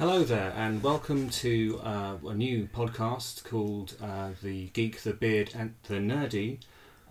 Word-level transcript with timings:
Hello 0.00 0.24
there, 0.24 0.54
and 0.56 0.82
welcome 0.82 1.28
to 1.28 1.78
uh, 1.84 2.14
a 2.26 2.32
new 2.32 2.66
podcast 2.74 3.44
called 3.44 3.96
uh, 4.02 4.30
"The 4.42 4.68
Geek, 4.68 5.02
the 5.02 5.12
Beard, 5.12 5.50
and 5.54 5.74
the 5.88 5.96
Nerdy." 5.96 6.60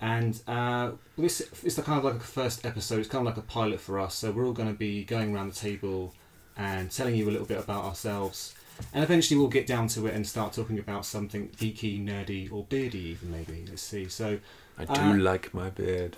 And 0.01 0.41
uh, 0.47 0.93
this 1.15 1.41
is 1.63 1.75
the 1.75 1.83
kind 1.83 1.99
of 1.99 2.05
like 2.05 2.15
a 2.15 2.25
first 2.25 2.65
episode. 2.65 2.97
It's 3.01 3.07
kind 3.07 3.27
of 3.27 3.27
like 3.27 3.37
a 3.37 3.45
pilot 3.45 3.79
for 3.79 3.99
us. 3.99 4.15
So 4.15 4.31
we're 4.31 4.47
all 4.47 4.53
going 4.53 4.71
to 4.71 4.77
be 4.77 5.03
going 5.03 5.35
around 5.35 5.51
the 5.51 5.55
table 5.59 6.15
and 6.57 6.89
telling 6.89 7.13
you 7.13 7.29
a 7.29 7.31
little 7.31 7.45
bit 7.45 7.59
about 7.59 7.85
ourselves. 7.85 8.55
And 8.91 9.03
eventually 9.03 9.37
we'll 9.37 9.49
get 9.49 9.67
down 9.67 9.87
to 9.89 10.07
it 10.07 10.15
and 10.15 10.25
start 10.25 10.53
talking 10.53 10.79
about 10.79 11.05
something 11.05 11.49
geeky, 11.49 12.03
nerdy, 12.03 12.51
or 12.51 12.63
beardy, 12.63 13.09
even 13.09 13.29
maybe. 13.29 13.65
Let's 13.69 13.83
see. 13.83 14.07
So 14.07 14.39
I 14.79 14.85
do 14.85 14.99
Uh, 14.99 15.15
like 15.17 15.53
my 15.53 15.69
beard. 15.69 16.15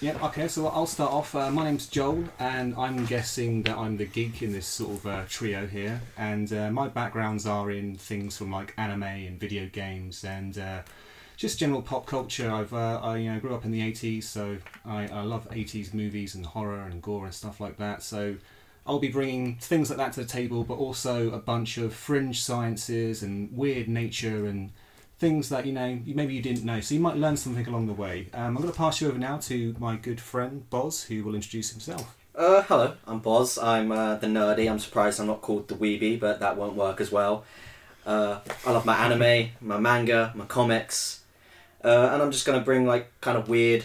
Yeah, 0.00 0.16
okay, 0.26 0.48
so 0.48 0.66
I'll 0.68 0.86
start 0.86 1.12
off. 1.12 1.34
Uh, 1.34 1.50
my 1.50 1.64
name's 1.64 1.86
Joel, 1.86 2.24
and 2.38 2.74
I'm 2.76 3.04
guessing 3.06 3.62
that 3.64 3.76
I'm 3.76 3.96
the 3.96 4.06
geek 4.06 4.42
in 4.42 4.52
this 4.52 4.66
sort 4.66 4.92
of 4.92 5.06
uh, 5.06 5.22
trio 5.28 5.66
here. 5.66 6.00
And 6.16 6.52
uh, 6.52 6.70
my 6.70 6.88
backgrounds 6.88 7.46
are 7.46 7.70
in 7.70 7.96
things 7.96 8.36
from 8.36 8.52
like 8.52 8.74
anime 8.76 9.02
and 9.02 9.40
video 9.40 9.66
games 9.66 10.24
and 10.24 10.56
uh, 10.58 10.82
just 11.36 11.58
general 11.58 11.82
pop 11.82 12.06
culture. 12.06 12.50
I've 12.50 12.72
uh, 12.72 13.00
I 13.02 13.18
you 13.18 13.32
know 13.32 13.40
grew 13.40 13.54
up 13.54 13.64
in 13.64 13.70
the 13.70 13.80
80s, 13.80 14.24
so 14.24 14.58
I, 14.84 15.08
I 15.08 15.22
love 15.22 15.48
80s 15.50 15.94
movies 15.94 16.34
and 16.34 16.44
horror 16.46 16.82
and 16.82 17.00
gore 17.00 17.24
and 17.24 17.34
stuff 17.34 17.60
like 17.60 17.76
that. 17.78 18.02
So 18.02 18.36
I'll 18.86 18.98
be 18.98 19.08
bringing 19.08 19.56
things 19.56 19.90
like 19.90 19.98
that 19.98 20.14
to 20.14 20.20
the 20.20 20.26
table, 20.26 20.64
but 20.64 20.74
also 20.74 21.30
a 21.30 21.38
bunch 21.38 21.76
of 21.78 21.92
fringe 21.92 22.42
sciences 22.42 23.22
and 23.22 23.56
weird 23.56 23.88
nature 23.88 24.46
and 24.46 24.72
things 25.18 25.48
that 25.48 25.66
you 25.66 25.72
know 25.72 26.00
maybe 26.06 26.34
you 26.34 26.42
didn't 26.42 26.64
know. 26.64 26.80
So 26.80 26.94
you 26.94 27.00
might 27.00 27.16
learn 27.16 27.36
something 27.36 27.66
along 27.66 27.86
the 27.86 27.92
way. 27.92 28.28
Um, 28.32 28.56
I'm 28.56 28.62
going 28.62 28.70
to 28.70 28.76
pass 28.76 29.00
you 29.00 29.08
over 29.08 29.18
now 29.18 29.38
to 29.38 29.74
my 29.78 29.96
good 29.96 30.20
friend 30.20 30.68
Boz, 30.70 31.04
who 31.04 31.24
will 31.24 31.34
introduce 31.34 31.70
himself. 31.70 32.16
Uh, 32.34 32.62
hello, 32.62 32.94
I'm 33.06 33.18
Boz. 33.18 33.58
I'm 33.58 33.90
uh, 33.90 34.14
the 34.14 34.28
nerdy. 34.28 34.70
I'm 34.70 34.78
surprised 34.78 35.20
I'm 35.20 35.26
not 35.26 35.42
called 35.42 35.68
the 35.68 35.74
weeby, 35.74 36.20
but 36.20 36.38
that 36.40 36.56
won't 36.56 36.74
work 36.74 37.00
as 37.00 37.10
well. 37.10 37.44
Uh, 38.06 38.38
I 38.64 38.70
love 38.70 38.86
my 38.86 38.96
anime, 38.96 39.50
my 39.60 39.78
manga, 39.78 40.32
my 40.34 40.46
comics, 40.46 41.24
uh, 41.84 42.10
and 42.12 42.22
I'm 42.22 42.30
just 42.30 42.46
gonna 42.46 42.60
bring 42.60 42.86
like 42.86 43.12
kind 43.20 43.36
of 43.36 43.48
weird 43.48 43.84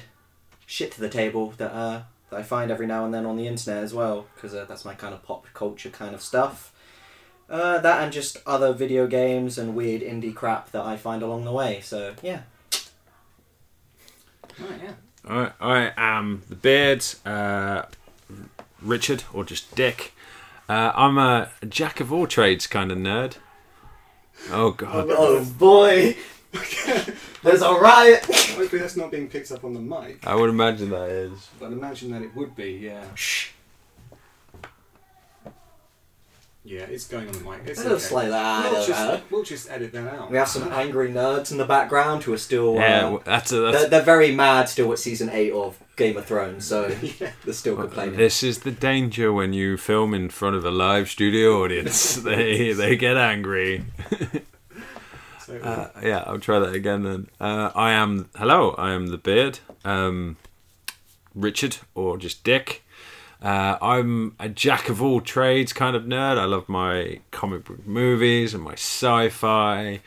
shit 0.66 0.92
to 0.94 1.02
the 1.02 1.10
table 1.10 1.54
that 1.58 1.74
uh, 1.74 2.04
that 2.30 2.40
I 2.40 2.44
find 2.44 2.72
every 2.72 2.88
now 2.88 3.06
and 3.06 3.14
then 3.14 3.26
on 3.26 3.38
the 3.38 3.48
internet 3.48 3.84
as 3.84 3.94
well, 3.94 4.28
because 4.36 4.54
uh, 4.54 4.66
that's 4.66 4.86
my 4.86 4.94
kind 4.94 5.14
of 5.14 5.24
pop 5.24 5.48
culture 5.54 5.90
kind 5.90 6.16
of 6.16 6.22
stuff. 6.22 6.73
Uh, 7.50 7.78
that 7.80 8.02
and 8.02 8.12
just 8.12 8.38
other 8.48 8.74
video 8.74 9.06
games 9.06 9.58
and 9.58 9.76
weird 9.76 10.02
indie 10.02 10.34
crap 10.34 10.72
that 10.72 10.84
I 10.84 10.98
find 10.98 11.22
along 11.22 11.46
the 11.46 11.52
way. 11.52 11.82
So 11.82 12.16
yeah, 12.24 12.42
Right, 14.60 14.80
yeah. 14.84 14.94
I, 15.28 15.52
I 15.60 15.92
am 15.98 16.44
the 16.50 16.56
beard, 16.56 17.06
uh, 17.26 17.84
Richard, 18.82 19.24
or 19.34 19.44
just 19.44 19.76
Dick. 19.76 20.14
Uh, 20.70 20.92
I'm 20.96 21.18
a 21.18 21.50
jack 21.68 22.00
of 22.00 22.12
all 22.14 22.28
trades 22.28 22.68
kind 22.68 22.92
of 22.92 22.98
nerd. 22.98 23.36
Oh 24.52 24.72
god. 24.72 25.08
oh 25.10 25.46
boy, 25.46 26.16
there's 27.44 27.62
a 27.62 27.74
riot. 27.74 28.26
Hopefully 28.26 28.82
that's 28.82 28.98
not 28.98 29.12
being 29.12 29.30
picked 29.30 29.52
up 29.52 29.64
on 29.64 29.74
the 29.74 29.80
mic, 29.80 30.26
I 30.26 30.36
would 30.36 30.50
imagine 30.50 30.90
that 30.90 31.10
is. 31.10 31.50
but 31.60 31.72
imagine 31.72 32.12
that 32.12 32.22
it 32.22 32.36
would 32.36 32.56
be. 32.56 32.72
Yeah. 32.74 33.04
Shh. 33.16 33.50
Yeah, 36.66 36.84
it's 36.84 37.08
going 37.08 37.28
on 37.28 37.34
the 37.34 37.40
mic. 37.42 37.60
It's 37.66 37.82
It 37.82 37.90
looks 37.90 38.06
okay. 38.06 38.16
like 38.16 38.30
that. 38.30 38.64
We'll 38.64 38.72
I 38.72 38.74
don't 38.76 38.88
just, 38.88 39.32
we'll 39.32 39.44
just 39.44 39.70
edit 39.70 39.92
that 39.92 40.14
out. 40.14 40.32
We 40.32 40.38
have 40.38 40.48
some 40.48 40.72
angry 40.72 41.10
nerds 41.12 41.52
in 41.52 41.58
the 41.58 41.66
background 41.66 42.24
who 42.24 42.32
are 42.34 42.38
still. 42.38 42.76
Yeah, 42.76 43.08
Uh, 43.08 43.20
that's 43.26 43.52
a, 43.52 43.60
they're, 43.72 43.90
they're 43.90 44.02
very 44.02 44.34
mad 44.34 44.70
still 44.70 44.92
at 44.94 45.00
season 45.00 45.30
8 45.30 45.52
of 45.52 45.78
Game 45.98 46.16
of 46.16 46.26
Thrones, 46.26 46.64
so 46.66 46.88
yeah. 47.20 47.32
they're 47.44 47.54
still 47.54 47.76
complaining. 47.76 48.16
This 48.16 48.44
is 48.44 48.60
the 48.60 48.72
danger 48.72 49.34
when 49.34 49.52
you 49.52 49.76
film 49.76 50.14
in 50.14 50.30
front 50.30 50.56
of 50.56 50.64
a 50.64 50.72
live 50.72 51.10
studio 51.10 51.62
audience. 51.64 52.16
they 52.24 52.72
they 52.72 52.96
get 52.96 53.18
angry. 53.18 53.84
So, 55.42 55.58
Uh, 55.58 55.90
yeah, 56.02 56.24
I'll 56.26 56.40
try 56.40 56.60
that 56.60 56.74
again 56.74 57.04
then. 57.04 57.28
Uh, 57.42 57.72
I 57.76 57.92
am 57.92 58.30
hello. 58.38 58.72
I 58.78 58.92
am 58.94 59.08
the 59.08 59.18
beard, 59.18 59.60
um, 59.84 60.38
Richard, 61.36 61.78
or 61.94 62.18
just 62.18 62.46
Dick. 62.46 62.84
Uh, 63.44 63.78
I'm 63.82 64.36
a 64.40 64.48
jack 64.48 64.88
of 64.88 65.02
all 65.02 65.20
trades 65.20 65.74
kind 65.74 65.98
of 65.98 66.04
nerd. 66.04 66.38
I 66.38 66.46
love 66.46 66.70
my 66.70 67.20
comic 67.32 67.66
book 67.66 67.86
movies 67.86 68.54
and 68.54 68.64
my 68.64 68.74
sci-fi, 68.74 70.00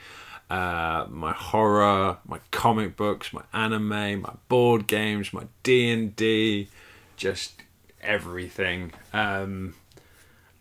uh, 0.49 1.05
my 1.07 1.33
horror, 1.33 2.17
my 2.25 2.39
comic 2.49 2.97
books, 2.97 3.31
my 3.31 3.43
anime, 3.53 4.21
my 4.21 4.33
board 4.49 4.87
games, 4.87 5.33
my 5.33 5.43
D 5.61 5.91
and 5.91 6.15
D, 6.15 6.69
just 7.15 7.61
everything. 8.01 8.91
Um, 9.13 9.75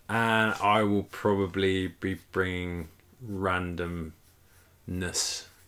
and 0.07 0.55
I 0.63 0.83
will 0.83 1.05
probably 1.05 1.87
be 1.89 2.19
bringing 2.31 2.89
randomness 3.27 4.13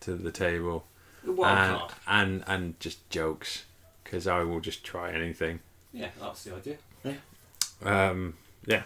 to 0.01 0.15
the 0.15 0.31
table 0.31 0.85
wild 1.25 1.57
and, 1.57 1.79
card. 1.79 1.93
and 2.07 2.43
and 2.47 2.79
just 2.79 3.09
jokes 3.09 3.65
because 4.03 4.27
I 4.27 4.43
will 4.43 4.59
just 4.59 4.83
try 4.83 5.11
anything. 5.11 5.59
Yeah, 5.91 6.09
that's 6.19 6.43
the 6.43 6.55
idea. 6.55 6.77
Um, 7.83 8.35
yeah, 8.65 8.83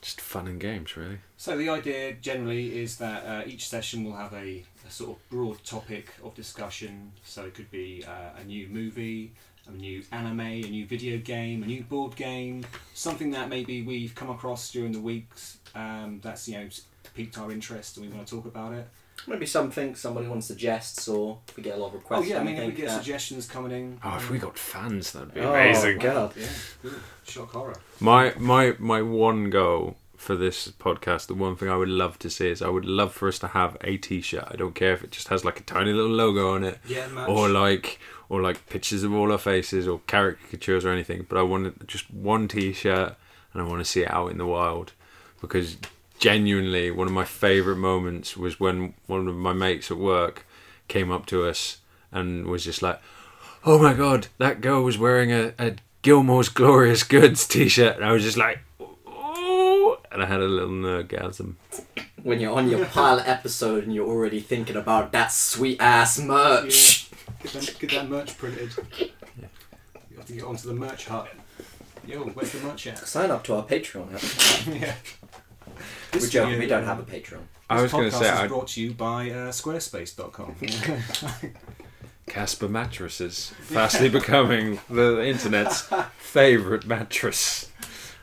just 0.00 0.20
fun 0.20 0.46
and 0.46 0.60
games 0.60 0.96
really. 0.96 1.18
So 1.36 1.56
the 1.56 1.68
idea 1.68 2.12
generally 2.14 2.80
is 2.80 2.96
that 2.98 3.24
uh, 3.24 3.42
each 3.46 3.68
session 3.68 4.04
will 4.04 4.14
have 4.14 4.32
a, 4.32 4.64
a 4.86 4.90
sort 4.90 5.10
of 5.10 5.30
broad 5.30 5.62
topic 5.64 6.12
of 6.22 6.34
discussion. 6.34 7.12
So 7.24 7.44
it 7.44 7.54
could 7.54 7.70
be 7.70 8.04
uh, 8.06 8.40
a 8.40 8.44
new 8.44 8.68
movie, 8.68 9.32
a 9.66 9.72
new 9.72 10.02
anime, 10.12 10.40
a 10.40 10.60
new 10.60 10.86
video 10.86 11.18
game, 11.18 11.62
a 11.62 11.66
new 11.66 11.82
board 11.82 12.16
game, 12.16 12.64
something 12.94 13.30
that 13.32 13.48
maybe 13.48 13.82
we've 13.82 14.14
come 14.14 14.30
across 14.30 14.70
during 14.70 14.92
the 14.92 15.00
weeks 15.00 15.58
um, 15.74 16.20
that's 16.22 16.48
you 16.48 16.58
know 16.58 16.68
piqued 17.14 17.38
our 17.38 17.50
interest 17.50 17.96
and 17.96 18.06
we 18.06 18.12
want 18.12 18.26
to 18.26 18.34
talk 18.34 18.46
about 18.46 18.72
it. 18.72 18.88
Maybe 19.26 19.46
something 19.46 19.94
somebody 19.94 20.26
wants 20.28 20.46
suggests, 20.46 21.06
or 21.08 21.38
if 21.48 21.56
we 21.56 21.62
get 21.62 21.76
a 21.76 21.80
lot 21.80 21.88
of 21.88 21.94
requests. 21.94 22.20
oh 22.22 22.24
yeah, 22.24 22.40
I 22.40 22.44
mean 22.44 22.56
if 22.56 22.66
we 22.66 22.72
get 22.72 22.88
uh, 22.88 22.96
suggestions 22.96 23.46
coming 23.46 23.72
in. 23.72 23.98
Oh, 24.04 24.16
if 24.16 24.30
we 24.30 24.38
got 24.38 24.58
fans, 24.58 25.12
that'd 25.12 25.34
be 25.34 25.40
Oh, 25.40 25.50
amazing. 25.50 25.98
God. 25.98 26.32
Yeah, 26.36 26.46
good. 26.82 26.94
shock 27.26 27.52
horror. 27.52 27.76
My 28.00 28.34
my 28.38 28.74
my 28.78 29.02
one 29.02 29.50
goal 29.50 29.96
for 30.16 30.36
this 30.36 30.68
podcast, 30.68 31.28
the 31.28 31.34
one 31.34 31.56
thing 31.56 31.68
I 31.70 31.76
would 31.76 31.88
love 31.88 32.18
to 32.20 32.28
see 32.30 32.48
is 32.48 32.60
I 32.60 32.68
would 32.68 32.84
love 32.84 33.12
for 33.14 33.26
us 33.28 33.38
to 33.38 33.46
have 33.48 33.76
a 33.80 33.96
T-shirt. 33.96 34.44
I 34.50 34.56
don't 34.56 34.74
care 34.74 34.92
if 34.92 35.02
it 35.02 35.10
just 35.12 35.28
has 35.28 35.44
like 35.46 35.58
a 35.60 35.62
tiny 35.62 35.92
little 35.94 36.10
logo 36.12 36.54
on 36.54 36.62
it, 36.62 36.78
Yeah, 36.86 37.06
much. 37.08 37.28
or 37.28 37.48
like 37.48 37.98
or 38.28 38.42
like 38.42 38.68
pictures 38.68 39.02
of 39.02 39.12
all 39.14 39.32
our 39.32 39.38
faces 39.38 39.88
or 39.88 40.00
caricatures 40.06 40.84
or 40.84 40.90
anything. 40.90 41.24
But 41.28 41.38
I 41.38 41.42
want 41.42 41.86
just 41.86 42.10
one 42.12 42.48
T-shirt, 42.48 43.14
and 43.52 43.62
I 43.62 43.66
want 43.66 43.80
to 43.80 43.84
see 43.84 44.02
it 44.02 44.10
out 44.10 44.30
in 44.30 44.38
the 44.38 44.46
wild 44.46 44.92
because 45.40 45.76
genuinely 46.20 46.90
one 46.90 47.06
of 47.08 47.12
my 47.12 47.24
favorite 47.24 47.76
moments 47.78 48.36
was 48.36 48.60
when 48.60 48.94
one 49.06 49.26
of 49.26 49.34
my 49.34 49.52
mates 49.52 49.90
at 49.90 49.96
work 49.96 50.46
came 50.86 51.10
up 51.10 51.26
to 51.26 51.44
us 51.48 51.78
and 52.12 52.46
was 52.46 52.62
just 52.64 52.82
like, 52.82 53.00
"Oh 53.64 53.78
my 53.82 53.94
god, 53.94 54.28
that 54.38 54.60
girl 54.60 54.82
was 54.82 54.98
wearing 54.98 55.32
a, 55.32 55.54
a 55.58 55.76
Gilmore's 56.02 56.48
Glorious 56.48 57.02
Goods 57.02 57.48
T-shirt," 57.48 57.96
and 57.96 58.04
I 58.04 58.12
was 58.12 58.22
just 58.22 58.36
like, 58.36 58.60
"Oh!" 59.06 59.98
and 60.12 60.22
I 60.22 60.26
had 60.26 60.40
a 60.40 60.44
little 60.44 60.70
nerdgasm. 60.70 61.54
when 62.22 62.38
you're 62.38 62.52
on 62.52 62.68
your 62.68 62.84
pilot 62.86 63.26
episode 63.26 63.84
and 63.84 63.94
you're 63.94 64.06
already 64.06 64.40
thinking 64.40 64.76
about 64.76 65.12
that 65.12 65.32
sweet 65.32 65.80
ass 65.80 66.18
merch. 66.18 67.08
Get 67.42 67.52
that, 67.52 67.76
get 67.78 67.90
that 67.92 68.08
merch 68.08 68.36
printed. 68.36 68.70
Yeah. 68.98 69.06
You 70.10 70.16
have 70.18 70.26
to 70.26 70.32
get 70.34 70.44
onto 70.44 70.68
the 70.68 70.74
merch 70.74 71.06
hut. 71.06 71.28
Yo, 72.06 72.24
where's 72.24 72.52
the 72.52 72.60
merch 72.60 72.86
at? 72.86 72.98
Sign 72.98 73.30
up 73.30 73.44
to 73.44 73.54
our 73.54 73.64
Patreon. 73.64 74.12
app. 74.82 74.96
Yeah. 76.12 76.20
We're 76.20 76.28
joking, 76.28 76.58
we 76.58 76.66
don't 76.66 76.84
have 76.84 76.98
a 76.98 77.02
Patreon. 77.02 77.42
I 77.68 77.82
was 77.82 77.92
going 77.92 78.10
to 78.10 78.16
podcast 78.16 78.20
say 78.20 78.32
is 78.32 78.40
I, 78.40 78.48
brought 78.48 78.68
to 78.68 78.80
you 78.80 78.92
by 78.92 79.30
uh, 79.30 79.52
Squarespace.com. 79.52 80.56
Casper 82.26 82.68
mattresses 82.68 83.52
fastly 83.62 84.08
becoming 84.08 84.80
the 84.88 85.24
internet's 85.24 85.88
favorite 86.18 86.86
mattress. 86.86 87.70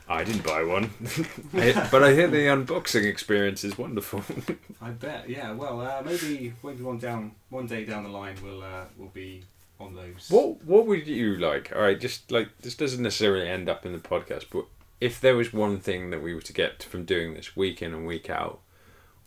I 0.08 0.24
didn't 0.24 0.44
buy 0.44 0.64
one, 0.64 0.90
but 1.52 2.02
I 2.02 2.14
hear 2.14 2.28
the 2.28 2.46
unboxing 2.46 3.04
experience 3.04 3.62
is 3.62 3.76
wonderful. 3.76 4.22
I 4.80 4.90
bet. 4.90 5.28
Yeah. 5.28 5.52
Well, 5.52 5.82
uh, 5.82 6.02
maybe 6.04 6.54
maybe 6.64 6.82
one 6.82 6.98
down 6.98 7.32
one 7.50 7.66
day 7.66 7.84
down 7.84 8.04
the 8.04 8.08
line 8.08 8.36
we'll 8.42 8.62
uh, 8.62 8.84
we'll 8.96 9.10
be 9.10 9.42
on 9.78 9.94
those. 9.94 10.28
what 10.30 10.64
what 10.64 10.86
would 10.86 11.06
you 11.06 11.36
like? 11.36 11.72
All 11.76 11.82
right, 11.82 12.00
just 12.00 12.30
like 12.32 12.48
this 12.62 12.74
doesn't 12.74 13.02
necessarily 13.02 13.46
end 13.46 13.68
up 13.68 13.84
in 13.84 13.92
the 13.92 13.98
podcast, 13.98 14.46
but 14.50 14.64
if 15.00 15.20
there 15.20 15.36
was 15.36 15.52
one 15.52 15.78
thing 15.78 16.10
that 16.10 16.22
we 16.22 16.34
were 16.34 16.40
to 16.40 16.52
get 16.52 16.82
from 16.82 17.04
doing 17.04 17.34
this 17.34 17.56
week 17.56 17.82
in 17.82 17.94
and 17.94 18.06
week 18.06 18.28
out, 18.28 18.60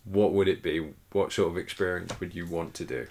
what 0.03 0.33
would 0.33 0.47
it 0.47 0.61
be? 0.61 0.93
What 1.11 1.31
sort 1.31 1.51
of 1.51 1.57
experience 1.57 2.19
would 2.19 2.35
you 2.35 2.45
want 2.45 2.73
to 2.75 2.85
do? 2.85 3.07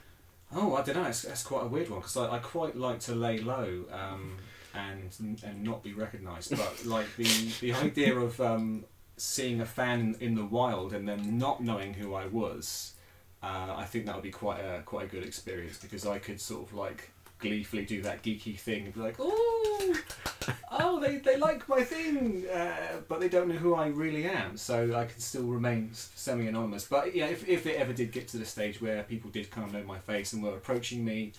Oh, 0.54 0.74
I 0.74 0.82
don't 0.82 0.96
know. 0.96 1.04
It's, 1.04 1.22
that's 1.22 1.42
quite 1.42 1.64
a 1.64 1.68
weird 1.68 1.88
one 1.88 2.00
because 2.00 2.16
I, 2.16 2.36
I 2.36 2.38
quite 2.38 2.76
like 2.76 3.00
to 3.00 3.14
lay 3.14 3.38
low 3.38 3.84
um, 3.92 4.38
and 4.74 5.10
and 5.44 5.62
not 5.62 5.82
be 5.82 5.92
recognised. 5.92 6.50
But 6.56 6.84
like 6.84 7.14
the 7.16 7.52
the 7.60 7.72
idea 7.74 8.18
of 8.18 8.40
um, 8.40 8.84
seeing 9.16 9.60
a 9.60 9.66
fan 9.66 10.16
in 10.20 10.34
the 10.34 10.44
wild 10.44 10.92
and 10.92 11.08
then 11.08 11.38
not 11.38 11.62
knowing 11.62 11.94
who 11.94 12.14
I 12.14 12.26
was, 12.26 12.94
uh, 13.42 13.74
I 13.76 13.84
think 13.84 14.06
that 14.06 14.14
would 14.14 14.24
be 14.24 14.32
quite 14.32 14.60
a 14.60 14.82
quite 14.84 15.06
a 15.06 15.08
good 15.08 15.24
experience 15.24 15.78
because 15.78 16.06
I 16.06 16.18
could 16.18 16.40
sort 16.40 16.66
of 16.66 16.74
like 16.74 17.12
gleefully 17.40 17.84
do 17.84 18.02
that 18.02 18.22
geeky 18.22 18.58
thing 18.58 18.84
and 18.84 18.94
be 18.94 19.00
like, 19.00 19.16
oh, 19.18 19.94
oh, 20.72 21.00
they, 21.00 21.16
they 21.16 21.36
like 21.36 21.68
my 21.68 21.82
thing, 21.82 22.46
uh, 22.48 23.00
but 23.08 23.20
they 23.20 23.28
don't 23.28 23.48
know 23.48 23.54
who 23.54 23.74
I 23.74 23.88
really 23.88 24.26
am, 24.26 24.56
so 24.56 24.94
I 24.94 25.06
can 25.06 25.18
still 25.18 25.44
remain 25.44 25.90
semi 25.92 26.46
anonymous. 26.46 26.84
But 26.84 27.14
yeah, 27.14 27.26
if, 27.26 27.48
if 27.48 27.66
it 27.66 27.76
ever 27.76 27.92
did 27.92 28.12
get 28.12 28.28
to 28.28 28.36
the 28.36 28.44
stage 28.44 28.80
where 28.80 29.02
people 29.02 29.30
did 29.30 29.50
kind 29.50 29.66
of 29.66 29.72
know 29.72 29.84
my 29.84 29.98
face 29.98 30.32
and 30.32 30.42
were 30.42 30.54
approaching 30.54 31.04
me, 31.04 31.32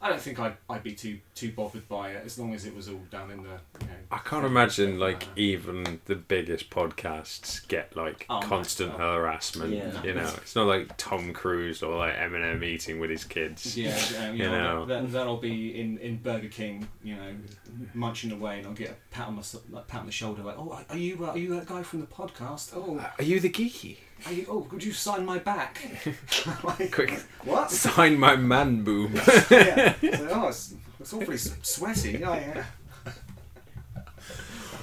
I 0.00 0.10
don't 0.10 0.20
think 0.20 0.38
I'd, 0.38 0.56
I'd 0.68 0.82
be 0.82 0.92
too 0.92 1.18
too 1.34 1.52
bothered 1.52 1.88
by 1.88 2.10
it 2.10 2.22
as 2.26 2.38
long 2.38 2.52
as 2.54 2.66
it 2.66 2.74
was 2.76 2.88
all 2.88 3.00
done 3.10 3.30
in 3.30 3.42
the. 3.42 3.48
You 3.80 3.86
know, 3.86 3.94
I 4.10 4.18
can't 4.18 4.44
imagine 4.44 4.98
like 4.98 5.26
even 5.36 6.00
the 6.04 6.14
biggest 6.16 6.68
podcasts 6.70 7.66
get 7.68 7.96
like 7.96 8.26
Oh, 8.28 8.40
constant 8.40 8.98
no. 8.98 9.12
harassment. 9.14 9.72
Yeah. 9.72 10.02
You 10.02 10.14
know, 10.14 10.30
it's 10.36 10.54
not 10.54 10.66
like 10.66 10.96
Tom 10.98 11.32
Cruise 11.32 11.82
or 11.82 11.96
like 11.96 12.14
Eminem 12.14 12.62
eating 12.62 13.00
with 13.00 13.10
his 13.10 13.24
kids. 13.24 13.76
Yeah, 13.76 13.98
um, 14.20 14.36
you, 14.36 14.44
You 14.44 14.50
know, 14.50 14.84
know. 14.84 14.86
That, 14.86 15.12
that'll 15.12 15.38
be 15.38 15.80
in, 15.80 15.98
in 15.98 16.18
Burger 16.18 16.48
King, 16.48 16.86
you 17.02 17.16
know, 17.16 17.34
munching 17.94 18.32
away, 18.32 18.58
and 18.58 18.66
I'll 18.66 18.74
get 18.74 18.90
a 18.90 18.94
pat 19.14 19.28
on 19.28 19.36
my 19.36 19.42
like, 19.70 19.86
pat 19.88 20.00
on 20.00 20.06
the 20.06 20.12
shoulder, 20.12 20.42
like, 20.42 20.58
"Oh, 20.58 20.78
are 20.90 20.96
you 20.96 21.24
uh, 21.24 21.30
are 21.30 21.38
you 21.38 21.54
that 21.54 21.66
guy 21.66 21.82
from 21.82 22.00
the 22.00 22.06
podcast? 22.06 22.72
Oh, 22.74 22.98
Are 23.18 23.24
you 23.24 23.40
the 23.40 23.50
geeky? 23.50 23.96
Are 24.24 24.32
you, 24.32 24.46
oh, 24.48 24.60
could 24.62 24.82
you 24.82 24.92
sign 24.92 25.24
my 25.26 25.38
back? 25.38 25.78
like, 26.64 26.92
Quick, 26.92 27.22
what? 27.44 27.70
sign 27.70 28.18
my 28.18 28.36
man 28.36 28.82
boob. 28.82 29.14
yeah. 29.50 29.94
So, 30.00 30.28
oh, 30.30 30.48
it's, 30.48 30.74
it's 30.98 31.12
awfully 31.12 31.36
sweaty. 31.36 32.24
Oh, 32.24 32.34
yeah. 32.34 32.64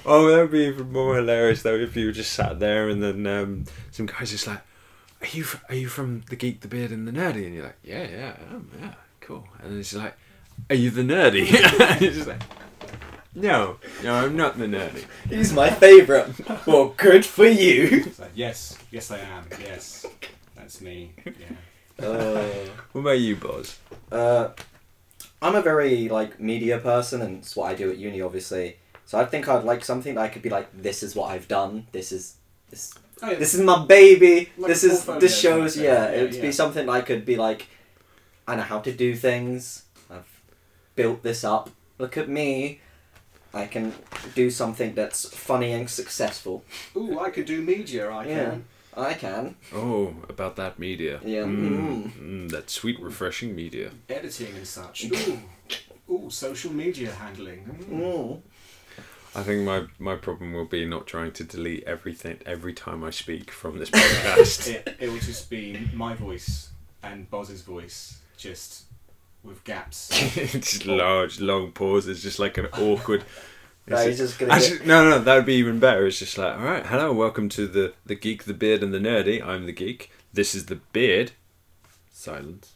Oh, 0.06 0.30
that 0.30 0.42
would 0.42 0.52
be 0.52 0.66
even 0.66 0.92
more 0.92 1.16
hilarious 1.16 1.62
though 1.64 1.76
if 1.76 1.96
you 1.96 2.12
just 2.12 2.34
sat 2.34 2.60
there 2.60 2.90
and 2.90 3.02
then 3.02 3.26
um, 3.26 3.66
some 3.92 4.06
guys 4.06 4.32
just 4.32 4.48
like, 4.48 4.60
"Are 5.22 5.28
you 5.28 5.44
fr- 5.44 5.64
are 5.70 5.76
you 5.76 5.88
from 5.88 6.24
the 6.30 6.36
geek, 6.36 6.60
the 6.60 6.68
beard, 6.68 6.92
and 6.92 7.08
the 7.08 7.12
nerdy?" 7.14 7.46
And 7.46 7.56
you're 7.56 7.64
like, 7.64 7.78
"Yeah, 7.84 8.04
yeah, 8.10 8.36
I 8.38 8.54
am, 8.54 8.70
yeah, 8.82 8.94
cool." 9.22 9.48
And 9.62 9.72
then 9.72 9.80
it's 9.80 9.94
like, 9.94 10.18
"Are 10.70 10.76
you 10.76 10.90
the 10.90 11.04
nerdy?" 11.04 11.48
and 11.80 12.00
just 12.02 12.28
like, 12.28 12.42
"No, 13.36 13.78
no, 14.04 14.14
I'm 14.16 14.36
not 14.36 14.58
the 14.58 14.66
nerdy." 14.66 15.06
He's 15.30 15.54
my 15.54 15.70
favourite. 15.70 16.28
well, 16.68 16.94
good 16.98 17.26
for 17.26 17.46
you. 17.46 18.04
So, 18.12 18.28
yes, 18.36 18.78
yes, 18.92 19.12
I 19.12 19.20
am. 19.20 19.46
Yes, 19.60 20.06
that's 20.56 20.82
me. 20.82 21.14
Yeah. 21.26 22.06
Uh, 22.08 22.44
What 22.92 23.02
about 23.02 23.20
you, 23.20 23.36
Boz? 23.36 23.78
uh, 24.12 24.50
I'm 25.42 25.56
a 25.56 25.62
very 25.62 26.10
like 26.10 26.40
media 26.40 26.78
person, 26.80 27.22
and 27.22 27.40
it's 27.40 27.56
what 27.56 27.72
I 27.72 27.76
do 27.76 27.90
at 27.92 27.98
uni, 27.98 28.22
obviously. 28.22 28.78
So 29.06 29.20
I 29.20 29.26
think 29.26 29.48
I'd 29.48 29.64
like 29.64 29.84
something 29.84 30.16
that 30.16 30.22
I 30.22 30.28
could 30.30 30.42
be 30.42 30.50
like, 30.50 30.68
this 30.82 31.04
is 31.04 31.16
what 31.16 31.30
I've 31.32 31.48
done. 31.48 31.88
This 31.92 32.12
is 32.12 32.36
this. 32.70 32.94
Oh, 33.22 33.30
yeah. 33.32 33.38
This 33.40 33.54
is 33.54 33.62
my 33.62 33.86
baby. 33.86 34.50
Like 34.58 34.70
this 34.70 34.84
is 34.84 34.92
portfolio 35.06 35.20
this 35.20 35.42
kind 35.42 35.54
of 35.62 35.62
shows. 35.72 35.78
Yeah, 35.78 35.84
Yeah, 35.84 36.12
it 36.12 36.22
would 36.24 36.36
yeah. 36.36 36.42
be 36.42 36.52
something 36.52 36.90
I 36.90 37.02
could 37.02 37.26
be 37.26 37.36
like. 37.36 37.68
I 38.48 38.56
know 38.56 38.64
how 38.64 38.80
to 38.80 38.92
do 38.92 39.16
things. 39.16 39.84
I've 40.10 40.42
built 40.96 41.24
this 41.24 41.44
up. 41.44 41.70
Look 42.00 42.18
at 42.18 42.28
me. 42.28 42.80
I 43.54 43.68
can 43.68 43.94
do 44.36 44.50
something 44.50 44.96
that's 44.96 45.30
funny 45.30 45.72
and 45.74 45.90
successful. 45.90 46.64
Ooh, 46.96 47.20
I 47.20 47.30
could 47.30 47.46
do 47.46 47.62
media. 47.62 48.10
I 48.10 48.26
Yeah. 48.26 48.36
can. 48.50 48.66
I 48.96 49.14
can. 49.14 49.56
Oh, 49.74 50.16
about 50.30 50.56
that 50.56 50.78
media. 50.80 51.20
Yeah. 51.24 51.44
Mm, 51.46 52.12
mm, 52.14 52.50
that 52.52 52.70
sweet, 52.70 53.00
refreshing 53.00 53.56
media. 53.56 53.92
Editing 54.10 54.56
and 54.56 54.68
such. 54.68 55.06
Ooh, 55.06 55.40
ooh, 56.10 56.30
social 56.30 56.72
media 56.72 57.12
handling. 57.12 57.66
Mm. 57.90 58.02
Mm. 58.02 58.42
I 59.36 59.42
think 59.42 59.64
my, 59.64 59.86
my 59.98 60.16
problem 60.16 60.54
will 60.54 60.66
be 60.66 60.86
not 60.86 61.08
trying 61.08 61.32
to 61.34 61.44
delete 61.44 61.84
everything 61.86 62.38
every 62.46 62.74
time 62.74 63.04
I 63.04 63.10
speak 63.10 63.50
from 63.50 63.80
this 63.80 63.90
podcast. 64.00 64.68
It, 64.72 64.96
it 65.00 65.10
will 65.10 65.20
just 65.20 65.50
be 65.50 65.90
my 65.94 66.14
voice 66.14 66.70
and 67.02 67.28
Boz's 67.32 67.62
voice, 67.62 68.20
just 68.38 68.84
with 69.44 69.64
gaps. 69.64 70.10
just 70.36 70.86
large, 70.86 71.40
long 71.40 71.72
pauses, 71.72 72.22
just 72.24 72.40
like 72.40 72.58
an 72.58 72.68
awkward. 72.68 73.24
No, 73.86 73.98
It's 73.98 74.06
he's 74.06 74.18
just- 74.18 74.30
just 74.32 74.40
gonna 74.40 74.54
Actually, 74.54 74.78
get, 74.78 74.88
no, 74.88 75.10
no, 75.10 75.20
that 75.20 75.36
would 75.36 75.46
be 75.46 75.56
even 75.56 75.78
better. 75.78 76.08
It's 76.08 76.18
just 76.18 76.38
like, 76.38 76.56
all 76.58 76.64
right, 76.64 76.86
hello, 76.86 77.12
welcome 77.12 77.50
to 77.50 77.68
the 77.68 77.94
the 78.06 78.16
geek, 78.16 78.46
the 78.46 78.54
beard, 78.54 78.82
and 78.82 78.94
the 78.94 78.98
nerdy. 78.98 79.46
I'm 79.46 79.66
the 79.66 79.74
geek. 79.74 80.10
This 80.32 80.56
is 80.56 80.68
the 80.68 80.78
beard. 80.94 81.34
Silence. 82.10 82.76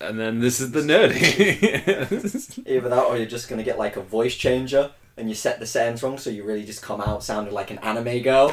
And 0.00 0.18
then 0.18 0.40
this 0.40 0.58
is 0.58 0.72
the 0.72 0.80
nerdy. 0.80 2.66
either 2.66 2.88
that 2.88 3.04
or 3.04 3.16
you're 3.16 3.26
just 3.26 3.48
gonna 3.48 3.62
get 3.62 3.78
like 3.78 3.96
a 3.96 4.02
voice 4.02 4.34
changer 4.34 4.90
and 5.16 5.28
you 5.28 5.36
set 5.36 5.60
the 5.60 5.66
settings 5.66 6.02
wrong, 6.02 6.18
so 6.18 6.28
you 6.28 6.42
really 6.42 6.64
just 6.64 6.82
come 6.82 7.00
out 7.00 7.22
sounding 7.22 7.54
like 7.54 7.70
an 7.70 7.78
anime 7.78 8.22
girl. 8.22 8.52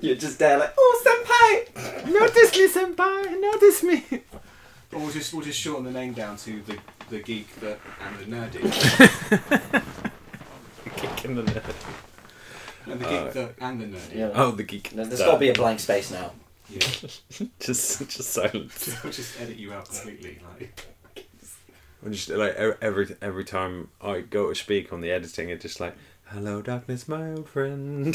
you're 0.00 0.16
just 0.16 0.40
there 0.40 0.58
like, 0.58 0.74
oh 0.76 1.02
senpai. 1.06 2.06
notice 2.12 2.56
me, 2.56 2.68
senpai. 2.68 3.40
Notice 3.40 3.82
me. 3.84 4.04
Or 4.92 5.00
we'll 5.00 5.10
just 5.10 5.32
we'll 5.32 5.42
just 5.44 5.58
shorten 5.60 5.84
the 5.84 5.90
name 5.92 6.12
down 6.12 6.36
to 6.38 6.62
the 6.62 6.78
the 7.10 7.20
geek 7.20 7.48
the, 7.60 7.76
and 8.00 8.18
the 8.18 8.36
nerdy. 8.36 9.82
The 10.84 10.90
geek 10.90 11.24
and 11.24 11.36
the 11.38 11.42
nerdy. 11.42 11.74
And 12.86 13.00
the 13.00 13.06
Uh, 13.08 13.24
geek 13.24 13.32
the, 13.34 13.54
and 13.64 13.80
the 13.80 13.84
nerdy. 13.86 14.14
Yeah. 14.16 14.30
Oh, 14.34 14.50
the 14.52 14.62
geek. 14.62 14.94
No, 14.94 15.04
there's 15.04 15.20
got 15.20 15.32
to 15.34 15.38
be 15.38 15.50
a 15.50 15.52
blank 15.52 15.78
space 15.80 16.10
now. 16.10 16.32
Yeah. 16.70 16.78
just 17.60 17.98
just 18.08 18.20
silence. 18.30 18.96
I'll 19.04 19.10
just 19.10 19.40
edit 19.40 19.56
you 19.56 19.72
out 19.72 19.86
completely. 19.86 20.38
Like. 20.58 20.86
I'm 22.04 22.12
just 22.12 22.30
like 22.30 22.52
e- 22.52 22.72
every 22.80 23.14
every 23.20 23.44
time 23.44 23.88
I 24.00 24.20
go 24.20 24.48
to 24.48 24.54
speak 24.54 24.90
on 24.92 25.02
the 25.02 25.10
editing, 25.12 25.50
it's 25.50 25.62
just 25.62 25.80
like, 25.80 25.94
"Hello, 26.26 26.62
darkness, 26.62 27.06
my 27.06 27.32
old 27.32 27.48
friend." 27.48 28.14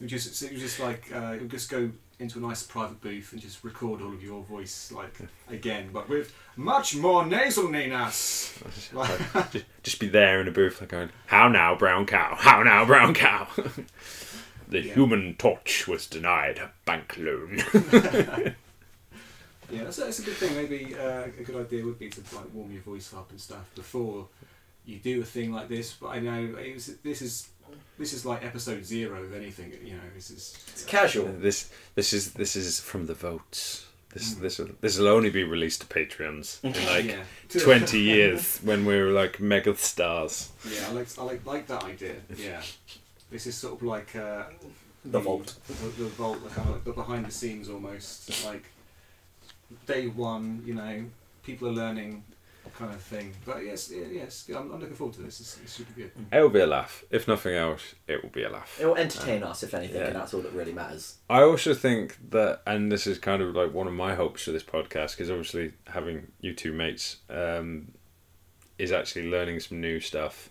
Would 0.00 0.08
just 0.08 0.42
it 0.42 0.52
would 0.52 0.60
just 0.60 0.78
like 0.80 1.10
uh, 1.14 1.32
it 1.34 1.40
would 1.40 1.50
just 1.50 1.70
go 1.70 1.90
into 2.20 2.38
a 2.38 2.42
nice 2.42 2.62
private 2.64 3.00
booth 3.00 3.32
and 3.32 3.40
just 3.40 3.62
record 3.62 4.00
all 4.02 4.12
of 4.12 4.22
your 4.22 4.42
voice 4.42 4.90
like 4.92 5.16
again, 5.48 5.90
but 5.92 6.08
with 6.08 6.34
much 6.56 6.96
more 6.96 7.22
nasaliness. 7.24 8.92
Like, 8.92 9.50
just, 9.52 9.64
just 9.82 10.00
be 10.00 10.08
there 10.08 10.40
in 10.40 10.48
a 10.48 10.50
booth, 10.52 10.80
like 10.80 10.90
going, 10.90 11.10
"How 11.26 11.48
now, 11.48 11.74
brown 11.76 12.06
cow? 12.06 12.36
How 12.38 12.62
now, 12.62 12.84
brown 12.84 13.14
cow?" 13.14 13.48
the 14.68 14.82
Yeah. 14.82 14.94
human 14.94 15.34
torch 15.36 15.88
was 15.88 16.06
denied 16.06 16.58
a 16.58 16.70
bank 16.84 17.16
loan. 17.18 17.58
yeah, 19.70 19.84
that's, 19.84 19.96
that's 19.96 20.18
a 20.20 20.22
good 20.22 20.34
thing. 20.34 20.54
Maybe 20.54 20.94
uh, 20.94 21.24
a 21.24 21.42
good 21.44 21.56
idea 21.56 21.84
would 21.84 21.98
be 21.98 22.08
to 22.10 22.20
like 22.34 22.52
warm 22.52 22.72
your 22.72 22.82
voice 22.82 23.12
up 23.14 23.30
and 23.30 23.40
stuff 23.40 23.68
before 23.74 24.28
you 24.84 24.98
do 24.98 25.20
a 25.20 25.24
thing 25.24 25.52
like 25.52 25.68
this. 25.68 25.92
But 25.94 26.08
I 26.08 26.20
know 26.20 26.56
it 26.58 26.74
was, 26.74 26.86
this 26.98 27.22
is 27.22 27.48
this 27.98 28.12
is 28.12 28.24
like 28.24 28.44
episode 28.44 28.84
zero 28.84 29.22
of 29.22 29.34
anything. 29.34 29.72
You 29.84 29.94
know, 29.94 30.08
this 30.14 30.30
is 30.30 30.56
It's 30.72 30.84
casual. 30.84 31.26
this 31.38 31.70
this 31.94 32.12
is 32.12 32.32
this 32.32 32.56
is 32.56 32.80
from 32.80 33.06
the 33.06 33.14
votes. 33.14 33.84
This 34.14 34.34
Mm. 34.34 34.40
this 34.40 34.58
will, 34.58 34.70
this 34.80 34.98
will 34.98 35.08
only 35.08 35.30
be 35.30 35.44
released 35.44 35.80
to 35.82 35.86
Patreons 35.86 36.58
in 36.64 36.72
like 36.94 37.04
yeah. 37.06 37.24
twenty 37.64 38.00
years 38.00 38.58
when 38.62 38.86
we're 38.86 39.10
like 39.12 39.38
mega 39.40 39.74
stars. 39.76 40.50
Yeah, 40.64 40.88
I 40.88 40.92
like 40.92 41.08
I 41.18 41.22
like 41.24 41.44
like 41.46 41.66
that 41.66 41.84
idea. 41.84 42.14
Yeah, 42.36 42.62
this 43.30 43.46
is 43.46 43.54
sort 43.56 43.74
of 43.74 43.82
like 43.82 44.16
uh, 44.16 44.44
The 45.04 45.20
vault. 45.20 45.54
the, 45.66 45.74
the 46.04 46.08
vault, 46.10 46.42
the 46.42 46.48
kind 46.50 46.68
of 46.68 46.74
like 46.76 46.84
the 46.84 46.92
behind 46.92 47.26
the 47.26 47.30
scenes 47.30 47.68
almost 47.68 48.44
like 48.46 48.64
day 49.86 50.06
one. 50.06 50.62
You 50.64 50.74
know, 50.74 51.04
people 51.42 51.68
are 51.68 51.72
learning, 51.82 52.24
kind 52.78 52.94
of 52.94 53.00
thing. 53.00 53.34
But 53.44 53.64
yes, 53.64 53.92
yes, 53.92 54.48
I'm, 54.48 54.70
I'm 54.72 54.80
looking 54.80 54.94
forward 54.94 55.14
to 55.16 55.22
this. 55.22 55.40
It's, 55.40 55.58
it's 55.62 55.72
super 55.72 55.92
good. 55.92 56.12
It 56.32 56.40
will 56.40 56.48
be 56.48 56.60
a 56.60 56.66
laugh. 56.66 57.04
If 57.10 57.26
nothing 57.26 57.54
else, 57.54 57.94
it 58.06 58.22
will 58.22 58.30
be 58.30 58.44
a 58.44 58.50
laugh. 58.50 58.78
It 58.80 58.86
will 58.86 58.96
entertain 58.96 59.42
us, 59.42 59.62
if 59.62 59.74
anything, 59.74 60.00
yeah. 60.00 60.08
and 60.08 60.16
that's 60.16 60.32
all 60.32 60.40
that 60.42 60.52
really 60.52 60.72
matters. 60.72 61.16
I 61.28 61.42
also 61.42 61.74
think 61.74 62.16
that, 62.30 62.62
and 62.66 62.90
this 62.92 63.06
is 63.06 63.18
kind 63.18 63.42
of 63.42 63.54
like 63.54 63.74
one 63.74 63.88
of 63.88 63.92
my 63.92 64.14
hopes 64.14 64.44
for 64.44 64.52
this 64.52 64.62
podcast, 64.62 65.12
because 65.12 65.30
obviously 65.30 65.72
having 65.88 66.28
you 66.40 66.54
two 66.54 66.72
mates 66.72 67.16
um, 67.28 67.92
is 68.78 68.92
actually 68.92 69.28
learning 69.28 69.60
some 69.60 69.80
new 69.80 69.98
stuff 69.98 70.50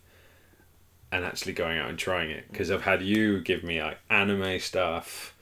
and 1.11 1.23
actually 1.23 1.53
going 1.53 1.77
out 1.77 1.89
and 1.89 1.97
trying 1.97 2.29
it. 2.29 2.51
Because 2.51 2.69
I've 2.69 2.81
had 2.81 3.01
you 3.01 3.41
give 3.41 3.63
me 3.63 3.81
like 3.81 3.99
anime 4.09 4.59
stuff, 4.59 5.33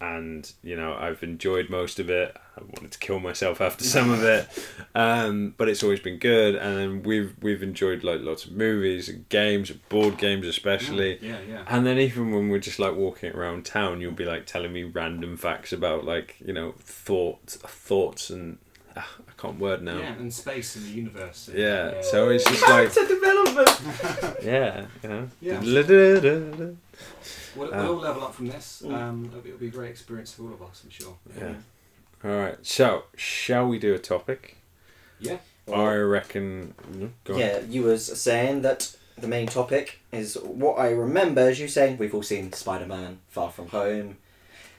and 0.00 0.50
you 0.62 0.76
know 0.76 0.94
I've 0.94 1.22
enjoyed 1.22 1.70
most 1.70 1.98
of 1.98 2.10
it. 2.10 2.36
I 2.58 2.64
wanted 2.64 2.92
to 2.92 2.98
kill 2.98 3.20
myself 3.20 3.60
after 3.60 3.84
some 3.84 4.10
of 4.10 4.22
it, 4.24 4.48
um, 4.94 5.54
but 5.56 5.68
it's 5.68 5.82
always 5.82 6.00
been 6.00 6.18
good. 6.18 6.54
And 6.56 7.06
we've 7.06 7.34
we've 7.40 7.62
enjoyed 7.62 8.04
like 8.04 8.20
lots 8.20 8.44
of 8.44 8.52
movies 8.52 9.08
and 9.08 9.28
games, 9.28 9.70
board 9.70 10.18
games 10.18 10.46
especially. 10.46 11.18
Yeah, 11.22 11.38
yeah. 11.48 11.64
And 11.68 11.86
then 11.86 11.98
even 11.98 12.32
when 12.32 12.48
we're 12.48 12.58
just 12.58 12.78
like 12.78 12.94
walking 12.94 13.32
around 13.32 13.64
town, 13.64 14.00
you'll 14.00 14.12
be 14.12 14.24
like 14.24 14.46
telling 14.46 14.72
me 14.72 14.84
random 14.84 15.36
facts 15.36 15.72
about 15.72 16.04
like 16.04 16.36
you 16.44 16.52
know 16.52 16.72
thoughts, 16.78 17.56
thoughts, 17.56 18.30
and 18.30 18.58
ah, 18.96 19.08
I 19.28 19.40
can't 19.40 19.58
word 19.58 19.82
now. 19.82 19.98
Yeah, 19.98 20.12
and 20.14 20.32
space 20.34 20.76
and 20.76 20.84
the 20.84 20.90
universe. 20.90 21.48
and- 21.48 21.58
Yeah, 21.58 22.00
so 22.02 22.28
it's 22.30 22.44
just 22.44 22.62
like 22.62 22.92
Character 22.92 23.06
development. 23.14 23.80
yeah, 24.42 24.86
you 25.02 25.08
know. 25.08 25.28
Yeah. 25.40 25.60
We'll, 27.56 27.74
Uh, 27.74 27.82
we'll 27.82 27.94
all 27.94 28.00
level 28.00 28.22
up 28.24 28.34
from 28.34 28.48
this. 28.48 28.82
Mm. 28.84 28.94
Um, 28.94 29.24
it'll, 29.26 29.40
be, 29.40 29.48
it'll 29.48 29.58
be 29.60 29.66
a 29.68 29.70
great 29.70 29.90
experience 29.90 30.32
for 30.32 30.42
all 30.44 30.52
of 30.52 30.62
us, 30.62 30.82
I'm 30.84 30.90
sure. 30.90 31.16
Yeah. 31.36 31.54
All 32.24 32.30
right, 32.30 32.58
so 32.66 33.04
shall 33.16 33.66
we 33.68 33.78
do 33.78 33.94
a 33.94 33.98
topic? 33.98 34.56
Yeah. 35.20 35.38
I 35.72 35.94
reckon. 35.96 36.74
no, 36.94 37.10
Go 37.24 37.34
on. 37.34 37.40
Yeah, 37.40 37.60
you 37.60 37.82
was 37.82 38.04
saying 38.20 38.62
that 38.62 38.96
the 39.18 39.28
main 39.28 39.46
topic 39.46 40.00
is 40.12 40.36
what 40.42 40.78
I 40.78 40.90
remember 40.90 41.42
as 41.42 41.60
you 41.60 41.68
saying 41.68 41.98
we've 41.98 42.14
all 42.14 42.22
seen 42.22 42.52
Spider 42.52 42.86
Man 42.86 43.18
Far 43.28 43.50
From 43.50 43.68
Home. 43.68 44.16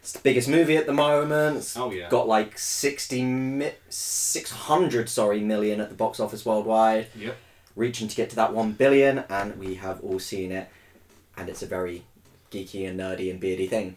It's 0.01 0.13
the 0.13 0.19
biggest 0.19 0.47
movie 0.49 0.77
at 0.77 0.85
the 0.87 0.93
moment. 0.93 1.57
It's 1.57 1.77
Oh 1.77 1.91
yeah. 1.91 2.09
got 2.09 2.27
like 2.27 2.57
60 2.57 3.21
mi- 3.23 3.71
600 3.89 5.09
sorry 5.09 5.41
million 5.41 5.79
at 5.81 5.89
the 5.89 5.95
box 5.95 6.19
office 6.19 6.45
worldwide. 6.45 7.07
Yep. 7.15 7.35
reaching 7.75 8.07
to 8.07 8.15
get 8.15 8.29
to 8.31 8.35
that 8.35 8.53
one 8.53 8.71
billion, 8.73 9.19
and 9.29 9.57
we 9.59 9.75
have 9.75 10.01
all 10.01 10.19
seen 10.19 10.51
it, 10.51 10.67
and 11.37 11.47
it's 11.49 11.61
a 11.61 11.65
very 11.65 12.03
geeky 12.51 12.89
and 12.89 12.99
nerdy 12.99 13.29
and 13.29 13.39
beardy 13.39 13.67
thing. 13.67 13.95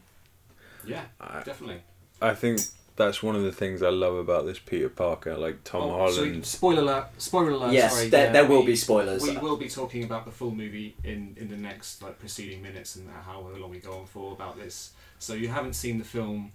Yeah, 0.84 1.02
I- 1.20 1.42
definitely. 1.42 1.82
I 2.20 2.34
think 2.34 2.60
that's 2.96 3.22
one 3.22 3.34
of 3.36 3.42
the 3.42 3.52
things 3.52 3.82
I 3.82 3.88
love 3.88 4.14
about 4.14 4.44
this 4.46 4.58
Peter 4.58 4.88
Parker, 4.88 5.36
like 5.36 5.64
Tom 5.64 5.82
Oh, 5.82 6.10
so 6.10 6.24
Holland. 6.24 6.44
spoiler 6.46 6.82
alert! 6.82 7.06
Spoiler 7.18 7.50
alert! 7.50 7.72
yes, 7.72 7.94
sorry, 7.94 8.08
there, 8.08 8.26
yeah, 8.26 8.32
there 8.32 8.46
will 8.46 8.60
we- 8.60 8.66
be 8.66 8.76
spoilers. 8.76 9.22
We 9.22 9.36
will 9.38 9.56
be 9.56 9.68
talking 9.68 10.04
about 10.04 10.24
the 10.24 10.30
full 10.32 10.50
movie 10.50 10.94
in, 11.04 11.36
in 11.38 11.48
the 11.48 11.56
next 11.56 12.02
like 12.02 12.18
preceding 12.18 12.62
minutes 12.62 12.96
and 12.96 13.08
however 13.24 13.58
long 13.58 13.70
we 13.70 13.78
go 13.78 13.98
on 14.00 14.06
for 14.06 14.32
about 14.32 14.56
this. 14.58 14.92
So 15.18 15.34
you 15.34 15.48
haven't 15.48 15.74
seen 15.74 15.98
the 15.98 16.04
film, 16.04 16.52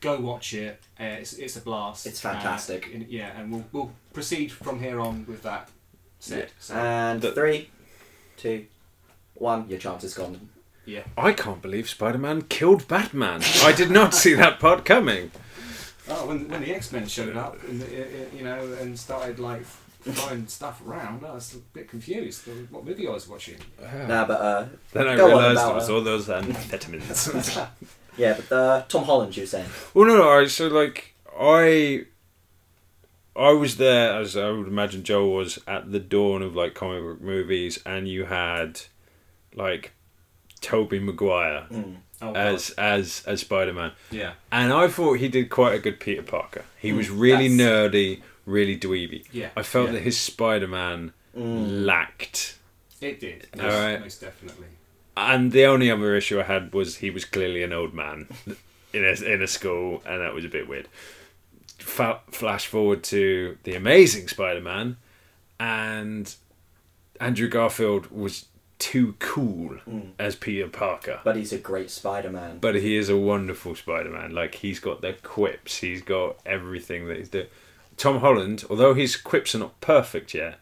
go 0.00 0.18
watch 0.20 0.54
it. 0.54 0.80
Uh, 0.98 1.04
it's, 1.04 1.34
it's 1.34 1.56
a 1.56 1.60
blast. 1.60 2.06
It's 2.06 2.20
fantastic. 2.20 2.86
Uh, 2.88 2.94
in- 2.96 3.06
yeah, 3.08 3.38
and 3.38 3.52
we'll, 3.52 3.64
we'll 3.72 3.92
proceed 4.12 4.50
from 4.50 4.80
here 4.80 4.98
on 5.00 5.26
with 5.26 5.42
that 5.42 5.68
said. 6.18 6.50
So, 6.58 6.74
And 6.74 7.20
The- 7.20 7.32
three, 7.32 7.70
two, 8.36 8.66
one. 9.34 9.68
Your 9.68 9.78
chance 9.78 10.02
is 10.04 10.14
gone. 10.14 10.48
yeah. 10.84 11.02
I 11.16 11.32
can't 11.32 11.62
believe 11.62 11.88
Spider 11.88 12.18
Man 12.18 12.42
killed 12.42 12.88
Batman. 12.88 13.42
I 13.62 13.72
did 13.72 13.90
not 13.90 14.14
see 14.14 14.34
that 14.34 14.58
part 14.58 14.84
coming. 14.84 15.30
Oh, 16.10 16.26
when, 16.26 16.48
when 16.48 16.62
the 16.62 16.74
X 16.74 16.90
Men 16.92 17.06
showed 17.06 17.36
up, 17.36 17.62
and, 17.68 17.82
uh, 17.82 17.84
uh, 17.86 18.36
you 18.36 18.42
know, 18.44 18.72
and 18.80 18.98
started 18.98 19.38
like 19.38 19.62
throwing 20.02 20.46
stuff 20.46 20.80
around, 20.86 21.24
I 21.24 21.32
was 21.34 21.54
a 21.54 21.58
bit 21.58 21.88
confused. 21.88 22.42
What 22.70 22.84
movie 22.84 23.06
I 23.06 23.10
was 23.10 23.28
watching? 23.28 23.56
Nah, 23.80 24.24
but 24.26 24.40
uh, 24.40 24.66
Then 24.92 25.08
I 25.08 25.14
realised 25.14 25.60
it 25.68 25.74
was 25.74 25.90
all 25.90 26.00
those 26.00 26.28
amphetamines. 26.28 27.68
yeah, 28.16 28.38
but 28.48 28.52
uh, 28.56 28.82
Tom 28.88 29.04
Holland, 29.04 29.36
you 29.36 29.42
were 29.42 29.46
saying. 29.46 29.68
well, 29.94 30.06
no, 30.06 30.16
no. 30.16 30.22
Alright, 30.28 30.50
so 30.50 30.68
like 30.68 31.14
I, 31.38 32.04
I 33.36 33.50
was 33.52 33.76
there 33.76 34.14
as 34.18 34.36
I 34.36 34.50
would 34.50 34.66
imagine 34.68 35.02
Joe 35.02 35.28
was 35.28 35.58
at 35.66 35.92
the 35.92 36.00
dawn 36.00 36.42
of 36.42 36.54
like 36.56 36.74
comic 36.74 37.02
book 37.02 37.20
movies, 37.20 37.78
and 37.84 38.08
you 38.08 38.24
had 38.24 38.80
like 39.54 39.92
Tobey 40.60 41.00
Maguire 41.00 41.66
Mm. 41.70 41.96
Oh, 42.20 42.32
as 42.34 42.70
as 42.70 43.22
as 43.26 43.40
Spider 43.42 43.72
Man, 43.72 43.92
yeah, 44.10 44.32
and 44.50 44.72
I 44.72 44.88
thought 44.88 45.14
he 45.18 45.28
did 45.28 45.50
quite 45.50 45.74
a 45.74 45.78
good 45.78 46.00
Peter 46.00 46.22
Parker. 46.22 46.64
He 46.78 46.92
was 46.92 47.10
really 47.10 47.48
that's- 47.48 47.92
nerdy, 47.92 48.22
really 48.44 48.76
dweeby. 48.76 49.24
yeah. 49.32 49.50
I 49.56 49.62
felt 49.62 49.86
yeah. 49.88 49.92
that 49.94 50.02
his 50.02 50.18
Spider 50.18 50.66
Man 50.68 51.12
Mm. 51.36 51.84
lacked. 51.84 52.56
it 53.00 53.20
did. 53.20 53.46
Most, 53.54 53.64
Alright. 53.64 54.00
most 54.00 54.20
definitely. 54.20 54.66
And 55.16 55.52
the 55.52 55.66
only 55.66 55.90
other 55.90 56.16
issue 56.16 56.40
I 56.40 56.44
had 56.44 56.72
was 56.72 56.96
he 56.96 57.10
was 57.10 57.24
clearly 57.24 57.62
an 57.62 57.72
old 57.72 57.94
man 57.94 58.26
in 58.92 59.04
a, 59.04 59.12
in 59.24 59.42
a 59.42 59.46
school, 59.46 60.02
and 60.04 60.20
that 60.20 60.34
was 60.34 60.44
a 60.44 60.48
bit 60.48 60.68
weird. 60.68 60.88
Fa- 61.78 62.20
flash 62.30 62.66
forward 62.66 63.04
to 63.04 63.56
the 63.62 63.74
Amazing 63.74 64.26
Spider-Man, 64.28 64.96
and 65.60 66.34
Andrew 67.20 67.48
Garfield 67.48 68.10
was 68.10 68.46
too 68.78 69.14
cool 69.18 69.78
Mm. 69.88 70.10
as 70.18 70.36
Peter 70.36 70.68
Parker. 70.68 71.20
But 71.24 71.36
he's 71.36 71.52
a 71.52 71.58
great 71.58 71.90
Spider-Man. 71.90 72.58
But 72.60 72.76
he 72.76 72.96
is 72.96 73.08
a 73.08 73.16
wonderful 73.16 73.74
Spider-Man. 73.74 74.32
Like 74.32 74.56
he's 74.56 74.78
got 74.80 75.00
the 75.00 75.14
quips, 75.22 75.78
he's 75.78 76.02
got 76.02 76.38
everything 76.46 77.08
that 77.08 77.16
he's 77.18 77.28
doing. 77.28 77.46
Tom 77.96 78.20
Holland, 78.20 78.64
although 78.70 78.94
his 78.94 79.16
quips 79.16 79.54
are 79.54 79.58
not 79.58 79.80
perfect 79.80 80.32
yet, 80.34 80.60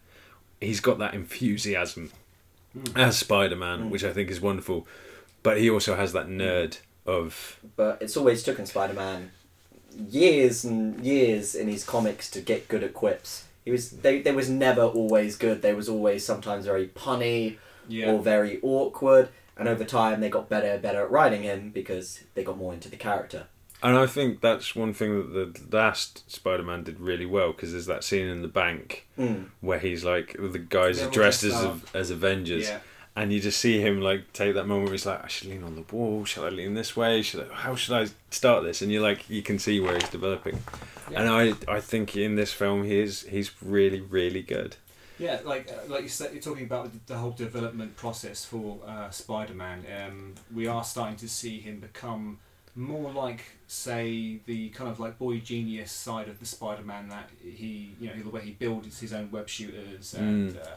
he's 0.61 0.81
got 0.81 0.99
that 0.99 1.13
enthusiasm 1.15 2.11
as 2.95 3.19
Spider-Man, 3.19 3.85
Mm. 3.85 3.91
which 3.91 4.05
I 4.05 4.13
think 4.13 4.31
is 4.31 4.41
wonderful. 4.41 4.87
But 5.43 5.59
he 5.59 5.69
also 5.71 5.95
has 5.97 6.13
that 6.15 6.29
nerd 6.29 6.79
of 7.07 7.59
But 7.77 7.99
it's 8.01 8.17
always 8.17 8.43
taken 8.43 8.65
Spider-Man 8.67 9.31
years 10.11 10.65
and 10.65 11.05
years 11.05 11.55
in 11.55 11.69
his 11.69 11.85
comics 11.85 12.31
to 12.31 12.41
get 12.41 12.69
good 12.69 12.83
at 12.83 12.93
quips. 12.95 13.45
He 13.65 13.71
was 13.71 13.91
they, 13.91 14.21
they 14.23 14.33
was 14.33 14.49
never 14.49 14.83
always 14.83 15.37
good. 15.37 15.63
They 15.63 15.75
was 15.75 15.89
always 15.89 16.25
sometimes 16.25 16.67
very 16.67 16.87
punny 16.89 17.57
Yeah. 17.89 18.13
or 18.13 18.23
very 18.23 18.59
awkward. 18.63 19.29
And 19.59 19.69
over 19.69 19.85
time, 19.85 20.21
they 20.21 20.29
got 20.29 20.49
better 20.51 20.67
and 20.69 20.83
better 20.83 21.01
at 21.03 21.11
writing 21.11 21.43
him 21.43 21.71
because 21.71 22.21
they 22.35 22.45
got 22.45 22.59
more 22.59 22.75
into 22.75 22.91
the 22.91 22.97
character. 22.97 23.47
And 23.83 23.97
I 23.97 24.07
think 24.07 24.41
that's 24.41 24.75
one 24.77 24.93
thing 24.93 25.33
that 25.33 25.55
the 25.71 25.77
last 25.77 26.31
Spider-Man 26.31 26.83
did 26.85 26.99
really 27.01 27.27
well 27.27 27.53
because 27.53 27.73
there's 27.73 27.87
that 27.87 28.05
scene 28.05 28.27
in 28.27 28.43
the 28.43 28.49
bank 28.49 29.07
Mm. 29.19 29.47
where 29.61 29.79
he's 29.79 30.05
like 30.05 30.37
the 30.39 30.59
guys 30.59 30.99
They're 30.99 31.11
dressed 31.11 31.43
as 31.45 31.53
dressed 31.61 31.95
as 31.95 32.11
Avengers, 32.11 32.69
yeah. 32.69 32.79
and 33.15 33.33
you 33.33 33.41
just 33.41 33.59
see 33.61 33.81
him 33.81 34.01
like 34.01 34.33
take 34.35 34.55
that 34.55 34.67
moment 34.67 34.85
where 34.87 34.93
he's 34.93 35.07
like, 35.07 35.25
I 35.25 35.29
should 35.29 35.49
lean 35.49 35.63
on 35.63 35.75
the 35.75 35.85
wall. 35.95 36.25
Should 36.27 36.45
I 36.45 36.49
lean 36.51 36.75
this 36.75 36.97
way? 36.97 37.23
Should 37.23 37.51
I, 37.51 37.55
how 37.55 37.75
should 37.77 37.95
I 37.97 38.09
start 38.31 38.65
this? 38.65 38.83
And 38.83 38.91
you're 38.93 39.03
like, 39.03 39.29
you 39.31 39.43
can 39.43 39.59
see 39.59 39.79
where 39.81 39.95
he's 39.95 40.09
developing. 40.11 40.59
Yeah. 41.11 41.21
And 41.21 41.29
I 41.69 41.77
I 41.77 41.81
think 41.81 42.17
in 42.17 42.35
this 42.37 42.53
film 42.53 42.85
he 42.85 42.99
is 42.99 43.23
he's 43.23 43.51
really 43.63 44.01
really 44.01 44.43
good. 44.43 44.77
Yeah, 45.19 45.41
like 45.45 45.71
uh, 45.71 45.93
like 45.93 46.03
you 46.03 46.09
said, 46.09 46.33
you're 46.33 46.43
talking 46.43 46.65
about 46.65 46.93
the, 46.93 47.01
the 47.07 47.19
whole 47.19 47.31
development 47.31 47.97
process 47.97 48.45
for 48.45 48.79
uh, 48.87 49.11
Spider-Man. 49.11 49.85
Um, 50.05 50.35
we 50.55 50.67
are 50.67 50.85
starting 50.85 51.17
to 51.17 51.29
see 51.29 51.59
him 51.61 51.81
become 51.81 52.39
more 52.75 53.11
like, 53.11 53.43
say, 53.67 54.41
the 54.45 54.69
kind 54.71 54.91
of 54.91 55.01
like 55.01 55.19
boy 55.19 55.39
genius 55.39 55.91
side 55.91 56.29
of 56.29 56.39
the 56.39 56.47
Spider-Man 56.47 57.09
that 57.09 57.31
he, 57.43 57.95
you 57.99 58.09
know, 58.09 58.23
the 58.23 58.29
way 58.29 58.43
he 58.43 58.51
builds 58.51 59.01
his 59.01 59.13
own 59.13 59.31
web 59.31 59.49
shooters 59.49 60.15
and. 60.15 60.55
Mm. 60.55 60.63
Uh, 60.63 60.77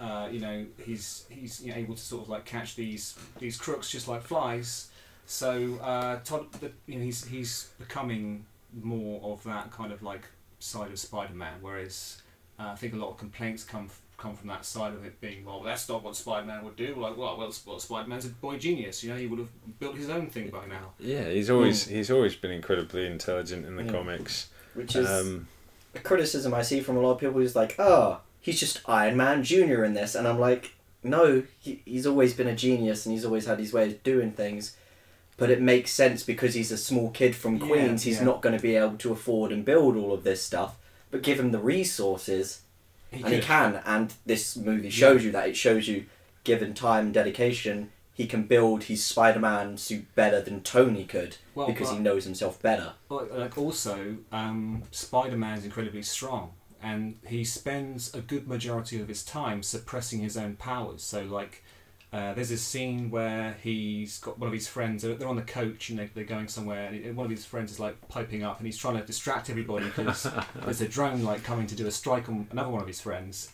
uh, 0.00 0.28
you 0.28 0.40
know, 0.40 0.66
he's 0.84 1.24
he's 1.30 1.60
you 1.60 1.70
know, 1.70 1.78
able 1.78 1.94
to 1.94 2.00
sort 2.00 2.24
of 2.24 2.28
like 2.28 2.44
catch 2.44 2.74
these 2.74 3.16
these 3.38 3.56
crooks 3.56 3.88
just 3.88 4.08
like 4.08 4.22
flies. 4.22 4.90
So 5.26 5.78
uh, 5.80 6.18
Todd, 6.24 6.50
the, 6.54 6.72
you 6.86 6.98
know, 6.98 7.04
he's 7.04 7.24
he's 7.24 7.70
becoming 7.78 8.44
more 8.82 9.20
of 9.22 9.44
that 9.44 9.70
kind 9.70 9.92
of 9.92 10.02
like 10.02 10.22
side 10.58 10.90
of 10.90 10.98
Spider-Man, 10.98 11.58
whereas 11.60 12.22
uh, 12.58 12.70
I 12.72 12.74
think 12.76 12.94
a 12.94 12.96
lot 12.96 13.10
of 13.10 13.18
complaints 13.18 13.64
come 13.64 13.86
f- 13.86 14.00
come 14.16 14.34
from 14.36 14.48
that 14.48 14.64
side 14.64 14.92
of 14.94 15.04
it 15.04 15.20
being, 15.20 15.44
well, 15.44 15.60
that's 15.60 15.88
not 15.88 16.02
what 16.02 16.14
Spider-Man 16.16 16.64
would 16.64 16.76
do. 16.76 16.94
Like, 16.96 17.16
well, 17.16 17.36
well, 17.36 17.50
Sp- 17.52 17.76
Spider-Man's 17.78 18.26
a 18.26 18.28
boy 18.28 18.56
genius. 18.58 19.02
You 19.02 19.10
know, 19.10 19.16
he 19.18 19.26
would 19.26 19.40
have 19.40 19.78
built 19.80 19.96
his 19.96 20.08
own 20.08 20.28
thing 20.28 20.48
by 20.50 20.66
now. 20.66 20.92
Yeah, 21.00 21.28
he's 21.28 21.50
always 21.50 21.86
he's 21.88 22.10
always 22.10 22.34
been 22.36 22.52
incredibly 22.52 23.06
intelligent 23.06 23.66
in 23.66 23.76
the 23.76 23.82
Mm. 23.82 23.90
comics. 23.92 24.48
Which 24.74 24.94
is 24.96 25.08
Um, 25.08 25.48
a 25.94 25.98
criticism 25.98 26.54
I 26.54 26.62
see 26.62 26.80
from 26.80 26.96
a 26.96 27.00
lot 27.00 27.12
of 27.12 27.20
people 27.20 27.34
who's 27.40 27.54
like, 27.56 27.74
oh, 27.78 28.20
he's 28.40 28.58
just 28.60 28.80
Iron 28.88 29.16
Man 29.16 29.42
Jr. 29.44 29.84
in 29.84 29.94
this. 29.94 30.14
And 30.14 30.26
I'm 30.26 30.38
like, 30.40 30.72
no, 31.02 31.42
he, 31.60 31.82
he's 31.84 32.06
always 32.06 32.34
been 32.34 32.48
a 32.48 32.56
genius 32.56 33.04
and 33.04 33.12
he's 33.12 33.24
always 33.24 33.46
had 33.46 33.58
his 33.58 33.72
way 33.72 33.88
of 33.88 34.02
doing 34.02 34.32
things. 34.32 34.76
But 35.36 35.50
it 35.50 35.60
makes 35.60 35.90
sense 35.92 36.22
because 36.22 36.54
he's 36.54 36.70
a 36.72 36.78
small 36.78 37.10
kid 37.10 37.34
from 37.34 37.56
Yeah, 37.56 37.66
Queens. 37.66 38.04
He's 38.04 38.18
yeah. 38.18 38.24
not 38.24 38.40
going 38.42 38.56
to 38.56 38.62
be 38.62 38.76
able 38.76 38.96
to 38.98 39.12
afford 39.12 39.50
and 39.52 39.64
build 39.64 39.96
all 39.96 40.12
of 40.12 40.22
this 40.24 40.40
stuff. 40.42 40.76
But 41.14 41.22
give 41.22 41.38
him 41.38 41.52
the 41.52 41.60
resources, 41.60 42.62
He 43.12 43.22
and 43.22 43.34
he 43.34 43.40
can. 43.40 43.80
And 43.86 44.12
this 44.26 44.56
movie 44.56 44.90
shows 44.90 45.24
you 45.24 45.30
that. 45.30 45.48
It 45.48 45.56
shows 45.56 45.86
you, 45.86 46.06
given 46.42 46.74
time 46.74 47.04
and 47.04 47.14
dedication, 47.14 47.92
he 48.14 48.26
can 48.26 48.48
build 48.48 48.84
his 48.84 49.04
Spider 49.04 49.38
Man 49.38 49.76
suit 49.76 50.12
better 50.16 50.40
than 50.40 50.62
Tony 50.62 51.04
could 51.04 51.36
well, 51.54 51.68
because 51.68 51.90
but- 51.90 51.98
he 51.98 52.02
knows 52.02 52.24
himself 52.24 52.60
better. 52.60 52.94
Like 53.08 53.56
also, 53.56 54.16
um, 54.32 54.82
Spider-Man's 54.90 55.64
incredibly 55.64 56.02
strong, 56.02 56.50
and 56.82 57.16
he 57.24 57.44
spends 57.44 58.12
a 58.12 58.20
good 58.20 58.48
majority 58.48 59.00
of 59.00 59.06
his 59.06 59.24
time 59.24 59.62
suppressing 59.62 60.18
his 60.18 60.36
own 60.36 60.56
powers. 60.56 61.04
So, 61.04 61.22
like, 61.22 61.62
uh, 62.14 62.32
there's 62.32 62.52
a 62.52 62.56
scene 62.56 63.10
where 63.10 63.56
he's 63.60 64.18
got 64.18 64.38
one 64.38 64.46
of 64.46 64.52
his 64.54 64.68
friends. 64.68 65.02
They're 65.02 65.26
on 65.26 65.34
the 65.34 65.42
coach 65.42 65.90
and 65.90 65.98
they, 65.98 66.08
they're 66.14 66.22
going 66.22 66.46
somewhere, 66.46 66.86
and 66.86 67.16
one 67.16 67.24
of 67.24 67.30
his 67.30 67.44
friends 67.44 67.72
is 67.72 67.80
like 67.80 68.08
piping 68.08 68.44
up, 68.44 68.58
and 68.58 68.66
he's 68.66 68.78
trying 68.78 68.96
to 68.96 69.04
distract 69.04 69.50
everybody 69.50 69.86
because 69.86 70.28
there's 70.64 70.80
a 70.80 70.86
drone 70.86 71.24
like 71.24 71.42
coming 71.42 71.66
to 71.66 71.74
do 71.74 71.88
a 71.88 71.90
strike 71.90 72.28
on 72.28 72.46
another 72.52 72.68
one 72.68 72.80
of 72.80 72.86
his 72.86 73.00
friends. 73.00 73.50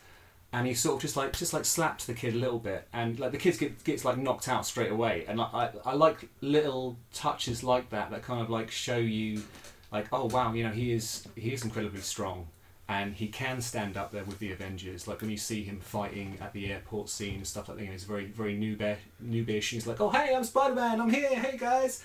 And 0.53 0.67
he 0.67 0.75
sort 0.75 0.97
of 0.97 1.01
just 1.01 1.17
like 1.17 1.33
just 1.33 1.55
like 1.55 1.65
slaps 1.65 2.05
the 2.05 2.13
kid 2.13 2.35
a 2.35 2.37
little 2.37 2.59
bit, 2.59 2.87
and 2.93 3.19
like 3.19 3.33
the 3.33 3.39
kid 3.39 3.59
get, 3.59 3.83
gets 3.83 4.05
like 4.05 4.19
knocked 4.19 4.47
out 4.47 4.67
straight 4.67 4.93
away. 4.93 5.25
And 5.27 5.39
like, 5.39 5.55
I 5.55 5.71
I 5.87 5.95
like 5.95 6.29
little 6.43 6.99
touches 7.15 7.65
like 7.65 7.89
that 7.91 8.11
that 8.11 8.23
kind 8.23 8.43
of 8.43 8.51
like 8.51 8.71
show 8.71 8.99
you 8.99 9.43
like 9.91 10.07
oh 10.13 10.27
wow 10.27 10.53
you 10.53 10.65
know 10.65 10.71
he 10.71 10.93
is 10.93 11.27
he 11.35 11.53
is 11.53 11.65
incredibly 11.65 12.01
strong 12.01 12.47
and 12.91 13.15
he 13.15 13.29
can 13.29 13.61
stand 13.61 13.97
up 13.97 14.11
there 14.11 14.25
with 14.25 14.41
the 14.41 14.51
Avengers. 14.51 15.07
Like 15.07 15.21
when 15.21 15.31
you 15.31 15.37
see 15.37 15.63
him 15.63 15.79
fighting 15.79 16.37
at 16.41 16.53
the 16.53 16.73
airport 16.73 17.09
scene 17.09 17.37
and 17.37 17.47
stuff 17.47 17.69
like 17.69 17.79
that 17.79 17.85
you 17.85 17.89
know, 17.89 17.93
he's 17.93 18.05
very 18.05 18.27
very 18.27 18.59
noobish 18.59 19.69
he's 19.69 19.87
like 19.87 20.01
oh 20.01 20.11
hey 20.11 20.35
I'm 20.35 20.43
Spider-Man 20.43 21.01
I'm 21.01 21.11
here 21.11 21.29
hey 21.29 21.57
guys. 21.57 22.03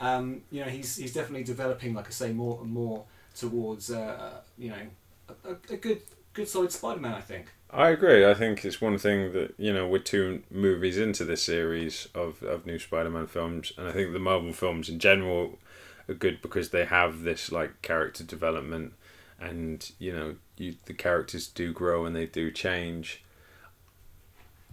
Um, 0.00 0.40
you 0.50 0.64
know 0.64 0.70
he's 0.70 0.96
he's 0.96 1.12
definitely 1.12 1.44
developing 1.44 1.92
like 1.92 2.06
I 2.06 2.10
say 2.10 2.32
more 2.32 2.58
and 2.62 2.72
more 2.72 3.04
towards 3.38 3.90
uh, 3.90 4.40
you 4.56 4.70
know 4.70 4.82
a, 5.44 5.50
a, 5.74 5.76
good 5.76 6.00
good 6.32 6.48
solid 6.48 6.72
Spider-Man 6.72 7.12
I 7.12 7.20
think. 7.20 7.52
I 7.70 7.90
agree. 7.90 8.26
I 8.26 8.34
think 8.34 8.64
it's 8.64 8.80
one 8.80 8.96
thing 8.96 9.32
that 9.34 9.54
you 9.58 9.72
know 9.72 9.86
we're 9.86 9.98
two 9.98 10.42
movies 10.50 10.96
into 10.96 11.26
this 11.26 11.42
series 11.42 12.08
of 12.14 12.42
of 12.42 12.64
new 12.64 12.78
Spider-Man 12.78 13.26
films, 13.26 13.72
and 13.76 13.86
I 13.86 13.92
think 13.92 14.14
the 14.14 14.18
Marvel 14.18 14.54
films 14.54 14.88
in 14.88 14.98
general 14.98 15.58
are 16.08 16.14
good 16.14 16.40
because 16.40 16.70
they 16.70 16.86
have 16.86 17.22
this 17.22 17.52
like 17.52 17.82
character 17.82 18.24
development, 18.24 18.94
and 19.42 19.90
you 19.98 20.12
know 20.12 20.34
you 20.56 20.76
the 20.86 20.94
characters 20.94 21.46
do 21.48 21.72
grow 21.72 22.04
and 22.06 22.14
they 22.14 22.26
do 22.26 22.50
change. 22.50 23.22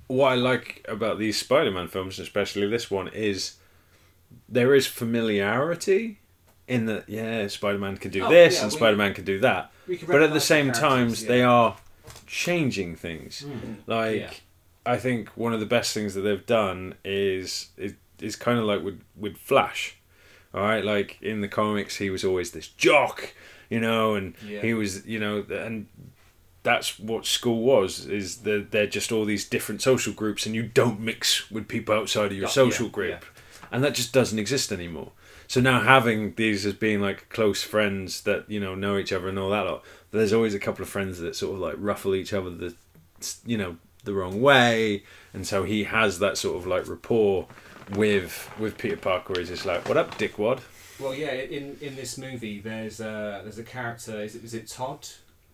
What 0.07 0.31
I 0.31 0.35
like 0.35 0.83
about 0.88 1.19
these 1.19 1.38
Spider-Man 1.38 1.88
films, 1.88 2.17
especially 2.19 2.67
this 2.67 2.89
one, 2.89 3.07
is 3.09 3.57
there 4.47 4.73
is 4.73 4.88
familiarity 4.88 6.19
in 6.67 6.85
that 6.88 7.07
yeah 7.09 7.47
Spider-Man 7.47 7.97
can 7.97 8.11
do 8.11 8.23
Oh, 8.25 8.29
this 8.29 8.55
yeah, 8.55 8.63
and 8.63 8.71
we- 8.71 8.77
Spider-Man 8.77 9.13
can 9.13 9.25
do 9.25 9.39
that 9.39 9.71
can 9.88 10.05
but 10.07 10.21
at 10.21 10.33
the 10.33 10.39
same 10.39 10.65
characters, 10.67 10.81
times 10.81 11.23
yeah. 11.23 11.27
they 11.29 11.41
are 11.43 11.77
changing 12.27 12.95
things. 12.95 13.43
Mm. 13.47 13.77
Like, 13.88 14.15
Yeah. 14.21 14.31
I 14.85 14.97
think 14.97 15.29
one 15.29 15.53
of 15.53 15.59
the 15.59 15.65
best 15.65 15.93
things 15.93 16.13
that 16.15 16.21
they've 16.21 16.45
done 16.45 16.95
is 17.03 17.69
is, 17.77 17.93
is 18.19 18.35
kind 18.35 18.57
of 18.59 18.65
like 18.65 18.83
with 18.83 19.01
with 19.15 19.38
Flash. 19.38 19.95
All 20.53 20.61
right, 20.61 20.83
like 20.83 21.17
in 21.21 21.41
the 21.41 21.47
comics, 21.47 21.97
he 21.97 22.09
was 22.09 22.23
always 22.23 22.51
this 22.51 22.67
jock, 22.67 23.33
you 23.69 23.79
know, 23.79 24.15
and 24.15 24.35
Yeah. 24.45 24.61
he 24.61 24.73
was, 24.73 25.05
you 25.05 25.19
know, 25.19 25.45
and 25.49 25.88
that's 26.63 26.99
what 26.99 27.25
school 27.25 27.61
was. 27.63 28.05
Is 28.05 28.38
that 28.39 28.71
they're 28.71 28.88
just 28.88 29.11
all 29.11 29.25
these 29.25 29.45
different 29.47 29.81
social 29.81 30.13
groups, 30.13 30.45
and 30.45 30.53
you 30.55 30.63
don't 30.63 30.99
mix 30.99 31.49
with 31.49 31.67
people 31.67 31.95
outside 31.95 32.31
of 32.31 32.38
your 32.38 32.47
Oh, 32.47 32.49
social 32.51 32.88
yeah, 32.88 32.91
group, 32.91 33.25
and 33.71 33.83
that 33.83 33.93
just 33.93 34.11
doesn't 34.13 34.39
exist 34.39 34.71
anymore. 34.71 35.11
So 35.47 35.59
now 35.61 35.81
having 35.81 36.35
these 36.35 36.65
as 36.65 36.73
being 36.73 37.01
like 37.01 37.27
close 37.29 37.63
friends 37.63 38.21
that 38.21 38.49
you 38.51 38.59
know 38.59 38.75
know 38.75 38.97
each 38.97 39.11
other 39.13 39.29
and 39.29 39.39
all 39.39 39.49
that 39.51 39.65
lot, 39.65 39.83
there's 40.11 40.33
always 40.33 40.53
a 40.53 40.59
couple 40.59 40.83
of 40.83 40.89
friends 40.89 41.19
that 41.19 41.35
sort 41.35 41.55
of 41.55 41.59
like 41.59 41.75
ruffle 41.77 42.13
each 42.13 42.33
other 42.33 42.49
the, 42.51 42.75
you 43.45 43.57
know, 43.57 43.77
the 44.03 44.13
wrong 44.13 44.41
way, 44.41 45.03
and 45.33 45.47
so 45.47 45.63
he 45.63 45.85
has 45.85 46.19
that 46.19 46.38
sort 46.38 46.57
of 46.57 46.67
like 46.67 46.88
rapport 46.88 47.47
with 47.91 48.49
with 48.59 48.77
Peter 48.77 48.97
Parker. 48.97 49.39
He's 49.39 49.49
just 49.49 49.65
like, 49.65 49.88
"What 49.88 49.97
up, 49.97 50.17
dickwad?" 50.19 50.59
Well, 51.00 51.13
yeah. 51.15 51.32
In 51.32 51.77
in 51.82 51.96
this 51.96 52.18
movie, 52.18 52.60
there's 52.60 53.00
a 53.00 53.41
there's 53.44 53.60
a 53.60 53.63
character. 53.63 54.22
Is 54.22 54.36
it, 54.36 54.44
is 54.44 54.53
it 54.53 54.68
Todd? 54.68 55.08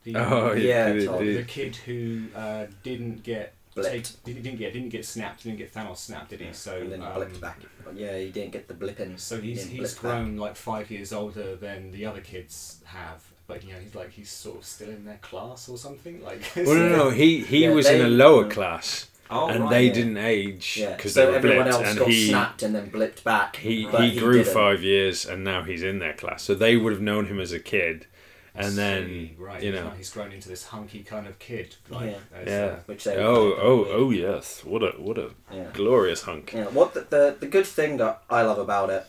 The, 0.03 0.15
Oh 0.17 0.53
Yeah, 0.53 0.91
the- 0.93 1.05
Todd. 1.05 1.21
the- 1.21 1.37
the 1.37 1.43
kid 1.43 1.75
who 1.77 2.25
uh, 2.35 2.65
didn't 2.83 3.23
get 3.23 3.53
Blipped. 3.75 3.89
take, 3.91 4.23
didn't 4.23 4.43
didn't 4.43 4.59
get 4.59 4.73
didn't 4.73 4.89
get 4.89 5.05
snapped. 5.05 5.43
Didn't 5.43 5.57
get 5.57 5.73
Thanos 5.73 5.97
snapped, 5.97 6.29
did 6.29 6.39
he? 6.41 6.53
So 6.53 6.77
and 6.77 6.91
then 6.91 7.01
um, 7.01 7.11
blipped 7.13 7.41
back. 7.41 7.59
Yeah, 7.95 8.17
he 8.17 8.29
didn't 8.31 8.51
get 8.51 8.67
the 8.67 8.73
blipping. 8.73 9.19
So 9.19 9.39
he's 9.41 9.59
Didn't 9.59 9.71
he's 9.71 9.79
blip 9.79 9.91
back. 9.95 10.01
grown 10.23 10.37
like 10.37 10.55
five 10.55 10.89
years 10.89 11.11
older 11.11 11.55
than 11.55 11.91
the 11.91 12.05
other 12.05 12.21
kids 12.21 12.77
have, 12.85 13.21
but 13.47 13.63
you 13.65 13.73
know 13.73 13.79
he's 13.79 13.93
like 13.93 14.11
he's 14.11 14.29
sort 14.29 14.59
of 14.59 14.65
still 14.65 14.89
in 14.89 15.03
their 15.05 15.17
class 15.17 15.67
or 15.67 15.77
something. 15.77 16.23
Like 16.23 16.41
Well, 16.55 16.75
no, 16.75 16.89
no, 16.89 17.09
he 17.09 17.39
he 17.41 17.63
Yeah, 17.65 17.71
was 17.71 17.87
in 17.89 17.99
a 18.05 18.07
lower 18.07 18.47
class, 18.49 19.09
oh, 19.29 19.47
and 19.47 19.63
right, 19.65 19.69
they 19.69 19.87
yeah. 19.87 19.93
didn't 19.93 20.17
age 20.17 20.77
Yeah, 20.79 20.95
because 20.95 21.13
so 21.13 21.25
they 21.25 21.31
were 21.31 21.37
everyone 21.37 21.65
blipped, 21.67 21.71
else 21.71 21.87
and 21.87 21.99
got 21.99 22.07
he 22.07 22.27
snapped 22.29 22.63
and 22.63 22.75
then 22.75 22.89
blipped 22.91 23.23
back. 23.23 23.55
he 23.57 23.85
he 23.87 24.19
grew 24.19 24.39
didn't. 24.43 24.53
five 24.53 24.83
years, 24.83 25.25
and 25.25 25.43
now 25.43 25.63
he's 25.63 25.83
in 25.83 25.99
their 25.99 26.13
class. 26.13 26.43
So 26.43 26.53
they 26.55 26.75
would 26.77 26.93
have 26.93 27.01
known 27.01 27.25
him 27.25 27.39
as 27.39 27.51
a 27.51 27.59
kid, 27.59 28.07
and 28.53 28.71
see, 28.71 28.75
then 28.75 29.29
right, 29.37 29.61
you 29.63 29.71
he's 29.71 29.81
know. 29.81 29.89
he's 29.97 30.09
grown 30.11 30.31
into 30.31 30.47
this 30.49 30.65
hunky 30.67 31.03
kind 31.03 31.27
of 31.27 31.37
kid. 31.39 31.75
Like, 31.89 32.11
Yeah. 32.11 32.17
as, 32.41 32.47
Yeah. 32.47 32.65
uh, 32.65 32.79
Which 32.85 33.03
they 33.03 33.15
Oh, 33.17 33.53
oh, 33.61 33.87
oh, 33.89 34.11
yes! 34.11 34.63
What 34.63 34.83
a 34.83 34.91
what 34.97 35.17
a 35.17 35.31
Yeah. 35.53 35.65
glorious 35.73 36.21
hunk. 36.23 36.53
Yeah, 36.53 36.65
what 36.65 36.93
the, 36.93 37.01
the 37.01 37.35
the 37.39 37.47
good 37.47 37.65
thing 37.67 37.97
that 37.97 38.21
I 38.29 38.43
love 38.43 38.59
about 38.59 38.89
it, 38.89 39.05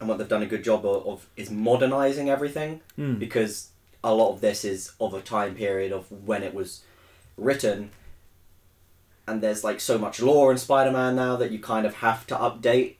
and 0.00 0.08
what 0.08 0.18
they've 0.18 0.28
done 0.28 0.42
a 0.42 0.46
good 0.46 0.64
job 0.64 0.84
of, 0.86 1.06
of 1.06 1.26
is 1.36 1.50
modernizing 1.50 2.28
everything 2.30 2.80
Hmm. 2.96 3.14
because 3.16 3.68
a 4.04 4.14
lot 4.14 4.32
of 4.32 4.40
this 4.40 4.64
is 4.64 4.92
of 5.00 5.14
a 5.14 5.20
time 5.20 5.54
period 5.54 5.90
of 5.92 6.10
when 6.26 6.42
it 6.42 6.54
was 6.54 6.82
written, 7.36 7.90
and 9.26 9.42
there's 9.42 9.64
like 9.64 9.80
so 9.80 9.98
much 9.98 10.20
lore 10.20 10.52
in 10.52 10.58
Spider-Man 10.58 11.16
now 11.16 11.36
that 11.36 11.50
you 11.50 11.58
kind 11.58 11.86
of 11.86 11.94
have 11.96 12.26
to 12.28 12.34
update 12.36 12.96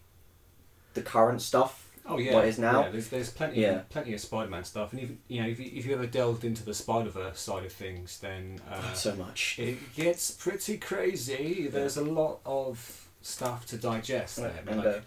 the 0.94 1.02
current 1.02 1.42
stuff. 1.42 1.82
Oh 2.08 2.18
yeah, 2.18 2.34
what 2.34 2.44
is 2.46 2.58
now. 2.58 2.82
Yeah, 2.84 2.90
there's 2.90 3.08
there's 3.08 3.30
plenty 3.30 3.60
Yeah. 3.62 3.80
plenty 3.90 4.14
of 4.14 4.20
Spider-Man 4.20 4.64
stuff, 4.64 4.92
and 4.92 5.02
even 5.02 5.18
you 5.28 5.42
know 5.42 5.48
if 5.48 5.58
you, 5.58 5.70
if 5.74 5.86
you 5.86 5.94
ever 5.94 6.06
delved 6.06 6.44
into 6.44 6.64
the 6.64 6.74
Spider-Verse 6.74 7.40
side 7.40 7.64
of 7.64 7.72
things, 7.72 8.18
then 8.20 8.60
uh, 8.70 8.92
so 8.92 9.14
much. 9.16 9.58
it 9.58 9.94
gets 9.94 10.30
pretty 10.30 10.78
crazy. 10.78 11.66
There's 11.68 11.96
a 11.96 12.04
lot 12.04 12.40
of 12.46 13.08
stuff 13.22 13.66
to 13.66 13.76
digest 13.76 14.36
there. 14.36 14.62
and 14.68 14.76
like, 14.78 14.86
uh, 14.86 15.00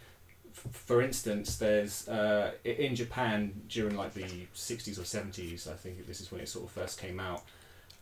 for 0.73 1.01
instance, 1.01 1.55
there's 1.55 2.07
uh, 2.09 2.51
in 2.65 2.95
Japan 2.95 3.61
during 3.69 3.95
like 3.95 4.13
the 4.13 4.23
60s 4.53 4.99
or 4.99 5.03
70s, 5.03 5.69
I 5.71 5.75
think 5.75 6.05
this 6.05 6.19
is 6.19 6.29
when 6.33 6.41
it 6.41 6.49
sort 6.49 6.65
of 6.65 6.71
first 6.71 6.99
came 6.99 7.19
out. 7.19 7.43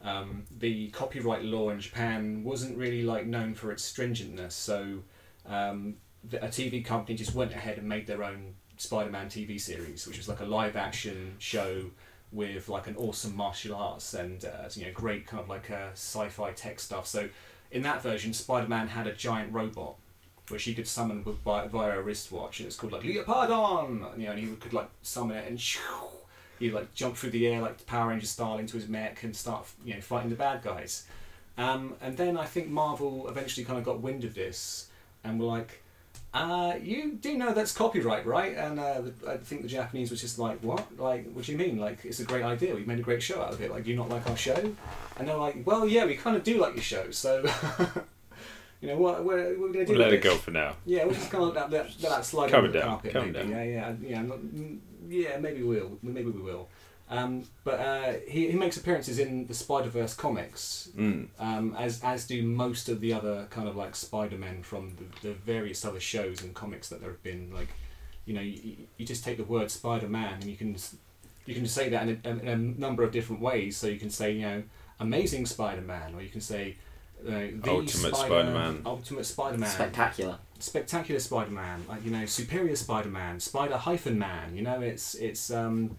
Um, 0.02 0.44
the 0.56 0.90
copyright 0.90 1.44
law 1.44 1.70
in 1.70 1.80
Japan 1.80 2.44
wasn't 2.44 2.78
really 2.78 3.04
like 3.04 3.26
known 3.26 3.56
for 3.56 3.72
its 3.72 3.92
stringentness, 3.92 4.52
so 4.52 5.00
um, 5.46 5.96
the, 6.24 6.44
a 6.44 6.48
TV 6.48 6.86
company 6.86 7.18
just 7.18 7.34
went 7.34 7.52
ahead 7.52 7.78
and 7.78 7.90
made 7.90 8.06
their 8.06 8.24
own 8.24 8.54
Spider-Man 8.78 9.28
TV 9.28 9.60
series, 9.60 10.08
which 10.08 10.18
was 10.18 10.30
like 10.30 10.40
a 10.40 10.46
live-action 10.46 11.36
show 11.40 11.90
with 12.32 12.70
like 12.70 12.88
an 12.88 12.96
awesome 12.98 13.36
martial 13.36 13.74
arts 13.74 14.14
and 14.14 14.46
uh, 14.46 14.70
you 14.74 14.86
know 14.86 14.92
great 14.94 15.26
kind 15.26 15.42
of 15.42 15.50
like 15.50 15.72
uh, 15.72 15.92
sci-fi 15.94 16.52
tech 16.52 16.80
stuff. 16.80 17.08
So 17.08 17.30
in 17.72 17.82
that 17.84 18.02
version, 18.02 18.34
Spider-Man 18.34 18.90
had 18.90 19.08
a 19.08 19.14
giant 19.14 19.52
robot 19.52 19.96
which 20.50 20.64
he 20.64 20.74
could 20.74 20.88
summon 20.88 21.24
with 21.24 21.44
by, 21.44 21.68
via 21.68 22.00
a 22.00 22.02
wristwatch, 22.02 22.60
and 22.60 22.68
it's 22.68 22.76
called 22.76 22.94
like 22.94 23.04
Leopardon. 23.04 24.18
You 24.18 24.26
know, 24.26 24.32
and 24.32 24.40
he 24.40 24.56
could 24.56 24.74
like 24.74 24.90
summon 25.02 25.38
it 25.38 25.48
and 25.48 25.60
shoo, 25.60 25.82
he'd 26.60 26.74
like 26.74 26.94
jump 26.94 27.18
through 27.18 27.32
the 27.32 27.48
air 27.48 27.62
like 27.62 27.86
Power 27.86 28.10
Ranger 28.10 28.28
style 28.28 28.58
into 28.58 28.78
his 28.78 28.88
mech 28.88 29.24
and 29.24 29.36
start 29.36 29.68
you 29.86 29.94
know 29.94 30.02
fighting 30.02 30.30
the 30.30 30.36
bad 30.36 30.62
guys. 30.64 31.06
Um, 31.58 31.96
and 32.02 32.16
then 32.18 32.38
I 32.38 32.46
think 32.46 32.68
Marvel 32.70 33.28
eventually 33.28 33.66
kind 33.66 33.80
of 33.80 33.86
got 33.86 34.00
wind 34.00 34.24
of 34.24 34.36
this 34.36 34.90
and 35.24 35.40
were 35.40 35.48
like, 35.48 35.84
uh, 36.34 36.76
"You 36.82 37.14
do 37.14 37.36
know 37.38 37.54
that's 37.54 37.72
copyright, 37.72 38.26
right?" 38.26 38.56
And 38.56 38.80
uh, 38.80 39.02
the, 39.02 39.14
I 39.32 39.38
think 39.38 39.64
the 39.64 39.68
Japanese 39.68 40.12
was 40.12 40.22
just 40.22 40.38
like, 40.38 40.60
"What? 40.60 40.86
Like, 41.00 41.32
what 41.32 41.46
do 41.46 41.52
you 41.52 41.58
mean? 41.58 41.80
Like, 41.80 42.06
it's 42.06 42.20
a 42.20 42.26
great 42.26 42.44
idea. 42.44 42.76
We 42.76 42.86
made 42.86 43.00
a 43.00 43.04
great 43.04 43.24
show 43.24 43.42
out 43.42 43.54
of 43.54 43.62
it. 43.62 43.72
Like, 43.72 43.86
do 43.86 43.90
you 43.90 43.96
not 43.96 44.10
like 44.10 44.30
our 44.30 44.38
show?" 44.38 44.72
And 45.18 45.28
they're 45.28 45.36
like, 45.38 45.66
"Well, 45.66 45.88
yeah, 45.88 46.06
we 46.06 46.16
kind 46.16 46.36
of 46.38 46.44
do 46.44 46.60
like 46.60 46.76
your 46.76 46.84
show, 46.84 47.12
so." 47.12 47.46
You 48.80 48.90
know 48.90 48.98
what? 48.98 49.26
We're, 49.26 49.58
we're 49.58 49.74
going 49.74 49.74
to 49.74 49.86
do. 49.86 49.94
We'll 49.94 50.02
let 50.02 50.14
it 50.14 50.22
go 50.22 50.36
for 50.36 50.52
now. 50.52 50.76
Yeah, 50.86 51.06
we'll 51.06 51.16
just 51.16 51.32
kind 51.32 51.44
of 51.44 51.56
let, 51.56 51.72
let, 51.72 51.86
let 52.00 52.12
that 52.12 52.26
slide 52.26 52.54
under 52.54 52.72
the 52.72 52.80
down, 52.80 52.90
carpet. 52.90 53.14
calm 53.14 53.32
maybe. 53.32 53.40
down. 53.40 53.50
Yeah, 53.50 53.64
yeah, 53.64 53.94
yeah. 54.02 54.22
Not, 54.22 54.38
yeah, 55.08 55.38
maybe 55.38 55.64
we'll. 55.64 55.98
Maybe 56.02 56.30
we 56.30 56.42
will. 56.42 56.70
Um, 57.10 57.44
but 57.64 57.80
uh, 57.80 58.14
he, 58.28 58.52
he 58.52 58.58
makes 58.58 58.76
appearances 58.76 59.18
in 59.18 59.48
the 59.48 59.54
Spider 59.54 59.90
Verse 59.90 60.14
comics, 60.14 60.90
Mm. 60.98 61.28
um, 61.40 61.74
as 61.80 62.02
as 62.04 62.28
do 62.28 62.44
most 62.44 62.90
of 62.90 63.00
the 63.00 63.14
other 63.14 63.48
kind 63.50 63.68
of 63.68 63.76
like 63.78 63.96
Spider 63.96 64.38
Men 64.38 64.62
from 64.62 64.96
the, 64.98 65.30
the 65.30 65.34
various 65.34 65.86
other 65.86 66.02
shows 66.02 66.44
and 66.44 66.54
comics 66.54 66.90
that 66.90 67.00
there 67.00 67.10
have 67.12 67.24
been. 67.24 67.52
Like, 67.54 67.70
you 68.26 68.34
know, 68.34 68.42
you, 68.42 68.76
you 68.98 69.06
just 69.06 69.24
take 69.24 69.38
the 69.38 69.46
word 69.46 69.72
Spider 69.72 70.10
Man 70.10 70.34
and 70.34 70.44
you 70.44 70.58
can 70.58 70.76
you 71.46 71.56
can 71.56 71.66
say 71.66 71.88
that 71.90 72.10
in 72.10 72.20
a, 72.26 72.30
in 72.30 72.48
a 72.50 72.58
number 72.58 73.04
of 73.04 73.12
different 73.14 73.42
ways. 73.42 73.78
So 73.78 73.88
you 73.88 74.00
can 74.00 74.10
say, 74.10 74.34
you 74.34 74.42
know, 74.42 74.64
Amazing 75.00 75.46
Spider 75.46 75.82
Man, 75.82 76.14
or 76.16 76.22
you 76.22 76.30
can 76.30 76.42
say. 76.42 76.76
Uh, 77.26 77.30
the 77.32 77.62
Ultimate 77.70 77.90
Spider- 77.90 78.16
Spider-Man. 78.16 78.82
Ultimate 78.86 79.26
Spider 79.26 79.58
Man 79.58 79.70
Spectacular. 79.72 80.38
Spectacular 80.60 81.20
Spider-Man, 81.20 81.86
like 81.88 82.04
you 82.06 82.12
know, 82.12 82.26
superior 82.26 82.76
Spider-Man, 82.76 83.40
Spider 83.40 83.78
hyphen 83.78 84.18
Man. 84.20 84.56
You 84.56 84.62
know, 84.64 84.82
it's 84.82 85.16
it's 85.16 85.52
um, 85.52 85.98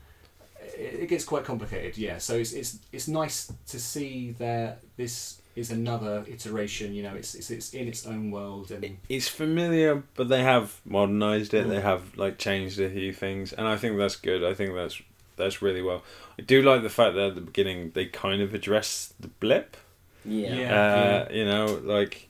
it, 0.76 1.00
it 1.02 1.08
gets 1.08 1.24
quite 1.24 1.44
complicated. 1.44 1.96
Yeah, 1.98 2.18
so 2.18 2.34
it's 2.34 2.52
it's 2.52 2.78
it's 2.92 3.08
nice 3.08 3.52
to 3.68 3.78
see 3.80 4.32
that 4.38 4.80
this 4.96 5.40
is 5.56 5.70
another 5.72 6.24
iteration. 6.28 6.94
You 6.94 7.02
know, 7.02 7.14
it's 7.14 7.34
it's, 7.34 7.50
it's 7.50 7.74
in 7.74 7.88
its 7.88 8.06
own 8.06 8.30
world 8.30 8.70
and 8.70 8.96
It's 9.08 9.28
familiar, 9.28 10.02
but 10.14 10.28
they 10.28 10.42
have 10.42 10.80
modernized 10.84 11.52
it. 11.54 11.68
They 11.68 11.76
Mm. 11.78 11.82
have 11.82 12.16
like 12.16 12.38
changed 12.38 12.78
a 12.80 12.88
few 12.90 13.12
things, 13.12 13.52
and 13.52 13.66
I 13.66 13.76
think 13.76 13.98
that's 13.98 14.16
good. 14.16 14.44
I 14.44 14.54
think 14.54 14.74
that's 14.74 15.00
that's 15.36 15.60
really 15.62 15.82
well. 15.82 16.02
I 16.38 16.42
do 16.42 16.62
like 16.62 16.82
the 16.82 16.88
fact 16.90 17.14
that 17.14 17.28
at 17.28 17.34
the 17.34 17.40
beginning 17.40 17.90
they 17.94 18.06
kind 18.06 18.40
of 18.42 18.54
address 18.54 19.12
the 19.20 19.28
blip. 19.28 19.76
Yeah. 20.24 20.54
Yeah. 20.54 21.26
uh, 21.28 21.32
you 21.32 21.44
know, 21.44 21.80
like 21.82 22.27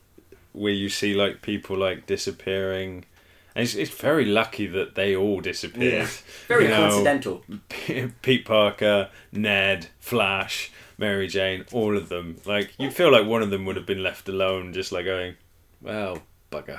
where 0.58 0.72
you 0.72 0.88
see 0.88 1.14
like 1.14 1.42
people 1.42 1.76
like 1.76 2.06
disappearing. 2.06 3.04
And 3.54 3.64
it's, 3.64 3.74
it's 3.74 3.90
very 3.90 4.24
lucky 4.24 4.66
that 4.66 4.94
they 4.94 5.16
all 5.16 5.40
disappeared. 5.40 6.08
Very 6.46 6.64
You 6.64 6.70
know, 6.70 6.88
coincidental. 6.90 7.42
Pete 8.22 8.44
Parker, 8.44 9.10
Ned, 9.32 9.88
Flash, 9.98 10.70
Mary 10.96 11.26
Jane, 11.28 11.64
all 11.72 11.96
of 11.96 12.08
them. 12.08 12.36
Like 12.44 12.72
you 12.78 12.90
feel 12.90 13.10
like 13.10 13.26
one 13.26 13.42
of 13.42 13.50
them 13.50 13.64
would 13.64 13.76
have 13.76 13.86
been 13.86 14.02
left 14.02 14.28
alone, 14.28 14.72
just 14.72 14.92
like 14.92 15.04
going, 15.04 15.34
"Well, 15.80 16.22
bugger." 16.50 16.78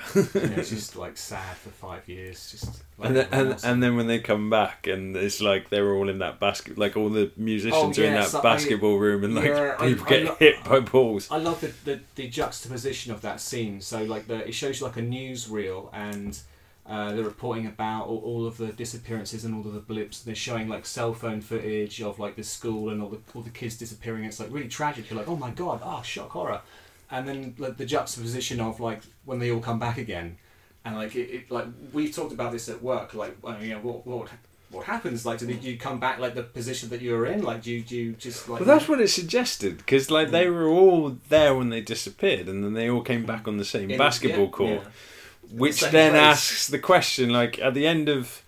it's 0.58 0.70
just 0.76 0.96
like 0.96 1.16
sad 1.16 1.56
for 1.56 1.70
five 1.70 2.08
years. 2.08 2.50
Just 2.50 2.82
like, 2.98 3.08
and 3.08 3.16
then, 3.16 3.28
and, 3.32 3.64
and 3.64 3.82
then 3.82 3.96
when 3.96 4.06
they 4.06 4.18
come 4.18 4.50
back, 4.50 4.86
and 4.86 5.16
it's 5.16 5.40
like 5.40 5.70
they 5.70 5.80
were 5.80 5.94
all 5.94 6.08
in 6.08 6.18
that 6.18 6.38
basket, 6.40 6.76
like 6.78 6.96
all 6.96 7.08
the 7.08 7.30
musicians 7.36 7.98
Oh, 7.98 8.02
are 8.02 8.06
in 8.06 8.14
that 8.14 8.28
so 8.28 8.38
I- 8.38 8.42
basketball 8.42 8.96
room, 8.98 9.24
and 9.24 9.34
like 9.34 9.46
yeah, 9.46 9.76
I- 9.78 9.86
people 9.88 10.06
I 10.06 10.08
get 10.08 10.24
lo- 10.24 10.36
hit 10.38 10.64
by 10.64 10.80
balls. 10.80 11.28
I 11.30 11.38
love 11.38 11.60
the, 11.60 11.72
the, 11.84 12.00
the 12.14 12.28
juxtaposition 12.28 13.12
of 13.12 13.20
that 13.22 13.40
scene. 13.40 13.80
So 13.80 14.02
like 14.04 14.26
the 14.26 14.46
it 14.48 14.52
shows 14.52 14.80
you 14.80 14.86
like 14.86 14.96
a 14.96 15.02
newsreel 15.02 15.90
and 15.92 16.38
uh, 16.86 17.12
they're 17.12 17.22
reporting 17.22 17.66
about 17.66 18.06
all, 18.08 18.18
all 18.24 18.46
of 18.46 18.56
the 18.56 18.68
disappearances 18.72 19.44
and 19.44 19.54
all 19.54 19.60
of 19.64 19.72
the 19.74 19.80
blips. 19.80 20.22
They're 20.22 20.34
showing 20.34 20.68
like 20.68 20.84
cell 20.86 21.14
phone 21.14 21.40
footage 21.40 22.02
of 22.02 22.18
like 22.18 22.34
the 22.34 22.42
school 22.42 22.88
and 22.90 23.00
all 23.00 23.08
the 23.10 23.18
all 23.34 23.42
the 23.42 23.50
kids 23.50 23.76
disappearing. 23.76 24.24
It's 24.24 24.40
like 24.40 24.48
really 24.50 24.66
tragic. 24.68 25.08
You're 25.08 25.18
like, 25.18 25.28
oh 25.28 25.36
my 25.36 25.50
god, 25.50 25.80
ah, 25.84 26.02
shock 26.02 26.30
horror. 26.30 26.60
And 27.10 27.26
then 27.26 27.54
like 27.58 27.76
the 27.76 27.86
juxtaposition 27.86 28.60
of 28.60 28.80
like 28.80 29.02
when 29.24 29.38
they 29.38 29.50
all 29.50 29.60
come 29.60 29.78
back 29.78 29.98
again, 29.98 30.38
and 30.84 30.96
like 30.96 31.16
it, 31.16 31.30
it 31.30 31.50
like 31.50 31.66
we've 31.92 32.14
talked 32.14 32.32
about 32.32 32.52
this 32.52 32.68
at 32.68 32.82
work. 32.82 33.14
Like 33.14 33.36
you 33.60 33.70
know 33.70 33.80
what 33.80 34.06
what 34.06 34.28
what 34.70 34.84
happens? 34.84 35.26
Like 35.26 35.38
do 35.38 35.46
you 35.46 35.76
come 35.76 35.98
back 35.98 36.18
like 36.18 36.34
the 36.34 36.44
position 36.44 36.88
that 36.90 37.00
you 37.00 37.12
were 37.12 37.26
in? 37.26 37.42
Like 37.42 37.62
do 37.62 37.72
you, 37.72 37.82
do 37.82 37.96
you 37.96 38.12
just 38.12 38.48
like? 38.48 38.60
Well, 38.60 38.66
that's 38.68 38.88
what 38.88 39.00
it 39.00 39.08
suggested 39.08 39.78
because 39.78 40.10
like 40.10 40.30
they 40.30 40.46
mm. 40.46 40.54
were 40.54 40.68
all 40.68 41.16
there 41.28 41.54
when 41.54 41.70
they 41.70 41.80
disappeared, 41.80 42.48
and 42.48 42.62
then 42.62 42.74
they 42.74 42.88
all 42.88 43.02
came 43.02 43.26
back 43.26 43.48
on 43.48 43.56
the 43.56 43.64
same 43.64 43.90
In- 43.90 43.98
basketball 43.98 44.44
yeah, 44.44 44.50
court, 44.50 44.82
Yeah. 44.82 45.58
which 45.58 45.80
Same 45.80 45.92
then 45.92 46.12
place. 46.12 46.22
asks 46.22 46.68
the 46.68 46.78
question: 46.78 47.30
like 47.30 47.58
at 47.58 47.74
the 47.74 47.86
end 47.86 48.08
of 48.08 48.42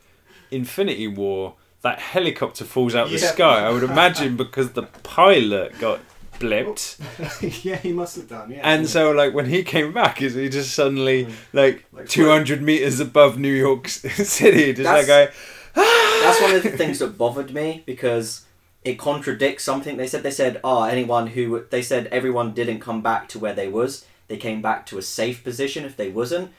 Infinity 0.53 1.09
War, 1.09 1.57
that 1.83 1.99
helicopter 1.99 2.65
falls 2.65 2.95
out 2.95 3.09
the 3.09 3.19
Yeah. 3.19 3.33
sky. 3.33 3.67
I 3.67 3.71
would 3.71 3.83
imagine 3.83 4.37
because 4.37 4.73
the 4.73 4.85
pilot 4.85 5.77
got 5.81 5.99
blipped. 6.43 7.65
yeah, 7.65 7.77
he 7.77 7.93
must 7.93 8.17
have 8.17 8.29
done. 8.29 8.51
Yeah. 8.51 8.61
And 8.63 8.83
yeah. 8.83 8.89
so, 8.89 9.11
like, 9.13 9.33
when 9.35 9.47
he 9.47 9.63
came 9.63 9.93
back, 9.93 10.21
is 10.23 10.35
he 10.35 10.49
just 10.49 10.75
suddenly, 10.75 11.27
Mm. 11.27 11.33
like, 11.53 11.85
Like, 11.93 12.09
200 12.09 12.61
meters 12.63 13.01
above 13.01 13.39
New 13.39 13.53
York 13.53 13.89
City, 13.89 14.73
just 14.75 14.85
That's- 14.85 15.09
like, 15.09 15.33
That's 15.75 16.41
one 16.41 16.55
of 16.55 16.63
the 16.63 16.71
things 16.77 16.99
that 16.99 17.17
bothered 17.19 17.53
me 17.55 17.83
because 17.87 18.43
it 18.85 18.99
contradicts 18.99 19.65
something 19.65 19.97
they 19.97 20.07
said. 20.07 20.23
They 20.23 20.31
said, 20.31 20.61
"Oh, 20.63 20.83
anyone 20.83 21.29
who 21.29 21.65
they 21.71 21.83
said 21.83 22.09
everyone 22.09 22.53
didn't 22.53 22.81
come 22.81 23.01
back 23.01 23.29
to 23.29 23.39
where 23.39 23.55
they 23.55 23.69
was. 23.69 24.05
They 24.29 24.37
came 24.37 24.61
back 24.61 24.85
to 24.87 24.99
a 24.99 25.03
safe 25.03 25.43
position 25.43 25.85
if 25.85 25.97
they 25.97 26.11
wasn't." 26.11 26.53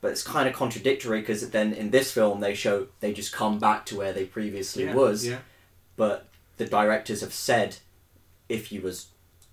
But 0.00 0.12
it's 0.12 0.22
kind 0.22 0.48
of 0.48 0.54
contradictory 0.54 1.20
because 1.20 1.50
then 1.50 1.72
in 1.72 1.90
this 1.90 2.12
film 2.12 2.40
they 2.40 2.54
show 2.54 2.86
they 3.00 3.12
just 3.12 3.32
come 3.32 3.58
back 3.58 3.84
to 3.86 3.96
where 3.96 4.12
they 4.12 4.24
previously 4.24 4.84
yeah, 4.84 4.94
was. 4.94 5.26
Yeah. 5.26 5.38
But 5.96 6.26
the 6.56 6.66
directors 6.66 7.20
have 7.22 7.34
said, 7.34 7.76
if 8.48 8.70
you 8.72 8.80
was 8.80 9.06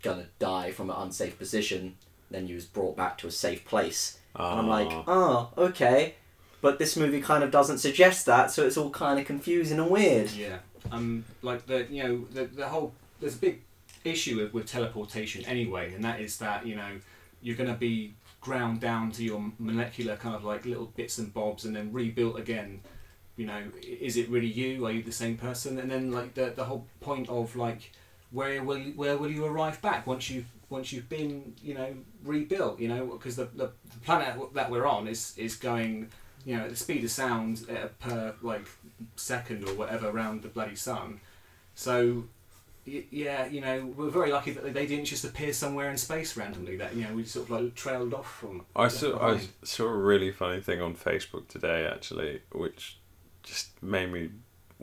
gonna 0.03 0.27
die 0.37 0.71
from 0.71 0.89
an 0.89 0.97
unsafe 0.97 1.39
position, 1.39 1.95
then 2.29 2.47
you 2.47 2.55
was 2.55 2.65
brought 2.65 2.95
back 2.95 3.17
to 3.19 3.27
a 3.27 3.31
safe 3.31 3.65
place. 3.65 4.19
And 4.35 4.59
I'm 4.59 4.67
like, 4.67 4.91
"Oh." 4.91 5.03
oh, 5.07 5.63
okay. 5.65 6.15
But 6.61 6.79
this 6.79 6.95
movie 6.95 7.21
kind 7.21 7.43
of 7.43 7.51
doesn't 7.51 7.79
suggest 7.79 8.25
that, 8.27 8.51
so 8.51 8.65
it's 8.65 8.77
all 8.77 8.89
kind 8.89 9.19
of 9.19 9.25
confusing 9.25 9.79
and 9.79 9.89
weird. 9.89 10.31
Yeah. 10.31 10.59
Um, 10.91 11.25
like 11.41 11.65
the 11.65 11.87
you 11.89 12.03
know 12.03 12.25
the 12.31 12.45
the 12.45 12.67
whole 12.67 12.93
there's 13.19 13.35
a 13.35 13.39
big 13.39 13.61
issue 14.03 14.37
with, 14.41 14.53
with 14.53 14.65
teleportation 14.65 15.45
anyway, 15.45 15.93
and 15.93 16.03
that 16.03 16.19
is 16.19 16.37
that 16.37 16.65
you 16.65 16.75
know 16.75 16.99
you're 17.41 17.55
going 17.55 17.69
to 17.69 17.75
be 17.75 18.13
ground 18.41 18.79
down 18.81 19.11
to 19.11 19.23
your 19.23 19.51
molecular 19.59 20.15
kind 20.17 20.35
of 20.35 20.43
like 20.43 20.65
little 20.65 20.85
bits 20.85 21.17
and 21.17 21.33
bobs, 21.33 21.65
and 21.65 21.75
then 21.75 21.91
rebuilt 21.91 22.37
again. 22.39 22.81
You 23.35 23.47
know, 23.47 23.63
is 23.81 24.15
it 24.15 24.29
really 24.29 24.47
you? 24.47 24.85
Are 24.85 24.91
you 24.91 25.01
the 25.01 25.11
same 25.11 25.37
person? 25.37 25.79
And 25.79 25.89
then 25.89 26.11
like 26.11 26.33
the 26.33 26.53
the 26.55 26.65
whole 26.65 26.85
point 27.01 27.29
of 27.29 27.55
like 27.55 27.91
where 28.33 28.61
will 28.63 28.77
you, 28.77 28.93
where 28.93 29.15
will 29.15 29.31
you 29.31 29.45
arrive 29.45 29.81
back 29.81 30.05
once 30.05 30.29
you 30.29 30.43
once 30.69 30.91
you've 30.91 31.07
been 31.07 31.53
you 31.63 31.75
know 31.75 31.95
rebuilt? 32.23 32.79
You 32.79 32.89
know, 32.89 33.05
because 33.05 33.35
the, 33.37 33.45
the 33.45 33.67
the 33.91 33.99
planet 34.03 34.35
that 34.53 34.69
we're 34.69 34.85
on 34.87 35.07
is 35.07 35.33
is 35.37 35.55
going 35.55 36.09
you 36.45 36.57
know 36.57 36.63
at 36.63 36.69
the 36.71 36.75
speed 36.75 37.03
of 37.03 37.11
sound 37.11 37.65
per 37.99 38.33
like 38.41 38.65
second 39.15 39.69
or 39.69 39.73
whatever 39.75 40.09
around 40.09 40.41
the 40.41 40.49
bloody 40.49 40.75
sun. 40.75 41.19
So, 41.75 42.25
y- 42.85 43.05
yeah, 43.11 43.45
you 43.47 43.61
know, 43.61 43.93
we're 43.95 44.09
very 44.09 44.31
lucky 44.31 44.51
that 44.51 44.73
they 44.73 44.85
didn't 44.85 45.05
just 45.05 45.23
appear 45.23 45.53
somewhere 45.53 45.89
in 45.89 45.97
space 45.97 46.35
randomly. 46.35 46.75
That 46.77 46.95
you 46.95 47.03
know 47.05 47.13
we 47.13 47.23
sort 47.25 47.49
of 47.49 47.51
like 47.51 47.75
trailed 47.75 48.13
off 48.13 48.31
from. 48.39 48.65
I 48.75 48.87
saw, 48.87 49.19
I 49.19 49.39
saw 49.63 49.85
a 49.85 49.95
really 49.95 50.31
funny 50.31 50.59
thing 50.61 50.81
on 50.81 50.95
Facebook 50.95 51.47
today, 51.47 51.87
actually, 51.87 52.41
which 52.51 52.97
just 53.43 53.81
made 53.83 54.11
me 54.11 54.29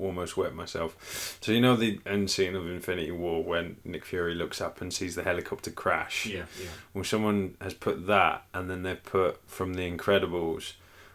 almost 0.01 0.37
wet 0.37 0.55
myself. 0.55 1.39
So, 1.41 1.53
you 1.53 1.61
know 1.61 1.77
the 1.77 2.01
end 2.07 2.31
scene 2.31 2.55
of 2.57 2.67
Infinity 2.67 3.11
War 3.11 3.43
when 3.45 3.77
Nick 3.85 4.05
Fury 4.05 4.35
looks 4.35 4.61
up 4.61 4.81
and 4.81 4.93
sees 4.93 5.15
the 5.15 5.23
helicopter 5.23 5.71
crash? 5.71 6.27
Yeah, 6.27 6.45
yeah. 6.61 6.69
Well, 6.95 7.05
someone 7.05 7.57
has 7.61 7.75
put 7.75 8.07
that, 8.07 8.45
and 8.55 8.71
then 8.71 8.83
they've 8.83 9.03
put 9.03 9.39
from 9.47 9.75
The 9.75 9.91
Incredibles, 9.91 10.73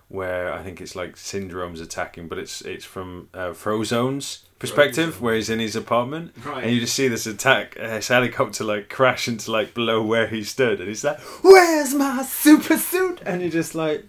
where 0.08 0.54
I 0.54 0.62
think 0.62 0.80
it's 0.82 0.96
like 0.96 1.16
Syndrome's 1.18 1.82
attacking, 1.82 2.28
but 2.28 2.38
it's 2.38 2.62
it's 2.62 2.86
from 2.86 3.30
uh, 3.34 3.50
Frozone's 3.54 4.44
perspective, 4.60 5.16
Frozone. 5.16 5.22
where 5.22 5.36
he's 5.36 5.50
in 5.50 5.60
his 5.60 5.76
apartment, 5.76 6.32
Right. 6.46 6.64
and 6.64 6.72
you 6.74 6.80
just 6.80 6.94
see 6.96 7.08
this 7.08 7.26
attack, 7.26 7.76
uh, 7.80 7.88
this 7.88 8.08
helicopter 8.10 8.64
like 8.64 8.88
crash 8.90 9.28
into 9.28 9.52
like 9.52 9.74
below 9.74 10.04
where 10.04 10.28
he 10.28 10.44
stood, 10.44 10.80
and 10.80 10.88
he's 10.88 11.04
like, 11.04 11.20
"Where's 11.44 11.94
my 11.96 12.24
super 12.24 12.78
suit?" 12.78 13.22
And 13.26 13.42
you're 13.42 13.50
just 13.50 13.74
like, 13.74 14.06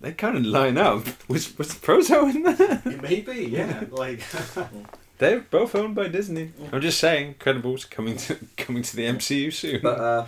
they 0.00 0.12
kind 0.12 0.36
of 0.36 0.44
line 0.44 0.78
up. 0.78 1.06
Was 1.28 1.56
was 1.58 1.72
Frozone 1.74 2.34
in 2.36 2.42
there? 2.44 2.82
Maybe, 3.02 3.46
yeah. 3.50 3.84
Like, 3.90 4.20
They're 5.18 5.40
both 5.40 5.74
owned 5.74 5.94
by 5.96 6.08
Disney. 6.08 6.52
I'm 6.72 6.80
just 6.80 7.00
saying, 7.00 7.34
Incredibles 7.34 7.88
coming 7.90 8.16
to 8.18 8.36
coming 8.56 8.82
to 8.82 8.96
the 8.96 9.04
MCU 9.06 9.52
soon. 9.52 9.80
But 9.82 9.98
uh, 9.98 10.26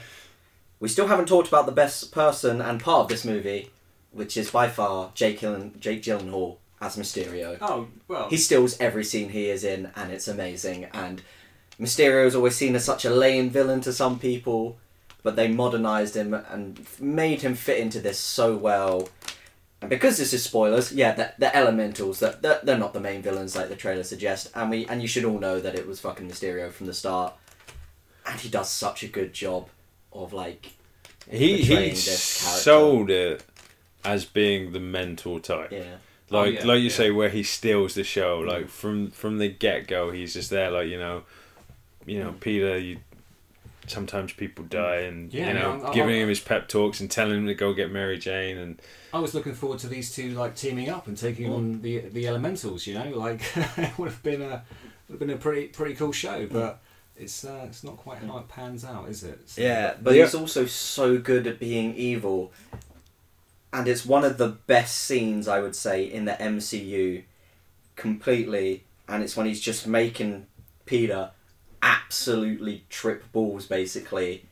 we 0.81 0.89
still 0.89 1.07
haven't 1.07 1.29
talked 1.29 1.49
about 1.49 1.67
the 1.67 1.73
best 1.73 2.11
person 2.13 2.61
and 2.61 2.81
part 2.81 3.03
of 3.03 3.09
this 3.09 3.25
movie, 3.25 3.71
which 4.13 4.37
is 4.37 4.51
by 4.51 4.69
far 4.69 5.11
Jake, 5.15 5.41
Gyllen- 5.41 5.79
Jake 5.79 6.03
Gyllenhaal 6.03 6.57
as 6.81 6.97
Mysterio. 6.97 7.59
oh 7.61 7.89
well. 8.09 8.29
He 8.31 8.37
steals 8.39 8.81
every 8.81 9.05
scene 9.05 9.29
he 9.29 9.49
is 9.51 9.63
in, 9.65 9.91
and 9.95 10.11
it's 10.11 10.27
amazing. 10.27 10.87
And 10.93 11.23
Mysterio 11.79 12.27
is 12.27 12.35
always 12.35 12.57
seen 12.57 12.75
as 12.75 12.85
such 12.85 13.05
a 13.05 13.11
lame 13.11 13.51
villain 13.51 13.81
to 13.83 13.93
some 13.93 14.19
people, 14.19 14.79
but 15.23 15.37
they 15.37 15.47
modernized 15.49 16.17
him 16.17 16.35
and 16.35 16.85
made 16.99 17.43
him 17.43 17.55
fit 17.55 17.79
into 17.79 18.01
this 18.01 18.19
so 18.19 18.57
well. 18.57 19.09
And 19.81 19.89
because 19.89 20.19
this 20.19 20.35
is 20.35 20.45
spoilers, 20.45 20.93
yeah, 20.93 21.13
the, 21.13 21.33
the 21.39 21.57
Elementals, 21.57 22.19
that 22.21 22.43
they're, 22.43 22.61
they're 22.63 22.79
not 22.79 22.93
the 22.93 23.01
main 23.01 23.23
villains 23.23 23.57
like 23.57 23.69
the 23.69 23.77
trailer 23.77 24.03
suggests, 24.03 24.51
and 24.55 24.71
we 24.71 24.87
and 24.87 25.01
you 25.01 25.09
should 25.09 25.25
all 25.25 25.39
know 25.39 25.59
that 25.61 25.75
it 25.75 25.87
was 25.87 26.01
fucking 26.01 26.29
Mysterio 26.29 26.71
from 26.71 26.87
the 26.87 26.95
start. 26.95 27.35
And 28.27 28.39
he 28.39 28.49
does 28.49 28.69
such 28.71 29.03
a 29.03 29.09
good 29.09 29.33
job 29.33 29.69
of 30.13 30.33
like 30.33 30.73
he 31.29 31.63
he 31.63 31.75
this 31.91 32.21
sold 32.23 33.11
it 33.11 33.45
as 34.05 34.25
being 34.25 34.73
the 34.73 34.81
mentor 34.81 35.41
type. 35.41 35.73
yeah. 35.73 35.97
Oh, 36.31 36.43
Like 36.43 36.55
yeah, 36.55 36.65
like 36.65 36.79
you 36.79 36.85
yeah. 36.85 36.91
say, 36.91 37.11
where 37.11 37.29
he 37.29 37.43
steals 37.43 37.95
the 37.95 38.05
show. 38.05 38.43
Mm. 38.43 38.49
Like 38.49 38.69
from 38.69 39.11
from 39.11 39.39
the 39.39 39.49
get 39.49 39.87
go, 39.87 40.11
he's 40.11 40.35
just 40.35 40.51
there. 40.51 40.71
Like 40.71 40.89
you 40.89 40.99
know, 40.99 41.23
you 42.07 42.23
know, 42.23 42.33
mm. 42.33 42.41
Peter. 42.41 42.79
You 42.79 42.99
sometimes 43.87 44.33
people 44.33 44.65
die, 44.65 45.01
and 45.01 45.33
Yeah, 45.33 45.49
you 45.49 45.55
know, 45.55 45.77
no, 45.79 45.93
giving 45.93 46.21
him 46.21 46.29
his 46.29 46.41
pep 46.41 46.69
talks 46.69 47.01
and 47.01 47.11
telling 47.11 47.39
him 47.39 47.47
to 47.47 47.55
go 47.55 47.73
get 47.73 47.91
Mary 47.91 48.19
Jane, 48.19 48.59
and 48.59 48.81
I 49.13 49.19
was 49.19 49.35
looking 49.35 49.55
forward 49.55 49.79
to 49.81 49.89
these 49.89 50.15
two 50.15 50.31
like 50.31 50.55
teaming 50.57 50.89
up 50.89 51.07
and 51.09 51.17
taking 51.17 51.53
on 51.53 51.83
the 51.83 52.01
the 52.01 52.27
elementals. 52.29 52.87
You 52.87 52.95
know, 52.95 53.11
like 53.11 53.43
it 53.57 53.99
would 53.99 54.09
have 54.11 54.23
been 54.23 54.43
a 54.43 54.63
would 55.09 55.15
have 55.15 55.19
been 55.19 55.31
a 55.31 55.37
pretty 55.37 55.69
pretty 55.69 55.95
cool 55.95 56.13
show, 56.13 56.47
but. 56.47 56.81
It's 57.17 57.45
uh, 57.45 57.65
it's 57.69 57.85
not 57.85 57.99
quite 57.99 58.17
how 58.23 58.39
it 58.39 58.49
pans 58.49 58.83
out, 58.83 59.07
is 59.11 59.23
it? 59.25 59.41
So- 59.51 59.61
Yeah, 59.61 59.93
but 60.03 60.15
he's 60.15 60.35
also 60.35 60.65
so 60.65 61.19
good 61.19 61.47
at 61.47 61.59
being 61.61 61.95
evil. 61.95 62.51
And 63.75 63.87
it's 63.87 64.07
one 64.07 64.25
of 64.25 64.39
the 64.39 64.49
best 64.49 64.97
scenes, 64.97 65.47
I 65.47 65.61
would 65.61 65.77
say, 65.77 66.03
in 66.03 66.25
the 66.25 66.33
MCU 66.33 67.25
completely. 67.95 68.85
And 69.07 69.23
it's 69.23 69.37
when 69.37 69.45
he's 69.45 69.61
just 69.61 69.87
making 69.87 70.47
Peter 70.87 71.33
absolutely 71.83 72.85
trip 72.89 73.31
balls, 73.33 73.67
basically, 73.67 74.47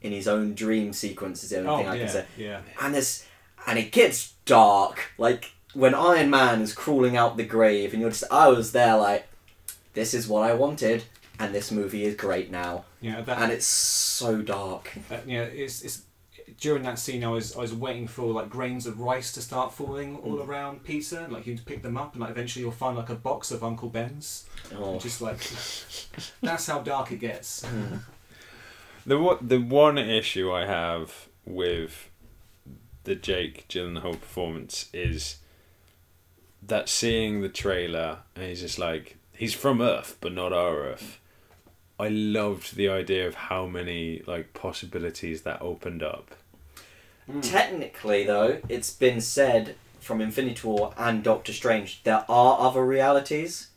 in 0.00 0.12
his 0.12 0.28
own 0.28 0.54
dream 0.54 0.92
sequence, 0.92 1.42
is 1.42 1.50
the 1.50 1.58
only 1.58 1.70
Oh 1.70 1.76
thing 1.78 1.88
I 1.88 1.94
yeah, 1.96 2.00
can 2.04 2.08
say. 2.12 2.24
yeah. 2.36 2.60
And, 2.80 2.94
this, 2.94 3.26
and 3.66 3.78
it 3.78 3.92
gets 3.92 4.34
dark. 4.44 5.10
Like, 5.18 5.52
when 5.72 5.94
Iron 5.94 6.30
Man 6.30 6.60
is 6.62 6.72
crawling 6.72 7.16
out 7.16 7.36
the 7.36 7.44
grave, 7.44 7.92
and 7.92 8.00
you're 8.00 8.10
just, 8.10 8.24
I 8.30 8.48
was 8.48 8.72
there 8.72 8.96
like, 8.96 9.26
this 9.94 10.14
is 10.14 10.26
what 10.28 10.48
I 10.48 10.54
wanted, 10.54 11.04
and 11.38 11.54
this 11.54 11.70
movie 11.70 12.04
is 12.04 12.14
great 12.16 12.50
now. 12.50 12.84
Yeah, 13.00 13.20
that, 13.22 13.38
And 13.38 13.52
it's 13.52 13.66
so 13.66 14.42
dark. 14.42 14.92
Uh, 15.10 15.18
yeah, 15.26 15.42
it's, 15.42 15.82
it's 15.82 16.02
during 16.60 16.82
that 16.84 16.98
scene 16.98 17.24
I 17.24 17.28
was 17.28 17.56
I 17.56 17.60
was 17.60 17.74
waiting 17.74 18.06
for 18.06 18.26
like 18.32 18.48
grains 18.50 18.86
of 18.86 19.00
rice 19.00 19.32
to 19.32 19.42
start 19.42 19.72
falling 19.72 20.16
all 20.18 20.36
Mm. 20.38 20.46
around 20.46 20.84
Peter, 20.84 21.18
and 21.18 21.32
like 21.32 21.46
you'd 21.46 21.64
pick 21.64 21.82
them 21.82 21.96
up, 21.96 22.12
and 22.12 22.20
like 22.20 22.30
eventually 22.30 22.62
you'll 22.62 22.70
find 22.72 22.96
like 22.96 23.08
a 23.08 23.14
box 23.14 23.50
of 23.50 23.64
Uncle 23.64 23.88
Ben's. 23.88 24.46
Oh. 24.76 24.98
Just 24.98 25.20
like 25.20 25.38
that's 26.42 26.66
how 26.66 26.80
dark 26.80 27.10
it 27.12 27.20
gets. 27.20 27.64
The 29.06 29.18
what 29.18 29.48
the 29.48 29.58
one 29.58 29.98
issue 29.98 30.52
I 30.52 30.66
have 30.66 31.28
with 31.44 32.08
the 33.04 33.14
Jake 33.14 33.66
Gyllenhaal 33.68 34.18
performance 34.20 34.88
is 34.92 35.36
that 36.66 36.88
seeing 36.88 37.40
the 37.42 37.48
trailer 37.48 38.18
and 38.34 38.46
he's 38.46 38.60
just 38.62 38.78
like 38.78 39.16
he's 39.32 39.54
from 39.54 39.80
Earth 39.80 40.16
but 40.20 40.32
not 40.32 40.52
our 40.52 40.78
Earth. 40.78 41.18
I 41.98 42.08
loved 42.08 42.74
the 42.76 42.88
idea 42.88 43.26
of 43.28 43.34
how 43.34 43.66
many 43.66 44.22
like 44.26 44.52
possibilities 44.54 45.42
that 45.42 45.62
opened 45.62 46.02
up. 46.02 46.34
Hmm. 47.30 47.40
Technically, 47.40 48.24
though, 48.24 48.60
it's 48.68 48.92
been 48.92 49.20
said 49.20 49.76
from 50.00 50.20
Infinity 50.20 50.66
War 50.66 50.92
and 50.98 51.22
Doctor 51.22 51.52
Strange 51.52 52.02
there 52.02 52.24
are 52.28 52.58
other 52.60 52.84
realities, 52.84 53.68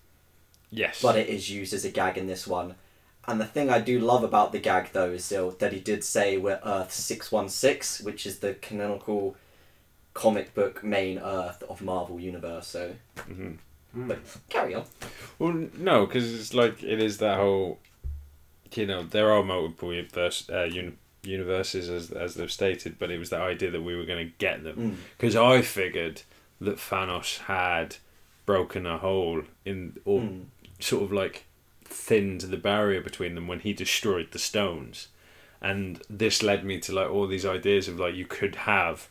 Yes. 0.72 1.02
but 1.02 1.16
it 1.16 1.30
is 1.30 1.50
used 1.50 1.74
as 1.74 1.86
a 1.86 1.90
gag 1.92 2.18
in 2.18 2.28
this 2.28 2.48
one. 2.48 2.76
And 3.28 3.42
the 3.42 3.46
thing 3.46 3.70
I 3.70 3.80
do 3.82 4.00
love 4.00 4.24
about 4.24 4.52
the 4.54 4.60
gag, 4.60 4.90
though, 4.94 5.12
is 5.12 5.26
still 5.26 5.52
that 5.52 5.74
he 5.74 5.80
did 5.80 6.04
say 6.04 6.38
we're 6.38 6.62
Earth 6.64 6.94
616, 6.94 8.06
which 8.06 8.26
is 8.26 8.40
the 8.40 8.54
canonical 8.54 9.36
comic 10.14 10.54
book 10.56 10.84
main 10.84 11.20
Earth 11.20 11.62
of 11.70 11.82
Marvel 11.82 12.20
Universe. 12.20 12.68
So, 12.68 12.96
Mhm. 13.18 13.58
but 13.96 14.20
carry 14.50 14.74
on. 14.76 14.86
Well, 15.40 15.68
no, 15.78 16.06
because 16.06 16.34
it's 16.34 16.54
like 16.54 16.82
it 16.84 17.02
is 17.02 17.18
that 17.18 17.38
whole. 17.38 17.80
You 18.74 18.86
know, 18.86 19.04
there 19.04 19.32
are 19.32 19.44
multiple 19.44 19.94
universe, 19.94 20.50
uh, 20.50 20.64
uni- 20.66 20.98
universes 21.24 21.90
as 21.90 22.12
as 22.12 22.36
they've 22.36 22.52
stated, 22.52 22.98
but 23.00 23.12
it 23.12 23.18
was 23.20 23.30
the 23.30 23.38
idea 23.38 23.72
that 23.72 23.82
we 23.82 23.96
were 23.96 24.06
going 24.06 24.26
to 24.28 24.34
get 24.38 24.64
them. 24.64 24.76
Mm. 24.78 24.96
Because 25.18 25.36
I 25.36 25.62
figured 25.62 26.22
that 26.62 26.78
Thanos 26.78 27.40
had 27.40 27.98
broken 28.46 28.86
a 28.86 28.98
hole 28.98 29.44
in, 29.66 29.98
or 30.06 30.22
Mm. 30.22 30.46
sort 30.80 31.04
of 31.04 31.12
like 31.12 31.44
thinned 31.88 32.42
the 32.42 32.58
barrier 32.58 33.02
between 33.02 33.36
them 33.36 33.48
when 33.48 33.60
he 33.62 33.74
destroyed 33.74 34.32
the 34.32 34.40
stones, 34.40 35.08
and 35.62 36.02
this 36.10 36.44
led 36.44 36.64
me 36.64 36.80
to 36.82 36.94
like 36.94 37.10
all 37.10 37.28
these 37.28 37.46
ideas 37.46 37.88
of 37.88 38.00
like 38.00 38.16
you 38.16 38.26
could 38.26 38.56
have 38.56 39.10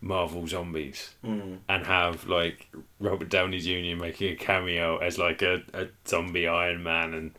Marvel 0.00 0.46
zombies 0.46 1.14
Mm. 1.24 1.58
and 1.68 1.86
have 1.86 2.26
like 2.26 2.68
Robert 3.00 3.28
Downey 3.28 3.58
Jr. 3.58 4.00
making 4.00 4.32
a 4.32 4.36
cameo 4.36 4.98
as 4.98 5.18
like 5.18 5.42
a, 5.42 5.62
a 5.72 5.88
zombie 6.06 6.46
Iron 6.46 6.82
Man 6.82 7.14
and 7.14 7.30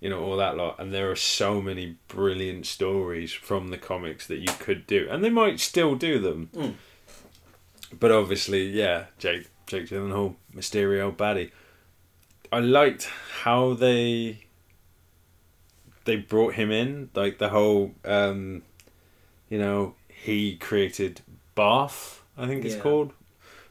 you 0.00 0.10
know, 0.10 0.22
all 0.22 0.36
that 0.36 0.56
lot. 0.58 0.78
And 0.78 0.92
there 0.92 1.10
are 1.10 1.16
so 1.16 1.62
many 1.62 1.96
brilliant 2.08 2.66
stories 2.66 3.32
from 3.32 3.68
the 3.68 3.78
comics 3.78 4.26
that 4.26 4.38
you 4.38 4.52
could 4.58 4.86
do, 4.86 5.08
and 5.10 5.24
they 5.24 5.30
might 5.30 5.58
still 5.58 5.94
do 5.94 6.18
them. 6.18 6.50
Mm. 6.54 6.74
But 7.98 8.12
obviously, 8.12 8.66
yeah, 8.68 9.06
Jake 9.18 9.48
Jake 9.66 9.88
Gyllenhaal, 9.88 10.36
Mysterio, 10.54 11.14
baddie. 11.14 11.50
I 12.52 12.60
liked 12.60 13.04
how 13.42 13.74
they 13.74 14.44
they 16.04 16.16
brought 16.16 16.54
him 16.54 16.70
in, 16.70 17.10
like 17.14 17.38
the 17.38 17.48
whole, 17.48 17.92
um, 18.04 18.62
you 19.50 19.58
know, 19.58 19.94
he 20.08 20.56
created 20.56 21.20
BARF, 21.56 22.20
I 22.38 22.46
think 22.46 22.64
it's 22.64 22.76
Yeah. 22.76 22.80
called, 22.82 23.12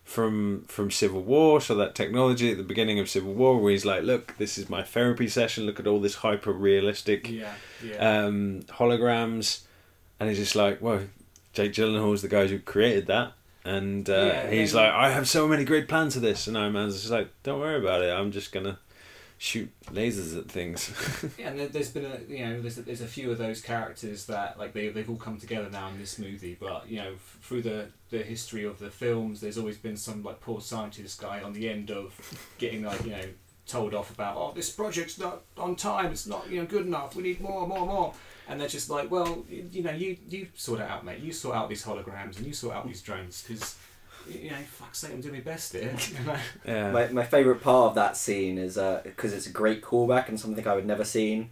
from 0.04 0.66
from 0.68 0.92
Civil 0.92 1.22
War. 1.24 1.62
So 1.62 1.76
that 1.76 1.96
technology 1.96 2.52
at 2.52 2.58
the 2.58 2.64
beginning 2.64 3.00
of 3.00 3.10
Civil 3.10 3.34
War, 3.34 3.58
where 3.60 3.72
he's 3.72 3.86
like, 3.86 4.04
"Look, 4.04 4.36
this 4.38 4.58
is 4.58 4.70
my 4.70 4.84
therapy 4.84 5.28
session. 5.28 5.66
Look 5.66 5.80
at 5.80 5.88
all 5.88 6.00
this 6.00 6.16
hyper 6.16 6.52
realistic 6.52 7.30
Yeah, 7.30 7.54
yeah. 7.84 8.26
um, 8.26 8.62
holograms," 8.70 9.62
and 10.20 10.30
he's 10.30 10.38
just 10.40 10.56
like, 10.56 10.82
"Well, 10.82 11.02
Jake 11.54 11.74
Gyllenhaal's 11.74 12.22
the 12.22 12.28
guy 12.28 12.48
who 12.48 12.60
created 12.60 13.08
that." 13.08 13.34
And 13.66 14.08
uh, 14.10 14.14
Yeah, 14.14 14.50
he's 14.52 14.74
like, 14.76 14.92
I 14.92 15.10
have 15.12 15.28
so 15.28 15.48
many 15.48 15.66
great 15.66 15.88
plans 15.88 16.14
for 16.14 16.20
this, 16.22 16.48
and 16.48 16.58
Iron 16.58 16.74
Man's 16.74 17.00
just 17.00 17.12
like, 17.12 17.30
don't 17.44 17.60
worry 17.60 17.80
about 17.80 18.02
it. 18.04 18.12
I'm 18.12 18.32
just 18.32 18.52
gonna 18.52 18.78
shoot 19.38 19.70
lasers 19.88 20.38
at 20.38 20.50
things. 20.50 20.94
Yeah, 21.38 21.50
and 21.50 21.60
there- 21.60 21.68
there's 21.68 21.90
been 21.90 22.06
a 22.06 22.20
you 22.32 22.46
know 22.46 22.62
there's 22.62 22.78
a, 22.78 22.84
there's 22.84 23.02
a 23.02 23.08
few 23.08 23.32
of 23.32 23.38
those 23.38 23.60
characters 23.62 24.28
that 24.28 24.58
like 24.60 24.72
they 24.74 24.90
they've 24.90 25.10
all 25.10 25.18
come 25.18 25.38
together 25.38 25.70
now 25.70 25.90
in 25.90 25.98
this 25.98 26.18
movie, 26.20 26.56
but 26.60 26.88
you 26.90 26.98
know 26.98 27.14
f- 27.16 27.40
through 27.42 27.64
the 27.64 27.88
the 28.12 28.20
history 28.20 28.64
of 28.64 28.78
the 28.80 28.90
films, 28.92 29.42
there's 29.42 29.58
always 29.58 29.78
been 29.78 29.98
some 29.98 30.22
like 30.24 30.40
poor 30.40 30.62
scientist 30.62 31.20
guy 31.20 31.42
on 31.42 31.52
the 31.54 31.68
end 31.68 31.90
of 31.92 32.14
getting 32.60 32.84
like 32.84 33.04
you 33.04 33.12
know 33.12 33.26
told 33.68 33.94
off 33.94 34.12
about 34.12 34.38
oh 34.38 34.52
this 34.56 34.70
project's 34.70 35.18
not 35.18 35.42
on 35.58 35.76
time, 35.76 36.12
it's 36.12 36.28
not 36.28 36.50
you 36.50 36.60
know 36.60 36.66
good 36.66 36.86
enough, 36.86 37.16
we 37.16 37.24
need 37.24 37.42
more, 37.42 37.68
more, 37.68 37.86
more, 37.86 38.14
and 38.48 38.60
they're 38.60 38.68
just 38.68 38.90
like 38.90 39.10
well 39.10 39.44
you, 39.50 39.70
you 39.72 39.84
know 39.84 39.92
you 39.92 40.18
you 40.30 40.48
sort 40.56 40.80
it 40.80 40.90
out, 40.90 41.06
mate, 41.06 41.20
you 41.20 41.32
sort 41.32 41.56
out 41.56 41.70
these 41.70 41.84
holograms 41.84 42.38
and 42.38 42.46
you 42.46 42.54
sort 42.54 42.76
out 42.76 42.88
these 42.88 43.02
drones 43.02 43.44
because. 43.48 43.76
You 44.28 44.50
know, 44.50 44.58
fuck's 44.58 44.98
sake, 44.98 45.12
I'm 45.12 45.22
doing 45.22 45.36
my 45.36 45.40
best 45.42 45.74
here. 45.74 45.96
yeah. 46.66 46.90
My, 46.90 47.08
my 47.10 47.24
favorite 47.24 47.62
part 47.62 47.90
of 47.90 47.94
that 47.94 48.18
scene 48.18 48.58
is 48.58 48.76
uh, 48.76 49.02
because 49.04 49.34
it's 49.34 49.46
a 49.46 49.52
great 49.52 49.84
callback 49.84 50.30
and 50.30 50.40
something 50.40 50.68
I 50.68 50.74
would 50.74 50.88
never 50.88 51.04
seen 51.04 51.52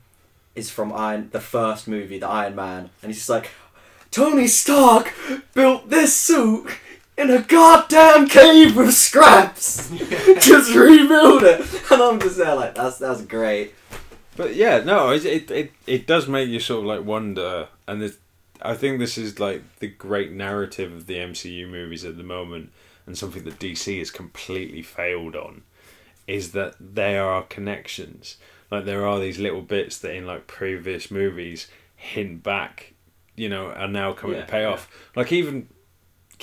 is 0.55 0.71
from 0.71 0.91
Iron 0.91 1.29
the 1.31 1.39
first 1.39 1.87
movie, 1.87 2.17
the 2.17 2.27
Iron 2.27 2.55
Man, 2.55 2.89
and 3.01 3.09
he's 3.11 3.17
just 3.17 3.29
like, 3.29 3.51
Tony 4.11 4.47
Stark 4.47 5.13
built 5.53 5.89
this 5.89 6.15
suit 6.15 6.67
in 7.17 7.29
a 7.29 7.41
goddamn 7.41 8.27
cave 8.27 8.75
with 8.75 8.93
scraps. 8.93 9.89
just 10.39 10.75
rebuild 10.75 11.43
it, 11.43 11.91
and 11.91 12.01
I'm 12.01 12.19
just 12.19 12.37
there 12.37 12.55
like 12.55 12.75
that's 12.75 12.97
that's 12.97 13.21
great. 13.21 13.73
But 14.35 14.55
yeah, 14.55 14.79
no, 14.79 15.11
it, 15.11 15.25
it 15.25 15.51
it 15.51 15.71
it 15.85 16.07
does 16.07 16.27
make 16.27 16.49
you 16.49 16.59
sort 16.59 16.79
of 16.79 16.85
like 16.85 17.05
wonder, 17.05 17.67
and 17.87 18.13
I 18.61 18.73
think 18.75 18.99
this 18.99 19.17
is 19.17 19.39
like 19.39 19.61
the 19.79 19.87
great 19.87 20.31
narrative 20.31 20.91
of 20.93 21.05
the 21.05 21.17
MCU 21.17 21.69
movies 21.69 22.05
at 22.05 22.17
the 22.17 22.23
moment, 22.23 22.71
and 23.05 23.17
something 23.17 23.43
that 23.43 23.59
DC 23.59 23.99
has 23.99 24.09
completely 24.09 24.81
failed 24.81 25.35
on, 25.35 25.63
is 26.27 26.53
that 26.53 26.75
there 26.79 27.25
are 27.25 27.43
connections. 27.43 28.37
Like 28.71 28.85
there 28.85 29.05
are 29.05 29.19
these 29.19 29.37
little 29.37 29.61
bits 29.61 29.99
that 29.99 30.15
in 30.15 30.25
like 30.25 30.47
previous 30.47 31.11
movies 31.11 31.67
hint 31.95 32.41
back, 32.41 32.93
you 33.35 33.47
know, 33.49 33.67
are 33.67 33.87
now 33.87 34.13
coming 34.13 34.37
Yeah, 34.37 34.45
to 34.45 34.51
pay 34.51 34.65
off. 34.65 34.89
Like 35.15 35.31
even 35.31 35.67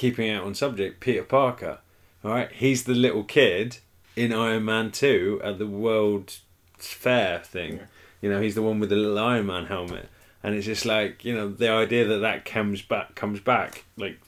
keeping 0.00 0.26
it 0.28 0.40
on 0.40 0.54
subject, 0.54 0.98
Peter 1.00 1.22
Parker, 1.22 1.78
all 2.24 2.30
right, 2.30 2.50
he's 2.52 2.84
the 2.84 2.94
little 2.94 3.22
kid 3.22 3.78
in 4.16 4.32
Iron 4.32 4.64
Man 4.64 4.90
Two 4.90 5.40
at 5.44 5.58
the 5.58 5.66
World 5.66 6.38
Fair 6.78 7.40
thing. 7.40 7.76
Yeah. 7.76 7.82
You 8.22 8.30
know, 8.30 8.40
he's 8.40 8.54
the 8.54 8.62
one 8.62 8.80
with 8.80 8.88
the 8.88 8.96
little 8.96 9.18
Iron 9.18 9.46
Man 9.46 9.66
helmet, 9.66 10.08
and 10.42 10.54
it's 10.54 10.66
just 10.66 10.86
like 10.86 11.24
you 11.24 11.34
know 11.34 11.48
the 11.50 11.68
idea 11.70 12.06
that 12.06 12.18
that 12.18 12.44
comes 12.46 12.80
back 12.82 13.14
comes 13.14 13.40
back 13.40 13.84
like 13.96 14.18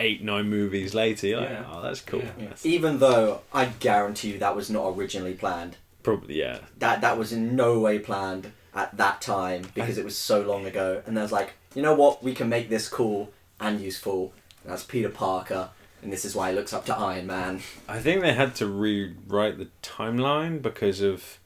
eight 0.00 0.22
nine 0.22 0.48
movies 0.48 0.94
later. 0.94 1.26
You're 1.26 1.40
like, 1.40 1.50
Yeah. 1.50 1.64
oh, 1.72 1.82
that's 1.82 2.00
cool. 2.00 2.20
Yeah. 2.20 2.30
Yeah. 2.38 2.52
Even 2.62 2.98
though 3.00 3.40
I 3.52 3.64
guarantee 3.66 4.32
you 4.32 4.38
that 4.38 4.54
was 4.54 4.70
not 4.70 4.86
originally 4.96 5.34
planned. 5.34 5.76
Probably 6.04 6.38
yeah. 6.38 6.58
That 6.78 7.00
that 7.00 7.18
was 7.18 7.32
in 7.32 7.56
no 7.56 7.80
way 7.80 7.98
planned 7.98 8.52
at 8.74 8.96
that 8.96 9.20
time 9.20 9.62
because 9.74 9.98
it 9.98 10.04
was 10.04 10.16
so 10.16 10.40
long 10.42 10.64
ago. 10.66 11.02
And 11.06 11.16
there's 11.16 11.32
like, 11.32 11.54
you 11.74 11.82
know 11.82 11.94
what? 11.94 12.22
We 12.22 12.34
can 12.34 12.48
make 12.48 12.68
this 12.68 12.88
cool 12.88 13.32
and 13.60 13.80
useful. 13.80 14.32
And 14.68 14.74
that's 14.74 14.84
Peter 14.84 15.08
Parker, 15.08 15.70
and 16.02 16.12
this 16.12 16.26
is 16.26 16.34
why 16.34 16.50
he 16.50 16.54
looks 16.54 16.74
up 16.74 16.84
to 16.84 16.94
Iron 16.94 17.26
Man. 17.26 17.62
I 17.88 18.00
think 18.00 18.20
they 18.20 18.34
had 18.34 18.54
to 18.56 18.66
rewrite 18.66 19.56
the 19.56 19.68
timeline 19.82 20.60
because 20.60 21.00
of 21.00 21.38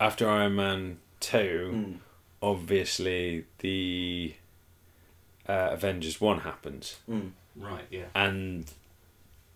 after 0.00 0.26
Iron 0.26 0.56
Man 0.56 0.96
two. 1.20 1.72
Mm. 1.74 1.96
Obviously, 2.40 3.44
the 3.58 4.32
uh, 5.46 5.68
Avengers 5.72 6.18
one 6.18 6.40
happens, 6.40 6.96
Mm. 7.06 7.32
Right, 7.54 7.84
yeah. 7.90 8.04
and 8.14 8.64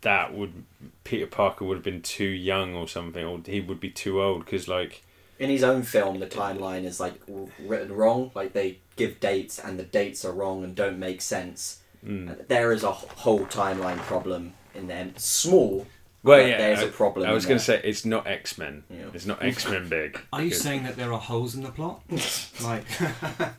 that 0.02 0.34
would 0.34 0.64
Peter 1.04 1.26
Parker 1.26 1.64
would 1.64 1.78
have 1.78 1.84
been 1.84 2.02
too 2.02 2.24
young 2.24 2.74
or 2.74 2.86
something, 2.88 3.24
or 3.24 3.40
he 3.46 3.62
would 3.62 3.80
be 3.80 3.88
too 3.90 4.20
old 4.20 4.44
because 4.44 4.68
like 4.68 5.02
In 5.38 5.48
his 5.48 5.64
own 5.64 5.82
film, 5.82 6.20
the 6.20 6.26
timeline 6.26 6.84
is 6.84 7.00
like 7.00 7.14
written 7.58 7.90
wrong. 7.94 8.32
Like 8.34 8.52
they 8.52 8.80
give 8.96 9.18
dates, 9.18 9.58
and 9.58 9.78
the 9.78 9.84
dates 9.84 10.26
are 10.26 10.32
wrong 10.32 10.62
and 10.62 10.74
don't 10.74 10.98
make 10.98 11.22
sense. 11.22 11.78
Mm. 12.04 12.46
There 12.48 12.72
is 12.72 12.82
a 12.82 12.92
whole 12.92 13.46
timeline 13.46 13.98
problem 13.98 14.54
in 14.74 14.86
them. 14.86 15.14
Small. 15.16 15.86
well, 16.22 16.46
yeah, 16.46 16.58
there's 16.58 16.80
I, 16.80 16.84
a 16.84 16.88
problem. 16.88 17.28
I 17.28 17.32
was 17.32 17.46
going 17.46 17.58
to 17.58 17.64
say 17.64 17.80
it's 17.82 18.04
not 18.04 18.26
X 18.26 18.58
Men. 18.58 18.84
Yeah. 18.90 19.06
It's 19.14 19.26
not 19.26 19.42
X 19.42 19.68
Men 19.68 19.88
big. 19.88 20.20
Are 20.32 20.40
you 20.42 20.50
because- 20.50 20.62
saying 20.62 20.84
that 20.84 20.96
there 20.96 21.12
are 21.12 21.20
holes 21.20 21.54
in 21.54 21.62
the 21.62 21.70
plot? 21.70 22.02
like 22.62 22.84
a 23.00 23.52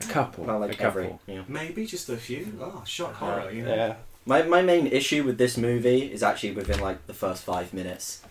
couple? 0.00 0.44
Well, 0.44 0.58
a 0.58 0.66
like 0.66 0.78
couple. 0.78 1.20
Yeah. 1.26 1.42
maybe 1.48 1.86
just 1.86 2.08
a 2.08 2.16
few? 2.16 2.58
Oh, 2.60 2.82
shock 2.86 3.14
horror, 3.14 3.50
you 3.50 3.64
know. 3.64 3.74
Yeah. 3.74 3.94
My, 4.24 4.42
my 4.42 4.62
main 4.62 4.86
issue 4.86 5.24
with 5.24 5.38
this 5.38 5.56
movie 5.56 6.12
is 6.12 6.22
actually 6.22 6.52
within 6.52 6.80
like 6.80 7.06
the 7.06 7.14
first 7.14 7.42
five 7.42 7.74
minutes. 7.74 8.22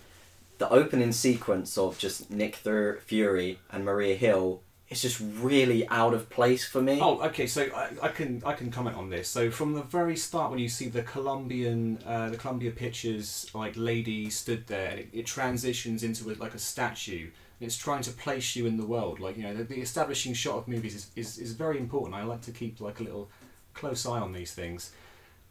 The 0.57 0.69
opening 0.69 1.11
sequence 1.11 1.77
of 1.77 1.97
just 1.97 2.29
Nick 2.29 2.55
Fury 2.55 3.59
and 3.71 3.83
Maria 3.83 4.15
Hill 4.15 4.61
is 4.91 5.01
just 5.01 5.21
really 5.39 5.87
out 5.87 6.13
of 6.13 6.29
place 6.29 6.67
for 6.67 6.81
me. 6.81 6.99
Oh, 7.01 7.21
okay. 7.21 7.47
So 7.47 7.63
I, 7.73 7.89
I 8.03 8.09
can 8.09 8.43
I 8.45 8.53
can 8.53 8.69
comment 8.69 8.97
on 8.97 9.09
this. 9.09 9.29
So 9.29 9.49
from 9.49 9.73
the 9.73 9.83
very 9.83 10.17
start, 10.17 10.51
when 10.51 10.59
you 10.59 10.67
see 10.67 10.89
the 10.89 11.01
Colombian, 11.01 11.99
uh, 12.05 12.29
the 12.29 12.37
Columbia 12.37 12.71
Pictures 12.71 13.49
like 13.53 13.73
lady 13.77 14.29
stood 14.29 14.67
there, 14.67 14.91
it, 14.91 15.09
it 15.13 15.25
transitions 15.25 16.03
into 16.03 16.29
a, 16.29 16.33
like 16.35 16.53
a 16.53 16.59
statue. 16.59 17.29
And 17.59 17.67
it's 17.67 17.77
trying 17.77 18.01
to 18.03 18.11
place 18.11 18.55
you 18.55 18.65
in 18.65 18.75
the 18.75 18.85
world. 18.85 19.21
Like 19.21 19.37
you 19.37 19.43
know, 19.43 19.55
the, 19.55 19.63
the 19.63 19.79
establishing 19.79 20.33
shot 20.33 20.57
of 20.57 20.67
movies 20.67 20.95
is, 20.95 21.11
is, 21.15 21.37
is 21.37 21.53
very 21.53 21.79
important. 21.79 22.13
I 22.13 22.23
like 22.23 22.41
to 22.41 22.51
keep 22.51 22.81
like 22.81 22.99
a 22.99 23.03
little 23.03 23.29
close 23.73 24.05
eye 24.05 24.19
on 24.19 24.33
these 24.33 24.53
things. 24.53 24.91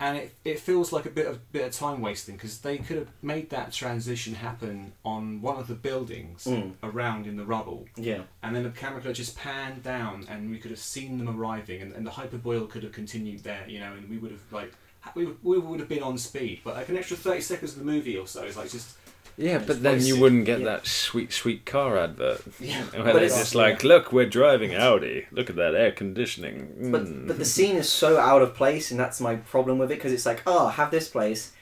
And 0.02 0.16
it, 0.16 0.34
it 0.46 0.58
feels 0.58 0.92
like 0.94 1.04
a 1.04 1.10
bit 1.10 1.26
of 1.26 1.52
bit 1.52 1.66
of 1.66 1.72
time 1.72 2.00
wasting 2.00 2.36
because 2.36 2.60
they 2.60 2.78
could 2.78 2.96
have 2.96 3.08
made 3.20 3.50
that 3.50 3.70
transition 3.72 4.34
happen 4.34 4.92
on 5.04 5.42
one 5.42 5.58
of 5.58 5.66
the 5.68 5.74
buildings 5.74 6.44
Mm. 6.44 6.72
around 6.82 7.26
in 7.26 7.36
the 7.36 7.44
rubble 7.44 7.86
Yeah. 7.96 8.22
and 8.42 8.56
then 8.56 8.62
the 8.62 8.70
camera 8.70 9.00
could 9.00 9.08
have 9.08 9.16
just 9.16 9.36
panned 9.36 9.82
down 9.82 10.24
and 10.30 10.50
we 10.50 10.58
could 10.58 10.70
have 10.70 10.80
seen 10.80 11.18
them 11.18 11.28
arriving 11.28 11.82
and, 11.82 11.92
and 11.92 12.06
the 12.06 12.12
hyperboil 12.12 12.66
could 12.68 12.82
have 12.82 12.92
continued 12.92 13.40
there 13.44 13.64
you 13.68 13.78
know 13.78 13.92
and 13.92 14.08
we 14.08 14.16
would 14.16 14.30
have 14.30 14.40
like 14.50 14.72
we, 15.14 15.26
we 15.42 15.58
would 15.58 15.80
have 15.80 15.88
been 15.88 16.02
on 16.02 16.16
speed 16.18 16.60
but 16.64 16.74
like 16.76 16.88
an 16.88 16.96
extra 16.96 17.16
30 17.16 17.40
seconds 17.42 17.72
of 17.72 17.78
the 17.78 17.84
movie 17.84 18.16
or 18.16 18.26
so 18.26 18.42
is 18.44 18.56
like 18.56 18.70
just 18.70 18.96
Yeah, 19.42 19.58
but 19.66 19.82
then 19.82 20.02
you 20.04 20.20
wouldn't 20.20 20.44
get 20.44 20.58
yeah. 20.60 20.66
that 20.66 20.86
sweet, 20.86 21.32
sweet 21.32 21.64
car 21.64 21.96
advert. 21.96 22.42
yeah 22.60 22.82
Where 22.92 23.04
But 23.04 23.12
they're 23.14 23.22
it's- 23.24 23.38
just 23.38 23.54
like, 23.54 23.82
look, 23.82 24.12
we're 24.12 24.28
driving 24.28 24.74
Audi. 24.74 25.26
Look 25.32 25.48
at 25.48 25.56
that 25.56 25.74
air 25.74 25.92
conditioning. 25.92 26.90
But 26.92 27.04
Mm. 27.06 27.26
but 27.26 27.38
the 27.38 27.44
scene 27.46 27.76
is 27.76 27.88
so 27.88 28.18
out 28.18 28.42
of 28.42 28.54
place, 28.54 28.90
and 28.90 29.00
that's 29.00 29.20
my 29.20 29.36
problem 29.36 29.78
with 29.78 29.90
it 29.90 29.94
because 29.96 30.12
it's 30.12 30.26
like, 30.26 30.42
oh, 30.46 30.68
have 30.68 30.90
this 30.90 31.08
place, 31.08 31.52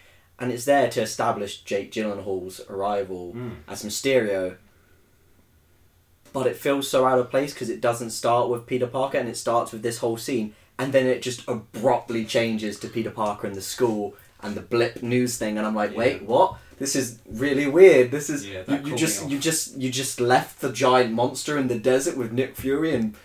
and 0.41 0.51
it's 0.53 0.65
there 0.65 0.89
to 0.91 1.01
establish 1.03 1.63
Jake 1.63 1.93
Gyllenhaal's 1.93 2.61
arrival 2.69 3.33
Mm. 3.35 3.57
as 3.69 3.85
Mysterio. 3.85 4.57
But 6.33 6.47
it 6.47 6.57
feels 6.57 6.89
so 6.91 7.07
out 7.07 7.19
of 7.19 7.31
place 7.31 7.53
because 7.55 7.71
it 7.71 7.81
doesn't 7.81 8.11
start 8.11 8.49
with 8.51 8.67
Peter 8.67 8.87
Parker, 8.87 9.19
and 9.19 9.29
it 9.29 9.37
starts 9.37 9.73
with 9.73 9.83
this 9.83 9.99
whole 9.99 10.17
scene, 10.17 10.55
and 10.79 10.93
then 10.93 11.07
it 11.07 11.23
just 11.23 11.47
abruptly 11.49 12.25
changes 12.25 12.79
to 12.81 12.89
Peter 12.89 13.11
Parker 13.11 13.47
in 13.47 13.55
the 13.55 13.63
school 13.63 14.15
and 14.43 14.55
the 14.55 14.61
blip 14.61 15.03
news 15.03 15.37
thing, 15.39 15.59
and 15.59 15.67
I'm 15.67 15.75
like, 15.75 15.97
wait, 15.97 16.23
Yeah. 16.23 16.29
what? 16.29 16.57
This 16.79 16.95
is 16.95 17.19
really 17.29 17.67
weird. 17.67 18.13
This 18.13 18.31
is 18.31 18.47
Yeah, 18.47 18.63
you, 18.69 18.91
you 18.91 18.97
just 18.97 19.29
you 19.29 19.39
just 19.39 19.77
you 19.77 19.91
just 19.91 20.21
left 20.21 20.61
the 20.61 20.71
giant 20.73 21.13
monster 21.13 21.59
in 21.59 21.67
the 21.67 21.79
desert 21.79 22.17
with 22.17 22.33
Nick 22.33 22.55
Fury 22.57 22.95
and 22.95 23.17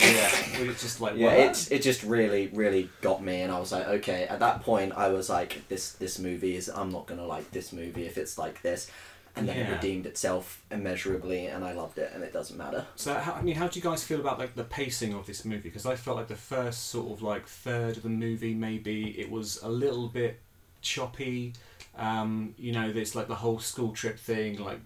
yeah 0.00 0.60
we 0.60 0.68
just 0.68 1.00
like 1.00 1.16
yeah, 1.16 1.30
it 1.32 1.68
it 1.72 1.82
just 1.82 2.02
really 2.02 2.48
really 2.48 2.90
got 3.00 3.22
me, 3.22 3.42
and 3.42 3.52
I 3.52 3.58
was 3.58 3.72
like, 3.72 3.86
okay. 3.88 4.24
At 4.28 4.38
that 4.40 4.62
point, 4.62 4.92
I 4.96 5.08
was 5.08 5.28
like, 5.28 5.66
this 5.68 5.92
this 5.92 6.18
movie 6.18 6.56
is 6.56 6.68
I'm 6.68 6.90
not 6.90 7.06
gonna 7.06 7.26
like 7.26 7.50
this 7.50 7.72
movie 7.72 8.06
if 8.06 8.16
it's 8.18 8.38
like 8.38 8.62
this, 8.62 8.90
and 9.38 9.48
then 9.48 9.56
it 9.58 9.72
redeemed 9.72 10.06
itself 10.06 10.62
immeasurably, 10.70 11.46
and 11.46 11.64
I 11.64 11.72
loved 11.72 11.98
it, 11.98 12.10
and 12.14 12.22
it 12.22 12.32
doesn't 12.32 12.56
matter. 12.56 12.86
so 12.96 13.14
how, 13.14 13.32
I 13.34 13.42
mean 13.42 13.54
how 13.56 13.68
do 13.68 13.78
you 13.78 13.82
guys 13.82 14.04
feel 14.04 14.20
about 14.20 14.38
like 14.38 14.54
the 14.54 14.64
pacing 14.64 15.14
of 15.14 15.26
this 15.26 15.44
movie 15.44 15.68
because 15.68 15.86
I 15.86 15.96
felt 15.96 16.16
like 16.16 16.28
the 16.28 16.36
first 16.36 16.88
sort 16.88 17.10
of 17.12 17.22
like 17.22 17.46
third 17.46 17.96
of 17.96 18.02
the 18.02 18.08
movie 18.08 18.54
maybe 18.54 19.18
it 19.18 19.30
was 19.30 19.60
a 19.62 19.68
little 19.68 20.08
bit 20.08 20.40
choppy 20.80 21.52
um, 21.96 22.54
you 22.56 22.72
know 22.72 22.92
there's 22.92 23.14
like 23.14 23.28
the 23.28 23.34
whole 23.34 23.58
school 23.58 23.92
trip 23.92 24.18
thing 24.18 24.62
like 24.62 24.80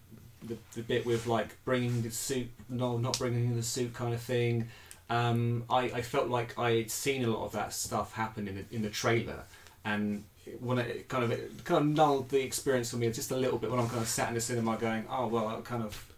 the, 0.44 0.56
the 0.74 0.82
bit 0.82 1.06
with 1.06 1.26
like 1.26 1.62
bringing 1.64 2.02
the 2.02 2.10
suit, 2.10 2.50
no, 2.68 2.98
not 2.98 3.18
bringing 3.18 3.54
the 3.54 3.62
suit 3.62 3.94
kind 3.94 4.14
of 4.14 4.20
thing. 4.20 4.68
Um, 5.10 5.64
I, 5.68 5.82
I 5.82 6.02
felt 6.02 6.28
like 6.28 6.58
I 6.58 6.72
had 6.72 6.90
seen 6.90 7.24
a 7.24 7.28
lot 7.28 7.44
of 7.44 7.52
that 7.52 7.72
stuff 7.72 8.14
happen 8.14 8.48
in 8.48 8.56
the, 8.56 8.64
in 8.74 8.82
the 8.82 8.90
trailer, 8.90 9.44
and 9.84 10.24
when 10.60 10.78
it 10.78 11.08
kind 11.08 11.24
of 11.24 11.30
it 11.30 11.64
kind 11.64 11.80
of 11.80 11.86
nulled 11.86 12.28
the 12.30 12.40
experience 12.42 12.90
for 12.90 12.96
me 12.96 13.10
just 13.10 13.30
a 13.30 13.36
little 13.36 13.58
bit 13.58 13.70
when 13.70 13.78
I'm 13.80 13.88
kind 13.88 14.02
of 14.02 14.08
sat 14.08 14.28
in 14.28 14.34
the 14.34 14.40
cinema 14.40 14.76
going, 14.76 15.04
oh 15.10 15.26
well, 15.28 15.48
I 15.48 15.60
kind 15.62 15.82
of 15.82 16.12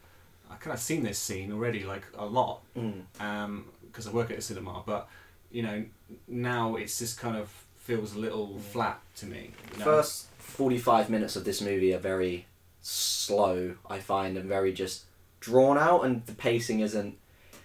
I 0.50 0.56
kind 0.56 0.72
of 0.74 0.80
seen 0.80 1.02
this 1.02 1.18
scene 1.18 1.52
already 1.52 1.84
like 1.84 2.04
a 2.16 2.24
lot 2.26 2.60
Mm. 2.76 3.62
because 3.87 4.06
I 4.06 4.10
work 4.10 4.30
at 4.30 4.38
a 4.38 4.42
cinema, 4.42 4.82
but 4.87 5.08
you 5.50 5.62
know 5.62 5.84
now 6.28 6.76
it's 6.76 6.98
just 6.98 7.18
kind 7.18 7.37
of 7.37 7.48
feels 7.76 8.14
a 8.14 8.18
little 8.18 8.58
flat 8.58 9.00
to 9.16 9.26
me. 9.26 9.50
you 9.72 9.78
know? 9.78 9.84
First 9.84 10.26
45 10.38 11.10
minutes 11.10 11.37
of 11.37 11.44
this 11.44 11.60
movie 11.60 11.92
are 11.92 11.98
very 11.98 12.46
slow, 12.80 13.74
I 13.88 13.98
find, 13.98 14.37
and 14.38 14.48
very 14.48 14.72
just 14.72 15.04
drawn 15.40 15.76
out, 15.78 16.04
and 16.04 16.24
the 16.26 16.32
pacing 16.34 16.80
isn't. 16.80 17.16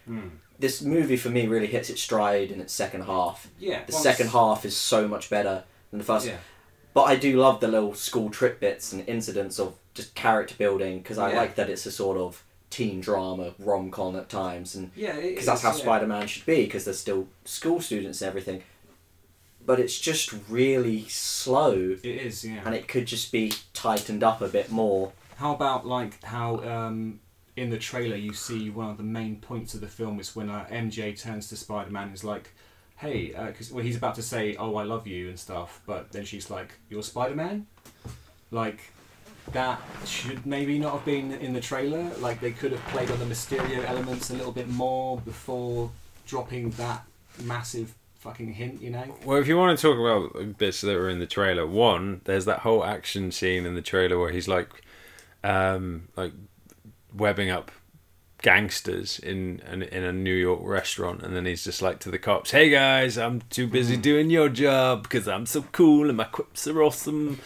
Hmm. 0.06 0.28
This 0.58 0.82
movie 0.82 1.16
for 1.16 1.30
me 1.30 1.48
really 1.48 1.68
hits 1.68 1.90
its 1.90 2.02
stride 2.02 2.52
in 2.52 2.60
its 2.60 2.74
second 2.74 3.04
half. 3.04 3.48
yeah, 3.60 3.86
The 3.86 3.94
once- 3.94 4.04
second 4.04 4.28
half 4.30 4.66
is 4.66 4.76
so 4.76 5.08
much 5.08 5.30
better 5.30 5.64
than 5.92 6.00
the 6.00 6.06
first. 6.06 6.28
Yeah, 6.28 6.38
But 6.94 7.04
I 7.04 7.16
do 7.16 7.40
love 7.40 7.60
the 7.60 7.68
little 7.68 7.94
school 7.94 8.30
trip 8.30 8.60
bits 8.60 8.92
and 8.94 9.08
incidents 9.08 9.60
of 9.60 9.76
just 9.94 10.16
character 10.16 10.56
building 10.58 11.00
because 11.00 11.18
I 11.18 11.32
Yeah. 11.32 11.38
like 11.42 11.56
that 11.56 11.70
it's 11.70 11.86
a 11.86 11.92
sort 11.92 12.18
of 12.18 12.44
teen 12.70 13.02
drama 13.02 13.54
rom 13.60 13.90
com 13.92 14.16
at 14.16 14.30
times, 14.30 14.76
and 14.76 14.92
yeah, 14.96 15.20
because 15.20 15.46
that's 15.48 15.62
how 15.64 15.72
Spider 15.72 16.06
Man 16.08 16.28
should 16.28 16.46
be 16.46 16.66
because 16.66 16.86
they're 16.86 16.94
still 16.94 17.28
school 17.46 17.82
students 17.82 18.22
and 18.22 18.28
everything. 18.30 18.62
But 19.66 19.80
it's 19.80 20.00
just 20.00 20.34
really 20.50 21.06
slow, 21.10 21.98
It 22.02 22.06
is, 22.06 22.44
yeah. 22.46 22.62
and 22.66 22.74
it 22.74 22.88
could 22.88 23.06
just 23.06 23.32
be 23.32 23.54
tightened 23.74 24.24
up 24.24 24.42
a 24.42 24.48
bit 24.48 24.72
more. 24.72 25.12
How 25.36 25.54
about 25.54 25.86
like 25.86 26.24
how 26.24 26.58
um, 26.64 27.20
in 27.56 27.70
the 27.70 27.78
trailer 27.78 28.16
you 28.16 28.34
see 28.34 28.70
one 28.70 28.90
of 28.90 28.98
the 28.98 29.04
main 29.04 29.38
points 29.38 29.74
of 29.74 29.82
the 29.82 29.88
film 29.88 30.20
is 30.20 30.36
when 30.36 30.50
uh, 30.50 30.66
MJ 30.72 31.20
turns 31.20 31.50
to 31.50 31.56
Spider 31.58 31.92
Man 31.92 32.10
is 32.10 32.24
like, 32.24 32.52
"Hey," 33.00 33.34
because 33.48 33.72
well, 33.72 33.84
he's 33.84 33.98
about 33.98 34.16
to 34.16 34.22
say, 34.22 34.56
"Oh, 34.56 34.76
I 34.76 34.84
love 34.84 35.08
you" 35.08 35.30
and 35.30 35.40
stuff, 35.40 35.82
but 35.86 36.12
then 36.12 36.26
she's 36.26 36.50
like, 36.50 36.74
"You're 36.90 37.04
Spider 37.04 37.36
Man," 37.36 37.68
like. 38.52 38.80
That 39.54 39.82
should 40.06 40.46
maybe 40.46 40.78
not 40.78 40.94
have 40.94 41.06
been 41.06 41.32
in 41.32 41.54
the 41.54 41.62
trailer. 41.62 42.12
Like 42.20 42.40
they 42.40 42.52
could 42.52 42.72
have 42.72 42.86
played 42.90 43.10
on 43.10 43.18
the 43.18 43.26
Mysterio 43.26 43.84
elements 43.84 44.30
a 44.30 44.34
little 44.36 44.52
bit 44.52 44.68
more 44.68 45.18
before 45.22 45.90
dropping 46.28 46.70
that 46.72 47.04
massive 47.44 47.96
fucking 48.20 48.54
hint. 48.54 48.80
You 48.80 48.92
know? 48.92 49.16
Well, 49.26 49.40
if 49.40 49.48
you 49.48 49.58
want 49.58 49.80
to 49.80 49.82
talk 49.82 49.98
about 49.98 50.58
bits 50.60 50.82
that 50.82 50.96
were 50.96 51.10
in 51.10 51.18
the 51.18 51.26
trailer, 51.26 51.66
one, 51.66 52.22
there's 52.26 52.46
that 52.46 52.60
whole 52.60 52.84
action 52.84 53.32
scene 53.32 53.66
in 53.66 53.74
the 53.74 53.82
trailer 53.82 54.20
where 54.20 54.32
he's 54.32 54.48
like, 54.48 54.70
um, 55.44 56.10
like 56.16 56.34
webbing 57.14 57.50
up 57.50 57.72
gangsters 58.42 59.20
in 59.20 59.62
an, 59.66 59.82
in 59.84 60.04
a 60.04 60.14
New 60.14 60.34
York 60.34 60.62
restaurant, 60.64 61.24
and 61.24 61.36
then 61.36 61.46
he's 61.46 61.64
just 61.64 61.82
like 61.82 62.00
to 62.00 62.12
the 62.12 62.20
cops, 62.20 62.52
"Hey 62.52 62.70
guys, 62.70 63.18
I'm 63.18 63.42
too 63.50 63.68
busy 63.68 63.98
doing 63.98 64.30
your 64.30 64.50
job 64.50 65.04
because 65.04 65.28
I'm 65.28 65.46
so 65.46 65.64
cool 65.72 66.08
and 66.08 66.18
my 66.18 66.24
quips 66.26 66.68
are 66.68 66.82
awesome," 66.82 67.40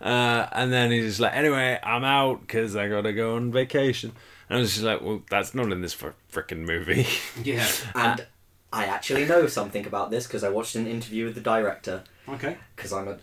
uh, 0.00 0.46
and 0.52 0.72
then 0.72 0.90
he's 0.90 1.04
just 1.04 1.20
like, 1.20 1.34
"Anyway, 1.34 1.78
I'm 1.82 2.04
out 2.04 2.40
because 2.42 2.76
I 2.76 2.88
gotta 2.88 3.12
go 3.12 3.36
on 3.36 3.52
vacation." 3.52 4.12
And 4.48 4.58
I 4.58 4.60
was 4.60 4.72
just 4.72 4.82
like, 4.84 5.00
"Well, 5.00 5.22
that's 5.30 5.54
not 5.54 5.70
in 5.70 5.80
this 5.80 5.92
fr- 5.92 6.08
frickin' 6.32 6.66
movie." 6.66 7.06
Yeah. 7.44 7.66
And 7.94 8.26
I 8.72 8.84
actually 8.86 9.24
know 9.24 9.46
something 9.48 9.84
about 9.86 10.10
this 10.12 10.26
because 10.26 10.44
I 10.44 10.48
watched 10.48 10.76
an 10.76 10.86
interview 10.86 11.24
with 11.24 11.34
the 11.34 11.40
director 11.40 12.04
Okay. 12.28 12.56
because 12.76 12.92
I'm 12.92 13.08
a 13.08 13.18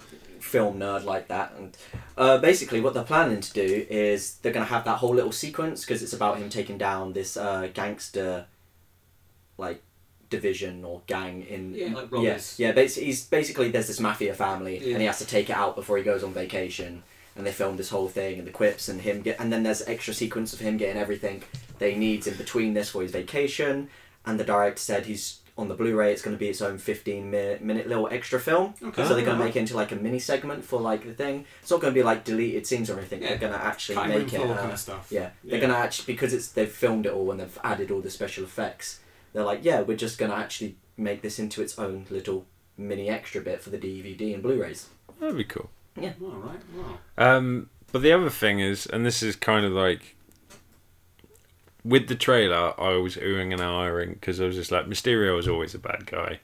film 0.47 0.79
nerd 0.79 1.03
like 1.03 1.27
that. 1.27 1.53
And 1.57 1.77
uh, 2.17 2.37
basically, 2.39 2.81
what 2.81 2.93
they're 2.93 3.03
planning 3.03 3.41
to 3.41 3.53
do 3.53 3.85
is 3.89 4.35
they're 4.37 4.53
going 4.53 4.65
to 4.65 4.73
have 4.73 4.85
that 4.85 4.97
whole 4.97 5.13
little 5.13 5.31
sequence 5.31 5.81
because 5.81 6.01
it's 6.01 6.13
about 6.13 6.37
him 6.37 6.49
taking 6.49 6.77
down 6.77 7.13
this 7.13 7.37
uh, 7.37 7.69
gangster, 7.73 8.45
like 9.57 9.81
division 10.29 10.83
or 10.83 11.01
gang 11.07 11.43
in 11.43 11.73
Yeah, 11.73 11.93
like 11.93 12.09
yeah 12.21 12.39
yeah. 12.57 12.71
Basically, 12.73 13.05
he's 13.05 13.25
basically 13.25 13.69
there's 13.69 13.87
this 13.87 13.99
mafia 13.99 14.33
family 14.33 14.77
Yeah. 14.79 14.93
and 14.93 15.01
he 15.01 15.07
has 15.07 15.19
to 15.19 15.25
take 15.25 15.49
it 15.49 15.55
out 15.55 15.75
before 15.75 15.97
he 15.97 16.03
goes 16.03 16.23
on 16.23 16.33
vacation. 16.33 17.03
And 17.35 17.45
they 17.45 17.51
filmed 17.51 17.77
this 17.77 17.91
whole 17.91 18.07
thing 18.09 18.39
and 18.39 18.47
the 18.47 18.51
quips 18.51 18.89
and 18.89 18.99
him 19.01 19.21
get 19.21 19.39
and 19.39 19.53
then 19.53 19.61
there's 19.63 19.83
extra 19.87 20.13
sequence 20.13 20.53
of 20.53 20.59
him 20.59 20.75
getting 20.75 20.97
everything 20.99 21.43
that 21.77 21.91
he 21.91 21.95
needs 21.95 22.25
in 22.25 22.35
between 22.35 22.73
this 22.73 22.89
for 22.89 23.03
his 23.03 23.11
vacation. 23.11 23.89
And 24.25 24.39
the 24.39 24.43
director 24.43 24.79
said 24.79 25.05
he's 25.05 25.39
on 25.57 25.67
the 25.67 25.73
Blu-ray. 25.75 26.11
It's 26.13 26.21
going 26.21 26.35
to 26.35 26.39
be 26.39 26.49
its 26.49 26.61
own 26.61 26.77
15 26.77 27.29
minute, 27.31 27.61
minute 27.63 27.87
little 27.87 28.07
extra 28.11 28.39
film. 28.39 28.75
Okay. 28.83 29.03
So 29.07 29.15
they're 29.15 29.25
going 29.25 29.37
to 29.39 29.43
make 29.43 29.55
it 29.55 29.59
into 29.59 29.75
like 29.75 29.91
a 29.91 29.95
mini 29.95 30.19
segment 30.19 30.63
for 30.63 30.79
like 30.79 31.03
the 31.05 31.13
thing. 31.13 31.45
It's 31.61 31.71
not 31.71 31.81
going 31.81 31.93
to 31.93 31.99
be 31.99 32.03
like 32.03 32.23
deleted 32.23 32.67
scenes 32.67 32.89
or 32.89 32.97
anything. 32.99 33.21
Yeah. 33.23 33.29
They're 33.29 33.37
going 33.39 33.53
to 33.53 33.63
actually 33.63 33.95
Cutting 33.95 34.11
room 34.13 34.23
make 34.25 34.33
it. 34.33 34.37
floor 34.37 34.53
uh, 34.53 34.57
kind 34.59 34.71
of 34.71 34.79
stuff. 34.79 35.07
yeah, 35.11 35.29
they're 35.43 35.55
Yeah. 35.55 35.59
going 35.59 35.71
to 35.73 35.77
actually 35.77 36.13
because 36.13 36.33
it's 36.33 36.49
they've 36.49 36.71
filmed 36.71 37.05
it 37.05 37.13
all 37.13 37.31
and 37.31 37.39
they've 37.39 37.59
added 37.63 37.91
all 37.91 38.01
the 38.01 38.09
special 38.11 38.43
effects. 38.43 38.99
They're 39.33 39.43
like, 39.43 39.59
yeah, 39.63 39.81
we're 39.81 39.97
just 39.97 40.17
going 40.17 40.31
to 40.31 40.37
actually 40.37 40.75
make 40.95 41.21
this 41.21 41.39
into 41.39 41.61
its 41.61 41.77
own 41.79 42.05
little 42.09 42.45
mini 42.77 43.09
extra 43.09 43.41
bit 43.41 43.61
for 43.61 43.69
the 43.71 43.77
DVD 43.77 44.33
and 44.33 44.43
Blu-rays. 44.43 44.87
That'd 45.19 45.37
be 45.37 45.43
cool. 45.43 45.69
Yeah. 45.99 46.13
All 46.21 46.29
right. 46.29 46.59
Wow. 46.75 46.97
Um, 47.17 47.69
but 47.91 48.01
the 48.03 48.11
other 48.11 48.29
thing 48.29 48.59
is, 48.59 48.85
and 48.85 49.05
this 49.05 49.23
is 49.23 49.35
kind 49.35 49.65
of 49.65 49.71
like 49.71 50.15
with 51.87 52.07
the 52.07 52.15
trailer, 52.15 52.79
I 52.79 52.97
was 52.97 53.15
oohing 53.15 53.53
and 53.53 53.61
ahhing 53.61 54.15
because 54.15 54.41
I 54.41 54.45
was 54.45 54.55
just 54.55 54.71
like, 54.71 54.87
Mysterio 54.87 55.39
is 55.39 55.47
always 55.47 55.73
a 55.73 55.79
bad 55.79 56.05
guy. 56.05 56.41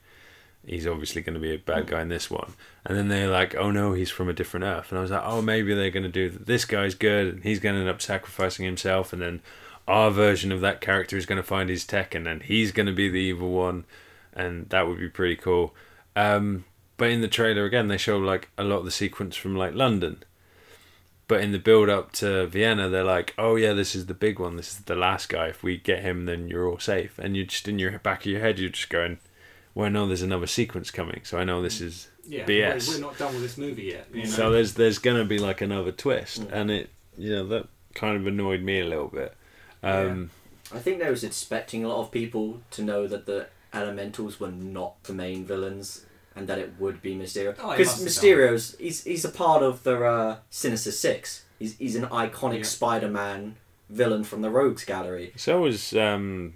He's 0.65 0.87
obviously 0.87 1.21
going 1.21 1.33
to 1.33 1.41
be 1.41 1.53
a 1.53 1.57
bad 1.57 1.87
guy 1.87 2.01
in 2.01 2.07
this 2.07 2.31
one. 2.31 2.53
And 2.85 2.97
then 2.97 3.09
they're 3.09 3.29
like, 3.29 3.53
oh 3.55 3.69
no, 3.69 3.91
he's 3.91 4.09
from 4.09 4.29
a 4.29 4.33
different 4.33 4.63
Earth. 4.63 4.89
And 4.89 4.97
I 4.97 5.01
was 5.01 5.11
like, 5.11 5.23
oh, 5.25 5.41
maybe 5.41 5.75
they're 5.75 5.89
going 5.89 6.03
to 6.03 6.09
do 6.09 6.29
that. 6.29 6.45
This 6.45 6.63
guy's 6.63 6.95
good 6.95 7.27
and 7.27 7.43
he's 7.43 7.59
going 7.59 7.75
to 7.75 7.81
end 7.81 7.89
up 7.89 8.01
sacrificing 8.01 8.65
himself. 8.65 9.11
And 9.11 9.21
then 9.21 9.41
our 9.85 10.09
version 10.09 10.53
of 10.53 10.61
that 10.61 10.79
character 10.79 11.17
is 11.17 11.25
going 11.25 11.41
to 11.41 11.43
find 11.43 11.69
his 11.69 11.83
tech 11.83 12.15
and 12.15 12.25
then 12.25 12.39
he's 12.39 12.71
going 12.71 12.85
to 12.85 12.93
be 12.93 13.09
the 13.09 13.17
evil 13.17 13.51
one. 13.51 13.83
And 14.31 14.69
that 14.69 14.87
would 14.87 14.99
be 14.99 15.09
pretty 15.09 15.35
cool. 15.35 15.75
Um, 16.15 16.63
but 16.95 17.09
in 17.09 17.19
the 17.19 17.27
trailer, 17.27 17.65
again, 17.65 17.89
they 17.89 17.97
show 17.97 18.17
like 18.17 18.49
a 18.57 18.63
lot 18.63 18.79
of 18.79 18.85
the 18.85 18.91
sequence 18.91 19.35
from 19.35 19.57
like 19.57 19.75
London. 19.75 20.23
But 21.27 21.41
in 21.41 21.51
the 21.53 21.59
build 21.59 21.89
up 21.89 22.11
to 22.13 22.47
Vienna, 22.47 22.89
they're 22.89 23.03
like, 23.03 23.33
"Oh 23.37 23.55
yeah, 23.55 23.73
this 23.73 23.95
is 23.95 24.07
the 24.07 24.13
big 24.13 24.39
one. 24.39 24.57
This 24.57 24.73
is 24.73 24.79
the 24.79 24.95
last 24.95 25.29
guy. 25.29 25.47
If 25.47 25.63
we 25.63 25.77
get 25.77 26.01
him, 26.01 26.25
then 26.25 26.47
you're 26.49 26.67
all 26.67 26.79
safe." 26.79 27.17
And 27.17 27.35
you're 27.35 27.45
just 27.45 27.67
in 27.67 27.79
your 27.79 27.97
back 27.99 28.21
of 28.21 28.25
your 28.27 28.41
head, 28.41 28.59
you're 28.59 28.69
just 28.69 28.89
going, 28.89 29.19
"Well, 29.73 29.89
no, 29.89 30.05
there's 30.05 30.21
another 30.21 30.47
sequence 30.47 30.91
coming, 30.91 31.21
so 31.23 31.37
I 31.37 31.43
know 31.45 31.61
this 31.61 31.79
is 31.81 32.09
Yeah. 32.27 32.45
BS." 32.45 32.87
We're, 32.89 32.95
we're 32.95 33.01
not 33.01 33.17
done 33.17 33.33
with 33.33 33.41
this 33.43 33.57
movie 33.57 33.83
yet. 33.83 34.07
You 34.13 34.23
know? 34.23 34.29
So 34.29 34.51
there's 34.51 34.73
there's 34.73 34.99
gonna 34.99 35.25
be 35.25 35.39
like 35.39 35.61
another 35.61 35.91
twist, 35.93 36.41
Mm. 36.41 36.51
and 36.51 36.71
it 36.71 36.89
you 37.17 37.29
know 37.29 37.47
that 37.47 37.67
kind 37.95 38.17
of 38.17 38.27
annoyed 38.27 38.61
me 38.61 38.81
a 38.81 38.85
little 38.85 39.07
bit. 39.07 39.33
Um, 39.81 40.29
I 40.73 40.79
think 40.79 40.99
they 40.99 41.09
was 41.09 41.23
expecting 41.23 41.83
a 41.85 41.87
lot 41.87 42.01
of 42.01 42.11
people 42.11 42.61
to 42.71 42.81
know 42.83 43.07
that 43.07 43.25
the 43.25 43.47
Elementals 43.73 44.39
were 44.39 44.51
not 44.51 45.01
the 45.03 45.13
main 45.13 45.45
villains 45.45 46.05
and 46.35 46.47
that 46.47 46.57
it 46.59 46.73
would 46.79 47.01
be 47.01 47.15
Mysterio. 47.15 47.55
Oh, 47.59 47.71
he 47.71 47.77
Because 47.77 48.01
must 48.03 48.15
have 48.21 48.23
done. 48.23 48.37
Mysterio's 48.37 48.75
he's 48.79 49.03
he's 49.03 49.25
a 49.25 49.29
part 49.29 49.61
of 49.63 49.83
the 49.83 50.03
uh, 50.03 50.37
Sinister 50.49 50.91
Six. 50.91 51.45
He's 51.59 51.77
he's 51.77 51.95
an 51.95 52.05
iconic 52.05 52.57
Yeah. 52.59 52.63
Spider-Man 52.63 53.55
villain 53.89 54.23
from 54.23 54.41
the 54.41 54.49
Rogues 54.49 54.83
Gallery. 54.85 55.33
So 55.35 55.61
was 55.61 55.93
um, 55.95 56.55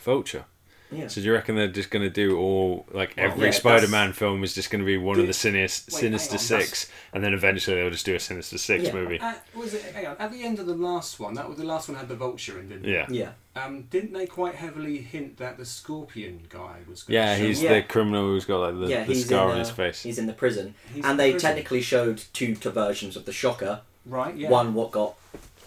Vulture. 0.00 0.44
Yeah. 0.90 1.06
So 1.08 1.20
do 1.20 1.26
you 1.26 1.32
reckon 1.34 1.54
they're 1.54 1.68
just 1.68 1.90
going 1.90 2.02
to 2.02 2.08
do 2.10 2.38
all 2.38 2.86
like 2.92 3.14
Well, 3.16 3.26
every 3.30 3.46
yeah, 3.46 3.50
Spider-Man 3.50 4.14
film 4.14 4.42
is 4.42 4.54
just 4.54 4.70
going 4.70 4.80
to 4.80 4.86
be 4.86 4.96
one 4.96 5.20
of 5.20 5.26
the 5.26 5.32
Sinister, 5.34 5.90
Wait, 5.94 6.00
Sinister 6.00 6.32
hang 6.38 6.60
on, 6.60 6.66
Six, 6.66 6.90
and 7.12 7.22
then 7.22 7.34
eventually 7.34 7.76
they'll 7.76 7.90
just 7.90 8.06
do 8.06 8.14
a 8.14 8.18
Sinister 8.20 8.56
Six 8.56 8.84
Yeah. 8.84 8.92
movie? 8.94 9.18
At, 9.20 9.44
was 9.54 9.74
it? 9.74 9.82
Hang 9.94 10.06
on. 10.06 10.16
At 10.18 10.32
the 10.32 10.42
end 10.42 10.58
of 10.58 10.66
the 10.66 10.74
last 10.74 11.20
one, 11.20 11.34
that 11.34 11.46
was 11.48 11.58
the 11.58 11.64
last 11.64 11.88
one 11.90 11.98
had 11.98 12.08
the 12.08 12.16
vulture 12.16 12.58
in, 12.58 12.68
didn't 12.70 12.86
it? 12.86 12.90
Yeah, 12.90 13.06
Yeah. 13.10 13.62
Um, 13.62 13.82
didn't 13.90 14.12
they 14.12 14.24
quite 14.26 14.54
heavily 14.54 14.98
hint 14.98 15.36
that 15.38 15.58
the 15.58 15.64
Scorpion 15.64 16.42
guy 16.48 16.76
was? 16.88 17.02
Gonna 17.02 17.18
yeah, 17.18 17.36
show 17.36 17.44
he's? 17.44 17.62
Yeah. 17.62 17.74
the 17.74 17.82
criminal 17.82 18.22
who's 18.28 18.44
got 18.44 18.58
like 18.60 18.78
the, 18.80 18.86
yeah, 18.86 19.04
the 19.04 19.14
scar 19.14 19.48
on 19.50 19.56
uh, 19.56 19.58
his 19.58 19.70
face. 19.70 20.02
He's 20.04 20.16
in 20.18 20.26
the 20.26 20.32
prison, 20.32 20.74
He's 20.94 21.04
and 21.04 21.12
in 21.12 21.16
they 21.18 21.32
prison. 21.32 21.48
technically 21.48 21.82
showed 21.82 22.22
two 22.32 22.54
t- 22.54 22.70
versions 22.70 23.14
of 23.16 23.24
the 23.26 23.32
Shocker. 23.32 23.80
right. 24.06 24.34
Yeah. 24.36 24.48
One 24.48 24.74
what 24.74 24.92
got 24.92 25.16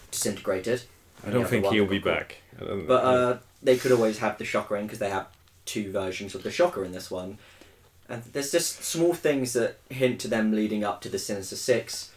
disintegrated, 0.10 0.84
I 1.26 1.30
don't 1.30 1.48
think 1.48 1.66
he'll 1.68 1.86
be 1.86 2.00
back. 2.00 2.38
I 2.60 2.64
don't 2.66 2.88
but 2.88 3.04
uh, 3.04 3.38
they 3.62 3.78
could 3.78 3.92
always 3.92 4.20
have 4.20 4.38
the 4.38 4.46
Shocker 4.46 4.76
in 4.76 4.86
because 4.86 5.00
they 5.00 5.10
have 5.10 5.28
two 5.66 5.92
versions 5.92 6.36
of 6.36 6.44
the 6.44 6.52
Shocker 6.52 6.84
in 6.84 6.92
this 6.92 7.12
one. 7.12 7.38
And 8.10 8.24
there's 8.24 8.52
just 8.52 8.84
small 8.84 9.14
things 9.14 9.54
that 9.54 9.78
hint 9.90 10.20
to 10.22 10.28
them 10.28 10.52
leading 10.52 10.84
up 10.84 11.02
to 11.02 11.10
the 11.10 11.20
Sinister 11.20 11.56
Six. 11.56 12.12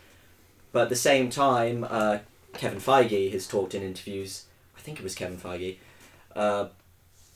But 0.72 0.84
at 0.84 0.88
the 0.88 0.96
same 0.96 1.30
time, 1.30 1.86
uh, 1.88 2.18
Kevin 2.54 2.80
Feige 2.80 3.30
has 3.32 3.46
talked 3.46 3.74
in 3.74 3.82
interviews. 3.82 4.46
I 4.76 4.80
think 4.80 4.98
it 4.98 5.04
was 5.04 5.14
Kevin 5.14 5.38
Feige, 5.38 5.76
uh, 6.34 6.66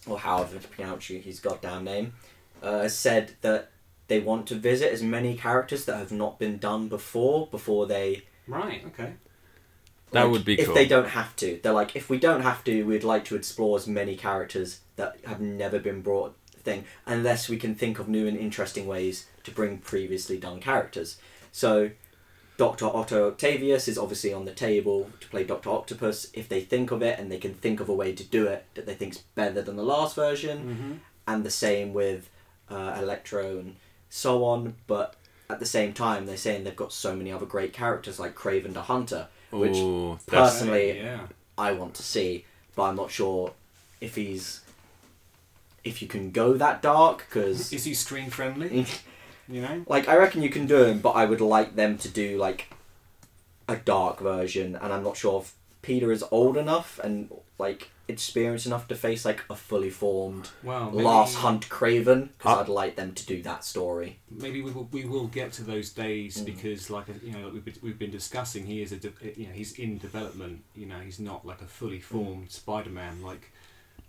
or 0.06 0.18
however 0.18 0.59
to 0.59 0.68
pronounce 0.68 1.06
his 1.06 1.38
goddamn 1.38 1.84
name, 1.84 2.14
uh, 2.62 2.88
said 2.88 3.36
that 3.42 3.70
they 4.09 4.18
want 4.18 4.46
to 4.48 4.54
visit 4.56 4.92
as 4.92 5.02
many 5.02 5.36
characters 5.36 5.84
that 5.84 5.98
have 5.98 6.11
not 6.11 6.38
been 6.38 6.59
done 6.59 6.88
before 6.88 7.46
before 7.46 7.86
they 7.86 8.24
Right. 8.48 8.82
Okay. 8.86 9.12
That 10.12 10.24
like, 10.24 10.32
would 10.32 10.44
be 10.44 10.59
if 10.59 10.66
cool. 10.66 10.74
they 10.74 10.86
don't 10.86 11.09
have 11.09 11.36
to. 11.36 11.61
They're 11.62 11.72
like, 11.72 11.94
if 11.94 12.09
we 12.09 12.18
don't 12.18 12.40
have 12.40 12.64
to, 12.64 12.82
we'd 12.84 13.04
like 13.04 13.24
to 13.26 13.36
explore 13.36 13.76
as 13.76 13.86
many 13.86 14.16
characters 14.16 14.80
that 14.96 15.18
have 15.26 15.40
never 15.40 15.78
been 15.78 16.00
brought 16.00 16.34
thing, 16.68 16.84
unless 17.06 17.48
we 17.48 17.56
can 17.56 17.74
think 17.74 17.98
of 17.98 18.09
new 18.09 18.26
and 18.26 18.36
interesting 18.36 18.86
ways 18.86 19.26
to 19.44 19.50
bring 19.50 19.78
previously 19.78 20.38
done 20.38 20.61
characters. 20.61 21.18
So, 21.52 21.90
Dr. 22.56 22.86
Otto 22.86 23.28
Octavius 23.28 23.86
is 23.86 23.96
obviously 23.96 24.32
on 24.32 24.44
the 24.44 24.52
table 24.52 25.11
to 25.20 25.28
play 25.28 25.44
Dr. 25.44 25.70
Octopus 25.70 26.28
if 26.34 26.48
they 26.48 26.61
think 26.61 26.90
of 26.90 27.02
it 27.02 27.18
and 27.18 27.30
they 27.30 27.38
can 27.38 27.54
think 27.54 27.78
of 27.78 27.88
a 27.88 27.94
way 27.94 28.12
to 28.12 28.24
do 28.24 28.46
it 28.46 28.66
that 28.74 28.84
they 28.84 28.94
think's 28.94 29.18
better 29.18 29.62
than 29.62 29.76
the 29.76 29.84
last 29.84 30.16
version. 30.16 30.59
Mm-hmm. 30.59 30.92
And 31.28 31.44
the 31.44 31.50
same 31.50 31.92
with 31.92 32.30
uh, 32.68 32.96
Electro 32.98 33.59
and 33.59 33.76
so 34.09 34.44
on. 34.44 34.74
But 34.86 35.14
at 35.48 35.61
the 35.61 35.66
same 35.66 35.92
time, 35.92 36.26
they're 36.26 36.36
saying 36.36 36.64
they've 36.64 36.74
got 36.74 36.92
so 36.92 37.14
many 37.14 37.30
other 37.30 37.46
great 37.46 37.72
characters 37.72 38.18
like 38.18 38.34
Kraven 38.34 38.74
the 38.74 38.82
Hunter, 38.82 39.28
which 39.51 39.76
Ooh, 39.76 40.18
personally 40.26 40.99
yeah. 40.99 41.20
I 41.57 41.72
want 41.72 41.94
to 41.94 42.03
see. 42.03 42.44
But 42.74 42.84
I'm 42.84 42.96
not 42.96 43.11
sure 43.11 43.53
if 44.01 44.14
he's 44.14 44.61
if 45.84 46.03
you 46.03 46.09
can 46.09 46.30
go 46.30 46.55
that 46.55 46.82
dark 46.82 47.26
because 47.28 47.72
Is 47.72 47.84
he 47.84 47.94
screen 47.94 48.30
friendly? 48.30 48.86
you 49.49 49.62
know. 49.62 49.84
like 49.88 50.09
I 50.09 50.16
reckon 50.16 50.42
you 50.42 50.51
can 50.51 50.66
do 50.66 50.84
him, 50.84 51.01
but 51.01 51.11
I 51.11 51.24
would 51.24 51.40
like 51.40 51.74
them 51.76 51.99
to 51.99 52.09
do 52.09 52.38
like 52.38 52.70
a 53.68 53.76
dark 53.76 54.20
version, 54.20 54.76
and 54.76 54.92
I'm 54.92 55.03
not 55.03 55.16
sure 55.16 55.40
if 55.40 55.55
Peter 55.82 56.10
is 56.12 56.24
old 56.30 56.56
enough 56.56 56.98
and 57.02 57.30
like 57.58 57.90
experienced 58.08 58.66
enough 58.66 58.88
to 58.88 58.94
face 58.94 59.24
like 59.24 59.44
a 59.50 59.54
fully 59.54 59.90
formed 59.90 60.48
Well, 60.62 60.90
maybe, 60.90 61.02
Last 61.04 61.34
Hunt 61.36 61.68
Kraven 61.68 62.28
because 62.38 62.56
Uh, 62.56 62.60
I'd 62.62 62.68
like 62.68 62.96
them 62.96 63.12
to 63.14 63.26
do 63.26 63.42
that 63.42 63.64
story. 63.64 64.18
Maybe 64.30 64.62
we 64.62 64.70
will, 64.70 64.88
we 64.90 65.04
will 65.04 65.26
get 65.26 65.52
to 65.54 65.62
those 65.62 65.90
days 65.90 66.38
Mm. 66.38 66.44
because, 66.46 66.88
like 66.90 67.06
you 67.22 67.32
know, 67.32 67.44
like 67.44 67.52
we've 67.52 67.64
been, 67.64 67.74
we've 67.82 67.98
been 67.98 68.10
discussing, 68.10 68.64
he 68.66 68.80
is 68.82 68.92
a 68.92 68.96
de- 68.96 69.12
you 69.36 69.46
know 69.48 69.52
he's 69.52 69.72
in 69.78 69.98
development. 69.98 70.62
You 70.74 70.86
know, 70.86 71.00
he's 71.00 71.20
not 71.20 71.44
like 71.46 71.60
a 71.60 71.66
fully 71.66 72.00
formed 72.00 72.50
Spider-Man. 72.50 73.22
Like, 73.22 73.52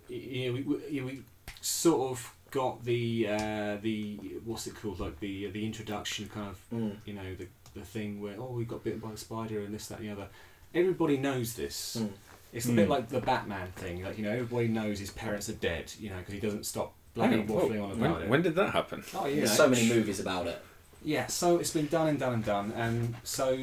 you 0.08 0.46
know, 0.46 0.52
we, 0.54 0.62
we, 0.62 0.76
you 0.88 1.00
know, 1.02 1.06
we 1.08 1.22
sort 1.60 2.10
of 2.10 2.34
got 2.50 2.84
the 2.84 3.26
uh, 3.28 3.76
the 3.82 4.16
what's 4.44 4.66
it 4.66 4.74
called 4.74 4.98
like 4.98 5.20
the 5.20 5.50
the 5.50 5.64
introduction 5.66 6.28
kind 6.28 6.48
of 6.48 6.58
Mm. 6.72 6.96
you 7.04 7.12
know 7.12 7.34
the 7.36 7.46
the 7.74 7.84
thing 7.84 8.20
where 8.20 8.34
oh 8.38 8.50
we 8.52 8.64
got 8.64 8.82
bitten 8.82 8.98
by 8.98 9.10
the 9.12 9.16
spider 9.18 9.60
and 9.60 9.74
this 9.74 9.86
that 9.88 10.00
and 10.00 10.08
the 10.08 10.12
other. 10.12 10.28
Everybody 10.74 11.16
knows 11.16 11.54
this. 11.54 11.96
Mm. 12.00 12.10
It's 12.52 12.66
a 12.66 12.72
bit 12.72 12.86
Mm. 12.86 12.90
like 12.90 13.08
the 13.08 13.20
Batman 13.20 13.68
thing. 13.76 14.02
Like 14.02 14.18
you 14.18 14.24
know, 14.24 14.30
everybody 14.30 14.68
knows 14.68 14.98
his 14.98 15.10
parents 15.10 15.48
are 15.48 15.54
dead. 15.54 15.92
You 15.98 16.10
know, 16.10 16.18
because 16.18 16.34
he 16.34 16.40
doesn't 16.40 16.66
stop 16.66 16.94
bloody 17.14 17.36
Hang 17.38 17.40
on, 17.42 17.46
waffling 17.48 17.78
whoa, 17.78 17.84
on 17.84 17.98
when, 18.00 18.10
about 18.10 18.22
it. 18.22 18.28
when 18.28 18.42
did 18.42 18.54
that 18.56 18.70
happen? 18.70 19.04
oh, 19.14 19.26
yeah. 19.26 19.36
There's 19.36 19.52
so 19.56 19.68
many 19.68 19.88
movies 19.88 20.20
about 20.20 20.46
it. 20.46 20.60
Yeah, 21.02 21.26
so 21.28 21.58
it's 21.58 21.70
been 21.70 21.86
done 21.86 22.08
and 22.08 22.18
done 22.18 22.34
and 22.34 22.44
done, 22.44 22.72
and 22.76 23.14
so 23.24 23.58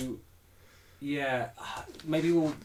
yeah, 1.00 1.50
maybe 2.04 2.32
we'll 2.32 2.56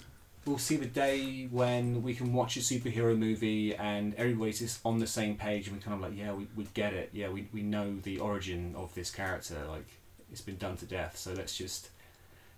we'll 0.45 0.59
see 0.59 0.76
the 0.76 0.86
day 0.86 1.47
when 1.51 2.03
we 2.03 2.14
can 2.14 2.32
watch 2.32 2.57
a 2.57 2.61
superhero 2.61 3.16
movie 3.16 3.74
and 3.76 4.12
everybody's 4.16 4.59
just 4.59 4.80
on 4.84 4.99
the 4.99 5.07
same 5.07 5.36
page 5.36 5.68
and 5.68 5.76
we 5.76 5.82
kind 5.82 5.95
of 5.95 6.01
like 6.01 6.18
yeah 6.18 6.32
we, 6.32 6.49
we 6.57 6.64
get 6.74 6.93
it 6.93 7.11
yeah 7.12 7.28
we, 7.28 7.47
we 7.53 7.62
know 7.62 7.95
the 8.03 8.18
origin 8.18 8.74
of 8.76 8.93
this 8.97 9.09
character 9.09 9.57
like 9.70 9.86
it's 10.32 10.40
been 10.40 10.57
done 10.57 10.76
to 10.76 10.84
death 10.84 11.16
so 11.16 11.32
let's 11.32 11.57
just 11.57 11.90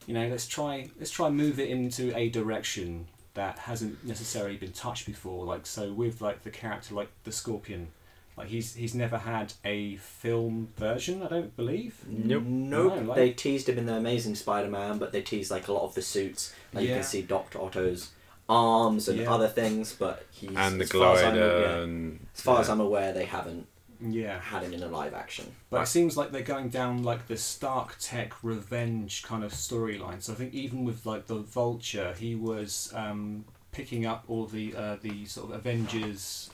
you 0.07 0.15
know 0.15 0.29
let's 0.29 0.47
try 0.47 0.89
let's 0.99 1.11
try 1.11 1.27
and 1.29 1.37
move 1.37 1.59
it 1.59 1.69
into 1.69 2.17
a 2.17 2.29
direction 2.29 3.07
that 3.35 3.59
hasn't 3.61 4.05
necessarily 4.05 4.57
been 4.57 4.73
touched 4.73 5.07
before 5.07 5.45
like 5.45 5.67
so 5.67 5.93
with 5.93 6.21
like 6.21 6.43
the 6.45 6.51
character 6.51 6.95
like 6.95 7.09
the 7.25 7.33
scorpion 7.33 7.89
like 8.37 8.49
he's 8.49 8.75
he's 8.75 8.95
never 8.95 9.19
had 9.19 9.53
a 9.65 9.97
film 9.97 10.69
version 10.77 11.23
i 11.23 11.29
don't 11.29 11.57
believe 11.57 12.05
Nope. 12.09 12.43
Nope. 12.45 12.95
No, 12.97 13.01
like- 13.03 13.17
They 13.17 13.31
teased 13.31 13.69
him 13.69 13.79
in 13.79 13.87
the 13.87 13.95
Amazing 13.95 14.35
Spider-Man, 14.35 14.99
but 14.99 15.13
they 15.13 15.23
teased 15.23 15.51
like 15.51 15.69
a 15.69 15.73
lot 15.73 15.85
of 15.85 15.95
the 15.95 16.03
suits. 16.03 16.53
Like 16.73 16.83
you 16.89 16.95
can 16.95 17.03
see 17.05 17.23
Doctor 17.23 17.61
Otto's 17.61 18.11
arms 18.49 19.09
and 19.09 19.21
Yeah. 19.21 19.33
other 19.33 19.49
things, 19.49 19.93
but 19.95 20.27
he's 20.31 20.51
and 20.57 20.79
the 20.81 20.85
as 20.85 20.91
far 20.93 21.15
as 21.17 21.23
I'm- 21.23 21.35
glider 21.35 21.61
yeah, 21.61 21.77
and 21.83 22.27
as 22.35 22.41
far 22.43 22.61
as. 22.61 22.69
I'm 22.69 22.81
aware, 22.81 23.13
they 23.13 23.25
haven't 23.25 23.67
yeah 24.13 24.41
had 24.41 24.63
him 24.63 24.73
in 24.73 24.83
a 24.83 24.89
live 24.89 25.15
action. 25.15 25.47
But 25.71 25.77
Right. 25.79 25.83
it 25.85 25.87
seems 25.91 26.17
like 26.17 26.33
they're 26.33 26.43
going 26.43 26.69
down 26.69 27.03
like 27.03 27.27
the 27.29 27.37
Stark 27.37 27.97
Tech 28.01 28.33
revenge 28.43 29.23
kind 29.23 29.45
of 29.45 29.53
storyline. 29.53 30.23
So 30.23 30.33
I 30.33 30.37
think 30.37 30.53
even 30.55 30.85
with 30.85 31.07
like 31.07 31.27
the 31.27 31.37
Vulture, 31.41 32.15
he 32.19 32.35
was 32.35 32.93
um, 32.95 33.45
picking 33.73 34.05
up 34.07 34.25
all 34.29 34.47
the 34.47 34.75
uh, 34.77 34.97
the 35.03 35.25
sort 35.27 35.51
of 35.51 35.57
Avengers 35.57 36.51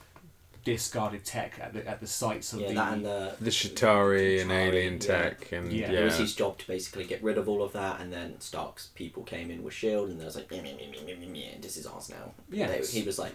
discarded 0.62 1.24
tech 1.24 1.58
at 1.58 1.72
the 1.72 1.86
at 1.88 2.00
the 2.00 2.06
sites 2.06 2.52
of 2.52 2.60
yeah, 2.60 2.68
the. 2.68 2.74
that 2.74 2.92
and 2.92 3.04
the 3.06 3.34
the 3.40 3.50
Chitauri 3.50 4.42
and 4.42 4.52
alien 4.52 4.94
yeah. 4.94 4.98
tech 4.98 5.52
and 5.52 5.72
Yeah. 5.72 5.90
yeah, 5.90 6.00
It 6.00 6.04
was 6.04 6.18
his 6.18 6.34
job 6.34 6.58
to 6.58 6.66
basically 6.66 7.04
get 7.04 7.22
rid 7.22 7.38
of 7.38 7.48
all 7.48 7.62
of 7.62 7.72
that, 7.72 8.00
and 8.00 8.12
then 8.12 8.38
Stark's 8.40 8.88
people 8.88 9.22
came 9.22 9.50
in 9.50 9.62
with 9.62 9.72
Shield, 9.72 10.10
and 10.10 10.18
there 10.20 10.26
was 10.26 10.36
like, 10.36 10.50
meh, 10.50 10.60
meh, 10.60 10.74
meh, 10.74 10.86
meh, 10.92 11.02
meh, 11.06 11.16
meh, 11.18 11.32
meh, 11.32 11.54
this 11.62 11.78
is 11.78 11.86
ours 11.86 12.10
now. 12.10 12.32
yeah. 12.50 12.66
They- 12.68 12.84
he 12.86 13.02
was 13.02 13.18
like, 13.18 13.32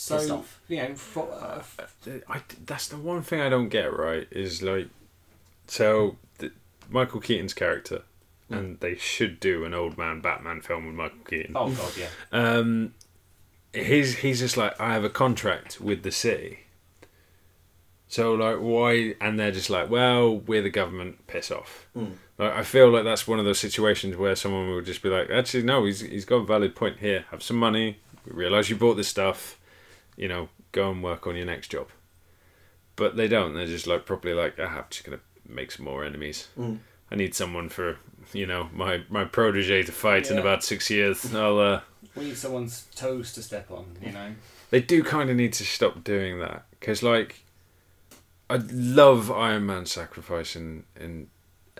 so 0.00 0.16
pissed 0.18 0.30
off. 0.30 0.60
you 0.68 0.76
know, 0.78 0.94
for, 0.94 1.30
uh, 1.32 1.62
I, 2.28 2.40
that's 2.64 2.88
the 2.88 2.96
one 2.96 3.22
thing 3.22 3.40
I 3.40 3.48
don't 3.48 3.68
get 3.68 3.92
right 3.96 4.26
is 4.30 4.62
like, 4.62 4.88
so 5.66 6.16
the, 6.38 6.50
Michael 6.88 7.20
Keaton's 7.20 7.54
character, 7.54 8.02
Mm. 8.50 8.58
and 8.58 8.80
they 8.80 8.96
should 8.96 9.38
do 9.38 9.64
an 9.64 9.74
old 9.74 9.96
man 9.96 10.20
Batman 10.20 10.60
film 10.60 10.86
with 10.86 10.94
Michael 10.96 11.18
Keaton. 11.24 11.52
oh 11.56 11.70
god, 11.70 11.92
yeah, 11.96 12.08
Um, 12.32 12.94
he's 13.72 14.16
he's 14.18 14.40
just 14.40 14.56
like 14.56 14.74
I 14.80 14.92
have 14.92 15.04
a 15.04 15.08
contract 15.10 15.80
with 15.80 16.02
the 16.02 16.10
city. 16.10 16.60
So 18.08 18.34
like 18.34 18.56
why? 18.56 19.14
And 19.20 19.38
they're 19.38 19.52
just 19.52 19.70
like, 19.70 19.88
well, 19.88 20.36
we're 20.36 20.62
the 20.62 20.70
government. 20.70 21.28
Piss 21.28 21.52
off. 21.52 21.86
Mm. 21.96 22.14
Like 22.38 22.52
I 22.54 22.64
feel 22.64 22.90
like 22.90 23.04
that's 23.04 23.28
one 23.28 23.38
of 23.38 23.44
those 23.44 23.60
situations 23.60 24.16
where 24.16 24.34
someone 24.34 24.68
will 24.68 24.82
just 24.82 25.00
be 25.00 25.08
like, 25.10 25.30
actually, 25.30 25.62
no, 25.62 25.84
he's 25.84 26.00
he's 26.00 26.24
got 26.24 26.36
a 26.38 26.44
valid 26.44 26.74
point 26.74 26.98
here. 26.98 27.26
Have 27.30 27.44
some 27.44 27.56
money. 27.56 27.98
We 28.26 28.32
realise 28.32 28.68
you 28.68 28.74
bought 28.74 28.94
this 28.96 29.06
stuff. 29.06 29.59
You 30.20 30.28
know, 30.28 30.48
go 30.72 30.90
and 30.90 31.02
work 31.02 31.26
on 31.26 31.34
your 31.34 31.46
next 31.46 31.68
job. 31.68 31.88
But 32.94 33.16
they 33.16 33.26
don't. 33.26 33.54
They're 33.54 33.66
just 33.66 33.86
like 33.86 34.04
properly 34.04 34.34
like, 34.34 34.56
ah, 34.58 34.78
I'm 34.78 34.84
just 34.90 35.04
gonna 35.04 35.20
make 35.48 35.70
some 35.70 35.86
more 35.86 36.04
enemies. 36.04 36.48
Mm. 36.58 36.80
I 37.10 37.16
need 37.16 37.34
someone 37.34 37.70
for 37.70 37.96
you 38.32 38.46
know 38.46 38.68
my 38.74 39.02
my 39.08 39.24
protege 39.24 39.82
to 39.84 39.92
fight 39.92 40.30
in 40.30 40.38
about 40.38 40.62
six 40.62 40.90
years. 40.90 41.34
I'll 41.34 41.58
uh, 41.58 41.80
we 42.14 42.24
need 42.24 42.36
someone's 42.36 42.86
toes 42.94 43.32
to 43.32 43.42
step 43.42 43.70
on. 43.70 43.86
You 44.04 44.12
know, 44.12 44.34
they 44.68 44.80
do 44.80 45.02
kind 45.02 45.30
of 45.30 45.36
need 45.36 45.54
to 45.54 45.64
stop 45.64 46.04
doing 46.04 46.38
that 46.40 46.64
because 46.70 47.02
like 47.02 47.42
I 48.48 48.56
love 48.72 49.30
Iron 49.30 49.66
Man 49.66 49.86
sacrifice 49.86 50.54
in 50.54 50.84
in 50.98 51.28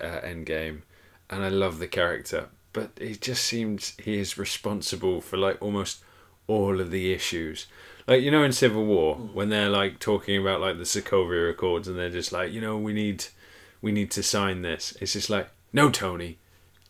uh, 0.01 0.21
Endgame, 0.23 0.83
and 1.29 1.45
I 1.45 1.49
love 1.49 1.79
the 1.79 1.89
character, 1.89 2.49
but 2.73 2.91
it 2.97 3.21
just 3.21 3.45
seems 3.45 3.95
he 4.03 4.19
is 4.19 4.39
responsible 4.39 5.21
for 5.21 5.37
like 5.37 5.61
almost 5.61 6.03
all 6.47 6.81
of 6.81 6.91
the 6.91 7.13
issues. 7.13 7.67
Like 8.11 8.23
you 8.23 8.33
know 8.33 8.43
in 8.43 8.51
Civil 8.51 8.85
War 8.85 9.15
when 9.15 9.51
they're 9.51 9.69
like 9.69 10.01
talking 10.01 10.37
about 10.37 10.61
like 10.61 10.79
the 10.79 10.83
Sokovia 10.83 11.49
Accords 11.49 11.87
and 11.87 11.97
they're 11.97 12.11
just 12.11 12.33
like 12.33 12.51
you 12.51 12.61
know 12.61 12.77
we 12.77 12.93
need 12.93 13.27
we 13.81 13.93
need 13.93 14.11
to 14.11 14.23
sign 14.25 14.63
this. 14.63 14.97
It's 15.01 15.13
just 15.13 15.31
like 15.31 15.49
no 15.73 15.91
Tony, 15.91 16.39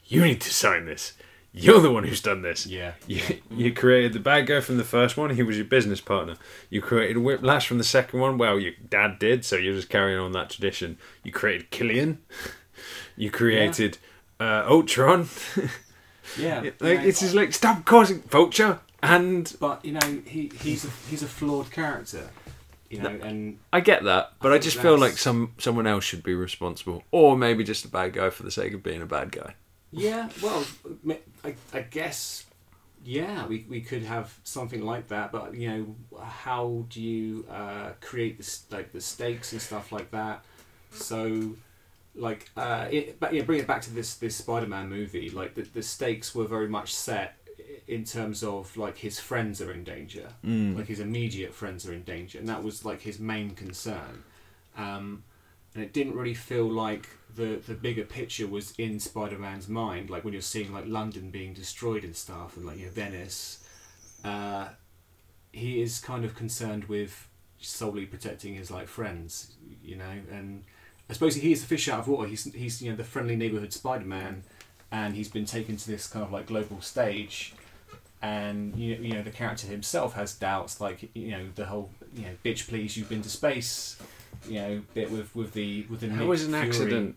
you 0.06 0.22
need 0.22 0.40
to 0.40 0.54
sign 0.54 0.86
this. 0.86 1.12
You're 1.52 1.80
the 1.82 1.90
one 1.90 2.04
who's 2.04 2.22
done 2.22 2.40
this. 2.40 2.64
yeah, 2.64 2.92
You, 3.06 3.20
you 3.50 3.74
created 3.74 4.14
the 4.14 4.18
bad 4.18 4.46
guy 4.46 4.60
from 4.60 4.78
the 4.78 4.84
first 4.84 5.18
one. 5.18 5.28
He 5.28 5.42
was 5.42 5.56
your 5.56 5.66
business 5.66 6.00
partner. 6.00 6.36
You 6.70 6.80
created 6.80 7.18
Whiplash 7.18 7.66
from 7.66 7.76
the 7.76 7.84
second 7.84 8.18
one. 8.18 8.38
Well, 8.38 8.58
your 8.58 8.72
dad 8.88 9.18
did, 9.18 9.44
so 9.44 9.56
you're 9.56 9.74
just 9.74 9.90
carrying 9.90 10.18
on 10.18 10.32
that 10.32 10.48
tradition. 10.48 10.96
You 11.22 11.32
created 11.32 11.70
Killian. 11.70 12.18
You 13.14 13.30
created 13.30 13.98
uh, 14.38 14.64
Ultron. 14.66 15.28
yeah. 16.38 16.60
like 16.60 16.80
know, 16.80 16.88
it's 17.04 17.20
just 17.20 17.34
like 17.34 17.52
stop 17.52 17.84
causing 17.84 18.22
Vulture. 18.22 18.80
And 19.02 19.54
but 19.60 19.84
you 19.84 19.92
know, 19.92 20.20
he 20.26 20.50
he's 20.60 20.84
a 20.84 20.90
he's 21.08 21.22
a 21.22 21.28
flawed 21.28 21.70
character. 21.70 22.30
You 22.90 23.00
know, 23.00 23.08
and 23.22 23.58
I 23.72 23.78
get 23.80 24.02
that, 24.02 24.32
but 24.40 24.50
I 24.50 24.56
I 24.56 24.58
just 24.58 24.76
feel 24.76 24.96
that's- 24.96 25.12
like 25.12 25.18
some 25.18 25.52
someone 25.58 25.86
else 25.86 26.02
should 26.02 26.24
be 26.24 26.34
responsible, 26.34 27.04
or 27.12 27.36
maybe 27.38 27.62
just 27.62 27.84
a 27.84 27.88
bad 27.88 28.12
guy 28.14 28.30
for 28.30 28.42
the 28.42 28.50
sake 28.50 28.74
of 28.74 28.82
being 28.82 29.00
a 29.00 29.06
bad 29.06 29.30
guy. 29.30 29.54
Yeah, 29.92 30.28
well, 30.42 30.64
I, 31.44 31.54
I 31.72 31.80
guess, 31.82 32.46
yeah, 33.04 33.46
we, 33.46 33.64
we 33.68 33.80
could 33.80 34.02
have 34.04 34.36
something 34.44 34.82
like 34.84 35.08
that, 35.08 35.32
but 35.32 35.54
you 35.54 35.68
know, 35.68 36.20
how 36.20 36.84
do 36.88 37.00
you 37.00 37.44
uh, 37.50 37.90
create 38.00 38.38
this 38.38 38.64
like 38.70 38.92
the 38.92 39.00
stakes 39.00 39.52
and 39.52 39.62
stuff 39.62 39.92
like 39.92 40.10
that? 40.10 40.44
So, 40.92 41.52
like, 42.16 42.50
uh, 42.56 42.88
it, 42.90 43.20
but 43.20 43.32
yeah, 43.32 43.42
bring 43.42 43.60
it 43.60 43.66
back 43.68 43.82
to 43.82 43.94
this 43.94 44.14
this 44.16 44.34
Spider-Man 44.36 44.88
movie. 44.88 45.30
Like 45.30 45.54
the 45.54 45.62
the 45.62 45.82
stakes 45.82 46.34
were 46.34 46.46
very 46.46 46.68
much 46.68 46.92
set 46.92 47.36
in 47.86 48.04
terms 48.04 48.42
of 48.42 48.76
like 48.76 48.98
his 48.98 49.18
friends 49.20 49.60
are 49.60 49.72
in 49.72 49.84
danger, 49.84 50.28
like 50.76 50.86
his 50.86 51.00
immediate 51.00 51.54
friends 51.54 51.86
are 51.86 51.92
in 51.92 52.02
danger, 52.02 52.38
and 52.38 52.48
that 52.48 52.62
was 52.62 52.84
like 52.84 53.02
his 53.02 53.18
main 53.18 53.50
concern. 53.50 54.24
Um, 54.76 55.24
and 55.74 55.84
it 55.84 55.92
didn't 55.92 56.14
really 56.14 56.34
feel 56.34 56.68
like 56.68 57.08
the 57.34 57.60
the 57.66 57.74
bigger 57.74 58.04
picture 58.04 58.46
was 58.46 58.72
in 58.78 58.98
Spider-Man's 59.00 59.68
mind. 59.68 60.10
Like 60.10 60.24
when 60.24 60.32
you're 60.32 60.42
seeing 60.42 60.72
like 60.72 60.84
London 60.86 61.30
being 61.30 61.54
destroyed 61.54 62.04
and 62.04 62.16
stuff, 62.16 62.56
and 62.56 62.66
like 62.66 62.78
you 62.78 62.86
know, 62.86 62.92
Venice, 62.92 63.64
uh, 64.24 64.68
he 65.52 65.80
is 65.80 66.00
kind 66.00 66.24
of 66.24 66.34
concerned 66.34 66.84
with 66.84 67.28
solely 67.60 68.06
protecting 68.06 68.54
his 68.54 68.70
like 68.70 68.88
friends, 68.88 69.54
you 69.82 69.96
know. 69.96 70.14
And 70.30 70.64
I 71.08 71.12
suppose 71.12 71.36
he 71.36 71.52
is 71.52 71.60
the 71.60 71.66
fish 71.66 71.88
out 71.88 72.00
of 72.00 72.08
water. 72.08 72.28
He's 72.28 72.44
he's 72.52 72.82
you 72.82 72.90
know 72.90 72.96
the 72.96 73.04
friendly 73.04 73.36
neighborhood 73.36 73.72
Spider-Man, 73.72 74.42
and 74.90 75.14
he's 75.14 75.28
been 75.28 75.44
taken 75.44 75.76
to 75.76 75.86
this 75.86 76.06
kind 76.06 76.24
of 76.24 76.32
like 76.32 76.46
global 76.46 76.80
stage. 76.80 77.54
And 78.22 78.76
you 78.76 78.96
you 78.96 79.14
know 79.14 79.22
the 79.22 79.30
character 79.30 79.66
himself 79.66 80.12
has 80.14 80.34
doubts, 80.34 80.80
like 80.80 81.10
you 81.14 81.30
know 81.30 81.46
the 81.54 81.64
whole 81.64 81.90
you 82.14 82.22
know 82.22 82.32
bitch 82.44 82.68
please 82.68 82.96
you've 82.96 83.08
been 83.08 83.22
to 83.22 83.30
space, 83.30 83.96
you 84.46 84.54
know 84.60 84.82
bit 84.92 85.10
with 85.10 85.34
with 85.34 85.52
the 85.54 85.86
with 85.88 86.00
the 86.00 86.08
Nick 86.08 86.28
was 86.28 86.44
an 86.44 86.50
Fury- 86.52 86.66
accident. 86.68 87.16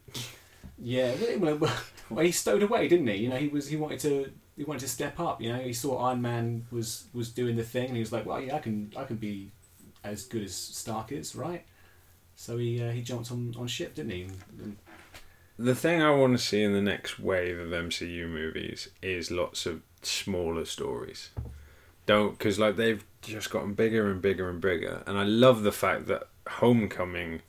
Yeah, 0.80 1.14
well, 1.38 1.58
well, 2.10 2.26
he 2.26 2.32
stowed 2.32 2.64
away, 2.64 2.88
didn't 2.88 3.08
he? 3.08 3.16
You 3.16 3.30
know, 3.30 3.36
he 3.38 3.47
was 3.49 3.68
he 3.68 3.76
wanted 3.76 3.99
to 3.99 4.32
he 4.56 4.64
wanted 4.64 4.80
to 4.82 4.88
step 4.89 5.20
up. 5.20 5.41
You 5.41 5.51
know, 5.54 5.60
he 5.60 5.74
saw 5.74 5.97
Iron 6.08 6.22
Man 6.22 6.66
was 6.72 7.06
was 7.14 7.30
doing 7.30 7.56
the 7.58 7.64
thing, 7.64 7.88
and 7.88 7.95
he 7.95 7.99
was 7.99 8.12
like, 8.14 8.26
well, 8.26 8.39
yeah, 8.41 8.56
I 8.56 8.60
can 8.60 8.91
I 8.95 9.04
can 9.04 9.18
be 9.18 9.51
as 10.06 10.24
good 10.24 10.43
as 10.43 10.56
Stark 10.56 11.12
is, 11.12 11.36
right? 11.36 11.66
So 12.36 12.58
he 12.58 12.82
uh, 12.82 12.91
he 12.91 13.01
jumped 13.01 13.30
on 13.32 13.54
on 13.58 13.68
ship, 13.68 13.95
didn't 13.95 14.12
he? 14.12 14.24
And 14.62 14.78
The 15.60 15.76
thing 15.76 16.01
I 16.01 16.12
want 16.12 16.38
to 16.38 16.43
see 16.43 16.64
in 16.64 16.74
the 16.74 16.82
next 16.82 17.20
wave 17.20 17.60
of 17.60 17.70
MCU 17.70 18.28
movies 18.28 18.89
is 19.01 19.30
lots 19.32 19.66
of 19.66 19.82
smaller 20.06 20.66
stories. 20.66 21.30
Don't 22.06 22.38
because 22.38 22.60
like 22.60 22.76
they've 22.76 23.04
just 23.22 23.49
gotten 23.49 23.74
bigger 23.74 24.12
and 24.12 24.22
bigger 24.22 24.49
and 24.49 24.60
bigger, 24.60 25.04
and 25.08 25.18
I 25.18 25.24
love 25.24 25.64
the 25.64 25.72
fact 25.72 26.08
that 26.08 26.28
Homecoming. 26.47 27.41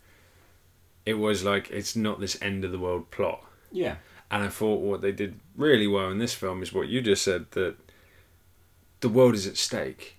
It 1.05 1.15
was 1.15 1.45
like 1.45 1.71
it's 1.71 1.95
not 1.95 2.21
this 2.21 2.41
end 2.41 2.65
of 2.65 2.73
the 2.73 2.79
world 2.79 3.11
plot, 3.11 3.45
yeah, 3.73 3.97
and 4.31 4.43
I 4.43 4.49
thought 4.49 4.81
what 4.81 5.03
they 5.03 5.13
did 5.13 5.41
really 5.57 5.87
well 5.87 6.11
in 6.11 6.19
this 6.19 6.35
film 6.35 6.63
is 6.63 6.73
what 6.73 6.89
you 6.89 7.03
just 7.03 7.23
said 7.23 7.51
that 7.51 7.77
the 9.01 9.09
world 9.09 9.35
is 9.35 9.47
at 9.47 9.57
stake. 9.57 10.17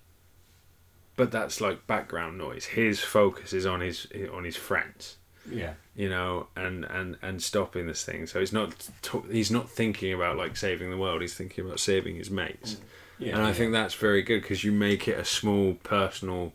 But 1.16 1.32
that's 1.32 1.62
like 1.62 1.88
background 1.88 2.38
noise. 2.38 2.66
His 2.66 3.00
focus 3.00 3.54
is 3.54 3.66
on 3.66 3.80
his 3.82 4.08
on 4.32 4.44
his 4.44 4.58
friends 4.58 5.16
yeah, 5.50 5.74
you 5.96 6.10
know, 6.10 6.48
and 6.56 6.86
and 6.86 7.18
and 7.22 7.42
stopping 7.42 7.88
this 7.88 8.04
thing. 8.04 8.28
So 8.28 8.40
he's 8.40 8.54
not 8.54 8.74
t- 9.02 9.22
he's 9.32 9.52
not 9.52 9.70
thinking 9.70 10.14
about 10.14 10.38
like 10.38 10.58
saving 10.58 10.90
the 10.90 10.98
world. 10.98 11.22
He's 11.22 11.34
thinking 11.36 11.66
about 11.66 11.80
saving 11.80 12.16
his 12.16 12.30
mates. 12.32 12.78
yeah. 13.20 13.34
and 13.36 13.42
I 13.44 13.48
yeah. 13.50 13.54
think 13.54 13.72
that's 13.74 13.94
very 13.94 14.22
good 14.22 14.42
because 14.42 14.64
you 14.64 14.72
make 14.72 15.08
it 15.08 15.18
a 15.20 15.26
small 15.26 15.76
personal 15.84 16.54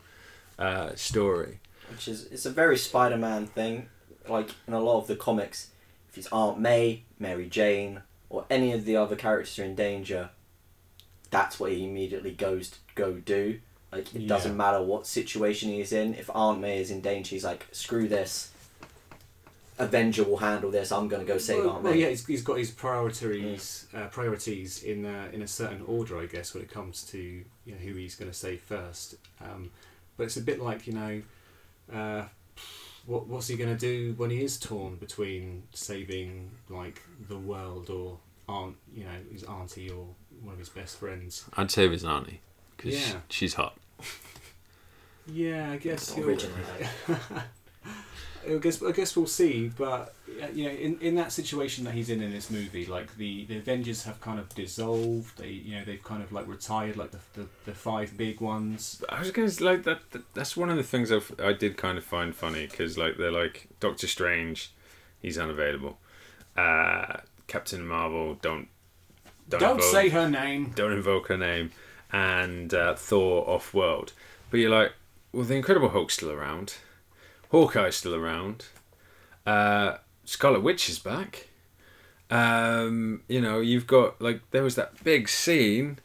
uh, 0.59 0.95
story. 0.95 1.59
which 1.89 2.07
is 2.07 2.25
it's 2.27 2.45
a 2.45 2.51
very 2.51 2.77
Spider-Man 2.77 3.47
thing. 3.47 3.87
Like 4.27 4.49
in 4.67 4.73
a 4.73 4.79
lot 4.79 4.99
of 4.99 5.07
the 5.07 5.15
comics, 5.15 5.71
if 6.09 6.17
it's 6.17 6.27
Aunt 6.31 6.59
May, 6.59 7.03
Mary 7.17 7.47
Jane, 7.49 8.01
or 8.29 8.45
any 8.49 8.71
of 8.71 8.85
the 8.85 8.95
other 8.97 9.15
characters 9.15 9.57
are 9.57 9.63
in 9.63 9.73
danger, 9.75 10.29
that's 11.31 11.59
what 11.59 11.71
he 11.71 11.83
immediately 11.85 12.31
goes 12.31 12.69
to 12.69 12.77
go 12.95 13.13
do. 13.13 13.59
Like 13.91 14.13
it 14.15 14.21
Yeah. 14.21 14.27
doesn't 14.27 14.55
matter 14.55 14.81
what 14.81 15.07
situation 15.07 15.69
he's 15.71 15.91
in. 15.91 16.13
If 16.13 16.29
Aunt 16.35 16.59
May 16.61 16.79
is 16.79 16.91
in 16.91 17.01
danger, 17.01 17.29
he's 17.31 17.43
like, 17.43 17.65
screw 17.71 18.07
this. 18.07 18.51
Avenger 19.79 20.23
will 20.23 20.37
handle 20.37 20.69
this. 20.71 20.91
I'm 20.91 21.07
gonna 21.07 21.23
go 21.23 21.37
save 21.37 21.63
well, 21.65 21.73
Aunt 21.75 21.83
well, 21.83 21.95
yeah, 21.95 22.09
he's, 22.09 22.25
he's 22.25 22.43
got 22.43 22.57
his 22.57 22.69
priorities 22.71 23.87
uh, 23.95 24.07
priorities 24.07 24.83
in 24.83 25.05
uh, 25.05 25.29
in 25.33 25.41
a 25.41 25.47
certain 25.47 25.81
order, 25.87 26.19
I 26.19 26.25
guess, 26.27 26.53
when 26.53 26.61
it 26.63 26.69
comes 26.71 27.03
to 27.05 27.17
you 27.17 27.43
know 27.71 27.77
who 27.77 27.93
he's 27.95 28.15
going 28.15 28.29
to 28.29 28.37
save 28.37 28.61
first. 28.61 29.15
Um, 29.41 29.71
but 30.17 30.23
it's 30.25 30.37
a 30.37 30.41
bit 30.41 30.61
like 30.61 30.85
you 30.87 30.93
know, 30.93 31.21
uh, 31.91 32.25
what 33.05 33.27
what's 33.27 33.47
he 33.47 33.55
going 33.57 33.75
to 33.75 33.79
do 33.79 34.13
when 34.17 34.29
he 34.29 34.43
is 34.43 34.59
torn 34.59 34.95
between 34.97 35.63
saving 35.73 36.51
like 36.69 37.01
the 37.27 37.37
world 37.37 37.89
or 37.89 38.19
aunt, 38.49 38.75
you 38.93 39.03
know, 39.03 39.09
his 39.31 39.43
auntie 39.45 39.89
or 39.89 40.05
one 40.43 40.53
of 40.53 40.59
his 40.59 40.69
best 40.69 40.97
friends. 40.99 41.45
I'd 41.57 41.71
save 41.71 41.91
his 41.91 42.03
auntie 42.03 42.41
because 42.77 42.93
Yeah. 43.09 43.19
she's 43.29 43.53
hot. 43.55 43.77
Yeah, 45.27 45.71
I 45.71 45.77
guess. 45.77 46.13
he'll- 46.13 46.27
Originally. 46.27 46.57
I 48.49 48.57
guess 48.57 48.81
I 48.83 48.91
guess 48.91 49.15
we'll 49.15 49.27
see, 49.27 49.71
but 49.77 50.13
uh, 50.41 50.47
you 50.53 50.65
know, 50.65 50.71
in, 50.71 50.99
in 51.01 51.15
that 51.15 51.31
situation 51.31 51.83
that 51.85 51.93
he's 51.93 52.09
in 52.09 52.21
in 52.21 52.31
this 52.31 52.49
movie, 52.49 52.85
like 52.85 53.15
the, 53.17 53.45
the 53.45 53.57
Avengers 53.57 54.03
have 54.03 54.19
kind 54.21 54.39
of 54.39 54.49
dissolved. 54.55 55.37
They 55.37 55.49
you 55.49 55.75
know 55.75 55.83
they've 55.85 56.03
kind 56.03 56.23
of 56.23 56.31
like 56.31 56.47
retired, 56.47 56.97
like 56.97 57.11
the 57.11 57.19
the, 57.33 57.47
the 57.65 57.73
five 57.73 58.17
big 58.17 58.41
ones. 58.41 59.03
I 59.09 59.19
was 59.19 59.31
gonna 59.31 59.47
s- 59.47 59.61
like 59.61 59.83
that. 59.83 60.09
that- 60.11 60.33
That's 60.33 60.55
one 60.57 60.69
of 60.69 60.77
the 60.77 60.83
things 60.83 61.11
I've, 61.11 61.33
I 61.43 61.53
did 61.53 61.77
kind 61.77 61.97
of 61.97 62.03
find 62.03 62.35
funny 62.35 62.67
because 62.67 62.97
like 62.97 63.17
they're 63.17 63.31
like 63.31 63.67
Doctor 63.79 64.07
Strange, 64.07 64.71
he's 65.21 65.37
unavailable. 65.37 65.97
Uh, 66.57 67.17
Captain 67.47 67.85
Marvel, 67.85 68.35
don't 68.41 68.67
Don't, 69.49 69.61
invoke- 69.61 69.81
say 69.83 70.09
her 70.09 70.29
name. 70.29 70.71
don't 70.75 70.93
invoke 70.93 71.27
her 71.27 71.37
name, 71.37 71.71
and 72.11 72.73
uh, 72.73 72.95
Thor 72.95 73.47
off 73.49 73.73
world. 73.73 74.13
But 74.49 74.59
you're 74.59 74.69
like, 74.69 74.93
well, 75.33 75.43
the 75.45 75.55
Incredible 75.55 75.89
Hulk's 75.89 76.15
still 76.15 76.31
around, 76.31 76.75
Hawkeye's 77.51 77.95
still 77.95 78.15
around, 78.15 78.65
uh, 79.45 79.97
Scarlet 80.25 80.61
Witch 80.61 80.89
is 80.89 80.99
back. 80.99 81.47
Um, 82.29 83.23
you 83.27 83.41
know, 83.41 83.59
you've 83.59 83.87
got 83.87 84.21
like 84.21 84.41
there 84.51 84.63
was 84.63 84.75
that 84.75 85.03
big 85.03 85.27
scene 85.27 85.99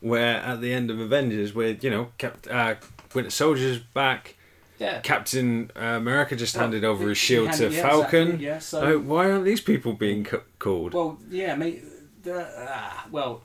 where 0.00 0.36
at 0.36 0.60
the 0.60 0.72
end 0.72 0.90
of 0.90 1.00
Avengers, 1.00 1.54
where 1.54 1.70
you 1.70 1.90
know, 1.90 2.12
Cap- 2.18 2.46
uh, 2.50 2.74
Winter 3.14 3.30
Soldier's 3.30 3.78
back. 3.78 4.34
Yeah. 4.78 5.00
Captain 5.00 5.70
uh, 5.74 5.80
America 5.96 6.36
just 6.36 6.54
Well, 6.54 6.64
handed 6.64 6.84
over 6.84 7.08
his 7.08 7.16
shield 7.16 7.48
he 7.52 7.56
to 7.56 7.70
yeah, 7.70 7.80
Falcon. 7.80 8.22
exactly, 8.22 8.44
yeah, 8.46 8.58
so 8.58 8.96
Like, 8.96 9.06
why 9.06 9.30
aren't 9.30 9.46
these 9.46 9.62
people 9.62 9.94
being 9.94 10.26
called? 10.58 10.92
well, 10.92 11.18
yeah, 11.30 11.54
mate. 11.56 11.82
The, 12.22 12.46
ah, 12.68 13.06
well, 13.10 13.40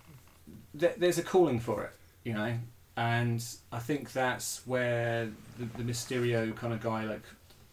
th- 0.77 0.95
there's 0.97 1.17
a 1.19 1.23
calling 1.23 1.61
for 1.61 1.85
it, 1.85 1.91
you 2.25 2.33
know, 2.33 2.57
and 2.97 3.43
I 3.71 3.79
think 3.79 4.11
that's 4.13 4.61
where 4.65 5.29
the, 5.57 5.65
the 5.81 5.83
Mysterio 5.83 6.55
kind 6.55 6.73
of 6.73 6.81
guy, 6.81 7.05
like, 7.05 7.23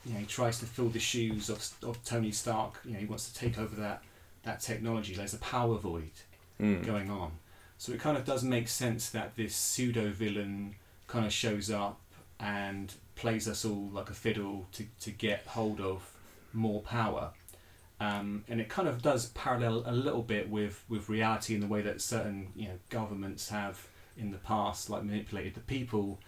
you 0.06 0.14
know, 0.14 0.20
he 0.20 0.26
tries 0.26 0.58
to 0.60 0.66
fill 0.66 0.88
the 0.88 1.00
shoes 1.00 1.50
of, 1.50 1.66
of 1.82 2.02
Tony 2.04 2.30
Stark. 2.30 2.80
You 2.84 2.92
know, 2.92 2.98
he 3.00 3.06
wants 3.06 3.30
to 3.30 3.38
take 3.38 3.58
over 3.58 3.74
that 3.76 4.02
that 4.44 4.60
technology. 4.60 5.14
There's 5.14 5.34
a 5.34 5.38
power 5.38 5.76
void 5.76 6.10
Mm. 6.60 6.84
going 6.84 7.08
on, 7.08 7.30
so 7.76 7.92
it 7.92 8.00
kind 8.00 8.16
of 8.16 8.24
does 8.24 8.42
make 8.42 8.66
sense 8.66 9.10
that 9.10 9.36
this 9.36 9.54
pseudo 9.54 10.10
villain 10.10 10.74
kind 11.06 11.24
of 11.24 11.32
shows 11.32 11.70
up 11.70 12.00
and 12.40 12.92
plays 13.14 13.46
us 13.48 13.64
all 13.64 13.88
like 13.92 14.10
a 14.10 14.14
fiddle 14.14 14.66
to 14.72 14.84
to 15.00 15.10
get 15.12 15.46
hold 15.46 15.80
of 15.80 16.10
more 16.52 16.80
power. 16.80 17.30
Um, 18.00 18.44
and 18.48 18.60
it 18.60 18.68
kind 18.68 18.88
of 18.88 19.02
does 19.02 19.26
parallel 19.30 19.82
a 19.86 19.92
little 19.92 20.22
bit 20.22 20.48
with, 20.48 20.84
with 20.88 21.08
reality 21.08 21.54
in 21.56 21.60
the 21.60 21.66
way 21.66 21.82
that 21.82 22.00
certain 22.00 22.48
you 22.56 22.66
know 22.68 22.78
governments 22.90 23.48
have 23.50 23.86
in 24.18 24.30
the 24.32 24.38
past 24.38 24.90
like 24.90 25.02
manipulated 25.04 25.54
the 25.54 25.60
people 25.60 26.18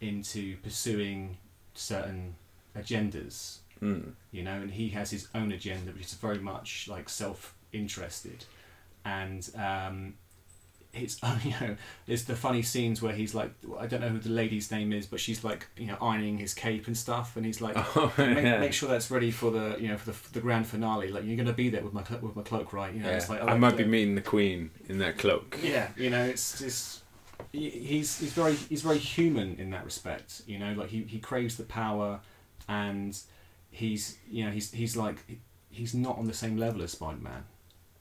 into 0.00 0.56
pursuing 0.58 1.36
certain 1.74 2.34
agendas 2.76 3.58
Mm. 3.82 4.12
you 4.30 4.42
know 4.42 4.60
and 4.60 4.70
he 4.72 4.90
has 4.90 5.10
his 5.10 5.28
own 5.34 5.52
agenda 5.52 5.90
which 5.92 6.02
is 6.02 6.12
very 6.12 6.38
much 6.38 6.86
like 6.86 7.08
self-interested 7.08 8.44
and 9.06 9.48
um, 9.56 10.14
it's 10.92 11.18
you 11.44 11.52
know 11.60 11.76
there's 12.06 12.24
the 12.26 12.36
funny 12.36 12.60
scenes 12.60 13.00
where 13.00 13.14
he's 13.14 13.34
like 13.34 13.52
I 13.78 13.86
don't 13.86 14.02
know 14.02 14.10
who 14.10 14.18
the 14.18 14.28
lady's 14.28 14.70
name 14.70 14.92
is 14.92 15.06
but 15.06 15.18
she's 15.18 15.42
like 15.44 15.66
you 15.78 15.86
know 15.86 15.96
ironing 16.00 16.36
his 16.36 16.52
cape 16.52 16.88
and 16.88 16.96
stuff 16.96 17.36
and 17.36 17.46
he's 17.46 17.62
like 17.62 17.74
Oh, 17.96 18.12
make, 18.18 18.44
yeah. 18.44 18.58
make 18.60 18.74
sure 18.74 18.88
that's 18.90 19.10
ready 19.10 19.30
for 19.30 19.50
the 19.50 19.76
you 19.80 19.88
know 19.88 19.96
for 19.96 20.10
the, 20.10 20.16
the 20.32 20.40
grand 20.40 20.66
finale. 20.66 21.08
Like 21.10 21.24
you're 21.24 21.36
gonna 21.38 21.54
be 21.54 21.70
there 21.70 21.82
with 21.82 21.94
my 21.94 22.02
with 22.20 22.36
my 22.36 22.42
cloak, 22.42 22.72
right? 22.74 22.92
You 22.92 23.00
know, 23.00 23.08
Yeah. 23.08 23.16
it's 23.16 23.30
like 23.30 23.40
I 23.40 23.44
like 23.44 23.60
might 23.60 23.76
be 23.78 23.84
meeting 23.84 24.14
the 24.14 24.20
Queen 24.20 24.70
in 24.88 24.98
that 24.98 25.16
cloak. 25.16 25.58
Yeah, 25.62 25.88
you 25.96 26.10
know, 26.10 26.22
it's 26.24 26.58
just 26.58 26.99
he's 27.52 28.18
he's 28.18 28.32
very 28.32 28.54
he's 28.54 28.82
very 28.82 28.98
human 28.98 29.56
in 29.58 29.70
that 29.70 29.84
respect. 29.84 30.42
You 30.46 30.58
know, 30.58 30.72
like 30.72 30.88
he, 30.88 31.02
he 31.02 31.18
craves 31.18 31.56
the 31.56 31.64
power, 31.64 32.20
and 32.68 33.18
he's 33.70 34.18
you 34.30 34.44
know 34.44 34.50
he's 34.50 34.72
he's 34.72 34.96
like 34.96 35.16
he's 35.70 35.94
not 35.94 36.18
on 36.18 36.26
the 36.26 36.34
same 36.34 36.56
level 36.56 36.82
as 36.82 36.92
Spider 36.92 37.20
Man. 37.20 37.44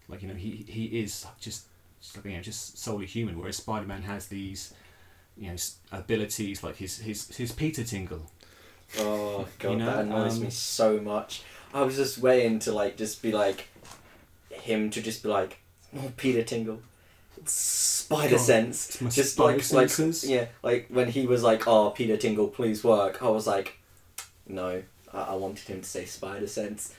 Like 0.07 0.21
you 0.21 0.27
know 0.27 0.35
he 0.35 0.65
he 0.67 0.85
is 0.85 1.25
just 1.39 1.65
just, 2.01 2.23
you 2.25 2.31
know 2.31 2.41
just 2.41 2.77
solely 2.77 3.05
human, 3.05 3.39
whereas 3.39 3.57
Spider 3.57 3.85
Man 3.85 4.03
has 4.03 4.27
these 4.27 4.73
you 5.37 5.49
know 5.49 5.55
abilities 5.91 6.63
like 6.63 6.77
his 6.77 6.99
his 6.99 7.35
his 7.35 7.51
Peter 7.51 7.83
Tingle. 7.83 8.25
Oh 8.97 9.47
god, 9.59 9.71
You 9.71 9.77
know, 9.77 9.85
that 9.85 9.99
annoys 10.05 10.37
um, 10.37 10.43
me 10.43 10.49
so 10.49 10.99
much. 10.99 11.43
I 11.73 11.83
was 11.83 11.95
just 11.95 12.17
waiting 12.17 12.59
to 12.59 12.71
like 12.71 12.97
just 12.97 13.21
be 13.21 13.31
like 13.31 13.67
him 14.49 14.89
to 14.89 15.01
just 15.01 15.21
be 15.23 15.29
like, 15.29 15.59
oh 15.95 16.11
Peter 16.17 16.43
Tingle, 16.43 16.81
spider 17.45 18.35
God, 18.35 18.39
sense. 18.39 18.97
Just 19.09 19.39
like 19.39 19.71
like 19.71 19.89
senses. 19.89 20.29
yeah, 20.29 20.47
like 20.63 20.87
when 20.89 21.09
he 21.09 21.27
was 21.27 21.43
like, 21.43 21.67
oh 21.67 21.91
Peter 21.91 22.17
Tingle, 22.17 22.47
please 22.47 22.83
work. 22.83 23.21
I 23.21 23.29
was 23.29 23.47
like, 23.47 23.77
no, 24.47 24.83
I, 25.13 25.21
I 25.21 25.35
wanted 25.35 25.67
him 25.67 25.81
to 25.81 25.87
say 25.87 26.05
spider 26.05 26.47
sense. 26.47 26.93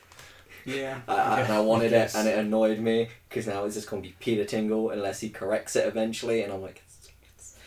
Yeah, 0.65 1.01
I, 1.09 1.15
I, 1.15 1.41
and 1.41 1.53
I 1.53 1.61
wanted 1.61 1.91
guess. 1.91 2.15
it, 2.15 2.19
and 2.19 2.29
it 2.29 2.39
annoyed 2.39 2.79
me 2.79 3.09
because 3.29 3.47
now 3.47 3.65
it's 3.65 3.75
just 3.75 3.89
going 3.89 4.03
to 4.03 4.09
be 4.09 4.15
Peter 4.21 4.45
Tingle 4.45 4.91
unless 4.91 5.21
he 5.21 5.31
corrects 5.31 5.77
it 5.77 5.87
eventually, 5.87 6.43
and 6.43 6.53
I'm 6.53 6.63
like, 6.63 6.83
it's, 6.87 7.59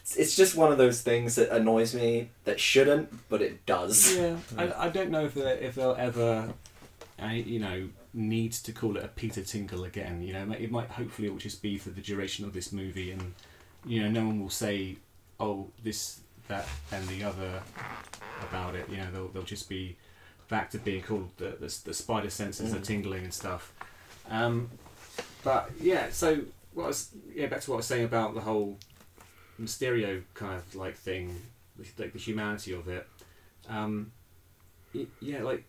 it's, 0.00 0.16
it's, 0.16 0.36
just 0.36 0.56
one 0.56 0.72
of 0.72 0.78
those 0.78 1.02
things 1.02 1.36
that 1.36 1.50
annoys 1.50 1.94
me 1.94 2.30
that 2.44 2.60
shouldn't, 2.60 3.28
but 3.28 3.42
it 3.42 3.64
does. 3.66 4.16
Yeah, 4.16 4.36
I, 4.56 4.72
I 4.86 4.88
don't 4.88 5.10
know 5.10 5.24
if 5.24 5.34
they 5.34 5.52
if 5.52 5.76
they'll 5.76 5.96
ever, 5.98 6.52
uh, 7.20 7.28
you 7.28 7.60
know, 7.60 7.88
need 8.14 8.52
to 8.52 8.72
call 8.72 8.96
it 8.96 9.04
a 9.04 9.08
Peter 9.08 9.42
Tingle 9.42 9.84
again. 9.84 10.22
You 10.22 10.32
know, 10.34 10.52
it 10.52 10.70
might 10.70 10.88
hopefully 10.90 11.28
it 11.28 11.30
will 11.30 11.38
just 11.38 11.62
be 11.62 11.78
for 11.78 11.90
the 11.90 12.00
duration 12.00 12.44
of 12.44 12.52
this 12.52 12.72
movie, 12.72 13.10
and 13.10 13.34
you 13.86 14.02
know, 14.02 14.10
no 14.10 14.26
one 14.26 14.40
will 14.40 14.50
say, 14.50 14.96
oh, 15.40 15.68
this, 15.82 16.20
that, 16.48 16.66
and 16.92 17.06
the 17.08 17.24
other 17.24 17.62
about 18.48 18.74
it. 18.74 18.88
You 18.90 18.98
know, 18.98 19.10
they'll 19.12 19.28
they'll 19.28 19.42
just 19.42 19.68
be 19.68 19.96
back 20.48 20.70
to 20.70 20.78
being 20.78 21.02
called 21.02 21.30
the 21.38 21.56
the, 21.60 21.78
the 21.84 21.94
spider 21.94 22.30
senses, 22.30 22.72
the 22.72 22.78
Mm. 22.78 22.84
tingling 22.84 23.24
and 23.24 23.34
stuff. 23.34 23.72
Um, 24.30 24.70
but 25.42 25.70
yeah, 25.80 26.10
so 26.10 26.40
what 26.74 26.84
I 26.84 26.86
was 26.88 27.10
yeah 27.34 27.46
back 27.46 27.60
to 27.62 27.70
what 27.70 27.76
I 27.76 27.78
was 27.78 27.86
saying 27.86 28.04
about 28.04 28.34
the 28.34 28.40
whole 28.40 28.78
Mysterio 29.60 30.22
kind 30.34 30.54
of 30.54 30.74
like 30.74 30.96
thing, 30.96 31.40
like 31.98 32.12
the 32.12 32.18
humanity 32.18 32.72
of 32.72 32.88
it. 32.88 33.08
Um, 33.68 34.12
yeah, 35.20 35.42
like 35.42 35.64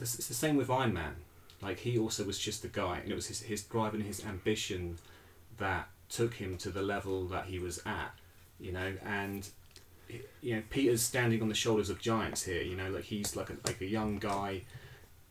it's 0.00 0.16
the 0.26 0.34
same 0.34 0.56
with 0.56 0.70
Iron 0.70 0.92
Man. 0.94 1.14
Like 1.62 1.80
he 1.80 1.98
also 1.98 2.24
was 2.24 2.38
just 2.38 2.64
a 2.64 2.68
guy, 2.68 2.98
and 2.98 3.10
it 3.10 3.14
was 3.14 3.26
his 3.26 3.42
his 3.42 3.62
drive 3.62 3.94
and 3.94 4.02
his 4.02 4.24
ambition 4.24 4.98
that 5.58 5.88
took 6.08 6.34
him 6.34 6.56
to 6.58 6.70
the 6.70 6.82
level 6.82 7.26
that 7.26 7.46
he 7.46 7.58
was 7.58 7.80
at, 7.86 8.12
you 8.58 8.72
know, 8.72 8.94
and 9.04 9.48
you 10.40 10.56
know 10.56 10.62
Peter's 10.70 11.02
standing 11.02 11.42
on 11.42 11.48
the 11.48 11.54
shoulders 11.54 11.90
of 11.90 12.00
giants 12.00 12.44
here. 12.44 12.62
You 12.62 12.76
know, 12.76 12.90
like 12.90 13.04
he's 13.04 13.36
like 13.36 13.50
a, 13.50 13.56
like 13.64 13.80
a 13.80 13.86
young 13.86 14.18
guy, 14.18 14.62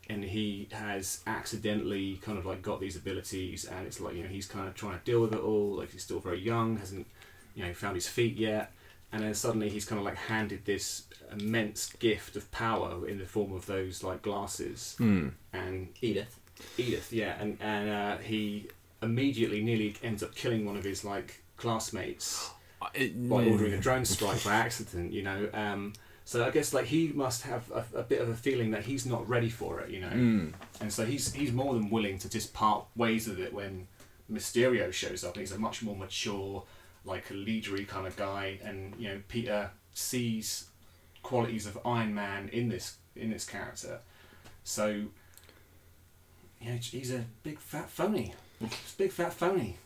and 0.10 0.24
he 0.24 0.68
has 0.72 1.22
accidentally 1.26 2.20
kind 2.24 2.38
of 2.38 2.46
like 2.46 2.62
got 2.62 2.80
these 2.80 2.96
abilities, 2.96 3.66
and 3.66 3.88
it's 3.88 4.00
like 4.00 4.16
you 4.16 4.24
know 4.24 4.30
he's 4.30 4.48
kind 4.48 4.68
of 4.68 4.76
trying 4.76 4.98
to 5.00 5.06
deal 5.06 5.22
with 5.22 5.34
it 5.34 5.40
all. 5.40 5.78
Like 5.78 5.92
he's 5.92 6.04
still 6.04 6.20
very 6.20 6.40
young, 6.40 6.78
hasn't 6.78 7.08
you 7.56 7.66
know 7.66 7.74
found 7.74 7.96
his 7.96 8.08
feet 8.08 8.36
yet, 8.38 8.72
and 9.12 9.24
then 9.24 9.34
suddenly 9.34 9.70
he's 9.70 9.86
kind 9.86 10.00
of 10.00 10.06
like 10.06 10.16
handed 10.18 10.66
this 10.66 11.04
immense 11.32 11.92
gift 11.94 12.36
of 12.36 12.50
power 12.52 13.08
in 13.08 13.18
the 13.20 13.26
form 13.26 13.54
of 13.54 13.66
those 13.66 14.04
like 14.04 14.22
glasses, 14.22 14.96
Hmm. 14.98 15.30
and 15.54 15.90
Edith. 16.02 16.40
Edith, 16.78 17.12
yeah, 17.14 17.38
and 17.42 17.58
and 17.62 17.90
uh, 17.90 18.18
he 18.18 18.68
immediately 19.02 19.64
nearly 19.64 19.96
ends 20.04 20.22
up 20.24 20.36
killing 20.36 20.66
one 20.66 20.76
of 20.78 20.84
his 20.84 21.04
like 21.06 21.42
classmates 21.58 22.50
by 22.82 23.46
ordering 23.46 23.74
a 23.74 23.78
drone 23.80 24.06
strike 24.16 24.44
by 24.44 24.54
accident, 24.56 25.14
you 25.14 25.24
know. 25.24 25.50
Um, 25.54 25.94
so 26.26 26.46
I 26.46 26.52
guess 26.52 26.74
like 26.74 26.86
he 26.86 27.08
must 27.14 27.42
have 27.44 27.72
a, 27.72 27.86
a 28.00 28.04
bit 28.04 28.22
of 28.22 28.30
a 28.30 28.36
feeling 28.36 28.72
that 28.72 28.84
he's 28.84 29.06
not 29.06 29.28
ready 29.28 29.50
for 29.50 29.80
it, 29.80 29.90
you 29.90 30.00
know. 30.02 30.10
Hmm. 30.10 30.48
And 30.82 30.92
so 30.94 31.06
he's 31.06 31.34
he's 31.34 31.52
more 31.52 31.74
than 31.74 31.90
willing 31.90 32.18
to 32.20 32.30
just 32.30 32.54
part 32.54 32.86
ways 32.96 33.28
with 33.28 33.40
it 33.40 33.54
when 33.54 33.88
Mysterio 34.32 34.92
shows 34.94 35.24
up. 35.24 35.38
He's 35.38 35.52
a 35.52 35.58
much 35.58 35.82
more 35.82 35.96
mature, 35.96 36.64
like 37.10 37.30
a 37.30 37.34
leadery 37.34 37.86
kind 37.88 38.06
of 38.08 38.16
guy, 38.16 38.60
and 38.64 38.94
you 38.98 39.10
know 39.10 39.22
Peter 39.28 39.72
sees 39.94 40.68
qualities 41.24 41.66
of 41.66 41.78
Iron 41.86 42.14
Man 42.14 42.50
in 42.54 42.70
this 42.70 42.98
in 43.16 43.32
this 43.32 43.46
character. 43.46 44.00
So 44.64 45.06
yeah, 46.62 46.76
he's 46.76 47.12
a 47.12 47.26
big 47.44 47.60
fat 47.60 47.90
phony. 47.90 48.34
He's 48.60 48.70
a 48.96 48.98
big 48.98 49.12
fat 49.12 49.34
phony. 49.34 49.78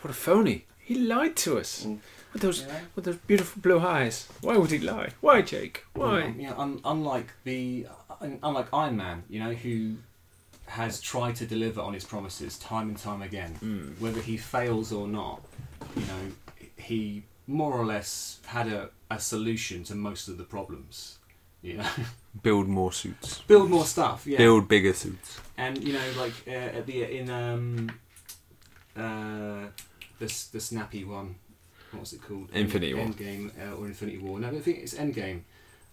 What 0.00 0.10
a 0.10 0.14
phony! 0.14 0.66
He 0.78 0.94
lied 0.96 1.36
to 1.36 1.58
us 1.58 1.84
Mm. 1.84 1.98
with 2.32 2.42
those 2.42 2.60
You 2.62 2.66
know? 2.68 2.80
with 2.94 3.04
those 3.06 3.16
beautiful 3.16 3.62
blue 3.62 3.80
eyes. 3.80 4.28
Why 4.40 4.56
would 4.56 4.70
he 4.70 4.78
lie? 4.78 5.10
Why, 5.20 5.42
Jake? 5.42 5.84
Why? 5.94 6.22
Um, 6.24 6.40
you 6.40 6.48
know, 6.48 6.58
un- 6.58 6.80
unlike 6.84 7.28
the 7.44 7.86
un- 8.20 8.38
unlike 8.42 8.68
Iron 8.72 8.96
Man, 8.96 9.24
you 9.28 9.40
know, 9.40 9.52
who 9.52 9.96
has 10.66 11.00
tried 11.00 11.36
to 11.36 11.46
deliver 11.46 11.80
on 11.82 11.92
his 11.92 12.04
promises 12.04 12.58
time 12.58 12.88
and 12.88 12.98
time 12.98 13.20
again, 13.22 13.58
Mm. 13.62 13.98
whether 14.00 14.20
he 14.22 14.36
fails 14.38 14.92
or 14.92 15.06
not, 15.06 15.42
you 15.94 16.06
know, 16.06 16.32
he 16.76 17.24
more 17.46 17.72
or 17.72 17.84
less 17.84 18.40
had 18.46 18.68
a, 18.68 18.90
a 19.10 19.18
solution 19.20 19.84
to 19.84 19.94
most 19.94 20.28
of 20.28 20.38
the 20.38 20.44
problems. 20.44 21.18
You 21.62 21.78
know, 21.78 21.88
Build 22.42 22.68
more 22.68 22.92
suits. 22.92 23.40
build 23.46 23.70
more 23.70 23.84
stuff. 23.86 24.26
Yeah, 24.26 24.38
Build 24.38 24.68
bigger 24.68 24.92
suits. 24.92 25.40
and 25.56 25.82
you 25.82 25.92
know, 25.94 26.10
like 26.18 26.32
uh, 26.46 26.50
at 26.78 26.86
the 26.86 27.04
in 27.04 27.30
um 27.30 27.90
uh 28.96 29.66
this 30.18 30.46
the 30.48 30.60
snappy 30.60 31.04
one. 31.04 31.36
What's 31.92 32.12
it 32.12 32.22
called? 32.22 32.48
Infinity 32.52 32.94
War. 32.94 33.06
Endgame 33.06 33.50
uh, 33.60 33.76
or 33.76 33.86
Infinity 33.86 34.18
War? 34.18 34.38
No, 34.40 34.48
I 34.48 34.58
think 34.60 34.78
it's 34.78 34.94
Endgame. 34.94 35.42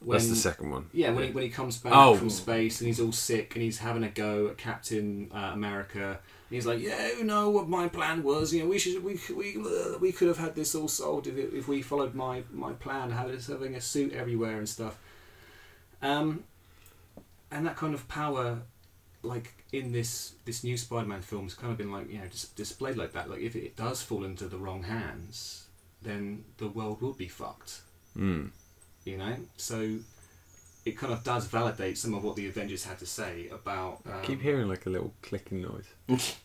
That's 0.06 0.28
the 0.30 0.36
second 0.36 0.72
one. 0.72 0.88
Yeah, 0.94 1.12
when 1.12 1.26
he, 1.26 1.32
when 1.32 1.44
he 1.44 1.50
comes 1.50 1.78
back 1.78 1.94
Oh. 1.96 2.16
from 2.16 2.32
space 2.32 2.82
and 2.82 2.88
he's 2.88 3.00
all 3.00 3.12
sick 3.12 3.54
and 3.56 3.62
he's 3.62 3.78
having 3.78 4.04
a 4.04 4.10
go 4.10 4.48
at 4.48 4.58
Captain 4.58 5.30
uh, 5.32 5.52
America, 5.54 6.20
he's 6.52 6.68
like, 6.68 6.80
"Yeah, 6.80 7.08
you 7.18 7.24
know 7.24 7.50
what 7.50 7.68
my 7.68 7.88
plan 7.88 8.22
was. 8.24 8.54
You 8.54 8.62
know, 8.64 8.70
we 8.70 8.78
should 8.78 9.04
we 9.04 9.20
we 9.36 9.58
uh, 9.58 9.98
we 10.00 10.12
could 10.12 10.28
have 10.28 10.38
had 10.38 10.54
this 10.56 10.76
all 10.76 10.88
solved 10.88 11.26
if, 11.28 11.36
if 11.54 11.68
we 11.68 11.82
followed 11.82 12.14
my 12.14 12.44
my 12.52 12.74
plan, 12.74 13.10
having 13.12 13.40
having 13.40 13.76
a 13.76 13.82
suit 13.82 14.14
everywhere 14.14 14.58
and 14.58 14.70
stuff." 14.70 15.00
Um, 16.02 16.44
and 17.52 17.66
that 17.66 17.76
kind 17.76 17.94
of 17.94 18.08
power, 18.08 18.60
like 19.24 19.54
in 19.72 19.92
this 19.92 20.34
this 20.46 20.64
new 20.64 20.78
Spider-Man 20.78 21.22
film, 21.22 21.44
has 21.46 21.54
kind 21.54 21.72
of 21.72 21.78
been 21.78 21.92
like 21.92 22.12
you 22.12 22.20
know 22.20 22.28
just 22.28 22.56
displayed 22.56 22.98
like 22.98 23.14
that. 23.14 23.30
Like 23.30 23.42
if 23.42 23.56
it 23.56 23.76
does 23.76 24.02
fall 24.02 24.24
into 24.24 24.46
the 24.48 24.58
wrong 24.58 24.84
hands, 24.84 25.66
then 26.02 26.44
the 26.58 26.68
world 26.68 27.02
will 27.02 27.14
be 27.14 27.28
fucked 27.28 27.82
Mm. 28.18 28.50
you 29.06 29.16
know 29.18 29.38
so 29.56 29.98
it 30.84 30.98
kind 30.98 31.14
of 31.14 31.24
does 31.24 31.46
validate 31.46 31.98
some 31.98 32.14
of 32.14 32.26
what 32.26 32.36
the 32.36 32.46
avengers 32.48 32.84
had 32.84 33.00
to 33.00 33.06
say 33.06 33.48
about 33.54 34.02
um, 34.06 34.12
I 34.22 34.26
keep 34.26 34.42
hearing 34.42 34.68
like 34.68 34.86
a 34.86 34.90
little 34.90 35.14
clicking 35.22 35.62
noise. 35.62 35.88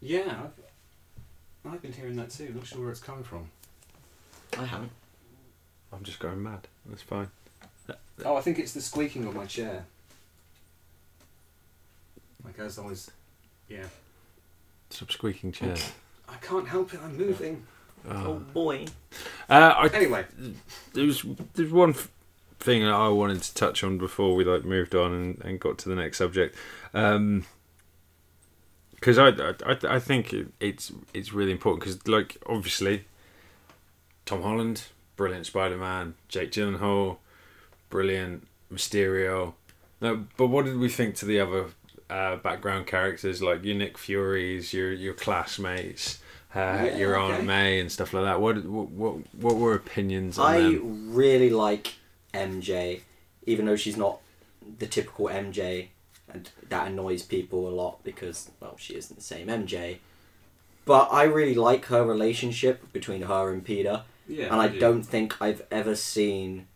yeah 0.00 0.44
I've, 0.44 1.72
I've 1.74 1.82
been 1.82 1.92
hearing 1.92 2.16
that 2.16 2.30
too 2.30 2.52
not 2.54 2.66
sure 2.66 2.80
where 2.80 2.90
it's 2.90 3.00
coming 3.00 3.24
from 3.24 3.48
I 4.58 4.64
haven't. 4.64 4.90
I'm 5.92 6.02
just 6.02 6.18
going 6.20 6.42
mad. 6.42 6.66
That's 6.86 7.02
fine. 7.02 7.28
oh 8.24 8.36
i 8.36 8.40
think 8.40 8.58
it's 8.58 8.72
the 8.72 8.80
squeaking 8.80 9.26
of 9.26 9.34
my 9.34 9.46
chair 9.46 9.84
like 12.44 12.58
as 12.58 12.60
i 12.60 12.64
was 12.64 12.78
always 12.78 13.10
yeah 13.68 13.84
Stop 14.90 15.10
squeaking 15.12 15.52
chair. 15.52 15.74
i 16.28 16.34
can't 16.36 16.66
help 16.68 16.92
it 16.94 17.00
i'm 17.04 17.16
moving 17.16 17.64
Oh. 18.08 18.34
boy. 18.54 18.86
Uh, 19.50 19.74
I, 19.76 19.88
anyway 19.88 20.24
there's 20.94 21.24
there's 21.54 21.72
one 21.72 21.90
f- 21.90 22.08
thing 22.60 22.82
that 22.84 22.92
I 22.94 23.08
wanted 23.08 23.42
to 23.42 23.54
touch 23.54 23.82
on 23.84 23.98
before 23.98 24.34
we 24.36 24.44
like 24.44 24.64
moved 24.64 24.94
on 24.94 25.12
and, 25.12 25.42
and 25.44 25.58
got 25.60 25.78
to 25.78 25.88
the 25.88 25.96
next 25.96 26.18
subject, 26.18 26.56
because 29.00 29.18
I, 29.18 29.28
I 29.28 29.96
I 29.96 29.98
think 29.98 30.34
it's 30.60 30.92
it's 31.14 31.32
really 31.32 31.52
important 31.52 31.80
because 31.84 32.06
like 32.08 32.36
obviously, 32.46 33.04
Tom 34.26 34.42
Holland, 34.42 34.84
brilliant 35.16 35.46
Spider 35.46 35.76
Man, 35.76 36.14
Jake 36.28 36.52
Gyllenhaal, 36.52 37.18
brilliant 37.90 38.46
Mysterio. 38.72 39.54
No, 40.00 40.26
but 40.36 40.46
what 40.48 40.64
did 40.64 40.78
we 40.78 40.88
think 40.88 41.14
to 41.16 41.26
the 41.26 41.40
other 41.40 41.66
uh, 42.10 42.36
background 42.36 42.86
characters 42.86 43.42
like 43.42 43.64
your 43.64 43.74
Nick 43.76 43.98
Furies, 43.98 44.72
your 44.72 44.92
your 44.92 45.14
classmates? 45.14 46.18
Uh, 46.54 46.60
Yeah, 46.86 46.96
your 46.96 47.16
Aunt 47.18 47.34
okay. 47.34 47.44
May 47.44 47.80
and 47.80 47.92
stuff 47.92 48.12
like 48.14 48.24
that. 48.24 48.40
What 48.40 48.64
what 48.64 48.88
what, 48.90 49.16
what 49.34 49.56
were 49.56 49.74
opinions 49.74 50.38
on 50.38 50.46
I 50.46 50.60
them? 50.60 51.14
really 51.14 51.50
like 51.50 51.94
MJ, 52.32 53.00
even 53.46 53.66
though 53.66 53.76
she's 53.76 53.96
not 53.96 54.20
the 54.78 54.86
typical 54.86 55.26
MJ, 55.26 55.88
and 56.32 56.50
that 56.68 56.88
annoys 56.88 57.22
people 57.22 57.68
a 57.68 57.70
lot 57.70 58.02
because 58.04 58.50
well, 58.60 58.76
she 58.78 58.94
isn't 58.94 59.16
the 59.16 59.22
same 59.22 59.48
MJ. 59.48 59.98
But 60.84 61.08
I 61.12 61.24
really 61.24 61.54
like 61.54 61.86
her 61.86 62.04
relationship 62.04 62.92
between 62.92 63.22
her 63.22 63.52
and 63.52 63.64
Peter, 63.64 64.02
yeah 64.26 64.46
and 64.46 64.56
I 64.56 64.68
do. 64.68 64.78
don't 64.78 65.02
think 65.02 65.40
I've 65.40 65.62
ever 65.70 65.94
seen 65.94 66.66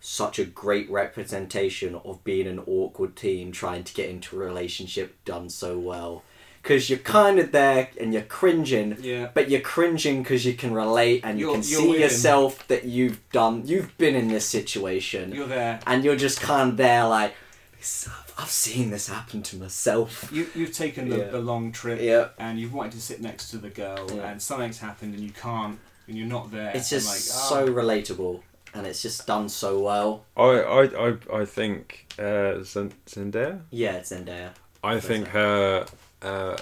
such 0.00 0.38
a 0.38 0.44
great 0.44 0.90
representation 0.90 1.94
of 2.04 2.22
being 2.24 2.46
an 2.46 2.58
awkward 2.66 3.14
teen 3.16 3.52
trying 3.52 3.84
to 3.84 3.94
get 3.94 4.10
into 4.10 4.36
a 4.36 4.44
relationship 4.44 5.16
done 5.24 5.48
so 5.48 5.78
well. 5.78 6.22
Because 6.60 6.88
you're 6.90 6.98
kind 7.00 7.38
of 7.40 7.50
there 7.52 7.88
and 8.00 8.12
you're 8.12 8.22
cringing, 8.22 8.96
yeah 9.00 9.30
but 9.34 9.48
you're 9.50 9.60
cringing 9.60 10.22
because 10.22 10.44
you 10.44 10.54
can 10.54 10.72
relate 10.74 11.22
and 11.24 11.38
you 11.38 11.46
You're- 11.46 11.54
can 11.56 11.62
see 11.62 12.00
yourself 12.00 12.66
that 12.68 12.84
you've 12.84 13.20
done, 13.30 13.62
you've 13.66 13.96
been 13.98 14.14
in 14.14 14.28
this 14.28 14.44
situation, 14.44 15.32
you're 15.34 15.46
there 15.48 15.80
and 15.86 16.04
you're 16.04 16.16
just 16.16 16.40
kind 16.40 16.70
of 16.70 16.76
there 16.76 17.06
like, 17.06 17.32
"This- 17.78 18.08
I've 18.42 18.50
seen 18.50 18.90
this 18.90 19.08
happen 19.08 19.42
to 19.42 19.56
myself. 19.56 20.28
you, 20.32 20.48
you've 20.54 20.72
taken 20.74 21.08
the, 21.08 21.18
Yeah. 21.18 21.24
the 21.28 21.38
long 21.40 21.70
trip 21.72 22.00
Yeah. 22.00 22.28
and 22.38 22.58
you've 22.58 22.72
wanted 22.74 22.92
to 22.92 23.00
sit 23.00 23.20
next 23.20 23.50
to 23.50 23.58
the 23.58 23.70
girl 23.70 24.06
Yeah. 24.10 24.30
and 24.30 24.42
something's 24.42 24.78
happened 24.78 25.14
and 25.14 25.22
you 25.22 25.30
can't 25.30 25.78
and 26.08 26.18
you're 26.18 26.26
not 26.26 26.50
there 26.50 26.72
It's 26.74 26.90
just 26.90 27.06
like, 27.08 27.18
so 27.18 27.64
oh, 27.64 27.68
relatable, 27.68 28.42
and 28.74 28.86
it's 28.86 29.00
just 29.02 29.26
done 29.26 29.48
so 29.48 29.78
well. 29.80 30.24
I 30.36 30.42
I 30.42 30.82
I, 31.08 31.40
I 31.40 31.44
think 31.44 32.06
uh, 32.18 32.64
Zendaya. 32.64 33.60
Yeah, 33.70 33.92
it's 33.98 34.10
Zendaya. 34.10 34.50
I 34.82 34.94
Who's 34.94 35.04
think 35.04 35.24
that? 35.26 35.30
her 35.32 35.86
uh, 36.22 36.56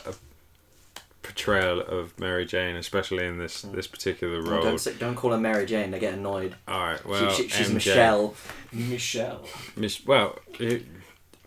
portrayal 1.22 1.80
of 1.80 2.18
Mary 2.18 2.44
Jane, 2.44 2.76
especially 2.76 3.24
in 3.26 3.38
this 3.38 3.64
Mm. 3.64 3.72
this 3.74 3.86
particular 3.86 4.38
Oh, 4.38 4.50
role. 4.50 4.62
don't 4.62 4.78
say, 4.80 4.94
don't 4.98 5.14
call 5.14 5.30
her 5.32 5.38
Mary 5.38 5.64
Jane. 5.66 5.90
They 5.90 5.98
get 5.98 6.14
annoyed. 6.14 6.54
All 6.68 6.80
right, 6.80 7.04
well, 7.06 7.30
she, 7.30 7.48
she's 7.48 7.68
MJ, 7.68 7.74
Michelle. 7.74 8.34
Michelle 8.72 9.44
Miss, 9.76 10.04
well, 10.06 10.38
it, 10.58 10.82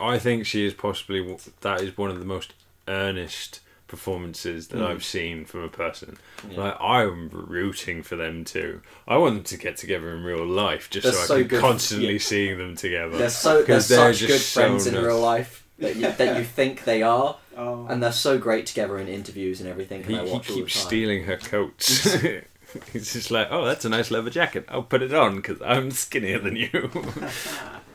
I 0.04 0.20
think 0.20 0.46
she 0.46 0.66
is 0.66 0.74
possibly 0.74 1.38
that 1.62 1.82
is 1.82 1.98
one 1.98 2.10
of 2.10 2.20
the 2.20 2.26
most 2.26 2.54
earnest 2.88 3.60
performances 3.88 4.70
that 4.70 4.78
Mm. 4.80 4.88
I've 4.88 5.04
seen 5.04 5.46
from 5.46 5.62
a 5.64 5.70
person. 5.70 6.18
Yeah. 6.50 6.60
Like 6.62 6.78
I'm 6.82 7.30
rooting 7.32 8.02
for 8.02 8.16
them 8.16 8.44
too. 8.44 8.82
I 9.08 9.18
want 9.18 9.36
them 9.36 9.44
to 9.44 9.58
get 9.58 9.78
together 9.78 10.10
in 10.16 10.24
real 10.24 10.46
life, 10.46 10.90
just 10.90 11.04
They're 11.04 11.14
so 11.14 11.22
I 11.22 11.26
so 11.26 11.38
can 11.40 11.48
good. 11.48 11.62
constantly 11.62 12.14
Yeah. 12.14 12.20
seeing 12.20 12.58
them 12.58 12.76
together. 12.76 13.18
They're 13.18 13.30
so 13.30 13.58
they're 13.62 13.66
'Cause 13.78 13.88
they're 13.90 14.12
such 14.14 14.20
just 14.22 14.32
good 14.32 14.40
so 14.42 14.60
friends 14.62 14.88
in 14.88 14.96
real 14.96 15.20
life 15.20 15.64
that 15.80 15.96
you, 15.96 16.12
that 16.12 16.38
you 16.38 16.44
think 16.58 16.86
they 16.86 17.04
are, 17.04 17.38
oh 17.56 17.86
and 17.88 18.02
they're 18.02 18.12
so 18.12 18.38
great 18.40 18.66
together 18.66 18.98
in 18.98 19.08
interviews 19.08 19.60
and 19.60 19.70
everything. 19.70 20.02
And 20.02 20.10
He, 20.12 20.18
I 20.18 20.26
he 20.26 20.32
watch 20.32 20.50
all 20.50 20.56
the 20.56 20.62
keeps 20.62 20.74
time. 20.74 20.88
stealing 20.88 21.24
her 21.26 21.38
coats. 21.38 22.16
He's 22.92 23.14
just 23.14 23.30
like, 23.30 23.50
oh, 23.52 23.66
that's 23.66 23.86
a 23.86 23.90
nice 23.90 24.10
leather 24.10 24.32
jacket. 24.32 24.66
I'll 24.70 24.82
put 24.82 25.04
it 25.04 25.14
on 25.14 25.36
because 25.36 25.62
I'm 25.62 25.92
skinnier 25.92 26.40
than 26.40 26.56
you. 26.56 26.90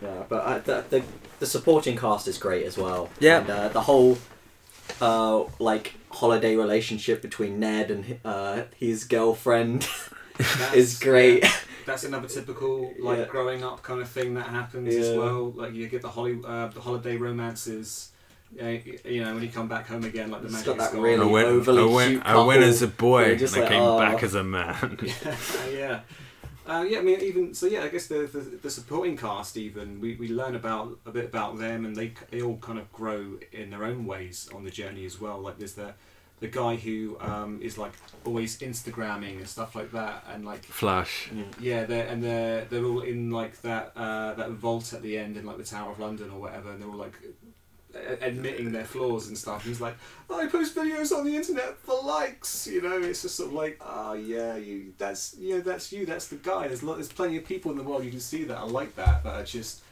Yeah, 0.00 0.22
but 0.28 0.46
I, 0.46 0.59
the, 0.61 0.84
the 0.88 1.02
the 1.39 1.47
supporting 1.47 1.97
cast 1.97 2.26
is 2.28 2.39
great 2.39 2.64
as 2.66 2.76
well. 2.76 3.09
Yeah. 3.20 3.41
and, 3.41 3.51
uh, 3.51 3.68
the 3.68 3.82
whole 3.82 4.18
uh, 5.01 5.45
like 5.59 5.95
holiday 6.11 6.57
relationship 6.57 7.22
between 7.22 7.61
Ned 7.61 7.91
and 7.91 8.18
uh, 8.24 8.62
his 8.76 9.05
girlfriend 9.05 9.89
is 10.74 10.99
great. 10.99 11.45
that's 11.86 12.05
another 12.05 12.28
typical 12.28 12.93
like 13.01 13.18
Yeah. 13.18 13.24
growing 13.24 13.64
up 13.64 13.82
kind 13.82 14.01
of 14.03 14.09
thing 14.09 14.34
that 14.34 14.47
happens 14.49 14.95
as 14.95 15.16
well 15.16 15.53
like 15.53 15.72
you 15.72 15.89
get 15.89 16.03
the 16.03 16.09
holly 16.11 16.39
uh, 16.47 16.66
the 16.68 16.80
holiday 16.82 17.16
romances 17.16 18.11
uh, 18.62 18.66
you 19.05 19.22
know, 19.22 19.34
when 19.34 19.43
you 19.43 19.51
come 19.51 19.68
back 19.68 19.86
home 19.86 20.05
again, 20.05 20.30
like 20.30 20.41
the 20.43 20.49
magic 20.49 20.64
got 20.66 20.76
is 20.78 20.82
that 20.84 20.93
gone. 20.95 21.03
really 21.03 21.26
I 21.28 21.30
went, 21.30 21.49
overly 21.49 21.82
I 21.82 21.86
went, 21.95 22.11
cute 22.12 22.22
I 22.26 22.45
went 22.45 22.62
as 22.62 22.80
a 22.80 22.86
boy 22.89 23.11
where 23.22 23.32
and 23.32 23.41
you're 23.41 23.64
I 23.64 23.68
came 23.68 23.82
"Oh." 23.82 23.99
back 23.99 24.22
as 24.22 24.34
a 24.34 24.43
man. 24.57 24.99
yeah. 25.70 26.01
Uh, 26.68 26.82
yeah, 26.86 26.98
I 26.98 27.02
mean, 27.02 27.20
even 27.20 27.54
so, 27.54 27.66
yeah. 27.66 27.82
I 27.82 27.88
guess 27.88 28.06
the, 28.08 28.28
the 28.30 28.40
the 28.62 28.70
supporting 28.70 29.16
cast, 29.16 29.56
even 29.56 30.00
we, 30.00 30.16
we 30.16 30.28
learn 30.28 30.54
about 30.54 30.98
a 31.06 31.10
bit 31.10 31.24
about 31.24 31.58
them, 31.58 31.86
and 31.86 31.96
they 31.96 32.12
they 32.30 32.42
all 32.42 32.58
kind 32.58 32.78
of 32.78 32.92
grow 32.92 33.38
in 33.52 33.70
their 33.70 33.84
own 33.84 34.04
ways 34.06 34.48
on 34.54 34.64
the 34.64 34.70
journey 34.70 35.06
as 35.06 35.18
well. 35.20 35.38
Like 35.40 35.58
there's 35.58 35.72
the 35.74 35.94
the 36.40 36.46
guy 36.48 36.76
who 36.76 37.16
um, 37.20 37.58
is 37.62 37.78
like 37.78 37.92
always 38.24 38.58
Instagramming 38.58 39.38
and 39.38 39.48
stuff 39.48 39.74
like 39.74 39.90
that, 39.92 40.24
and 40.32 40.44
like 40.44 40.62
Flash. 40.64 41.30
yeah, 41.58 41.84
they're 41.84 42.06
and 42.06 42.22
they're 42.22 42.66
they're 42.66 42.84
all 42.84 43.00
in 43.00 43.30
like 43.30 43.60
that 43.62 43.92
uh, 43.96 44.34
that 44.34 44.50
vault 44.50 44.92
at 44.92 45.00
the 45.02 45.16
end 45.16 45.36
in 45.38 45.46
like 45.46 45.56
the 45.56 45.64
Tower 45.64 45.92
of 45.92 45.98
London 45.98 46.30
or 46.30 46.38
whatever, 46.38 46.70
and 46.72 46.82
they're 46.82 46.88
all 46.90 46.96
like 46.96 47.14
a- 47.24 47.47
admitting 48.20 48.72
their 48.72 48.84
flaws 48.84 49.28
and 49.28 49.36
stuff. 49.36 49.64
He's 49.64 49.80
like, 49.80 49.96
I 50.30 50.46
post 50.46 50.74
videos 50.74 51.16
on 51.16 51.24
the 51.24 51.36
internet 51.36 51.76
for 51.78 52.03
likes. 52.03 52.66
You 52.66 52.82
know, 52.82 53.01
it's 53.01 53.22
just 53.22 53.36
sort 53.36 53.49
of 53.49 53.55
like, 53.55 53.80
oh 53.80 54.14
yeah, 54.14 54.57
you 54.57 54.92
that's 54.99 55.36
know 55.36 55.61
that's 55.61 55.92
you, 55.92 56.07
that's 56.07 56.28
the 56.28 56.36
guy. 56.36 56.68
There's 56.68 56.82
lot, 56.82 56.94
there's 56.94 57.12
plenty 57.12 57.36
of 57.36 57.44
people 57.44 57.70
in 57.70 57.76
the 57.76 57.82
world 57.82 58.05
you 58.05 58.11
can 58.11 58.20
see 58.20 58.44
that 58.44 58.57
are 58.57 58.68
like 58.68 58.94
that, 58.96 59.24
that 59.24 59.34
are 59.34 59.44
just 59.44 59.82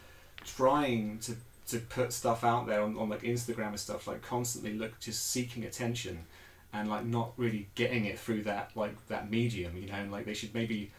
trying 0.44 1.18
to 1.20 1.36
to 1.68 1.78
put 1.78 2.12
stuff 2.12 2.44
out 2.44 2.66
there 2.66 2.80
on, 2.80 2.96
on 2.96 3.09
like 3.09 3.22
Instagram 3.22 3.68
and 3.68 3.80
stuff, 3.80 4.07
like 4.07 4.22
constantly 4.22 4.74
look 4.74 4.98
just 5.00 5.30
seeking 5.30 5.64
attention 5.64 6.24
and 6.72 6.88
like 6.88 7.04
not 7.04 7.32
really 7.36 7.68
getting 7.74 8.04
it 8.04 8.18
through 8.18 8.42
that 8.44 8.70
like 8.74 8.94
that 9.09 9.30
medium, 9.30 9.76
you 9.76 9.88
know, 9.88 9.94
and 9.94 10.12
like 10.12 10.26
they 10.26 10.34
should 10.34 10.54
maybe 10.54 10.92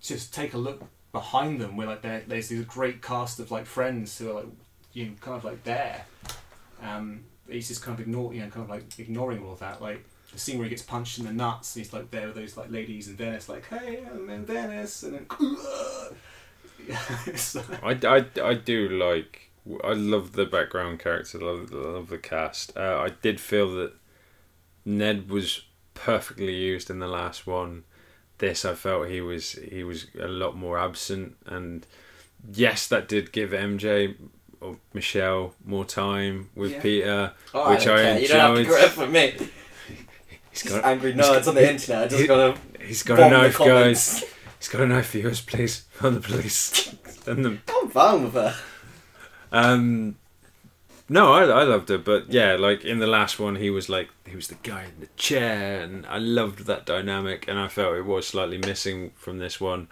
just 0.00 0.34
take 0.34 0.54
a 0.54 0.58
look 0.58 0.82
behind 1.12 1.60
them 1.60 1.76
where 1.76 1.86
like 1.86 2.02
there's 2.02 2.48
this 2.48 2.64
great 2.64 3.00
cast 3.00 3.38
of 3.38 3.50
like 3.50 3.66
friends 3.66 4.18
who 4.18 4.30
are 4.30 4.34
like 4.34 4.46
you 4.94 5.06
know 5.06 5.12
kind 5.20 5.36
of 5.36 5.44
like 5.44 5.62
there. 5.64 6.06
Um, 6.82 7.24
he's 7.48 7.68
just 7.68 7.82
kind 7.82 7.98
of 7.98 8.06
ignore 8.06 8.32
you 8.32 8.40
know 8.40 8.48
kind 8.48 8.64
of 8.64 8.70
like 8.70 8.98
ignoring 8.98 9.44
all 9.44 9.52
of 9.52 9.58
that 9.58 9.82
like 9.82 10.02
the 10.32 10.38
scene 10.38 10.58
where 10.58 10.64
he 10.64 10.70
gets 10.70 10.82
punched 10.82 11.18
in 11.18 11.26
the 11.26 11.32
nuts. 11.32 11.76
And 11.76 11.84
he's 11.84 11.92
like 11.92 12.10
there 12.10 12.26
with 12.26 12.36
those 12.36 12.56
like 12.56 12.70
ladies 12.70 13.08
in 13.08 13.16
Venice 13.16 13.48
like 13.48 13.68
hey 13.68 14.04
I'm 14.10 14.30
in 14.30 14.46
Venice 14.46 15.02
and 15.02 15.14
then 15.14 15.26
I, 17.82 17.98
I, 18.04 18.24
I 18.42 18.54
do 18.54 18.88
like. 18.88 19.50
I 19.82 19.94
love 19.94 20.32
the 20.32 20.44
background 20.44 20.98
characters. 20.98 21.40
I 21.40 21.44
love, 21.44 21.72
love 21.72 22.08
the 22.08 22.18
cast. 22.18 22.76
Uh, 22.76 22.98
I 23.00 23.10
did 23.22 23.40
feel 23.40 23.74
that 23.76 23.94
Ned 24.84 25.30
was 25.30 25.62
perfectly 25.94 26.54
used 26.54 26.90
in 26.90 26.98
the 26.98 27.08
last 27.08 27.46
one. 27.46 27.84
This 28.38 28.64
I 28.64 28.74
felt 28.74 29.08
he 29.08 29.20
was 29.20 29.52
he 29.52 29.84
was 29.84 30.06
a 30.20 30.28
lot 30.28 30.56
more 30.56 30.78
absent, 30.78 31.36
and 31.46 31.86
yes, 32.52 32.86
that 32.88 33.08
did 33.08 33.32
give 33.32 33.50
MJ 33.50 34.16
or 34.64 34.76
Michelle 34.92 35.54
more 35.64 35.84
time 35.84 36.50
with 36.54 36.72
Yeah. 36.72 36.80
Peter. 36.80 37.32
Oh, 37.52 37.70
Which 37.70 37.86
I, 37.86 37.92
I 37.92 37.96
don't 37.96 38.04
care. 38.04 38.18
You 38.20 38.28
don't 38.28 38.40
have 38.40 38.54
to 38.54 38.60
enjoyed. 38.60 38.78
grip 38.80 38.96
with 38.96 39.10
me. 39.10 39.48
He's 40.50 40.62
These 40.62 40.72
got 40.72 40.84
angry 40.84 41.12
he's 41.12 41.24
nerds 41.24 41.48
on 41.48 41.54
the 41.56 41.70
internet. 41.70 42.04
I 42.04 42.08
just 42.08 42.28
gotta 42.28 42.58
he's 42.80 43.02
got 43.02 43.18
a 43.20 43.28
knife, 43.28 43.58
guys. 43.58 44.24
He's 44.60 44.68
got 44.68 44.80
a 44.82 44.86
knife 44.86 45.08
for 45.08 45.18
yours, 45.18 45.40
please. 45.40 45.84
On 46.00 46.14
the 46.14 46.20
police. 46.20 46.94
Send 47.24 47.44
them. 47.44 47.62
I'm 47.68 47.88
fine 47.90 48.24
with 48.24 48.34
her. 48.34 48.54
Um, 49.52 50.16
no, 51.08 51.32
I, 51.32 51.42
I 51.44 51.62
loved 51.64 51.90
it, 51.90 52.04
but 52.04 52.30
yeah, 52.32 52.54
like 52.54 52.84
in 52.84 52.98
the 52.98 53.06
last 53.06 53.38
one, 53.38 53.56
he 53.56 53.68
was 53.68 53.88
like 53.88 54.08
he 54.26 54.36
was 54.36 54.48
the 54.48 54.54
guy 54.62 54.84
in 54.84 55.00
the 55.00 55.08
chair, 55.16 55.82
and 55.82 56.06
I 56.06 56.18
loved 56.18 56.66
that 56.66 56.86
dynamic, 56.86 57.46
and 57.48 57.58
I 57.58 57.68
felt 57.68 57.96
it 57.96 58.06
was 58.06 58.26
slightly 58.26 58.58
missing 58.58 59.10
from 59.16 59.38
this 59.38 59.60
one. 59.60 59.88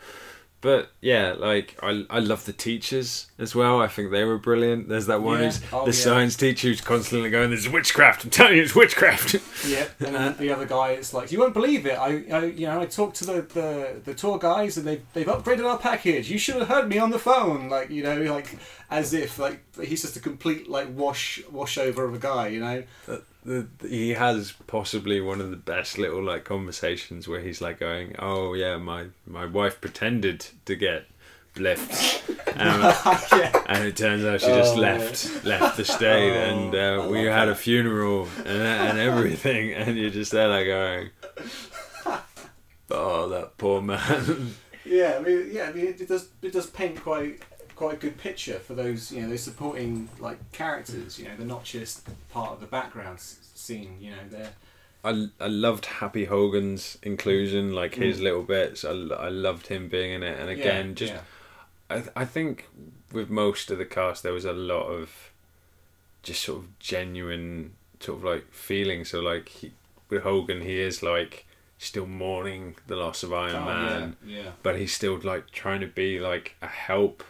But 0.62 0.90
yeah, 1.00 1.34
like 1.36 1.76
I 1.82 2.06
I 2.08 2.20
love 2.20 2.44
the 2.46 2.52
teachers 2.52 3.26
as 3.36 3.52
well. 3.54 3.80
I 3.82 3.88
think 3.88 4.10
they 4.12 4.22
were 4.24 4.38
brilliant. 4.38 4.88
There's 4.88 5.06
that 5.06 5.20
one 5.20 5.40
Yeah. 5.40 5.44
who's 5.46 5.60
Oh, 5.72 5.80
the 5.84 5.90
yeah. 5.90 6.04
science 6.04 6.36
teacher 6.36 6.68
who's 6.68 6.80
constantly 6.80 7.28
going, 7.30 7.50
"There's 7.50 7.68
witchcraft." 7.68 8.22
I'm 8.24 8.30
telling 8.30 8.56
you, 8.56 8.62
it's 8.62 8.74
witchcraft. 8.74 9.36
Yeah, 9.66 9.86
and 10.00 10.14
then 10.16 10.36
the 10.38 10.50
other 10.52 10.66
guy 10.66 10.92
is 10.92 11.12
like, 11.14 11.30
"You 11.30 11.38
won't 11.38 11.54
believe 11.54 11.84
it. 11.86 11.96
I, 11.98 12.24
I 12.32 12.44
you 12.46 12.66
know, 12.66 12.80
I 12.80 12.86
talked 12.86 13.16
to 13.18 13.24
the, 13.26 13.42
the, 13.42 14.00
the 14.04 14.14
tour 14.14 14.36
guys, 14.38 14.76
and 14.76 14.86
they've 14.86 15.02
they've 15.12 15.26
upgraded 15.26 15.64
our 15.68 15.78
package. 15.78 16.30
You 16.30 16.38
should 16.38 16.56
have 16.56 16.68
heard 16.68 16.88
me 16.88 16.98
on 16.98 17.10
the 17.10 17.18
phone." 17.18 17.68
Like, 17.68 17.90
you 17.90 18.02
know, 18.02 18.16
like 18.22 18.56
as 18.90 19.12
if 19.14 19.38
like 19.38 19.60
he's 19.80 20.02
just 20.02 20.16
a 20.16 20.20
complete 20.20 20.68
like 20.68 20.88
wash 20.96 21.40
washover 21.52 22.04
of 22.06 22.14
a 22.14 22.18
guy. 22.18 22.48
You 22.48 22.60
know. 22.60 22.82
the, 23.06 23.22
the, 23.44 23.66
he 23.82 24.10
has 24.10 24.52
possibly 24.66 25.20
one 25.20 25.40
of 25.40 25.50
the 25.50 25.56
best 25.56 25.98
little 25.98 26.22
like 26.22 26.44
conversations 26.44 27.26
where 27.26 27.40
he's 27.40 27.60
like 27.60 27.80
going, 27.80 28.14
"Oh 28.18 28.54
yeah, 28.54 28.76
my 28.76 29.06
my 29.26 29.46
wife 29.46 29.80
pretended 29.80 30.46
to 30.64 30.76
get 30.76 31.06
left, 31.58 32.28
um, 32.56 32.80
yeah. 33.32 33.62
and 33.66 33.84
it 33.84 33.96
turns 33.96 34.24
out 34.24 34.40
she 34.40 34.46
just 34.46 34.76
Oh, 34.76 34.80
left 34.80 35.44
left 35.44 35.76
the 35.76 35.84
state, 35.84 36.30
Oh, 36.32 36.34
and 36.50 36.74
uh, 36.74 37.08
we 37.10 37.24
had 37.24 37.48
a 37.48 37.54
funeral 37.54 38.28
and 38.38 38.48
and 38.48 38.98
everything, 38.98 39.72
and 39.74 39.96
you're 39.98 40.10
just 40.10 40.32
there 40.32 40.48
like 40.48 40.66
going." 40.66 41.10
Oh, 42.94 43.26
that 43.30 43.56
poor 43.56 43.80
man. 43.80 44.54
Yeah, 44.84 45.16
I 45.18 45.22
mean, 45.22 45.48
yeah, 45.50 45.70
I 45.70 45.72
mean, 45.72 45.86
it, 45.86 46.00
it 46.02 46.08
does 46.08 46.28
it 46.42 46.52
does 46.52 46.66
paint 46.66 47.00
quite 47.00 47.40
quite 47.76 47.94
a 47.94 47.96
good 47.98 48.18
picture 48.18 48.58
for 48.58 48.74
those 48.74 49.10
you 49.12 49.22
know 49.22 49.28
those 49.28 49.42
supporting 49.42 50.08
like 50.18 50.38
characters. 50.52 51.18
You 51.18 51.26
know, 51.26 51.32
they're 51.36 51.46
not 51.46 51.64
just 51.64 52.06
part 52.30 52.52
of 52.52 52.60
the 52.60 52.66
background 52.66 53.16
s- 53.18 53.38
scene. 53.54 53.96
You 54.00 54.10
know, 54.12 54.16
they're 54.30 54.52
I, 55.04 55.26
I 55.40 55.48
loved 55.48 55.86
Happy 55.86 56.26
Hogan's 56.26 56.96
inclusion, 57.02 57.72
like 57.74 57.96
his 57.96 58.18
Mm. 58.18 58.22
little 58.22 58.42
bits. 58.42 58.84
I, 58.84 58.90
I 58.90 59.28
loved 59.30 59.66
him 59.66 59.88
being 59.88 60.12
in 60.12 60.22
it, 60.22 60.38
and 60.38 60.48
again, 60.48 60.88
yeah, 60.90 60.94
just 60.94 61.12
yeah. 61.14 61.20
I 62.16 62.22
I 62.22 62.24
think 62.24 62.68
with 63.12 63.28
most 63.28 63.70
of 63.70 63.78
the 63.78 63.84
cast 63.84 64.22
there 64.22 64.32
was 64.32 64.44
a 64.44 64.52
lot 64.52 64.86
of 64.86 65.30
just 66.22 66.42
sort 66.42 66.60
of 66.62 66.78
genuine 66.78 67.72
sort 68.00 68.18
of 68.18 68.24
like 68.24 68.52
feeling. 68.52 69.04
So 69.04 69.20
like 69.20 69.48
he, 69.48 69.72
with 70.08 70.22
Hogan, 70.22 70.60
he 70.60 70.80
is 70.80 71.02
like 71.02 71.46
still 71.78 72.06
mourning 72.06 72.76
the 72.86 72.94
loss 72.94 73.24
of 73.24 73.32
Iron 73.32 73.56
Oh, 73.56 73.64
Man, 73.64 74.16
yeah, 74.24 74.36
yeah. 74.42 74.50
but 74.62 74.78
he's 74.78 74.92
still 74.94 75.18
like 75.22 75.50
trying 75.50 75.80
to 75.80 75.86
be 75.88 76.20
like 76.20 76.54
a 76.62 76.68
help 76.68 77.24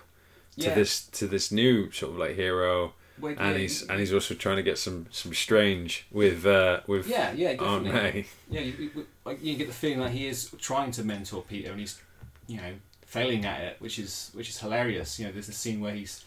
to 0.58 0.66
Yeah. 0.68 0.74
this 0.74 1.06
to 1.06 1.26
this 1.26 1.50
new 1.50 1.90
sort 1.90 2.12
of 2.12 2.18
like 2.18 2.36
hero. 2.36 2.94
And 3.22 3.38
yeah, 3.38 3.54
he's 3.54 3.82
and 3.88 4.00
he's 4.00 4.12
also 4.12 4.34
trying 4.34 4.56
to 4.56 4.62
get 4.62 4.78
some 4.78 5.06
some 5.10 5.32
strange 5.34 6.06
with 6.10 6.44
uh 6.44 6.80
with 6.86 7.06
yeah, 7.06 7.32
yeah, 7.32 7.50
Aunt. 7.60 7.84
May. 7.84 8.26
Yeah, 8.50 8.60
you, 8.62 8.72
you, 8.72 9.06
like 9.24 9.42
you 9.42 9.54
get 9.56 9.68
the 9.68 9.74
feeling 9.74 10.00
that 10.00 10.10
he 10.10 10.26
is 10.26 10.50
trying 10.58 10.90
to 10.92 11.04
mentor 11.04 11.44
Peter, 11.48 11.70
and 11.70 11.78
he's, 11.78 12.00
you 12.48 12.56
know, 12.56 12.72
failing 13.06 13.44
at 13.44 13.60
it, 13.60 13.76
which 13.78 13.98
is 13.98 14.30
which 14.34 14.48
is 14.48 14.58
hilarious. 14.58 15.18
You 15.18 15.26
know, 15.26 15.32
there's 15.32 15.48
a 15.48 15.52
scene 15.52 15.80
where 15.80 15.94
he's 15.94 16.24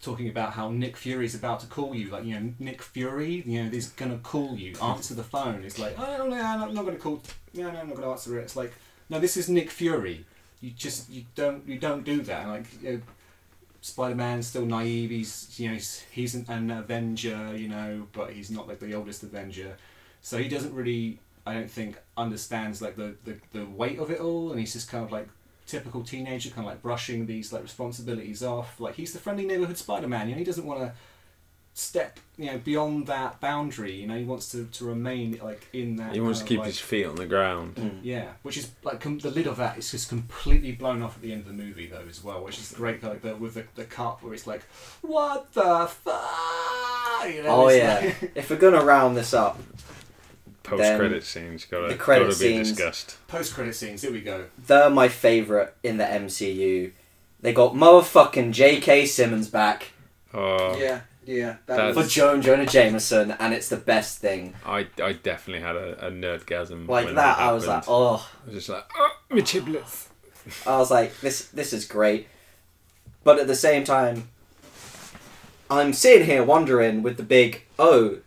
talking 0.00 0.28
about 0.28 0.52
how 0.52 0.70
Nick 0.70 0.96
Fury's 0.96 1.34
about 1.34 1.60
to 1.60 1.66
call 1.66 1.94
you, 1.94 2.08
like 2.08 2.24
you 2.24 2.38
know, 2.38 2.52
Nick 2.58 2.82
Fury, 2.82 3.42
you 3.44 3.64
know, 3.64 3.70
he's 3.70 3.90
gonna 3.90 4.18
call 4.18 4.54
you. 4.56 4.74
Answer 4.80 5.14
the 5.14 5.24
phone. 5.24 5.64
It's 5.64 5.78
like, 5.78 5.98
oh 5.98 6.16
no, 6.18 6.28
no 6.28 6.40
I'm 6.40 6.72
not 6.72 6.84
gonna 6.84 6.96
call. 6.96 7.20
No, 7.52 7.70
no, 7.70 7.80
I'm 7.80 7.88
not 7.88 7.96
gonna 7.96 8.10
answer 8.10 8.38
it. 8.38 8.42
It's 8.42 8.56
like, 8.56 8.72
no, 9.10 9.18
this 9.18 9.36
is 9.36 9.48
Nick 9.48 9.70
Fury. 9.70 10.24
You 10.60 10.70
just 10.70 11.10
you 11.10 11.24
don't 11.34 11.66
you 11.68 11.78
don't 11.78 12.04
do 12.04 12.22
that. 12.22 12.48
Like, 12.48 12.64
you 12.82 12.92
know, 12.92 13.00
Spider-Man's 13.80 14.46
still 14.46 14.66
naive. 14.66 15.10
He's 15.10 15.58
you 15.58 15.68
know 15.68 15.74
he's, 15.74 16.04
he's 16.10 16.34
an, 16.34 16.46
an 16.48 16.70
Avenger, 16.70 17.56
you 17.56 17.68
know, 17.68 18.06
but 18.12 18.32
he's 18.32 18.50
not 18.50 18.68
like 18.68 18.80
the 18.80 18.94
oldest 18.94 19.22
Avenger, 19.22 19.76
so 20.20 20.38
he 20.38 20.48
doesn't 20.48 20.74
really, 20.74 21.20
I 21.46 21.54
don't 21.54 21.70
think, 21.70 21.98
understands 22.16 22.82
like 22.82 22.96
the, 22.96 23.14
the, 23.24 23.36
the 23.52 23.64
weight 23.66 23.98
of 23.98 24.10
it 24.10 24.20
all, 24.20 24.50
and 24.50 24.58
he's 24.60 24.72
just 24.72 24.90
kind 24.90 25.04
of 25.04 25.12
like 25.12 25.28
typical 25.66 26.02
teenager, 26.02 26.50
kind 26.50 26.66
of 26.66 26.72
like 26.72 26.82
brushing 26.82 27.26
these 27.26 27.52
like 27.52 27.62
responsibilities 27.62 28.42
off. 28.42 28.80
Like 28.80 28.94
he's 28.94 29.12
the 29.12 29.18
friendly 29.18 29.46
neighborhood 29.46 29.78
Spider-Man, 29.78 30.28
you 30.28 30.34
know, 30.34 30.38
he 30.38 30.44
doesn't 30.44 30.66
want 30.66 30.80
to 30.80 30.92
step 31.78 32.18
you 32.36 32.46
know 32.46 32.58
beyond 32.58 33.06
that 33.06 33.40
boundary. 33.40 33.92
You 33.94 34.06
know, 34.08 34.16
he 34.16 34.24
wants 34.24 34.50
to, 34.52 34.64
to 34.64 34.84
remain 34.84 35.38
like 35.42 35.66
in 35.72 35.96
that. 35.96 36.12
He 36.14 36.20
wants 36.20 36.40
to 36.40 36.44
keep 36.44 36.58
like- 36.58 36.66
his 36.68 36.78
feet 36.80 37.04
on 37.06 37.14
the 37.16 37.26
ground. 37.26 37.76
Mm. 37.76 38.00
yeah, 38.02 38.28
which 38.42 38.56
is 38.56 38.70
like 38.82 39.00
com- 39.00 39.18
the 39.18 39.30
lid 39.30 39.46
of 39.46 39.56
that 39.58 39.78
is 39.78 39.90
just 39.90 40.08
completely 40.08 40.72
blown 40.72 41.02
off 41.02 41.16
at 41.16 41.22
the 41.22 41.32
end 41.32 41.42
of 41.42 41.46
the 41.46 41.52
movie 41.62 41.86
though 41.86 42.02
as 42.08 42.22
well, 42.24 42.42
which 42.44 42.58
is 42.58 42.72
great. 42.72 43.02
Like 43.02 43.22
the, 43.22 43.36
with 43.36 43.54
the, 43.54 43.64
the 43.76 43.84
cut 43.84 44.22
where 44.22 44.34
it's 44.34 44.46
like, 44.46 44.62
what 45.02 45.52
the 45.52 45.86
fuck? 45.88 47.32
You 47.34 47.42
know, 47.42 47.48
Oh 47.64 47.68
yeah. 47.68 48.00
like- 48.20 48.32
if 48.34 48.50
we're 48.50 48.56
gonna 48.56 48.84
round 48.84 49.16
this 49.16 49.32
up, 49.34 49.58
Post 50.62 50.96
credit 50.98 51.24
scenes 51.24 51.64
gotta 51.64 51.88
the 51.88 51.94
credit 51.94 52.26
gotta 52.26 52.38
be 52.38 52.44
scenes- 52.48 52.68
discussed. 52.72 53.16
Post 53.26 53.54
credit 53.54 53.74
scenes. 53.74 54.02
Here 54.02 54.12
we 54.12 54.20
go. 54.20 54.46
they're 54.66 54.90
my 54.90 55.08
favorite 55.08 55.74
in 55.82 55.96
the 55.96 56.04
MCU. 56.04 56.92
They 57.40 57.52
got 57.52 57.72
motherfucking 57.74 58.50
J.K. 58.52 59.06
Simmons 59.06 59.48
back 59.48 59.92
Oh, 60.34 60.76
yeah, 60.76 61.00
yeah. 61.28 61.56
That's- 61.66 61.94
for 61.94 62.04
Joan 62.04 62.40
Jonah 62.42 62.66
Jameson, 62.66 63.32
and 63.32 63.52
it's 63.52 63.68
the 63.68 63.76
best 63.76 64.18
thing. 64.18 64.54
I, 64.64 64.86
I 65.02 65.12
definitely 65.12 65.62
had 65.62 65.76
a, 65.76 66.06
a 66.06 66.10
nerdgasm. 66.10 66.88
Like 66.88 67.06
when 67.06 67.14
that, 67.16 67.36
that, 67.36 67.38
I 67.38 67.52
was 67.52 67.66
like, 67.66 67.84
happened. 67.84 67.94
oh. 67.94 68.30
I 68.42 68.46
was 68.46 68.54
just 68.54 68.68
like, 68.68 68.90
oh, 68.96 69.16
my 69.30 69.40
chiblets. 69.40 70.06
I 70.66 70.78
was 70.78 70.90
like, 70.90 71.20
this 71.20 71.48
this 71.48 71.72
is 71.72 71.84
great. 71.84 72.28
But 73.24 73.38
at 73.38 73.46
the 73.46 73.54
same 73.54 73.84
time, 73.84 74.28
I'm 75.70 75.92
sitting 75.92 76.26
here 76.26 76.42
wondering 76.42 77.02
with 77.02 77.18
the 77.18 77.22
big 77.22 77.64
oh, 77.78 78.18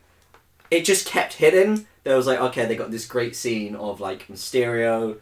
it 0.70 0.86
just 0.86 1.08
kept 1.08 1.34
hitting. 1.34 1.88
There 2.04 2.16
was 2.16 2.28
like, 2.28 2.40
okay, 2.40 2.66
they 2.66 2.76
got 2.76 2.92
this 2.92 3.08
great 3.08 3.36
scene 3.36 3.76
of 3.76 4.00
like 4.00 4.28
Mysterio, 4.28 5.18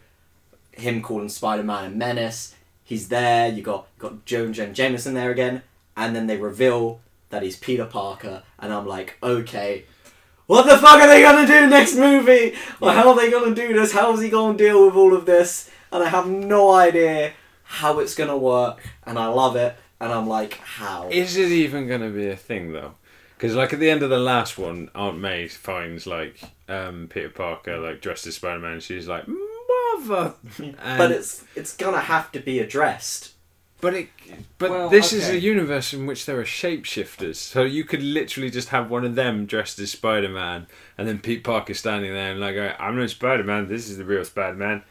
him 0.72 1.00
calling 1.00 1.30
Spider 1.30 1.62
Man 1.62 1.84
a 1.86 1.90
menace. 1.90 2.54
He's 2.84 3.08
there. 3.08 3.48
You 3.48 3.62
got 3.62 3.86
got 3.98 4.26
Joan 4.26 4.52
Jen 4.52 4.74
Jameson 4.74 5.14
there 5.14 5.30
again, 5.30 5.62
and 5.96 6.14
then 6.14 6.26
they 6.26 6.36
reveal 6.36 7.00
that 7.30 7.42
he's 7.42 7.56
Peter 7.56 7.86
Parker, 7.86 8.42
and 8.58 8.72
I'm 8.72 8.86
like, 8.86 9.16
okay, 9.22 9.84
what 10.46 10.66
the 10.66 10.76
fuck 10.76 11.00
are 11.00 11.06
they 11.08 11.22
gonna 11.22 11.46
do 11.46 11.66
next 11.68 11.94
movie? 11.96 12.54
How 12.80 13.08
are 13.10 13.16
they 13.16 13.30
gonna 13.30 13.54
do 13.54 13.72
this? 13.72 13.92
How 13.92 14.12
is 14.14 14.20
he 14.20 14.28
gonna 14.30 14.58
deal 14.58 14.84
with 14.86 14.94
all 14.96 15.14
of 15.14 15.26
this? 15.26 15.70
And 15.92 16.02
I 16.04 16.08
have 16.08 16.28
no 16.28 16.72
idea 16.72 17.32
how 17.64 17.98
it's 18.00 18.14
gonna 18.14 18.36
work, 18.38 18.82
and 19.04 19.18
I 19.18 19.26
love 19.28 19.56
it, 19.56 19.76
and 20.00 20.12
I'm 20.12 20.28
like, 20.28 20.54
how? 20.58 21.08
Is 21.08 21.36
it 21.36 21.48
even 21.50 21.86
to 21.88 22.10
be 22.10 22.28
a 22.28 22.36
thing 22.36 22.72
though? 22.72 22.94
Because 23.36 23.54
like 23.56 23.72
at 23.72 23.78
the 23.80 23.88
end 23.90 24.02
of 24.02 24.10
the 24.10 24.18
last 24.18 24.58
one, 24.58 24.90
Aunt 24.94 25.18
May 25.18 25.48
finds 25.48 26.06
like 26.06 26.42
um, 26.68 27.08
Peter 27.08 27.30
Parker 27.30 27.78
like 27.78 28.02
dressed 28.02 28.26
as 28.26 28.34
Spider 28.36 28.58
Man. 28.60 28.80
She's 28.80 29.08
like, 29.08 29.24
mother. 29.26 30.34
And- 30.58 30.76
but 30.98 31.10
it's 31.10 31.44
it's 31.56 31.74
gonna 31.76 32.00
have 32.00 32.30
to 32.32 32.40
be 32.40 32.58
addressed. 32.58 33.32
But 33.80 33.94
it, 33.94 34.08
but 34.58 34.70
Well, 34.70 34.88
this 34.88 35.12
is 35.12 35.28
a 35.28 35.38
universe 35.38 35.92
in 35.92 36.06
which 36.06 36.26
there 36.26 36.38
are 36.38 36.44
shapeshifters, 36.44 37.36
so 37.36 37.62
you 37.62 37.84
could 37.84 38.02
literally 38.02 38.50
just 38.50 38.68
have 38.68 38.90
one 38.90 39.04
of 39.04 39.14
them 39.14 39.46
dressed 39.46 39.78
as 39.78 39.92
Spider 39.92 40.28
Man, 40.28 40.66
and 40.98 41.08
then 41.08 41.18
Pete 41.18 41.44
Parker 41.44 41.74
standing 41.74 42.12
there 42.12 42.32
and 42.32 42.40
like, 42.40 42.56
"I'm 42.78 42.96
no 42.96 43.06
Spider 43.06 43.44
Man. 43.44 43.68
This 43.68 43.88
is 43.88 43.96
the 43.96 44.04
real 44.04 44.24
Spider 44.24 44.56
Man. 44.56 44.82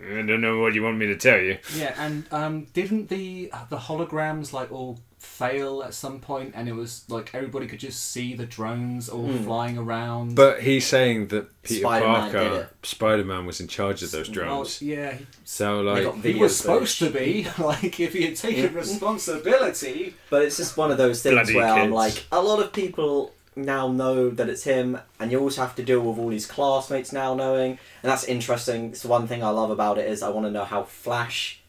I 0.00 0.22
don't 0.22 0.40
know 0.40 0.60
what 0.60 0.74
you 0.74 0.82
want 0.82 0.98
me 0.98 1.06
to 1.06 1.16
tell 1.16 1.40
you." 1.40 1.58
Yeah, 1.74 1.94
and 1.98 2.26
um, 2.32 2.64
didn't 2.72 3.08
the 3.08 3.50
the 3.70 3.78
holograms 3.78 4.52
like 4.52 4.70
all 4.70 5.00
fail 5.28 5.82
at 5.82 5.94
some 5.94 6.18
point, 6.20 6.52
and 6.56 6.68
it 6.68 6.74
was 6.74 7.04
like 7.08 7.30
everybody 7.34 7.66
could 7.66 7.78
just 7.78 8.10
see 8.10 8.34
the 8.34 8.46
drones 8.46 9.08
all 9.08 9.26
Hmm. 9.28 9.44
flying 9.44 9.78
around. 9.78 10.34
But 10.34 10.62
he's 10.62 10.86
saying 10.86 11.28
that 11.28 11.62
Peter 11.62 11.80
Spider-Man 11.82 12.20
Parker. 12.32 12.70
Spider 12.82 13.24
Man, 13.24 13.46
was 13.46 13.60
in 13.60 13.68
charge 13.68 14.02
of 14.02 14.10
those 14.10 14.28
Well, 14.28 14.34
drones. 14.34 14.82
yeah, 14.82 15.14
So 15.44 15.80
like, 15.82 16.22
he 16.24 16.34
was 16.34 16.56
supposed 16.56 16.98
to 17.00 17.10
be. 17.10 17.46
Like, 17.58 18.00
if 18.00 18.12
he 18.14 18.22
had 18.24 18.36
taken 18.36 18.74
responsibility. 18.84 20.14
But 20.30 20.42
it's 20.42 20.56
just 20.56 20.76
one 20.76 20.90
of 20.90 20.98
those 20.98 21.22
things 21.22 21.34
Bloody 21.34 21.54
where 21.54 21.66
I'm 21.72 21.90
like, 21.92 22.24
a 22.32 22.40
lot 22.42 22.60
of 22.62 22.72
people 22.72 23.32
now 23.56 23.88
know 23.88 24.30
that 24.30 24.48
it's 24.48 24.62
him, 24.64 24.98
and 25.18 25.30
you 25.32 25.40
also 25.40 25.60
have 25.62 25.74
to 25.76 25.82
deal 25.82 26.00
with 26.00 26.18
all 26.18 26.28
his 26.30 26.46
classmates 26.46 27.12
now 27.12 27.34
knowing, 27.34 27.72
and 28.02 28.10
that's 28.10 28.24
interesting. 28.24 28.90
It's 28.90 29.02
the 29.02 29.08
one 29.08 29.26
thing 29.26 29.42
I 29.42 29.50
love 29.50 29.70
about 29.70 29.98
it 29.98 30.08
is 30.08 30.22
I 30.22 30.28
want 30.28 30.46
to 30.46 30.50
know 30.52 30.64
how 30.64 30.84
Flash 30.84 31.60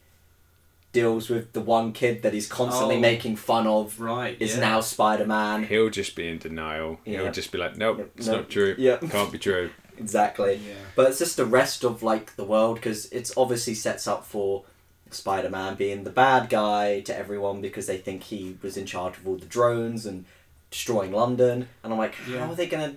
deals 0.92 1.30
with 1.30 1.54
the 1.54 1.62
one 1.62 1.92
kid 1.94 2.24
that 2.24 2.34
he's 2.34 2.48
constantly 2.48 2.96
Oh. 2.98 3.00
making 3.00 3.36
fun 3.36 3.68
of 3.68 4.00
Right. 4.00 4.36
is 4.40 4.58
now 4.58 4.82
Spider 4.82 5.26
Man. 5.26 5.64
he'll 5.66 5.90
just 5.90 6.16
be 6.16 6.28
in 6.28 6.40
denial. 6.40 7.00
Yeah. 7.06 7.22
He'll 7.24 7.32
just 7.32 7.52
be 7.52 7.58
like, 7.60 7.78
"Nope, 7.78 7.98
Yep, 8.00 8.12
it's 8.18 8.28
nope. 8.28 8.36
not 8.38 8.50
true. 8.50 8.76
Yeah. 8.78 8.98
Can't 8.98 9.32
be 9.32 9.38
true." 9.38 9.70
Exactly. 10.00 10.62
Yeah. 10.66 10.76
But 10.96 11.10
it's 11.10 11.20
just 11.20 11.36
the 11.36 11.46
rest 11.46 11.84
of 11.84 12.02
like 12.02 12.36
the 12.38 12.46
world 12.46 12.76
because 12.76 13.08
it's 13.12 13.34
obviously 13.36 13.74
sets 13.76 14.08
up 14.08 14.26
for 14.26 14.64
Spider-Man 15.12 15.76
being 15.76 16.06
the 16.06 16.10
bad 16.10 16.50
guy 16.50 17.02
to 17.02 17.16
everyone 17.18 17.60
because 17.62 17.86
they 17.88 17.98
think 17.98 18.24
he 18.24 18.58
was 18.62 18.78
in 18.78 18.86
charge 18.86 19.18
of 19.18 19.28
all 19.28 19.36
the 19.36 19.46
drones 19.46 20.06
and 20.06 20.24
destroying 20.72 21.12
London. 21.12 21.68
And 21.84 21.92
I'm 21.92 22.00
like, 22.00 22.16
Yeah. 22.30 22.46
how 22.46 22.52
are 22.52 22.56
they 22.56 22.68
gonna? 22.68 22.96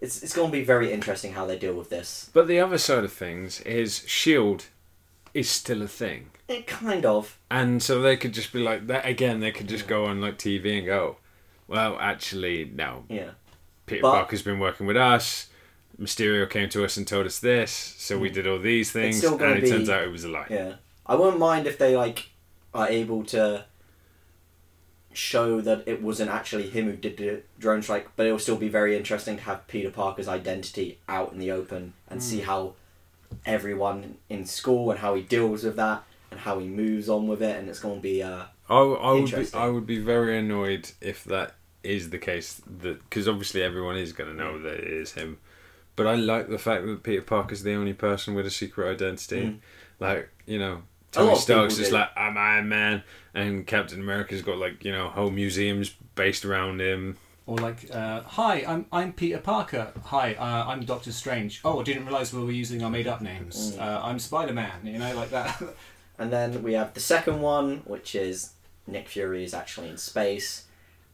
It's 0.00 0.22
it's 0.22 0.34
gonna 0.34 0.52
be 0.52 0.62
very 0.62 0.92
interesting 0.92 1.32
how 1.32 1.46
they 1.46 1.56
deal 1.58 1.72
with 1.72 1.88
this. 1.88 2.28
But 2.34 2.48
the 2.48 2.60
other 2.60 2.76
side 2.78 3.04
of 3.04 3.12
things 3.14 3.60
is 3.62 4.02
Shield 4.06 4.66
is 5.36 5.50
still 5.50 5.82
a 5.82 5.86
thing. 5.86 6.30
It 6.48 6.66
kind 6.66 7.04
of. 7.04 7.38
And 7.50 7.82
so 7.82 8.00
they 8.00 8.16
could 8.16 8.32
just 8.32 8.52
be 8.52 8.60
like 8.60 8.86
that 8.86 9.06
again. 9.06 9.40
They 9.40 9.52
could 9.52 9.68
just 9.68 9.86
go 9.86 10.06
on 10.06 10.20
like 10.20 10.38
TV 10.38 10.78
and 10.78 10.86
go, 10.86 11.16
"Well, 11.68 11.98
actually, 12.00 12.64
no. 12.64 13.04
Yeah. 13.08 13.30
Peter 13.84 14.02
But- 14.02 14.12
Parker's 14.12 14.42
been 14.42 14.58
working 14.58 14.86
with 14.86 14.96
us. 14.96 15.48
Mysterio 16.00 16.48
came 16.48 16.68
to 16.70 16.84
us 16.84 16.96
and 16.96 17.06
told 17.06 17.26
us 17.26 17.38
this, 17.38 17.70
so 17.70 18.18
we 18.18 18.28
did 18.28 18.46
all 18.46 18.58
these 18.58 18.92
things, 18.92 19.24
and 19.24 19.40
it 19.40 19.62
be- 19.62 19.70
turns 19.70 19.88
out 19.88 20.04
it 20.04 20.10
was 20.10 20.24
a 20.24 20.28
lie." 20.28 20.46
Yeah. 20.48 20.74
I 21.04 21.14
wouldn't 21.14 21.38
mind 21.38 21.66
if 21.66 21.78
they 21.78 21.96
like 21.96 22.30
are 22.74 22.88
able 22.88 23.22
to 23.24 23.64
show 25.12 25.60
that 25.62 25.82
it 25.86 26.02
wasn't 26.02 26.30
actually 26.30 26.68
him 26.68 26.86
who 26.86 26.96
did 26.96 27.16
the 27.16 27.42
drone 27.58 27.82
strike, 27.82 28.08
but 28.16 28.26
it'll 28.26 28.38
still 28.38 28.56
be 28.56 28.68
very 28.68 28.96
interesting 28.96 29.36
to 29.36 29.42
have 29.44 29.66
Peter 29.66 29.90
Parker's 29.90 30.28
identity 30.28 30.98
out 31.08 31.32
in 31.32 31.38
the 31.38 31.50
open 31.50 31.94
and 32.08 32.22
see 32.22 32.40
hmm. 32.40 32.46
how 32.46 32.74
everyone 33.44 34.16
in 34.28 34.44
school 34.46 34.90
and 34.90 35.00
how 35.00 35.14
he 35.14 35.22
deals 35.22 35.64
with 35.64 35.76
that 35.76 36.04
and 36.30 36.40
how 36.40 36.58
he 36.58 36.66
moves 36.66 37.08
on 37.08 37.28
with 37.28 37.42
it 37.42 37.56
and 37.56 37.68
it's 37.68 37.80
going 37.80 37.96
to 37.96 38.02
be 38.02 38.22
uh 38.22 38.44
I, 38.68 38.78
I 38.78 39.12
would 39.12 39.30
be, 39.30 39.46
I 39.54 39.68
would 39.68 39.86
be 39.86 39.98
very 39.98 40.38
annoyed 40.38 40.90
if 41.00 41.24
that 41.24 41.54
is 41.82 42.10
the 42.10 42.18
case. 42.18 42.60
That 42.80 42.98
because 43.08 43.28
obviously 43.28 43.62
everyone 43.62 43.96
is 43.96 44.12
going 44.12 44.30
to 44.30 44.36
know 44.36 44.60
that 44.60 44.74
it 44.74 44.90
is 44.90 45.12
him. 45.12 45.38
But 45.94 46.06
I 46.06 46.16
like 46.16 46.48
the 46.48 46.58
fact 46.58 46.84
that 46.86 47.02
Peter 47.02 47.22
Parker's 47.22 47.62
the 47.62 47.74
only 47.74 47.94
person 47.94 48.34
with 48.34 48.46
a 48.46 48.50
secret 48.50 48.90
identity. 48.90 49.42
Mm. 49.42 49.58
Like 50.00 50.28
you 50.46 50.58
know, 50.58 50.82
Tony 51.12 51.36
Stark's 51.36 51.76
just 51.76 51.90
do. 51.90 51.96
like 51.96 52.10
I'm 52.16 52.36
Iron 52.36 52.68
Man, 52.68 53.02
and 53.34 53.66
Captain 53.66 54.00
America's 54.00 54.42
got 54.42 54.58
like 54.58 54.84
you 54.84 54.92
know 54.92 55.08
whole 55.08 55.30
museums 55.30 55.94
based 56.14 56.44
around 56.44 56.80
him. 56.80 57.16
Or 57.46 57.56
like, 57.58 57.88
uh, 57.92 58.22
hi, 58.22 58.64
I'm 58.66 58.86
I'm 58.90 59.12
Peter 59.12 59.38
Parker. 59.38 59.92
Hi, 60.06 60.34
uh, 60.34 60.64
I'm 60.68 60.84
Doctor 60.84 61.12
Strange. 61.12 61.60
Oh, 61.64 61.80
I 61.80 61.84
didn't 61.84 62.06
realise 62.06 62.32
we 62.32 62.42
were 62.42 62.50
using 62.50 62.82
our 62.82 62.90
made-up 62.90 63.20
names. 63.20 63.76
Mm. 63.76 63.80
Uh, 63.80 64.00
I'm 64.02 64.18
Spider 64.18 64.52
Man. 64.52 64.84
You 64.84 64.98
know, 64.98 65.14
like 65.14 65.30
that. 65.30 65.62
and 66.18 66.32
then 66.32 66.62
we 66.62 66.72
have 66.72 66.94
the 66.94 67.00
second 67.00 67.40
one 67.40 67.78
which 67.84 68.14
is 68.14 68.52
Nick 68.86 69.08
Fury 69.08 69.44
is 69.44 69.54
actually 69.54 69.90
in 69.90 69.96
space 69.98 70.64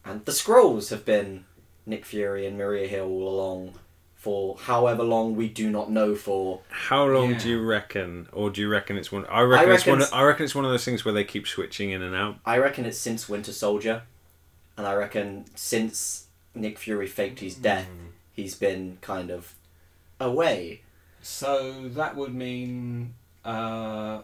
and 0.05 0.25
the 0.25 0.33
Skrulls 0.33 0.91
have 0.91 1.05
been 1.05 1.45
Nick 1.87 2.05
Fury 2.05 2.47
and 2.47 2.57
Maria 2.57 2.87
Hill 2.87 3.07
all 3.07 3.29
along 3.29 3.75
for 4.15 4.57
however 4.57 5.03
long 5.03 5.35
we 5.35 5.49
do 5.49 5.69
not 5.71 5.91
know 5.91 6.15
for 6.15 6.61
How 6.69 7.05
long 7.05 7.33
Yeah. 7.33 7.39
do 7.39 7.49
you 7.51 7.61
reckon, 7.63 8.29
or 8.33 8.51
do 8.51 8.61
you 8.61 8.69
reckon 8.69 8.97
it's 8.97 9.11
one? 9.11 9.27
I 9.27 9.41
reckon, 9.41 9.73
it's 9.73 9.81
reckon 9.81 9.93
one. 9.95 10.03
It's- 10.03 10.13
I 10.13 10.23
reckon 10.23 10.45
it's 10.45 10.55
one 10.55 10.65
of 10.65 10.71
those 10.71 10.85
things 10.85 11.05
where 11.05 11.13
they 11.13 11.25
keep 11.25 11.49
switching 11.49 11.91
in 11.91 12.01
and 12.03 12.15
out. 12.15 12.37
I 12.47 12.59
reckon 12.59 12.85
it's 12.85 12.99
since 12.99 13.29
Winter 13.29 13.53
Soldier, 13.53 14.03
and 14.77 14.87
I 14.87 14.95
reckon 14.95 15.45
since 15.55 16.27
Nick 16.55 16.79
Fury 16.79 17.07
faked 17.07 17.41
his 17.41 17.55
death, 17.55 17.89
he's 18.35 18.55
been 18.55 18.99
kind 19.01 19.31
of 19.31 19.55
away. 20.21 20.83
So 21.23 21.89
that 21.91 22.17
would 22.17 22.35
mean, 22.35 23.15
uh, 23.45 24.21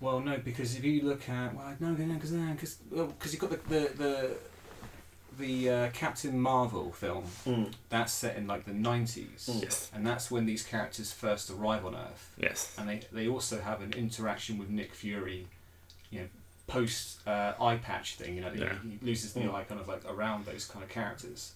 well, 0.00 0.20
no, 0.20 0.38
because 0.38 0.76
if 0.76 0.84
you 0.84 1.02
look 1.02 1.28
at, 1.28 1.54
well, 1.54 1.74
no, 1.80 1.90
no, 1.92 2.14
because 2.14 2.30
because 2.32 2.74
because 2.90 3.32
you've 3.32 3.40
got 3.40 3.50
the 3.50 3.58
the 3.68 3.90
the, 3.96 4.36
the 5.38 5.70
uh, 5.70 5.90
Captain 5.92 6.38
Marvel 6.38 6.92
film 6.92 7.24
Mm. 7.46 7.72
that's 7.88 8.12
set 8.12 8.36
in 8.36 8.46
like 8.46 8.64
the 8.66 8.74
nineties, 8.74 9.48
Mm. 9.50 9.62
Yes. 9.62 9.90
and 9.94 10.06
that's 10.06 10.30
when 10.30 10.44
these 10.46 10.62
characters 10.62 11.10
first 11.12 11.48
arrive 11.50 11.86
on 11.86 11.94
Earth, 11.94 12.32
Yes. 12.36 12.74
and 12.78 12.88
they 12.88 13.00
they 13.12 13.28
also 13.28 13.60
have 13.60 13.80
an 13.80 13.92
interaction 13.94 14.58
with 14.58 14.68
Nick 14.68 14.92
Fury, 14.94 15.46
you 16.10 16.20
know, 16.20 16.26
post 16.72 17.26
uh, 17.26 17.52
eye 17.60 17.76
patch 17.76 18.08
thing. 18.16 18.34
You 18.36 18.42
know, 18.42 18.52
Yeah. 18.54 18.74
he, 18.82 18.90
he 18.90 19.06
loses 19.06 19.32
the 19.34 19.40
Mm. 19.40 19.54
eye 19.54 19.64
kind 19.64 19.80
of 19.80 19.88
like 19.88 20.02
around 20.14 20.46
those 20.46 20.64
kind 20.72 20.82
of 20.82 20.90
characters. 20.90 21.52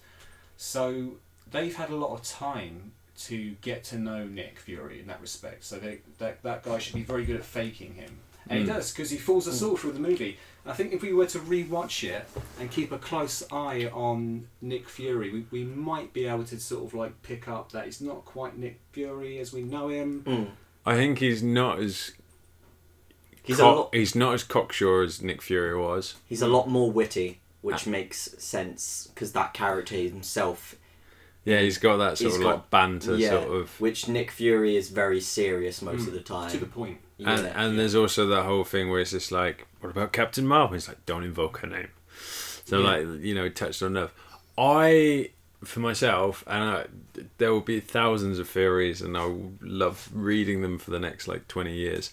So 0.56 1.12
they've 1.50 1.74
had 1.74 1.90
a 1.90 1.96
lot 1.96 2.12
of 2.12 2.22
time 2.22 2.92
to 3.28 3.52
get 3.62 3.82
to 3.84 3.98
know 3.98 4.24
Nick 4.26 4.58
Fury 4.58 5.00
in 5.00 5.06
that 5.06 5.20
respect. 5.20 5.64
So 5.64 5.78
they, 5.78 6.00
that 6.18 6.42
that 6.42 6.62
guy 6.64 6.78
should 6.78 6.94
be 6.94 7.02
very 7.02 7.24
good 7.24 7.36
at 7.36 7.44
faking 7.44 7.94
him, 7.94 8.12
and 8.48 8.58
he 8.60 8.64
Mm. 8.64 8.68
does 8.74 8.92
because 8.92 9.10
he 9.10 9.16
fools 9.18 9.48
us 9.48 9.62
all 9.62 9.76
through 9.76 9.92
the 9.92 10.00
movie. 10.10 10.38
I 10.66 10.72
think 10.74 10.92
if 10.92 11.00
we 11.00 11.12
were 11.12 11.26
to 11.26 11.38
rewatch 11.38 12.02
it 12.08 12.26
and 12.58 12.70
keep 12.70 12.90
a 12.92 12.98
close 12.98 13.42
eye 13.52 13.88
on 13.92 14.48
Nick 14.60 14.88
Fury, 14.88 15.30
we, 15.32 15.46
we 15.52 15.64
might 15.64 16.12
be 16.12 16.26
able 16.26 16.44
to 16.44 16.58
sort 16.58 16.84
of 16.84 16.92
like 16.92 17.22
pick 17.22 17.46
up 17.48 17.70
that 17.72 17.84
he's 17.86 18.00
not 18.00 18.24
quite 18.24 18.58
Nick 18.58 18.80
Fury 18.92 19.38
as 19.38 19.52
we 19.52 19.62
know 19.62 19.88
him. 19.88 20.22
Mm. 20.26 20.48
I 20.84 20.94
think 20.96 21.18
he's 21.20 21.42
not 21.42 21.78
as 21.78 22.12
He's 23.46 23.58
a 23.58 23.62
cock- 23.62 23.76
lot. 23.76 23.94
he's 23.94 24.14
not 24.14 24.34
as 24.34 24.42
cocksure 24.44 25.02
as 25.02 25.22
Nick 25.22 25.40
Fury 25.42 25.76
was. 25.76 26.14
He's 26.26 26.42
a 26.42 26.48
lot 26.48 26.68
more 26.68 26.90
witty, 26.90 27.40
which 27.62 27.86
makes 27.86 28.34
sense 28.38 29.08
because 29.14 29.32
that 29.32 29.54
character 29.54 29.94
himself, 29.96 30.74
Yeah, 31.44 31.60
he's 31.60 31.78
got 31.78 31.98
that 31.98 32.18
sort 32.18 32.32
He's 32.32 32.36
of 32.38 32.42
got- 32.42 32.54
like 32.56 32.70
banter 32.70 33.16
yeah, 33.16 33.30
sort 33.30 33.48
of. 33.60 33.80
which 33.80 34.08
Nick 34.08 34.30
Fury 34.32 34.74
is 34.76 34.88
very 34.90 35.20
serious 35.20 35.80
most 35.80 36.02
Mm. 36.02 36.08
of 36.08 36.12
the 36.14 36.20
time. 36.20 36.50
To 36.50 36.58
the 36.58 36.66
point. 36.66 36.98
Yeah. 37.18 37.30
and 37.38 37.46
and 37.46 37.78
there's 37.78 37.94
also 37.94 38.26
that 38.26 38.42
whole 38.44 38.64
thing 38.64 38.90
where 38.90 39.00
it's 39.00 39.12
just 39.12 39.30
like, 39.32 39.66
what 39.80 39.90
about 39.90 40.12
Captain 40.12 40.46
Marvel? 40.46 40.74
He's 40.74 40.88
like, 40.88 41.06
don't 41.06 41.22
invoke 41.24 41.58
her 41.58 41.66
name. 41.68 41.88
So 42.64 42.80
Yeah. 42.80 42.84
like, 42.90 43.06
you 43.24 43.34
know, 43.34 43.48
touched 43.48 43.80
on 43.82 43.92
nerve. 43.94 44.12
I, 44.58 45.30
for 45.64 45.80
myself, 45.80 46.42
and 46.46 46.62
I, 46.64 46.86
there 47.38 47.52
will 47.52 47.60
be 47.60 47.78
thousands 47.80 48.38
of 48.38 48.48
theories, 48.48 49.00
and 49.00 49.16
I 49.16 49.24
will 49.26 49.52
love 49.60 50.08
reading 50.12 50.62
them 50.62 50.78
for 50.78 50.90
the 50.90 50.98
next 50.98 51.28
like 51.28 51.46
twenty 51.48 51.74
years. 51.74 52.12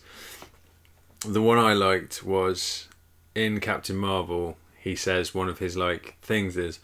The 1.26 1.42
one 1.42 1.58
I 1.58 1.74
liked 1.74 2.24
was 2.24 2.88
in 3.36 3.60
Captain 3.60 3.96
Marvel. 3.96 4.58
He 4.80 4.96
says 4.96 5.34
one 5.34 5.50
of 5.50 5.60
his 5.60 5.78
like 5.78 6.16
things 6.22 6.58
is 6.58 6.80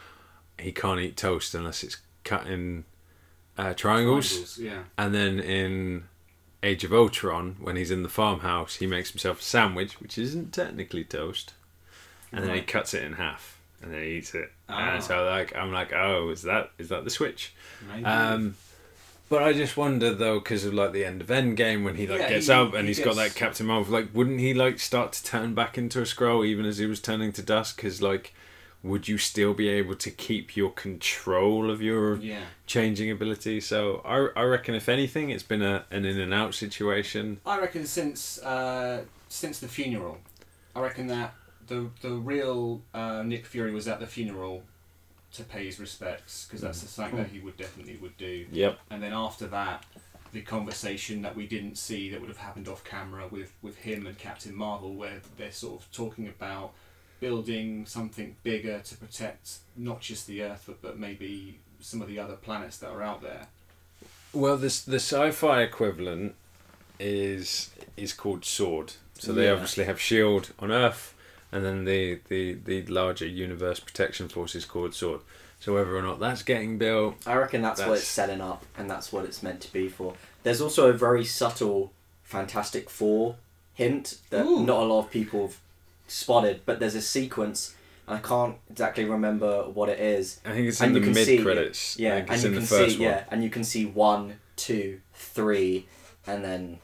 he 0.57 0.71
can't 0.71 0.99
eat 0.99 1.17
toast 1.17 1.53
unless 1.53 1.83
it's 1.83 1.97
cut 2.23 2.47
in 2.47 2.85
uh, 3.57 3.73
triangles. 3.73 4.29
Triangles, 4.29 4.57
Yeah. 4.57 4.83
And 4.97 5.13
then 5.13 5.39
in 5.39 6.05
Age 6.63 6.83
of 6.83 6.93
Ultron, 6.93 7.57
when 7.59 7.75
he's 7.75 7.91
in 7.91 8.03
the 8.03 8.09
farmhouse, 8.09 8.75
he 8.75 8.87
makes 8.87 9.11
himself 9.11 9.39
a 9.39 9.43
sandwich, 9.43 9.99
which 10.01 10.17
isn't 10.17 10.53
technically 10.53 11.03
toast, 11.03 11.53
and 12.31 12.43
then 12.43 12.55
he 12.55 12.61
cuts 12.61 12.93
it 12.93 13.03
in 13.03 13.13
half, 13.13 13.57
and 13.81 13.93
then 13.93 14.01
he 14.03 14.17
eats 14.17 14.33
it. 14.35 14.51
Ah. 14.67 14.95
And 14.95 15.03
so 15.03 15.25
like 15.25 15.55
I'm 15.55 15.71
like, 15.71 15.93
oh, 15.93 16.29
is 16.29 16.43
that 16.43 16.71
is 16.77 16.89
that 16.89 17.03
the 17.03 17.09
switch? 17.09 17.53
Maybe. 17.89 18.05
Um, 18.05 18.55
but 19.29 19.43
I 19.43 19.53
just 19.53 19.77
wonder 19.77 20.13
though, 20.13 20.39
because 20.39 20.65
of 20.65 20.73
like 20.73 20.91
the 20.91 21.05
end 21.05 21.21
of 21.21 21.27
Endgame, 21.27 21.83
when 21.83 21.95
he 21.95 22.07
like 22.07 22.19
Yeah, 22.21 22.29
gets 22.29 22.47
he- 22.47 22.53
up 22.53 22.73
and 22.73 22.87
he 22.87 22.93
he's 22.93 22.99
got 22.99 23.15
that 23.15 23.35
Captain 23.35 23.65
Marvel, 23.67 23.93
like, 23.93 24.09
wouldn't 24.13 24.39
he 24.39 24.53
like 24.53 24.79
start 24.79 25.13
to 25.13 25.23
turn 25.23 25.53
back 25.53 25.77
into 25.77 25.99
a 25.99 26.03
Skrull 26.03 26.45
even 26.45 26.65
as 26.65 26.77
he 26.79 26.85
was 26.85 26.99
turning 26.99 27.31
to 27.33 27.41
dust? 27.41 27.75
Because 27.75 28.01
like 28.01 28.33
would 28.81 29.09
you 29.09 29.17
still 29.17 29.53
be 29.53 29.67
able 29.67 29.93
to 29.93 30.09
keep 30.09 30.55
your 30.55 30.71
control 30.71 31.69
of 31.69 31.81
your 31.81 32.15
Yeah. 32.17 32.43
changing 32.65 33.11
ability? 33.11 33.59
So 33.59 34.01
I, 34.05 34.29
I 34.39 34.43
reckon 34.43 34.73
if 34.73 34.87
anything, 34.87 35.29
it's 35.31 35.43
been 35.43 35.61
a 35.61 35.85
an 35.91 36.05
in 36.05 36.17
and 36.19 36.33
out 36.33 36.53
situation. 36.55 37.41
I 37.45 37.59
reckon 37.59 37.85
since 37.85 38.39
uh, 38.41 39.03
since 39.27 39.59
the 39.59 39.67
funeral, 39.67 40.19
I 40.75 40.79
reckon 40.81 41.07
that 41.07 41.33
the 41.67 41.89
the 42.01 42.11
real 42.11 42.81
uh, 42.93 43.21
Nick 43.23 43.45
Fury 43.45 43.73
was 43.73 43.87
at 43.87 43.99
the 43.99 44.07
funeral 44.07 44.63
to 45.33 45.43
pay 45.43 45.65
his 45.65 45.79
respects 45.79 46.45
because 46.45 46.61
that's 46.61 46.81
the 46.81 46.87
something 46.87 47.17
that 47.17 47.27
he 47.29 47.39
would 47.39 47.57
definitely 47.57 47.97
would 47.97 48.17
do. 48.17 48.45
Yep. 48.51 48.79
And 48.89 49.01
then 49.03 49.13
after 49.13 49.47
that, 49.47 49.85
the 50.31 50.41
conversation 50.41 51.21
that 51.23 51.35
we 51.35 51.47
didn't 51.47 51.77
see 51.77 52.09
that 52.11 52.19
would 52.19 52.29
have 52.29 52.37
happened 52.37 52.67
off 52.67 52.83
camera 52.83 53.27
with 53.27 53.53
with 53.61 53.77
him 53.77 54.05
and 54.07 54.17
Captain 54.17 54.55
Marvel, 54.55 54.93
where 54.95 55.21
they're 55.37 55.51
sort 55.51 55.81
of 55.81 55.91
talking 55.91 56.27
about 56.27 56.73
building 57.19 57.85
something 57.85 58.35
bigger 58.43 58.79
to 58.79 58.95
protect 58.97 59.57
not 59.75 59.99
just 59.99 60.25
the 60.25 60.41
Earth 60.41 60.63
but, 60.67 60.81
but 60.81 60.97
maybe 60.97 61.59
some 61.81 62.01
of 62.01 62.07
the 62.07 62.17
other 62.17 62.35
planets 62.35 62.77
that 62.77 62.89
are 62.89 63.01
out 63.01 63.21
there. 63.21 63.47
Well, 64.33 64.57
this 64.57 64.81
the 64.81 64.97
sci-fi 64.99 65.61
equivalent 65.61 66.35
is 66.99 67.71
is 67.97 68.13
called 68.13 68.45
Sword. 68.45 68.93
So 69.17 69.33
they 69.33 69.45
Yeah. 69.45 69.53
obviously 69.53 69.83
have 69.85 69.99
Shield 69.99 70.51
on 70.59 70.71
Earth, 70.71 71.13
and 71.51 71.65
then 71.65 71.85
the, 71.85 72.19
the 72.29 72.53
the 72.53 72.85
larger 72.85 73.25
Universe 73.25 73.79
Protection 73.79 74.29
Forces 74.29 74.65
called 74.65 74.93
Sword. 74.93 75.21
So 75.59 75.73
whether 75.73 75.95
or 75.95 76.01
not 76.01 76.19
that's 76.19 76.41
getting 76.41 76.77
built, 76.77 77.15
I 77.27 77.35
reckon 77.35 77.61
that's, 77.61 77.81
what 77.81 77.97
it's 77.97 78.07
setting 78.07 78.39
up, 78.39 78.65
and 78.77 78.89
that's 78.89 79.11
what 79.11 79.25
it's 79.25 79.43
meant 79.43 79.59
to 79.61 79.73
be 79.73 79.89
for. 79.89 80.13
There's 80.43 80.61
also 80.61 80.89
a 80.89 80.93
very 80.93 81.25
subtle 81.25 81.91
Fantastic 82.23 82.89
Four 82.89 83.35
hint 83.73 84.19
that 84.29 84.45
Ooh. 84.45 84.65
not 84.65 84.83
a 84.83 84.85
lot 84.85 84.99
of 85.05 85.11
people 85.11 85.47
have 85.47 85.57
spotted, 86.07 86.61
but 86.65 86.79
there's 86.79 86.95
a 86.95 87.01
sequence, 87.01 87.75
and 88.07 88.17
I 88.17 88.21
can't 88.21 88.55
exactly 88.69 89.03
remember 89.03 89.63
what 89.63 89.89
it 89.89 89.99
is. 89.99 90.39
I 90.45 90.51
think 90.51 90.67
it's 90.67 90.79
And 90.81 90.95
in 90.95 91.03
the 91.03 91.11
mid 91.11 91.43
credits. 91.43 91.99
Yeah, 91.99 92.15
and 92.15 92.41
you 92.41 92.51
can 92.51 92.65
see, 92.65 92.95
yeah, 92.95 93.23
and 93.29 93.43
you 93.43 93.49
can 93.49 93.63
see 93.65 93.85
one, 93.85 94.39
two, 94.55 95.01
three, 95.13 95.87
and 96.25 96.43
then 96.43 96.79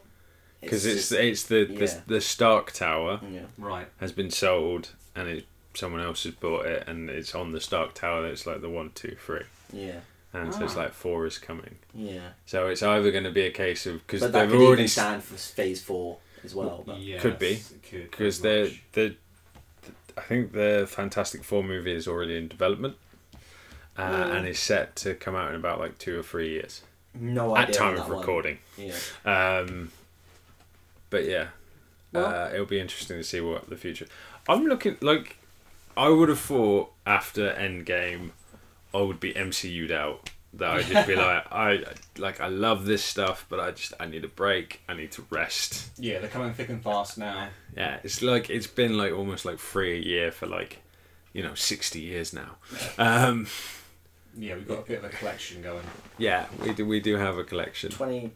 because 0.65 0.85
it's 0.85 1.09
just- 1.09 1.11
it's 1.13 1.43
the, 1.43 1.67
yeah. 1.69 1.79
the 1.79 2.01
the 2.15 2.21
Stark 2.21 2.71
Tower 2.71 3.19
yeah. 3.31 3.41
Right. 3.57 3.87
has 3.99 4.11
been 4.11 4.29
sold, 4.31 4.89
and 5.15 5.27
it 5.29 5.45
someone 5.73 6.01
else 6.01 6.23
has 6.23 6.33
bought 6.33 6.65
it, 6.65 6.87
and 6.87 7.09
it's 7.09 7.33
on 7.35 7.51
the 7.51 7.61
Stark 7.61 7.93
Tower. 7.93 8.25
It's 8.27 8.45
like 8.47 8.61
the 8.61 8.69
one, 8.69 8.91
two, 8.95 9.15
three, 9.25 9.43
Yeah, 9.73 9.99
and 10.33 10.53
so 10.53 10.63
it's 10.63 10.75
Ah. 10.75 10.79
like 10.83 10.93
four 10.93 11.25
is 11.25 11.37
coming. 11.37 11.77
yeah. 11.93 12.29
So 12.45 12.67
it's 12.67 12.81
either 12.83 13.11
going 13.11 13.23
to 13.25 13.31
be 13.31 13.41
a 13.45 13.51
case 13.51 13.85
of 13.85 14.05
because 14.05 14.21
they've 14.21 14.49
could 14.49 14.61
already 14.61 14.83
even 14.83 14.87
stand 14.87 15.23
for 15.23 15.35
phase 15.35 15.81
four 15.83 16.17
as 16.43 16.53
well. 16.55 16.83
But 16.85 16.99
Yes, 16.99 17.21
Could 17.21 17.39
be, 17.39 17.61
because 17.91 18.39
very 18.39 18.81
they're 18.93 19.09
the 19.09 19.15
I 20.17 20.21
think 20.21 20.53
the 20.53 20.87
Fantastic 20.89 21.43
Four 21.43 21.61
movie 21.63 21.91
is 21.93 22.07
already 22.07 22.37
in 22.37 22.47
development, 22.47 22.95
uh, 23.97 24.01
Mm. 24.09 24.37
and 24.37 24.47
is 24.47 24.59
set 24.59 24.95
to 24.97 25.13
come 25.13 25.35
out 25.35 25.49
in 25.49 25.55
about 25.55 25.77
like 25.79 25.97
two 25.97 26.17
or 26.19 26.23
three 26.23 26.49
years 26.51 26.83
no 27.13 27.53
idea. 27.55 27.67
at 27.67 27.73
time 27.73 27.93
of 27.95 27.97
that 27.99 28.09
one. 28.09 28.19
recording. 28.19 28.59
Yeah. 28.77 28.93
Um, 29.25 29.91
but 31.15 31.25
yeah, 31.25 31.47
Well- 32.11 32.25
uh, 32.25 32.49
it'll 32.53 32.65
be 32.65 32.79
interesting 32.79 33.17
to 33.17 33.23
see 33.23 33.41
what 33.41 33.69
the 33.69 33.77
future. 33.77 34.07
I'm 34.49 34.65
looking 34.65 34.97
like 35.01 35.37
I 35.97 36.09
would 36.09 36.29
have 36.29 36.39
thought 36.39 36.91
after 37.05 37.53
Endgame, 37.53 38.31
I 38.93 39.01
would 39.01 39.19
be 39.19 39.33
MCU'd 39.33 39.91
out. 39.91 40.29
That 40.53 40.69
I'd 40.71 40.85
just 40.85 41.07
be 41.07 41.15
like, 41.27 41.45
I 41.51 41.83
like 42.17 42.39
I 42.41 42.47
love 42.47 42.85
this 42.85 43.03
stuff, 43.03 43.45
but 43.49 43.59
I 43.59 43.71
just 43.71 43.93
I 43.99 44.05
need 44.05 44.23
a 44.23 44.29
break. 44.43 44.81
I 44.89 44.93
need 44.93 45.11
to 45.13 45.25
rest. 45.29 45.89
Yeah, 45.97 46.19
they're 46.19 46.29
coming 46.29 46.53
thick 46.53 46.69
and 46.69 46.81
fast 46.83 47.17
now. 47.17 47.49
Yeah, 47.75 47.97
it's 48.03 48.21
like 48.21 48.49
it's 48.49 48.67
been 48.67 48.97
like 48.97 49.11
almost 49.13 49.43
like 49.45 49.59
three 49.59 49.97
a 49.97 50.01
year 50.01 50.31
for 50.31 50.47
like, 50.47 50.81
you 51.33 51.43
know, 51.43 51.55
sixty 51.55 51.99
years 52.01 52.33
now. 52.33 52.51
Um, 52.97 53.47
Yeah, 54.37 54.55
we've 54.55 54.67
got 54.67 54.79
a 54.79 54.87
bit 54.91 54.99
of 54.99 55.05
a 55.05 55.09
collection 55.09 55.61
going. 55.61 55.85
yeah, 56.17 56.45
we 56.61 56.73
do 56.73 56.85
we 56.85 56.99
do 56.99 57.15
have 57.17 57.37
a 57.37 57.43
collection. 57.43 57.89
Twenty 57.91 58.31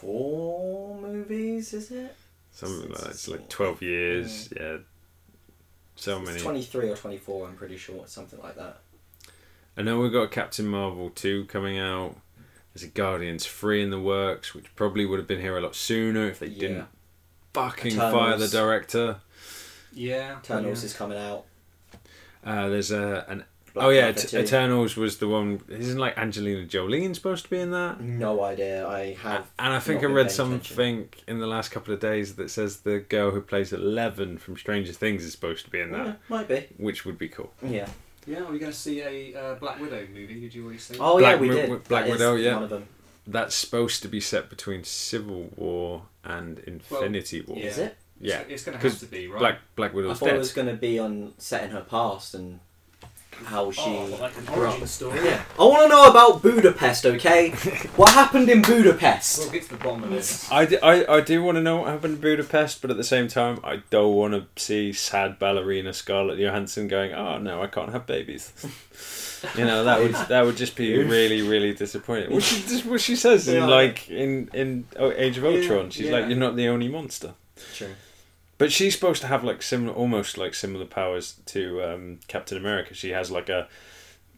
four 0.00 0.98
movies, 1.00 1.72
is 1.72 1.90
it? 1.90 2.14
Something 2.52 2.90
like 2.90 2.98
that. 3.00 3.10
It's 3.10 3.28
like 3.28 3.48
twelve 3.48 3.82
years. 3.82 4.48
Yeah, 4.56 4.78
so 5.94 6.18
It's 6.20 6.26
many. 6.28 6.40
Twenty 6.40 6.62
three 6.62 6.90
or 6.90 6.96
twenty 6.96 7.18
four. 7.18 7.46
I'm 7.48 7.54
pretty 7.56 7.76
sure. 7.76 8.04
Something 8.06 8.40
like 8.40 8.56
that. 8.56 8.78
I 9.78 9.82
know 9.82 10.00
we've 10.00 10.12
got 10.12 10.30
Captain 10.30 10.66
Marvel 10.66 11.10
2 11.10 11.44
coming 11.46 11.78
out. 11.78 12.16
There's 12.72 12.82
a 12.84 12.86
Guardians 12.86 13.44
3 13.46 13.82
in 13.82 13.90
the 13.90 14.00
works, 14.00 14.54
which 14.54 14.74
probably 14.74 15.04
would 15.04 15.18
have 15.18 15.28
been 15.28 15.42
here 15.42 15.58
a 15.58 15.60
lot 15.60 15.74
sooner 15.76 16.26
if 16.28 16.38
they 16.38 16.46
Yeah. 16.46 16.58
didn't 16.58 16.86
fucking 17.52 17.92
Eternals. 17.92 18.14
fire 18.14 18.38
the 18.38 18.48
director. 18.48 19.20
Yeah. 19.92 20.38
Eternals 20.38 20.80
yeah. 20.82 20.86
is 20.86 20.94
coming 20.94 21.18
out. 21.18 21.44
Uh, 22.42 22.70
there's 22.70 22.90
a 22.90 23.26
an 23.28 23.38
Black 23.38 23.46
oh 23.76 23.88
yeah, 23.90 24.06
Panther 24.12 24.20
Et- 24.22 24.30
2. 24.30 24.38
Eternals 24.40 24.96
was 24.96 25.18
the 25.18 25.28
one. 25.28 25.60
Isn't 25.68 25.98
like 25.98 26.16
Angelina 26.18 26.64
Jolie 26.64 27.12
supposed 27.14 27.44
to 27.44 27.50
be 27.50 27.58
in 27.60 27.70
that? 27.72 28.00
No 28.00 28.42
idea. 28.42 28.86
I 28.88 29.14
have. 29.22 29.50
And 29.58 29.72
I 29.72 29.78
think 29.80 30.02
I 30.02 30.06
read 30.06 30.26
paying 30.26 30.36
something 30.36 31.08
in 31.26 31.38
the 31.38 31.46
last 31.46 31.70
couple 31.70 31.92
of 31.94 32.00
days 32.00 32.36
that 32.36 32.50
says 32.50 32.78
the 32.80 32.98
girl 33.00 33.30
who 33.30 33.40
plays 33.40 33.72
Eleven 33.72 34.38
from 34.38 34.56
Stranger 34.56 34.92
Things 34.92 35.24
is 35.24 35.32
supposed 35.32 35.64
to 35.64 35.70
be 35.70 35.80
in 35.80 35.92
that, 35.92 36.06
Yeah, 36.06 36.12
might 36.28 36.48
be. 36.48 36.66
which 36.76 37.04
would 37.04 37.18
be 37.18 37.28
cool. 37.28 37.52
Yeah. 37.62 37.88
Yeah, 38.26 38.40
are 38.40 38.50
we 38.50 38.58
going 38.58 38.72
to 38.72 38.76
see 38.78 39.02
a 39.02 39.38
uh, 39.40 39.54
Black 39.54 39.78
Widow 39.80 40.04
movie? 40.12 40.40
Did 40.40 40.52
you 40.54 40.64
already 40.64 40.78
say? 40.80 40.96
Oh 40.98 41.18
Black 41.18 41.36
yeah, 41.36 41.40
we 41.40 41.48
did. 41.48 41.68
Black 41.84 42.04
That 42.06 42.06
is 42.06 42.12
Widow, 42.18 42.34
yeah. 42.34 42.54
One 42.54 42.62
of 42.64 42.70
them. 42.70 42.88
That's 43.28 43.54
supposed 43.54 44.02
to 44.02 44.08
be 44.08 44.20
set 44.20 44.48
between 44.50 44.82
Civil 44.84 45.50
War 45.56 46.02
and 46.24 46.58
Infinity 46.60 47.42
War. 47.42 47.56
yeah. 47.56 47.64
Is 47.66 47.78
it? 47.78 47.96
Yeah, 48.18 48.40
It's, 48.48 48.64
going 48.64 48.78
to 48.78 48.82
have 48.88 48.98
to 49.00 49.06
be, 49.06 49.26
right? 49.28 49.38
Black 49.38 49.58
Black 49.76 49.90
I 49.94 50.14
thought 50.14 50.26
dead. 50.26 50.36
it 50.36 50.38
was 50.38 50.52
going 50.52 50.68
to 50.68 50.74
be 50.74 50.98
on 50.98 51.34
set 51.38 51.64
in 51.64 51.70
her 51.70 51.82
past 51.82 52.34
and 52.34 52.60
how 53.44 53.66
oh, 53.66 53.70
she. 53.70 53.80
Oh, 53.82 54.16
like 54.20 54.36
an 54.36 54.44
grew 54.44 54.64
up. 54.66 54.72
origin 54.72 54.86
story. 54.86 55.24
Yeah. 55.24 55.42
I 55.58 55.62
want 55.62 55.82
to 55.82 55.88
know 55.88 56.10
about 56.10 56.42
Budapest, 56.42 57.06
okay? 57.06 57.50
what 57.96 58.12
happened 58.12 58.48
in 58.48 58.62
Budapest? 58.62 59.38
We'll 59.38 59.50
get 59.50 59.62
to 59.64 59.68
the 59.70 59.76
bottom 59.76 60.04
of 60.04 60.10
this. 60.10 60.50
I, 60.50 60.66
d- 60.66 60.78
I, 60.82 61.16
I 61.16 61.20
do 61.20 61.42
want 61.42 61.56
to 61.56 61.62
know 61.62 61.78
what 61.78 61.88
happened 61.88 62.14
in 62.14 62.20
Budapest, 62.20 62.80
but 62.82 62.90
at 62.90 62.96
the 62.96 63.04
same 63.04 63.28
time, 63.28 63.60
I 63.62 63.82
don't 63.90 64.14
want 64.14 64.34
to 64.34 64.46
see 64.60 64.92
sad 64.92 65.38
ballerina 65.38 65.92
Scarlett 65.92 66.38
Johansson 66.38 66.88
going, 66.88 67.12
"Oh 67.12 67.38
no, 67.38 67.62
I 67.62 67.66
can't 67.66 67.92
have 67.92 68.06
babies." 68.06 68.52
you 69.56 69.64
know 69.64 69.84
that 69.84 70.00
would 70.00 70.14
that 70.28 70.44
would 70.44 70.56
just 70.56 70.76
be 70.76 70.96
really 71.02 71.42
really 71.42 71.74
disappointing. 71.74 72.32
What 72.32 72.42
she 72.42 72.62
just 72.62 72.86
what 72.86 73.00
she 73.00 73.16
says 73.16 73.46
Yeah. 73.46 73.64
in 73.64 73.70
like 73.70 74.08
in 74.08 74.50
in 74.52 74.86
oh, 74.98 75.12
Age 75.12 75.38
of 75.38 75.44
Yeah, 75.44 75.50
Ultron, 75.50 75.90
she's 75.90 76.06
yeah. 76.06 76.12
like, 76.12 76.26
"You're 76.28 76.38
not 76.38 76.56
the 76.56 76.68
only 76.68 76.88
monster." 76.88 77.34
True. 77.74 77.94
But 78.58 78.72
she's 78.72 78.94
supposed 78.94 79.20
to 79.22 79.28
have 79.28 79.44
like 79.44 79.62
similar, 79.62 79.92
almost 79.94 80.38
like 80.38 80.54
similar 80.54 80.86
powers 80.86 81.40
to 81.46 81.82
um, 81.82 82.20
Captain 82.28 82.56
America. 82.56 82.94
She 82.94 83.10
has 83.10 83.30
like 83.30 83.48
a, 83.48 83.68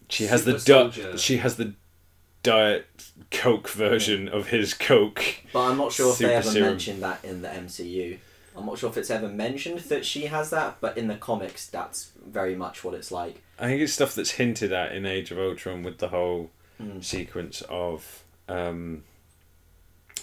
she 0.09 0.25
has 0.25 0.43
the 0.45 0.59
Super 0.59 0.89
di- 0.89 0.91
soldier. 1.01 1.17
she 1.17 1.37
has 1.37 1.55
the 1.57 1.73
diet 2.43 2.85
Coke 3.31 3.69
version 3.69 4.27
of 4.27 4.47
his 4.47 4.73
Coke. 4.73 5.23
But 5.53 5.71
I'm 5.71 5.77
not 5.77 5.91
sure 5.93 6.11
if 6.11 6.17
they 6.19 6.33
ever 6.35 6.49
serum. 6.49 6.69
mentioned 6.71 7.01
that 7.03 7.23
in 7.23 7.41
the 7.41 7.47
MCU. 7.49 8.17
I'm 8.57 8.65
not 8.65 8.77
sure 8.77 8.89
if 8.89 8.97
it's 8.97 9.09
ever 9.09 9.29
mentioned 9.29 9.79
that 9.79 10.05
she 10.05 10.25
has 10.25 10.49
that, 10.49 10.77
but 10.81 10.97
in 10.97 11.07
the 11.07 11.15
comics, 11.15 11.67
that's 11.67 12.11
very 12.27 12.55
much 12.55 12.83
what 12.83 12.93
it's 12.93 13.11
like. 13.11 13.41
I 13.57 13.67
think 13.67 13.81
it's 13.81 13.93
stuff 13.93 14.15
that's 14.15 14.31
hinted 14.31 14.73
at 14.73 14.91
in 14.93 15.05
Age 15.05 15.31
of 15.31 15.37
Ultron 15.39 15.83
with 15.83 15.97
the 15.99 16.09
whole 16.09 16.49
Mm. 16.81 17.03
sequence 17.03 17.61
of 17.69 18.23
um, 18.47 19.03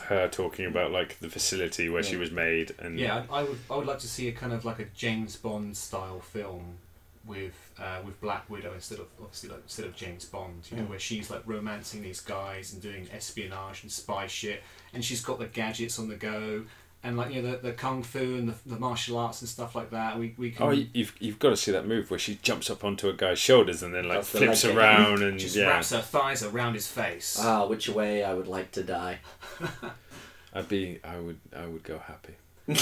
her 0.01 0.29
talking 0.29 0.67
about 0.67 0.91
like 0.93 1.19
the 1.21 1.29
facility 1.29 1.89
where 1.89 2.03
she 2.03 2.17
was 2.17 2.31
made 2.31 2.75
and 2.79 2.99
Yeah, 2.99 3.25
I, 3.31 3.41
I 3.41 3.43
would. 3.45 3.59
I 3.71 3.77
would 3.77 3.87
like 3.87 3.99
to 4.01 4.09
see 4.09 4.29
a 4.29 4.33
kind 4.33 4.53
of 4.53 4.65
like 4.65 4.79
a 4.79 4.85
James 4.95 5.37
Bond 5.37 5.77
style 5.77 6.21
film 6.21 6.79
with 7.25 7.73
uh, 7.79 7.99
with 8.05 8.21
Black 8.21 8.49
Widow 8.49 8.73
instead 8.75 8.99
of 9.01 9.07
obviously 9.21 9.49
like 9.51 9.61
instead 9.65 9.87
of 9.87 9.97
James 9.97 10.25
Bond. 10.25 10.67
You 10.71 10.77
know, 10.79 10.83
Mm. 10.85 10.89
where 10.91 10.99
she's 10.99 11.31
like 11.31 11.43
romancing 11.47 12.03
these 12.03 12.21
guys 12.21 12.73
and 12.73 12.81
doing 12.81 13.09
espionage 13.13 13.83
and 13.83 13.91
spy 13.91 14.27
shit, 14.27 14.63
and 14.95 15.05
she's 15.05 15.21
got 15.23 15.39
the 15.39 15.47
gadgets 15.47 15.99
on 15.99 16.09
the 16.09 16.17
go. 16.17 16.65
And 17.03 17.17
like 17.17 17.33
you 17.33 17.41
know 17.41 17.53
the, 17.53 17.57
the 17.59 17.73
kung 17.73 18.03
fu 18.03 18.19
and 18.19 18.49
the, 18.49 18.55
the 18.67 18.79
martial 18.81 19.17
arts 19.17 19.41
and 19.41 19.49
stuff 19.49 19.77
like 19.77 19.91
that, 19.91 20.19
we, 20.19 20.35
we 20.37 20.51
can 20.51 20.67
Oh, 20.67 20.71
you- 20.71 20.89
you've 20.93 21.15
you've 21.21 21.39
got 21.39 21.51
to 21.51 21.57
see 21.57 21.71
that 21.71 21.87
move 21.87 22.11
where 22.11 22.19
she 22.19 22.37
jumps 22.43 22.69
up 22.69 22.83
onto 22.83 23.09
a 23.09 23.13
guy's 23.13 23.39
shoulders 23.39 23.83
and 23.85 23.95
then 23.95 24.09
like 24.09 24.19
Does 24.19 24.33
the 24.33 24.39
flips 24.39 24.65
leg 24.65 24.77
around 24.77 25.23
and 25.23 25.39
just 25.39 25.55
yeah, 25.55 25.69
wraps 25.69 25.91
her 25.91 26.01
thighs 26.01 26.43
around 26.43 26.75
his 26.75 26.89
face. 26.89 27.39
Ah, 27.41 27.65
which 27.67 27.89
way 27.89 28.25
I 28.25 28.35
would 28.35 28.49
like 28.49 28.73
to 28.73 28.83
die. 28.83 29.19
I'd 30.53 30.69
be 30.69 30.99
I 31.05 31.19
would 31.21 31.39
I 31.57 31.67
would 31.67 31.85
go 31.85 31.99
happy. 31.99 32.35
yeah, 32.67 32.75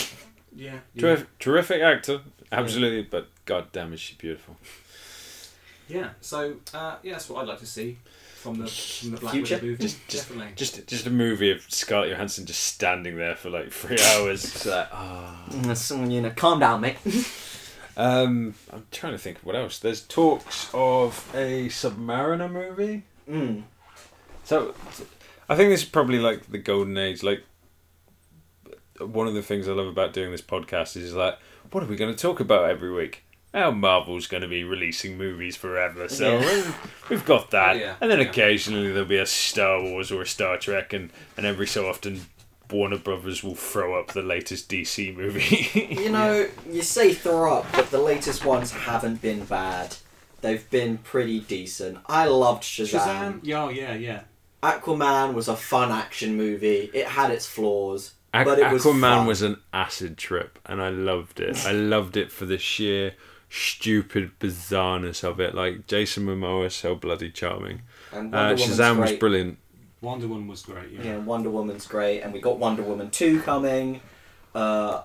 yeah, 0.55 0.79
Terrific, 0.97 1.39
terrific 1.39 1.83
actor, 1.83 2.21
absolutely, 2.51 3.03
but 3.03 3.29
god 3.45 3.73
damn 3.73 3.93
is 3.93 4.01
she 4.01 4.15
beautiful. 4.15 4.57
yeah. 5.89 6.11
So 6.23 6.57
uh, 6.73 6.97
yeah, 7.03 7.13
that's 7.13 7.29
what 7.29 7.43
I'd 7.43 7.49
like 7.49 7.59
to 7.59 7.67
see 7.67 7.99
from 8.45 8.59
the 8.61 8.67
from 8.67 9.11
the 9.13 9.17
Black 9.17 9.33
Future? 9.33 9.55
Widow 9.57 9.67
movie. 9.67 9.83
Just- 9.83 10.09
just- 10.09 10.29
Definitely. 10.29 10.53
Just 10.57 10.87
just 10.87 11.07
a 11.07 11.11
movie 11.11 11.51
of 11.51 11.63
Scarlett 11.69 12.11
Johansson 12.11 12.47
just 12.47 12.63
standing 12.63 13.17
there 13.17 13.35
for 13.37 13.51
like 13.51 13.73
three 13.73 13.99
hours. 14.13 14.45
It's 14.45 14.67
like, 14.67 14.89
ah. 14.93 15.45
Mm, 15.51 16.11
You 16.13 16.21
know, 16.21 16.31
calm 16.31 16.61
down, 16.61 16.81
mate. 16.83 16.99
Um, 17.97 18.55
I'm 18.73 18.87
trying 18.91 19.13
to 19.13 19.19
think 19.19 19.39
of 19.39 19.45
what 19.45 19.55
else. 19.55 19.79
There's 19.79 20.01
talks 20.03 20.69
of 20.75 21.31
a 21.33 21.69
Submariner 21.69 22.51
movie. 22.51 23.05
mm. 23.31 23.63
So, 24.43 24.75
I 25.49 25.55
think 25.55 25.71
this 25.71 25.83
is 25.85 25.89
probably 25.89 26.19
like 26.19 26.51
the 26.51 26.59
golden 26.59 26.99
age. 26.99 27.23
Like, 27.23 27.45
one 28.99 29.29
of 29.29 29.35
the 29.35 29.43
things 29.43 29.69
I 29.69 29.73
love 29.75 29.87
about 29.87 30.13
doing 30.13 30.33
this 30.33 30.43
podcast 30.43 30.97
is 30.97 31.15
like, 31.15 31.39
what 31.71 31.85
are 31.85 31.87
we 31.87 31.95
going 31.95 32.13
to 32.13 32.21
talk 32.21 32.41
about 32.41 32.69
every 32.69 32.93
week? 32.93 33.23
Well, 33.55 33.73
Marvel's 33.73 34.27
going 34.27 34.43
to 34.43 34.49
be 34.49 34.65
releasing 34.65 35.17
movies 35.17 35.57
forever, 35.57 36.09
so 36.09 36.39
Yeah. 36.41 36.73
we've 37.09 37.25
got 37.25 37.51
that. 37.53 37.79
Yeah, 37.79 37.95
And 38.01 38.11
then 38.11 38.19
yeah. 38.21 38.27
occasionally 38.27 38.89
there'll 38.89 39.09
be 39.09 39.17
a 39.19 39.25
Star 39.27 39.81
Wars 39.81 40.11
or 40.13 40.21
a 40.23 40.27
Star 40.27 40.59
Trek, 40.59 40.93
and, 40.93 41.11
and 41.37 41.47
every 41.47 41.67
so 41.67 41.89
often 41.89 42.27
Warner 42.71 42.99
Brothers 42.99 43.45
will 43.45 43.55
throw 43.55 43.99
up 43.99 44.09
the 44.13 44.23
latest 44.23 44.69
DC 44.69 45.17
movie. 45.17 45.69
You 46.05 46.11
know, 46.11 46.49
you 46.69 46.83
say 46.83 47.13
throw 47.15 47.59
up, 47.59 47.67
but 47.73 47.91
the 47.91 48.01
latest 48.01 48.45
ones 48.45 48.73
haven't 48.73 49.23
been 49.23 49.45
bad. 49.45 49.97
They've 50.41 50.69
been 50.71 50.99
pretty 50.99 51.41
decent. 51.41 51.99
I 52.07 52.27
loved 52.27 52.65
Shazam. 52.65 52.99
Shazam? 53.01 53.41
Yeah, 53.43 53.63
oh, 53.65 53.69
yeah, 53.71 53.95
yeah. 53.95 54.21
Aquaman 54.63 55.35
was 55.35 55.47
a 55.49 55.57
fun 55.57 55.93
action 55.93 56.37
movie. 56.37 56.91
It 56.93 57.07
had 57.07 57.31
its 57.31 57.47
flaws, 57.47 58.13
Aqu- 58.33 58.45
but 58.45 58.59
it 58.59 58.73
was 58.73 58.85
Aquaman 58.85 59.01
fun. 59.19 59.27
was 59.27 59.43
an 59.43 59.57
acid 59.73 60.17
trip, 60.19 60.59
and 60.67 60.83
I 60.83 60.89
loved 60.89 61.39
it. 61.41 61.65
I 61.67 61.73
loved 61.73 62.17
it 62.17 62.33
for 62.33 62.47
the 62.47 62.59
sheer 62.59 63.13
stupid 63.55 64.33
bizarreness 64.41 65.23
of 65.23 65.39
it. 65.41 65.55
Like 65.55 65.87
Jason 65.87 66.27
Momoa, 66.27 66.67
is 66.67 66.75
so 66.75 66.95
bloody 66.95 67.31
charming. 67.31 67.83
And 68.13 68.35
Uh, 68.35 68.39
Wonder 68.39 68.55
Woman's 68.63 68.79
Shazam 68.79 69.01
was 69.01 69.13
brilliant. 69.13 69.59
Wonder 70.01 70.27
Woman 70.29 70.49
was 70.49 70.63
great, 70.63 70.91
yeah. 70.91 71.03
Yeah, 71.03 71.17
Wonder 71.19 71.51
Woman's 71.51 71.87
great, 71.87 72.21
and 72.21 72.33
we 72.33 72.41
got 72.41 72.59
Wonder 72.59 72.83
Woman 72.83 73.11
2 73.11 73.41
coming. 73.41 74.01
Uh, 74.55 75.03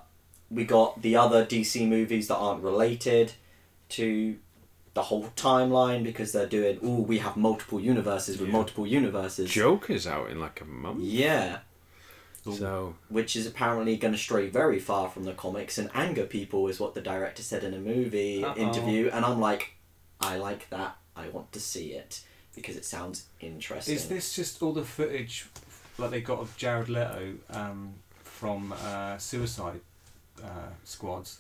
we 0.52 0.64
got 0.66 1.02
the 1.02 1.16
other 1.16 1.46
DC 1.46 1.88
movies 1.88 2.28
that 2.28 2.36
aren't 2.36 2.64
related 2.64 3.34
to 3.90 4.38
the 4.96 5.04
whole 5.04 5.30
timeline 5.36 6.04
because 6.04 6.32
they're 6.32 6.48
doing, 6.48 6.80
Oh, 6.84 7.02
we 7.02 7.20
have 7.20 7.38
multiple 7.38 7.80
universes 7.80 8.40
with 8.40 8.50
Yeah. 8.50 8.54
multiple 8.54 8.86
universes. 8.88 9.50
Joker's 9.52 10.06
out 10.08 10.30
in 10.32 10.40
like 10.40 10.60
a 10.60 10.66
month, 10.66 11.02
Yeah, 11.02 11.60
so 12.44 12.96
which 13.10 13.36
is 13.36 13.46
apparently 13.46 13.98
going 13.98 14.14
to 14.14 14.18
stray 14.20 14.50
very 14.50 14.80
far 14.80 15.10
from 15.10 15.24
the 15.26 15.34
comics 15.34 15.78
and 15.78 15.90
anger 15.94 16.26
people, 16.26 16.68
is 16.68 16.80
what 16.80 16.94
the 16.94 17.02
director 17.02 17.44
said 17.44 17.64
in 17.64 17.74
a 17.74 17.80
movie 17.80 18.44
Uh-oh. 18.44 18.56
interview. 18.56 19.10
And 19.12 19.26
I'm 19.26 19.40
like, 19.40 19.74
I 20.20 20.38
like 20.38 20.70
that. 20.70 20.98
I 21.16 21.28
want 21.30 21.52
to 21.52 21.60
see 21.60 21.94
it 21.94 22.22
because 22.56 22.76
it 22.76 22.86
sounds 22.86 23.26
interesting. 23.42 23.96
Is 23.96 24.08
this 24.08 24.36
just 24.36 24.62
all 24.62 24.74
the 24.74 24.84
footage 24.84 25.48
like 25.98 26.12
they 26.12 26.22
got 26.22 26.40
of 26.40 26.56
Jared 26.58 26.90
Leto 26.90 27.34
um, 27.50 27.94
from 28.24 28.74
uh, 28.84 29.18
Suicide 29.18 29.82
uh, 30.44 30.70
Squads? 30.84 31.40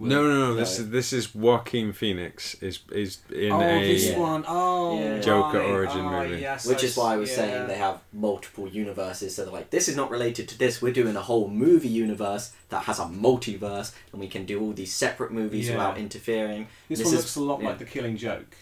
Will- 0.00 0.08
no, 0.08 0.22
no, 0.26 0.38
no. 0.48 0.54
This 0.54 0.78
is 0.78 0.88
this 0.90 1.12
is 1.12 1.34
Joaquin 1.34 1.92
Phoenix 1.92 2.54
is 2.62 2.80
is 2.90 3.18
in 3.30 3.52
oh, 3.52 3.60
a 3.60 3.86
this 3.86 4.06
Yeah. 4.08 4.18
one. 4.18 4.44
Oh, 4.48 4.98
Yeah. 4.98 5.18
Joker 5.20 5.58
right. 5.58 5.68
origin 5.70 6.00
Oh, 6.06 6.22
movie. 6.24 6.40
yes, 6.40 6.66
Which 6.66 6.82
is 6.82 6.96
why 6.96 7.12
I 7.14 7.16
was 7.18 7.28
yeah. 7.30 7.36
saying 7.36 7.66
they 7.68 7.76
have 7.76 8.00
multiple 8.12 8.66
universes. 8.66 9.34
So 9.34 9.44
they're 9.44 9.52
like, 9.52 9.68
this 9.68 9.88
is 9.88 9.96
not 9.96 10.10
related 10.10 10.48
to 10.48 10.58
this. 10.58 10.80
We're 10.80 10.94
doing 10.94 11.16
a 11.16 11.20
whole 11.20 11.48
movie 11.48 11.88
universe 11.88 12.52
that 12.70 12.84
has 12.84 12.98
a 12.98 13.04
multiverse, 13.04 13.92
and 14.12 14.20
we 14.20 14.28
can 14.28 14.46
do 14.46 14.58
all 14.62 14.72
these 14.72 14.94
separate 14.94 15.32
movies 15.32 15.66
Yeah. 15.68 15.74
without 15.74 15.98
interfering. 15.98 16.68
This, 16.88 17.00
This 17.00 17.04
one 17.06 17.14
is- 17.14 17.20
looks 17.20 17.36
a 17.36 17.40
lot 17.42 17.60
yeah. 17.60 17.68
like 17.68 17.78
The 17.78 17.84
Killing 17.84 18.16
Joke. 18.16 18.56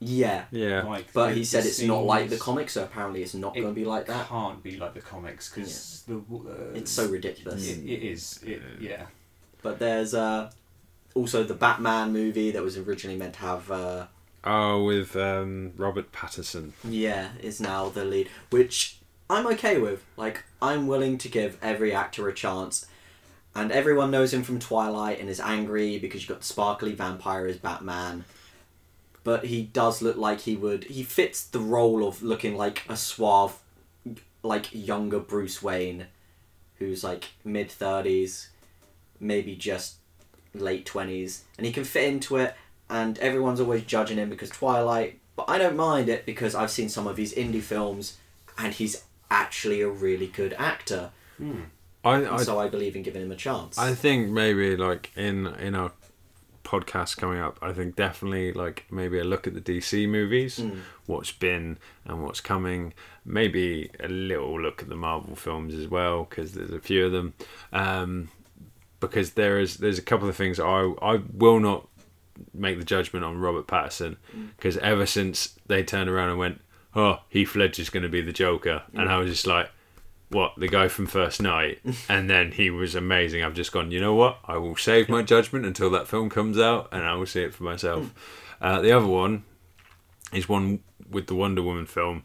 Yeah, 0.00 0.44
yeah. 0.50 0.82
Like, 0.82 1.12
but 1.12 1.34
he 1.36 1.44
said 1.44 1.64
it's 1.64 1.80
not 1.80 2.04
like 2.04 2.28
the 2.28 2.36
comics, 2.36 2.72
so 2.74 2.82
apparently 2.82 3.22
it's 3.22 3.32
not 3.34 3.56
It 3.56 3.60
going 3.62 3.74
to 3.74 3.80
be 3.80 3.86
like 3.86 4.06
that. 4.06 4.26
It 4.26 4.28
can't 4.28 4.62
be 4.62 4.76
like 4.76 4.92
the 4.94 5.00
comics 5.00 5.48
because 5.48 6.02
the 6.08 6.16
uh, 6.16 6.74
It's 6.74 6.90
so 6.90 7.06
ridiculous. 7.08 7.66
It, 7.70 7.78
it 7.88 8.02
is. 8.02 8.40
It, 8.44 8.60
yeah. 8.80 9.06
But 9.62 9.78
there's 9.78 10.12
uh, 10.12 10.50
also 11.14 11.42
the 11.44 11.54
Batman 11.54 12.12
movie 12.12 12.50
that 12.50 12.62
was 12.62 12.76
originally 12.76 13.16
meant 13.18 13.34
to 13.34 13.40
have. 13.40 13.70
Uh, 13.70 14.06
Oh, 14.46 14.84
with 14.84 15.16
um, 15.16 15.72
Robert 15.78 16.12
Pattinson. 16.12 16.72
yeah, 16.86 17.30
is 17.40 17.62
now 17.62 17.88
the 17.88 18.04
lead, 18.04 18.28
which 18.50 18.98
I'm 19.30 19.46
okay 19.46 19.78
with. 19.78 20.04
Like, 20.18 20.44
I'm 20.60 20.86
willing 20.86 21.16
to 21.18 21.28
give 21.28 21.56
every 21.62 21.94
actor 21.94 22.28
a 22.28 22.34
chance. 22.34 22.86
And 23.54 23.72
everyone 23.72 24.10
knows 24.10 24.34
him 24.34 24.42
from 24.42 24.58
Twilight 24.58 25.18
and 25.18 25.30
is 25.30 25.40
angry 25.40 25.98
because 25.98 26.20
you've 26.20 26.28
got 26.28 26.40
the 26.40 26.46
sparkly 26.46 26.92
vampire 26.92 27.46
as 27.46 27.56
Batman. 27.56 28.24
But 29.22 29.46
he 29.46 29.62
does 29.62 30.02
look 30.02 30.16
like 30.18 30.40
he 30.40 30.56
would. 30.56 30.84
He 30.84 31.02
fits 31.04 31.42
the 31.44 31.60
role 31.60 32.06
of 32.06 32.22
looking 32.22 32.54
like 32.56 32.82
a 32.86 32.96
suave, 32.98 33.58
like 34.42 34.74
younger 34.74 35.20
Bruce 35.20 35.62
Wayne, 35.62 36.08
who's 36.78 37.02
like 37.02 37.30
mid 37.44 37.68
30s, 37.70 38.48
maybe 39.18 39.56
just 39.56 39.94
late 40.54 40.86
20s. 40.86 41.40
And 41.58 41.66
he 41.66 41.72
can 41.72 41.84
fit 41.84 42.04
into 42.08 42.36
it, 42.36 42.54
and 42.88 43.18
everyone's 43.18 43.60
always 43.60 43.82
judging 43.84 44.18
him 44.18 44.30
because 44.30 44.50
Twilight. 44.50 45.18
But 45.36 45.48
I 45.48 45.58
don't 45.58 45.76
mind 45.76 46.08
it 46.08 46.24
because 46.26 46.54
I've 46.54 46.70
seen 46.70 46.88
some 46.88 47.06
of 47.06 47.16
his 47.16 47.34
indie 47.34 47.62
films, 47.62 48.16
and 48.56 48.72
he's 48.72 49.04
actually 49.30 49.80
a 49.80 49.88
really 49.88 50.28
good 50.28 50.52
actor. 50.58 51.10
I, 52.04 52.26
I 52.26 52.36
so 52.42 52.58
I 52.60 52.68
believe 52.68 52.94
in 52.96 53.02
giving 53.02 53.22
him 53.22 53.32
a 53.32 53.36
chance. 53.36 53.78
I 53.78 53.94
think 53.94 54.30
maybe 54.30 54.76
like 54.76 55.10
in 55.16 55.46
in 55.46 55.74
our 55.74 55.90
podcast 56.62 57.16
coming 57.16 57.38
up, 57.40 57.58
I 57.60 57.72
think 57.72 57.96
definitely 57.96 58.52
like 58.52 58.84
maybe 58.90 59.18
a 59.18 59.24
look 59.24 59.46
at 59.46 59.54
the 59.54 59.60
DC 59.60 60.08
movies, 60.08 60.58
Mm. 60.58 60.78
what's 61.06 61.32
been 61.32 61.78
and 62.04 62.22
what's 62.22 62.40
coming. 62.40 62.94
Maybe 63.24 63.90
a 64.00 64.08
little 64.08 64.60
look 64.60 64.82
at 64.82 64.88
the 64.88 64.96
Marvel 64.96 65.34
films 65.36 65.74
as 65.74 65.88
well 65.88 66.24
because 66.28 66.52
there's 66.52 66.70
a 66.70 66.80
few 66.80 67.06
of 67.06 67.12
them. 67.12 67.34
Um, 67.72 68.28
because 69.06 69.32
there 69.32 69.58
is 69.58 69.78
there's 69.78 69.98
a 69.98 70.02
couple 70.02 70.28
of 70.28 70.36
things 70.36 70.60
I 70.60 70.92
I 71.02 71.20
will 71.32 71.60
not 71.60 71.88
make 72.52 72.78
the 72.78 72.84
judgment 72.84 73.24
on 73.24 73.38
Robert 73.38 73.66
Pattinson 73.66 74.16
because 74.56 74.76
ever 74.78 75.06
since 75.06 75.56
they 75.66 75.82
turned 75.82 76.10
around 76.10 76.30
and 76.30 76.38
went, 76.38 76.60
oh 76.94 77.20
Heath 77.28 77.54
Ledger's 77.54 77.90
going 77.90 78.02
to 78.02 78.08
be 78.08 78.20
the 78.20 78.32
Joker, 78.32 78.82
and 78.92 79.08
I 79.08 79.18
was 79.18 79.30
just 79.30 79.46
like 79.46 79.70
what 80.30 80.52
the 80.56 80.68
guy 80.68 80.88
from 80.88 81.06
first 81.06 81.40
night? 81.40 81.80
And 82.08 82.28
then 82.28 82.52
he 82.52 82.70
was 82.70 82.94
amazing. 82.94 83.42
I've 83.42 83.54
just 83.54 83.72
gone 83.72 83.90
you 83.90 84.00
know 84.00 84.14
what? 84.14 84.38
I 84.44 84.56
will 84.56 84.76
save 84.76 85.08
my 85.08 85.22
judgment 85.22 85.64
until 85.64 85.90
that 85.90 86.08
film 86.08 86.28
comes 86.28 86.58
out 86.58 86.88
and 86.92 87.04
i 87.04 87.14
will 87.14 87.26
see 87.26 87.42
it 87.42 87.54
for 87.54 87.64
myself. 87.64 88.12
Uh, 88.60 88.80
the 88.80 88.92
other 88.92 89.06
one 89.06 89.44
is 90.32 90.48
one 90.48 90.80
with 91.08 91.26
the 91.26 91.34
wonder 91.34 91.62
woman 91.62 91.86
film 91.86 92.24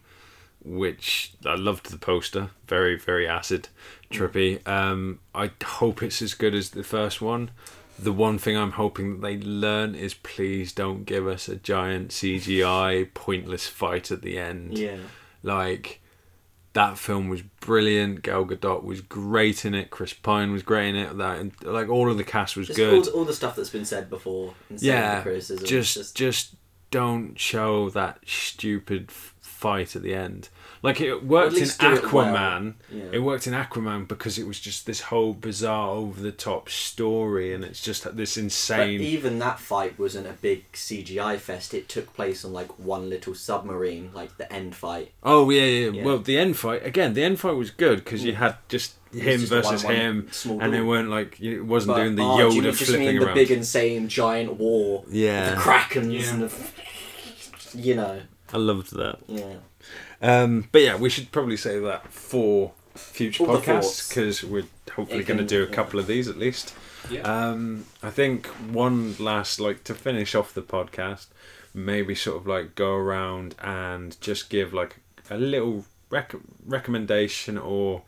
which 0.62 1.32
i 1.46 1.54
loved 1.54 1.90
the 1.90 1.98
poster. 1.98 2.50
Very 2.66 2.98
very 2.98 3.26
acid 3.28 3.68
trippy 4.12 4.66
um, 4.66 5.20
i 5.34 5.50
hope 5.64 6.02
it's 6.02 6.20
as 6.20 6.34
good 6.34 6.54
as 6.54 6.70
the 6.70 6.84
first 6.84 7.20
one 7.20 7.50
the 7.98 8.12
one 8.12 8.38
thing 8.38 8.56
i'm 8.56 8.72
hoping 8.72 9.12
that 9.12 9.22
they 9.26 9.38
learn 9.38 9.94
is 9.94 10.14
please 10.14 10.72
don't 10.72 11.04
give 11.04 11.26
us 11.26 11.48
a 11.48 11.56
giant 11.56 12.10
cgi 12.10 13.12
pointless 13.14 13.66
fight 13.66 14.10
at 14.10 14.22
the 14.22 14.38
end 14.38 14.76
yeah. 14.76 14.96
like 15.42 16.00
that 16.72 16.98
film 16.98 17.28
was 17.28 17.42
brilliant. 17.42 18.22
Gal 18.22 18.44
Gadot 18.44 18.84
was 18.84 19.00
great 19.00 19.64
in 19.64 19.74
it. 19.74 19.90
Chris 19.90 20.12
Pine 20.12 20.52
was 20.52 20.62
great 20.62 20.90
in 20.90 20.96
it. 20.96 21.16
That 21.18 21.38
and, 21.38 21.52
like 21.62 21.88
all 21.88 22.10
of 22.10 22.16
the 22.16 22.24
cast 22.24 22.56
was 22.56 22.68
Just 22.68 22.76
good. 22.76 23.08
all, 23.08 23.20
all 23.20 23.24
the 23.24 23.32
stuff 23.34 23.56
that's 23.56 23.70
been 23.70 23.84
said 23.84 24.08
before. 24.08 24.54
Yeah, 24.78 25.16
the 25.16 25.22
criticism. 25.22 25.66
just, 25.66 25.94
just 25.94 26.16
just 26.16 26.54
don't 26.90 27.38
show 27.38 27.90
that 27.90 28.20
stupid 28.26 29.06
f- 29.08 29.34
fight 29.40 29.96
at 29.96 30.02
the 30.02 30.14
end. 30.14 30.48
Like 30.82 31.00
it 31.00 31.24
worked 31.26 31.52
in 31.54 31.60
least 31.60 31.78
do 31.80 31.92
it 31.92 32.10
well. 32.12 32.24
Aquaman. 32.26 32.74
Yeah. 32.90 33.02
It 33.12 33.18
worked 33.18 33.46
in 33.46 33.52
Aquaman 33.52 34.08
because 34.08 34.38
it 34.38 34.46
was 34.46 34.58
just 34.58 34.86
this 34.86 35.02
whole 35.02 35.34
bizarre, 35.34 35.90
over 35.90 36.20
the 36.22 36.32
top 36.32 36.70
story, 36.70 37.52
and 37.52 37.62
it's 37.64 37.82
just 37.82 38.04
this 38.16 38.36
But 38.36 38.42
insane. 38.44 39.00
even 39.00 39.38
that 39.40 39.58
fight 39.60 39.98
wasn't 39.98 40.26
a 40.26 40.32
big 40.32 40.72
CGI 40.72 41.38
fest. 41.38 41.74
It 41.74 41.88
took 41.88 42.14
place 42.14 42.44
on 42.46 42.52
like 42.54 42.78
one 42.78 43.10
little 43.10 43.34
submarine, 43.34 44.10
like 44.14 44.36
the 44.38 44.50
end 44.52 44.74
fight. 44.74 45.12
oh 45.22 45.50
yeah, 45.50 45.64
yeah, 45.64 45.90
Yeah. 45.90 46.04
Well, 46.04 46.18
the 46.18 46.38
end 46.38 46.56
fight 46.56 46.84
again. 46.86 47.12
The 47.12 47.24
end 47.24 47.40
fight 47.40 47.56
was 47.56 47.70
good 47.70 48.02
because 48.02 48.24
you 48.24 48.32
mm. 48.32 48.36
had 48.36 48.56
just 48.68 48.94
him 49.12 49.40
just 49.40 49.52
versus 49.52 49.84
one-one 49.84 50.00
him, 50.02 50.28
small 50.30 50.60
and 50.62 50.72
they 50.72 50.78
duel. 50.78 50.88
weren't 50.88 51.10
like 51.10 51.40
it 51.40 51.60
wasn't 51.62 51.96
But, 51.96 52.02
doing 52.04 52.16
the 52.16 52.22
oh, 52.22 52.36
do 52.38 52.42
you 52.56 52.62
Yoda 52.62 52.64
mean- 52.64 52.72
just 52.74 52.84
flipping 52.86 53.06
mean 53.06 53.18
around. 53.22 53.28
the 53.28 53.34
big 53.42 53.50
insane 53.50 54.08
giant 54.08 54.54
war, 54.54 55.04
Yeah. 55.10 55.50
the 55.50 55.56
Krakens 55.60 56.12
Yeah. 56.22 56.30
and 56.32 56.42
the, 56.44 57.78
you 57.78 57.94
know, 57.96 58.20
I 58.52 58.56
loved 58.56 58.94
that. 58.96 59.18
yeah. 59.26 59.56
Um, 60.22 60.68
but 60.70 60.82
yeah, 60.82 60.96
we 60.96 61.08
should 61.10 61.32
probably 61.32 61.56
say 61.56 61.78
that 61.80 62.12
for 62.12 62.72
future 62.94 63.44
All 63.44 63.56
podcasts 63.56 64.08
because 64.08 64.44
we're 64.44 64.66
hopefully 64.92 65.24
going 65.24 65.38
to 65.38 65.44
do 65.44 65.62
a 65.62 65.66
yeah. 65.66 65.74
couple 65.74 65.98
of 65.98 66.06
these 66.06 66.28
at 66.28 66.36
least. 66.36 66.74
Yeah. 67.10 67.22
Um, 67.22 67.86
I 68.02 68.10
think 68.10 68.46
one 68.46 69.16
last 69.18 69.60
like 69.60 69.84
to 69.84 69.94
finish 69.94 70.34
off 70.34 70.52
the 70.52 70.62
podcast, 70.62 71.26
maybe 71.72 72.14
sort 72.14 72.36
of 72.36 72.46
like 72.46 72.74
go 72.74 72.94
around 72.94 73.54
and 73.62 74.20
just 74.20 74.50
give 74.50 74.74
like 74.74 74.96
a 75.30 75.38
little 75.38 75.84
rec- 76.10 76.34
recommendation 76.66 77.56
or 77.56 78.02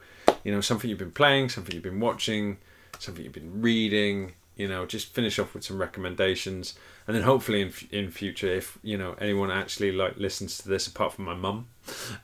you 0.45 0.53
know 0.53 0.61
something 0.61 0.91
you've 0.91 0.99
been 0.99 1.13
playing, 1.13 1.49
something 1.49 1.75
you've 1.75 1.85
been 1.85 2.01
watching, 2.01 2.59
something 2.99 3.25
you've 3.25 3.33
been 3.33 3.63
reading. 3.63 4.33
You 4.57 4.69
know, 4.69 4.85
just 4.85 5.15
finish 5.15 5.39
off 5.39 5.55
with 5.55 5.65
some 5.65 5.79
recommendations, 5.79 6.75
and 7.07 7.17
then 7.17 7.23
hopefully 7.23 7.63
in 7.63 7.69
f- 7.69 7.91
in 7.93 8.11
future, 8.11 8.49
if 8.53 8.79
you 8.83 8.99
know 8.99 9.15
anyone 9.19 9.51
actually 9.51 9.93
like 9.93 10.19
listens 10.19 10.59
to 10.59 10.69
this, 10.69 10.87
apart 10.87 11.15
from 11.15 11.25
my 11.25 11.35
mum, 11.35 11.69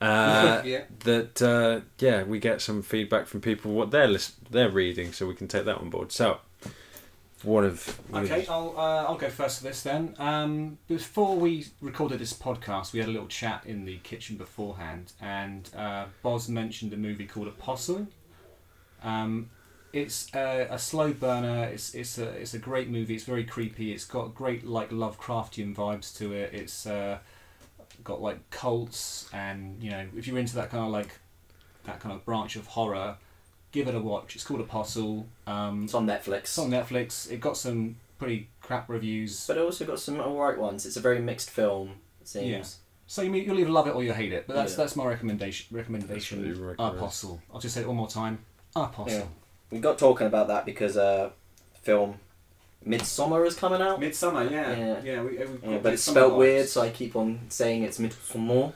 uh, 0.00 0.60
Yeah. 0.64 0.82
that 1.04 1.40
uh, 1.40 1.80
yeah, 1.98 2.24
we 2.24 2.38
get 2.38 2.60
some 2.60 2.82
feedback 2.82 3.26
from 3.26 3.40
people 3.40 3.72
what 3.72 3.90
they're 3.90 4.06
list- 4.08 4.50
they're 4.52 4.68
reading, 4.70 5.12
so 5.12 5.26
we 5.26 5.34
can 5.34 5.48
take 5.48 5.64
that 5.64 5.78
on 5.78 5.88
board. 5.88 6.12
So, 6.12 6.38
what 7.44 7.64
have 7.64 7.86
what 8.10 8.24
Okay, 8.24 8.46
I'll 8.46 8.74
uh, 8.76 9.04
I'll 9.08 9.16
go 9.16 9.30
first 9.30 9.58
for 9.58 9.64
this 9.64 9.82
then. 9.82 10.14
Um, 10.18 10.76
before 10.86 11.34
we 11.34 11.66
recorded 11.80 12.18
this 12.18 12.34
podcast, 12.34 12.92
we 12.92 12.98
had 13.00 13.08
a 13.08 13.12
little 13.12 13.28
chat 13.28 13.62
in 13.64 13.86
the 13.86 13.96
kitchen 13.98 14.36
beforehand, 14.36 15.12
and 15.20 15.70
uh, 15.74 16.04
Boz 16.22 16.48
mentioned 16.50 16.92
a 16.92 16.96
movie 16.98 17.26
called 17.26 17.48
Apostle. 17.48 18.06
Um, 19.02 19.48
It's 20.02 20.34
uh, 20.34 20.66
a 20.70 20.78
slow 20.78 21.12
burner. 21.12 21.64
It's 21.64 21.94
it's 21.94 22.18
a 22.18 22.28
it's 22.30 22.54
a 22.54 22.58
great 22.58 22.88
movie. 22.88 23.14
It's 23.14 23.24
very 23.24 23.44
creepy. 23.44 23.92
It's 23.92 24.04
got 24.04 24.34
great 24.34 24.66
like 24.66 24.90
Lovecraftian 24.90 25.74
vibes 25.74 26.16
to 26.18 26.32
it. 26.32 26.52
It's 26.52 26.86
uh, 26.86 27.18
got 28.04 28.20
like 28.22 28.48
cults 28.50 29.28
and 29.32 29.82
you 29.82 29.90
know 29.90 30.06
if 30.16 30.26
you're 30.26 30.38
into 30.38 30.54
that 30.56 30.70
kind 30.70 30.84
of 30.84 30.90
like 30.90 31.18
that 31.84 32.00
kind 32.00 32.14
of 32.14 32.24
branch 32.24 32.56
of 32.56 32.66
horror, 32.66 33.16
give 33.72 33.88
it 33.88 33.94
a 33.94 34.00
watch. 34.00 34.34
It's 34.34 34.44
called 34.44 34.60
Apostle. 34.60 35.26
Um, 35.46 35.84
It's 35.84 35.94
on 35.94 36.06
Netflix. 36.06 36.38
it's 36.38 36.58
Netflix. 36.58 36.64
on 36.64 36.70
Netflix. 36.70 37.30
It 37.32 37.40
got 37.40 37.56
some 37.56 37.96
pretty 38.18 38.48
crap 38.60 38.88
reviews. 38.88 39.46
But 39.46 39.56
it 39.56 39.60
also 39.62 39.84
got 39.84 39.98
some 40.00 40.20
alright 40.20 40.58
ones. 40.58 40.84
It's 40.86 40.96
a 40.96 41.00
very 41.00 41.20
mixed 41.20 41.50
film, 41.50 41.92
it 42.20 42.28
seems. 42.28 42.46
Yeah. 42.46 42.62
So 43.06 43.22
you 43.22 43.32
you'll 43.34 43.58
either 43.58 43.70
love 43.70 43.86
it 43.86 43.94
or 43.94 44.04
you'll 44.04 44.14
hate 44.14 44.32
it. 44.32 44.46
But 44.46 44.54
that's 44.56 44.72
Yeah. 44.72 44.76
that's 44.78 44.96
my 44.96 45.06
recommendation. 45.06 45.74
Recommendation. 45.74 46.46
That's 46.46 46.58
what. 46.78 46.94
Apostle. 46.96 47.40
I'll 47.52 47.60
just 47.60 47.74
say 47.74 47.80
it 47.80 47.86
one 47.88 47.96
more 47.96 48.08
time. 48.08 48.40
Apostle. 48.76 49.18
Yeah. 49.18 49.24
We 49.70 49.78
got 49.80 49.98
talking 49.98 50.26
about 50.26 50.48
that 50.48 50.64
because 50.64 50.96
uh, 50.96 51.30
film 51.82 52.16
Midsommar 52.86 53.46
is 53.46 53.54
coming 53.54 53.82
out. 53.82 54.00
Midsommar, 54.00 54.50
yeah, 54.50 54.76
Yeah. 54.76 55.00
yeah. 55.04 55.22
we, 55.22 55.30
we've 55.36 55.58
Yeah, 55.64 55.78
but 55.78 55.92
it's 55.92 56.08
Midsommar 56.08 56.12
spelt 56.12 56.32
vibes. 56.32 56.38
weird, 56.38 56.68
so 56.68 56.80
I 56.82 56.90
keep 56.90 57.16
on 57.16 57.40
saying 57.48 57.82
it's 57.82 57.98
Midsummer 57.98 58.72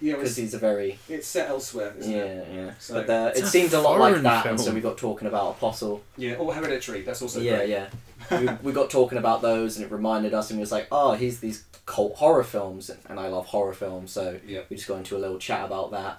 Yeah, 0.00 0.14
because 0.14 0.30
it's, 0.30 0.36
he's 0.36 0.54
a 0.54 0.58
very 0.58 0.98
it's 1.08 1.26
set 1.26 1.48
elsewhere. 1.48 1.94
Isn't 1.98 2.12
yeah 2.12 2.18
It? 2.18 2.48
yeah. 2.54 2.70
So- 2.78 2.94
but 2.94 3.10
uh, 3.10 3.28
It's 3.30 3.40
it 3.40 3.44
a 3.44 3.46
seemed 3.48 3.72
a 3.72 3.80
lot 3.80 3.98
like 3.98 4.10
foreign 4.12 4.22
that, 4.24 4.46
and 4.46 4.60
so 4.60 4.72
we 4.72 4.80
got 4.80 4.98
talking 4.98 5.26
about 5.26 5.56
Apostle. 5.56 6.02
Yeah, 6.16 6.34
or 6.34 6.54
Hereditary. 6.54 7.02
That's 7.02 7.22
also 7.22 7.40
yeah 7.40 7.56
great. 7.56 7.68
yeah. 7.70 7.88
we, 8.30 8.48
we 8.68 8.72
got 8.72 8.88
talking 8.90 9.18
about 9.18 9.42
those, 9.42 9.76
and 9.76 9.84
it 9.84 9.90
reminded 9.90 10.32
us, 10.34 10.50
and 10.50 10.58
we 10.58 10.60
was 10.62 10.72
like, 10.72 10.86
oh, 10.92 11.14
he's 11.14 11.40
these 11.40 11.64
cult 11.86 12.14
horror 12.16 12.44
films, 12.44 12.88
and, 12.90 12.98
and 13.08 13.18
I 13.20 13.28
love 13.28 13.46
horror 13.46 13.74
films, 13.74 14.10
so 14.12 14.38
Yeah. 14.46 14.60
we 14.68 14.76
just 14.76 14.88
got 14.88 14.98
into 14.98 15.16
a 15.16 15.18
little 15.18 15.38
chat 15.38 15.64
about 15.64 15.90
that. 15.92 16.18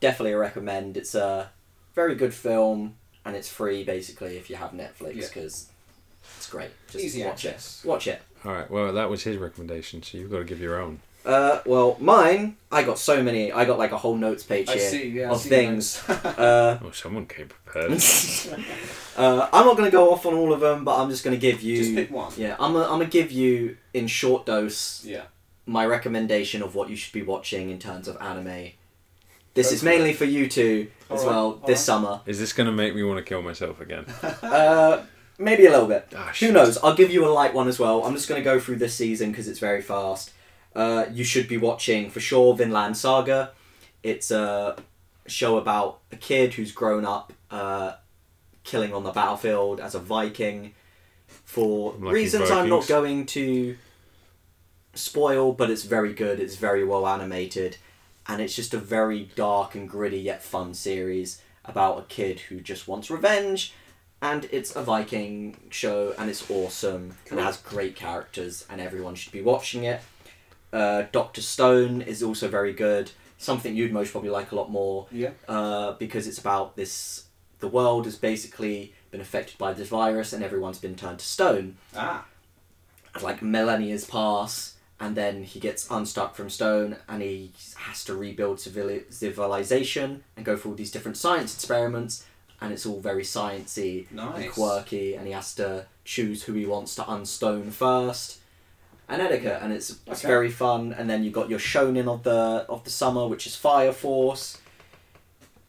Definitely 0.00 0.32
a 0.32 0.38
recommend. 0.38 0.96
It's 0.96 1.14
a 1.14 1.50
very 1.94 2.14
good 2.14 2.32
film, 2.34 2.96
and 3.24 3.36
it's 3.36 3.48
free 3.48 3.84
basically 3.84 4.36
if 4.36 4.48
you 4.50 4.56
have 4.56 4.70
Netflix 4.72 5.14
Yeah. 5.16 5.26
because 5.26 5.68
it's 6.36 6.48
great. 6.50 6.70
Just 6.90 7.04
Easy 7.04 7.24
watch 7.24 7.44
access. 7.46 7.82
it. 7.84 7.88
Watch 7.88 8.06
it. 8.06 8.22
All 8.44 8.52
right. 8.52 8.70
Well, 8.70 8.92
that 8.92 9.10
was 9.10 9.22
his 9.24 9.36
recommendation, 9.36 10.02
so 10.02 10.18
you've 10.18 10.30
got 10.30 10.38
to 10.38 10.44
give 10.44 10.60
your 10.60 10.80
own. 10.80 11.00
Uh, 11.24 11.60
well, 11.66 11.98
mine. 12.00 12.56
I 12.72 12.82
got 12.82 12.98
so 12.98 13.22
many. 13.22 13.52
I 13.52 13.66
got 13.66 13.78
like 13.78 13.92
a 13.92 13.98
whole 13.98 14.16
notes 14.16 14.42
page 14.42 14.70
I 14.70 14.76
here 14.76 14.88
see. 14.90 15.08
Yeah, 15.10 15.30
of 15.30 15.42
things. 15.42 16.02
uh, 16.08 16.78
Oh, 16.82 16.90
someone 16.92 17.26
came 17.26 17.48
prepared. 17.48 17.92
uh, 19.16 19.48
I'm 19.52 19.66
not 19.66 19.76
going 19.76 19.84
to 19.90 19.90
go 19.90 20.12
off 20.12 20.24
on 20.24 20.34
all 20.34 20.52
of 20.52 20.60
them, 20.60 20.84
but 20.84 20.98
I'm 20.98 21.10
just 21.10 21.22
going 21.22 21.36
to 21.36 21.40
give 21.40 21.60
you. 21.60 21.76
Just 21.76 21.94
pick 21.94 22.10
one. 22.10 22.32
Yeah, 22.38 22.56
I'm. 22.58 22.74
I'm 22.76 22.84
gonna 22.88 23.04
give 23.06 23.30
you 23.30 23.76
in 23.92 24.06
short 24.06 24.46
dose 24.46 25.04
Yeah. 25.04 25.24
my 25.66 25.84
recommendation 25.84 26.62
of 26.62 26.74
what 26.74 26.88
you 26.88 26.96
should 26.96 27.12
be 27.12 27.22
watching 27.22 27.68
in 27.70 27.78
terms 27.78 28.08
of 28.08 28.16
anime. 28.20 28.70
This 29.54 29.68
Go 29.70 29.74
is 29.74 29.82
mainly 29.82 30.12
for 30.12 30.24
you 30.24 30.48
two 30.48 30.88
as 31.10 31.20
Alright, 31.20 31.26
well 31.26 31.44
alright. 31.46 31.66
this 31.66 31.84
summer. 31.84 32.20
Is 32.26 32.38
this 32.38 32.52
going 32.52 32.66
to 32.66 32.72
make 32.72 32.94
me 32.94 33.02
want 33.02 33.18
to 33.18 33.24
kill 33.24 33.42
myself 33.42 33.80
again? 33.80 34.04
Uh, 34.42 35.02
maybe 35.38 35.66
a 35.66 35.70
little 35.70 35.86
bit. 35.88 36.06
Ah, 36.16 36.26
Who 36.28 36.32
shit. 36.34 36.52
knows? 36.52 36.78
I'll 36.78 36.94
give 36.94 37.10
you 37.10 37.24
a 37.26 37.30
light 37.30 37.54
one 37.54 37.66
as 37.68 37.78
well. 37.78 38.04
I'm 38.04 38.14
just 38.14 38.28
going 38.28 38.40
to 38.40 38.44
go 38.44 38.60
through 38.60 38.76
this 38.76 38.94
season 38.94 39.30
because 39.30 39.48
it's 39.48 39.58
very 39.58 39.80
fast. 39.82 40.32
Uh, 40.74 41.06
you 41.10 41.24
should 41.24 41.48
be 41.48 41.56
watching 41.56 42.10
for 42.10 42.20
sure 42.20 42.54
Vinland 42.54 42.96
Saga. 42.96 43.52
It's 44.02 44.30
a 44.30 44.76
show 45.26 45.56
about 45.58 46.00
a 46.12 46.16
kid 46.16 46.54
who's 46.54 46.72
grown 46.72 47.04
up 47.04 47.32
uh, 47.50 47.94
killing 48.64 48.92
on 48.94 49.02
the 49.04 49.10
battlefield 49.12 49.80
as 49.80 49.94
a 49.94 49.98
Viking 49.98 50.74
for 51.26 51.92
Lucky 51.98 52.14
reasons 52.14 52.50
I'm 52.50 52.68
not 52.68 52.84
Vikings. 52.84 52.88
going 52.88 53.26
to 53.26 53.76
spoil, 54.94 55.52
but 55.52 55.70
it's 55.70 55.84
very 55.84 56.12
good. 56.12 56.40
It's 56.40 56.56
very 56.56 56.84
well 56.84 57.06
animated, 57.06 57.76
and 58.26 58.40
it's 58.42 58.54
just 58.54 58.74
a 58.74 58.78
very 58.78 59.30
dark 59.34 59.74
and 59.74 59.88
gritty 59.88 60.18
yet 60.20 60.42
fun 60.42 60.74
series 60.74 61.40
about 61.64 61.98
a 61.98 62.02
kid 62.02 62.40
who 62.40 62.60
just 62.60 62.88
wants 62.88 63.10
revenge 63.10 63.74
and 64.22 64.46
it's 64.52 64.76
a 64.76 64.82
Viking 64.82 65.56
show, 65.70 66.14
and 66.18 66.28
it's 66.28 66.50
awesome, 66.50 67.04
and 67.04 67.14
Cool. 67.26 67.38
it 67.38 67.42
has 67.42 67.56
great 67.56 67.96
characters, 67.96 68.66
and 68.68 68.78
everyone 68.78 69.14
should 69.14 69.32
be 69.32 69.40
watching 69.40 69.84
it. 69.84 70.02
Uh, 70.74 71.04
Doctor 71.10 71.40
Stone 71.40 72.02
is 72.02 72.22
also 72.22 72.46
very 72.46 72.74
good. 72.74 73.12
Something 73.38 73.74
you'd 73.74 73.94
most 73.94 74.12
probably 74.12 74.28
like 74.28 74.52
a 74.52 74.56
lot 74.56 74.70
more, 74.70 75.06
Yeah. 75.10 75.30
uh, 75.48 75.92
because 75.92 76.26
it's 76.26 76.36
about 76.38 76.76
this. 76.76 77.24
The 77.60 77.68
world 77.68 78.04
has 78.04 78.16
basically 78.16 78.92
been 79.10 79.22
affected 79.22 79.56
by 79.56 79.72
this 79.72 79.88
virus, 79.88 80.34
and 80.34 80.44
everyone's 80.44 80.78
been 80.78 80.96
turned 80.96 81.20
to 81.20 81.24
stone. 81.24 81.78
Ah. 81.96 82.26
Like 83.22 83.40
millennia 83.40 83.98
pass, 84.06 84.74
and 85.00 85.16
then 85.16 85.42
he 85.44 85.58
gets 85.58 85.90
unstuck 85.90 86.34
from 86.36 86.50
stone, 86.50 86.96
and 87.08 87.22
he 87.22 87.50
has 87.76 88.04
to 88.04 88.14
rebuild 88.14 88.60
civilization 88.60 90.22
and 90.36 90.44
go 90.44 90.56
through 90.56 90.72
all 90.72 90.76
these 90.76 90.90
different 90.90 91.16
science 91.16 91.54
experiments, 91.54 92.26
and 92.60 92.72
it's 92.72 92.84
all 92.84 93.00
very 93.00 93.22
sciencey 93.22 94.06
and 94.16 94.52
quirky, 94.52 95.14
and 95.14 95.26
he 95.26 95.32
has 95.32 95.54
to 95.54 95.86
choose 96.04 96.42
who 96.44 96.52
he 96.52 96.66
wants 96.66 96.94
to 96.96 97.02
unstone 97.02 97.70
first, 97.70 98.38
and 99.08 99.20
etiquette, 99.22 99.58
and 99.62 99.72
it's 99.72 99.90
it's 100.06 100.20
Okay. 100.20 100.28
very 100.28 100.50
fun. 100.50 100.92
And 100.92 101.08
then 101.10 101.24
you 101.24 101.30
got 101.30 101.48
your 101.50 101.58
shonen 101.58 102.06
of 102.06 102.22
the 102.22 102.64
of 102.68 102.84
the 102.84 102.90
summer, 102.90 103.26
which 103.26 103.46
is 103.46 103.56
Fire 103.56 103.92
Force. 103.92 104.58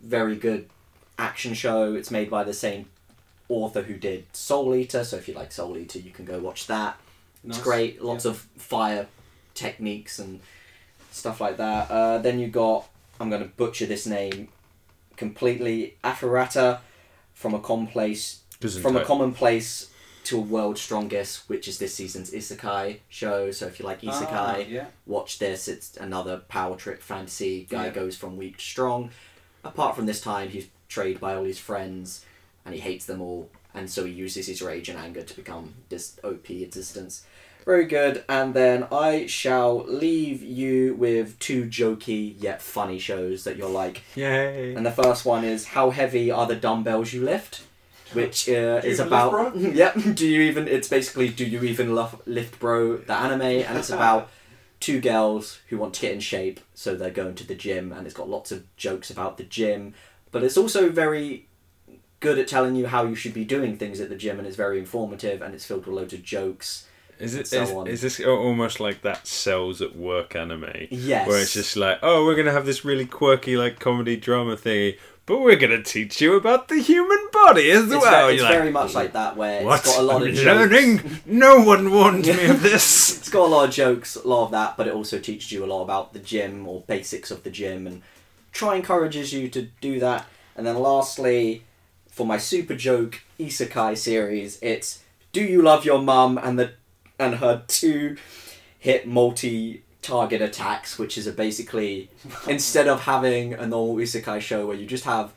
Very 0.01 0.35
good 0.35 0.69
action 1.17 1.53
show. 1.53 1.93
It's 1.95 2.11
made 2.11 2.29
by 2.29 2.43
the 2.43 2.53
same 2.53 2.87
author 3.49 3.83
who 3.83 3.95
did 3.95 4.25
Soul 4.33 4.75
Eater, 4.75 5.03
so 5.03 5.17
if 5.17 5.27
you 5.27 5.33
like 5.33 5.51
Soul 5.51 5.77
Eater, 5.77 5.99
you 5.99 6.11
can 6.11 6.25
go 6.25 6.39
watch 6.39 6.67
that. 6.67 6.97
Nice. 7.43 7.57
It's 7.57 7.63
great. 7.63 8.01
Lots 8.03 8.25
of 8.25 8.37
fire 8.57 9.07
techniques 9.53 10.19
and 10.19 10.39
stuff 11.11 11.41
like 11.41 11.57
that. 11.57 11.89
Uh, 11.91 12.17
then 12.19 12.39
you 12.39 12.47
got 12.47 12.87
I'm 13.19 13.29
going 13.29 13.43
to 13.43 13.49
butcher 13.49 13.85
this 13.85 14.05
name 14.07 14.47
completely. 15.17 15.97
Afarata 16.03 16.79
from 17.33 17.53
a 17.53 17.59
commonplace 17.59 18.41
from 18.81 18.95
a 18.95 19.03
commonplace 19.03 19.89
to 20.23 20.37
a 20.37 20.41
world 20.41 20.77
strongest, 20.77 21.49
which 21.49 21.67
is 21.67 21.79
this 21.79 21.95
season's 21.95 22.29
isekai 22.31 22.99
show. 23.09 23.49
So 23.51 23.65
if 23.65 23.79
you 23.79 23.85
like 23.85 24.01
isekai, 24.01 24.29
Ah, 24.31 24.57
yeah. 24.57 24.85
watch 25.07 25.39
this. 25.39 25.67
It's 25.67 25.97
another 25.97 26.37
power 26.47 26.75
trip 26.75 27.01
fantasy. 27.01 27.65
Guy 27.69 27.85
Yeah. 27.87 27.91
goes 27.91 28.15
from 28.15 28.37
weak 28.37 28.57
to 28.57 28.63
strong. 28.63 29.09
Apart 29.63 29.95
from 29.95 30.05
this 30.05 30.21
time, 30.21 30.49
he's 30.49 30.67
betrayed 30.87 31.19
by 31.19 31.35
all 31.35 31.43
his 31.43 31.57
friends, 31.59 32.23
and 32.65 32.75
he 32.75 32.81
hates 32.81 33.05
them 33.05 33.19
all. 33.21 33.49
And 33.73 33.89
so 33.89 34.05
he 34.05 34.11
uses 34.11 34.45
his 34.47 34.61
rage 34.61 34.89
and 34.89 34.99
anger 34.99 35.23
to 35.23 35.33
become 35.35 35.73
this 35.89 36.19
OP 36.23 36.49
existence. 36.61 37.23
Very 37.65 37.85
good. 37.85 38.23
And 38.27 38.53
then 38.53 38.87
I 38.91 39.27
shall 39.27 39.83
leave 39.85 40.41
you 40.41 40.95
with 40.95 41.37
two 41.39 41.65
jokey 41.65 42.35
yet 42.39 42.61
funny 42.61 42.99
shows 42.99 43.43
that 43.43 43.57
you're 43.57 43.69
like. 43.69 44.03
Yay! 44.15 44.73
And 44.73 44.85
the 44.85 44.91
first 44.91 45.25
one 45.25 45.43
is 45.43 45.67
How 45.67 45.89
Heavy 45.91 46.31
Are 46.31 46.47
the 46.47 46.55
Dumbbells 46.55 47.13
You 47.13 47.23
Lift? 47.23 47.63
Which 48.13 48.49
uh, 48.49 48.81
is 48.83 48.99
about. 48.99 49.55
lift, 49.55 49.75
yep. 49.75 49.95
Do 50.15 50.27
you 50.27 50.41
even. 50.41 50.67
It's 50.67 50.89
basically 50.89 51.29
Do 51.29 51.45
You 51.45 51.63
Even 51.63 51.95
Love, 51.95 52.21
Lift 52.25 52.59
Bro, 52.59 52.97
the 52.97 53.13
anime, 53.13 53.41
and 53.41 53.77
it's 53.77 53.89
about 53.89 54.29
two 54.81 54.99
girls 54.99 55.61
who 55.69 55.77
want 55.77 55.93
to 55.93 56.01
get 56.01 56.13
in 56.13 56.19
shape, 56.19 56.59
so 56.73 56.93
they're 56.93 57.09
going 57.09 57.35
to 57.35 57.47
the 57.47 57.55
gym, 57.55 57.93
and 57.93 58.05
it's 58.05 58.15
got 58.15 58.27
lots 58.27 58.51
of 58.51 58.63
jokes 58.75 59.09
about 59.09 59.37
the 59.37 59.43
gym, 59.43 59.93
but 60.31 60.43
it's 60.43 60.57
also 60.57 60.89
very 60.89 61.47
good 62.19 62.37
at 62.37 62.47
telling 62.47 62.75
you 62.75 62.87
how 62.87 63.05
you 63.05 63.15
should 63.15 63.33
be 63.33 63.45
doing 63.45 63.77
things 63.77 64.01
at 64.01 64.09
the 64.09 64.15
gym, 64.15 64.39
and 64.39 64.47
it's 64.47 64.57
very 64.57 64.79
informative, 64.79 65.41
and 65.41 65.53
it's 65.53 65.65
filled 65.65 65.85
with 65.85 65.95
loads 65.95 66.13
of 66.13 66.23
jokes. 66.23 66.87
Is 67.21 67.35
it 67.35 67.47
so 67.47 67.61
is, 67.63 67.71
on. 67.71 67.87
is 67.87 68.01
this 68.01 68.19
almost 68.19 68.79
like 68.79 69.01
that 69.03 69.27
cells 69.27 69.81
at 69.81 69.95
work 69.95 70.35
anime? 70.35 70.87
Yes. 70.89 71.27
Where 71.27 71.41
it's 71.41 71.53
just 71.53 71.75
like, 71.77 71.99
oh, 72.01 72.25
we're 72.25 72.35
gonna 72.35 72.51
have 72.51 72.65
this 72.65 72.83
really 72.83 73.05
quirky 73.05 73.55
like 73.57 73.79
comedy 73.79 74.17
drama 74.17 74.55
thingy, 74.55 74.97
but 75.25 75.39
we're 75.41 75.55
gonna 75.55 75.83
teach 75.83 76.19
you 76.21 76.35
about 76.35 76.67
the 76.67 76.79
human 76.81 77.19
body 77.31 77.69
as 77.71 77.83
It's, 77.91 78.01
well. 78.03 78.27
ve- 78.27 78.33
it's 78.35 78.43
like, 78.43 78.53
very 78.57 78.71
much 78.71 78.93
like 78.95 79.13
that, 79.13 79.37
where 79.37 79.63
what? 79.63 79.79
it's 79.79 79.87
got 79.95 79.99
a 79.99 80.03
lot 80.03 80.21
I'm 80.23 80.29
of 80.29 80.33
jokes. 80.35 80.45
learning. 80.45 81.19
No 81.25 81.61
one 81.61 81.91
warned 81.91 82.25
me 82.25 82.45
of 82.45 82.61
this. 82.63 83.17
It's 83.21 83.29
got 83.29 83.45
a 83.45 83.51
lot 83.51 83.69
of 83.69 83.73
jokes, 83.73 84.15
a 84.15 84.27
lot 84.27 84.45
of 84.45 84.51
that, 84.51 84.75
but 84.77 84.87
it 84.87 84.93
also 84.93 85.19
teaches 85.19 85.51
you 85.51 85.63
a 85.63 85.67
lot 85.67 85.83
about 85.83 86.11
the 86.13 86.19
gym 86.19 86.67
or 86.67 86.81
basics 86.87 87.31
of 87.31 87.43
the 87.43 87.49
gym 87.51 87.87
and 87.87 88.01
try 88.51 88.75
encourages 88.75 89.31
you 89.31 89.47
to 89.49 89.69
do 89.79 89.99
that. 90.01 90.25
And 90.57 90.65
then 90.67 90.77
lastly, 90.77 91.63
for 92.09 92.25
my 92.25 92.37
super 92.37 92.75
joke 92.75 93.21
isekai 93.39 93.97
series, 93.97 94.59
it's 94.61 95.01
Do 95.31 95.41
You 95.41 95.61
Love 95.61 95.85
Your 95.85 96.01
Mum 96.01 96.37
and 96.37 96.59
the 96.59 96.73
and 97.21 97.35
her 97.35 97.63
two 97.67 98.17
hit 98.79 99.07
multi 99.07 99.83
target 100.01 100.41
attacks, 100.41 100.97
which 100.97 101.17
is 101.17 101.27
a 101.27 101.31
basically 101.31 102.09
instead 102.47 102.87
of 102.87 103.01
having 103.01 103.53
a 103.53 103.67
normal 103.67 103.95
isekai 103.95 104.41
show 104.41 104.65
where 104.65 104.75
you 104.75 104.85
just 104.85 105.05
have 105.05 105.33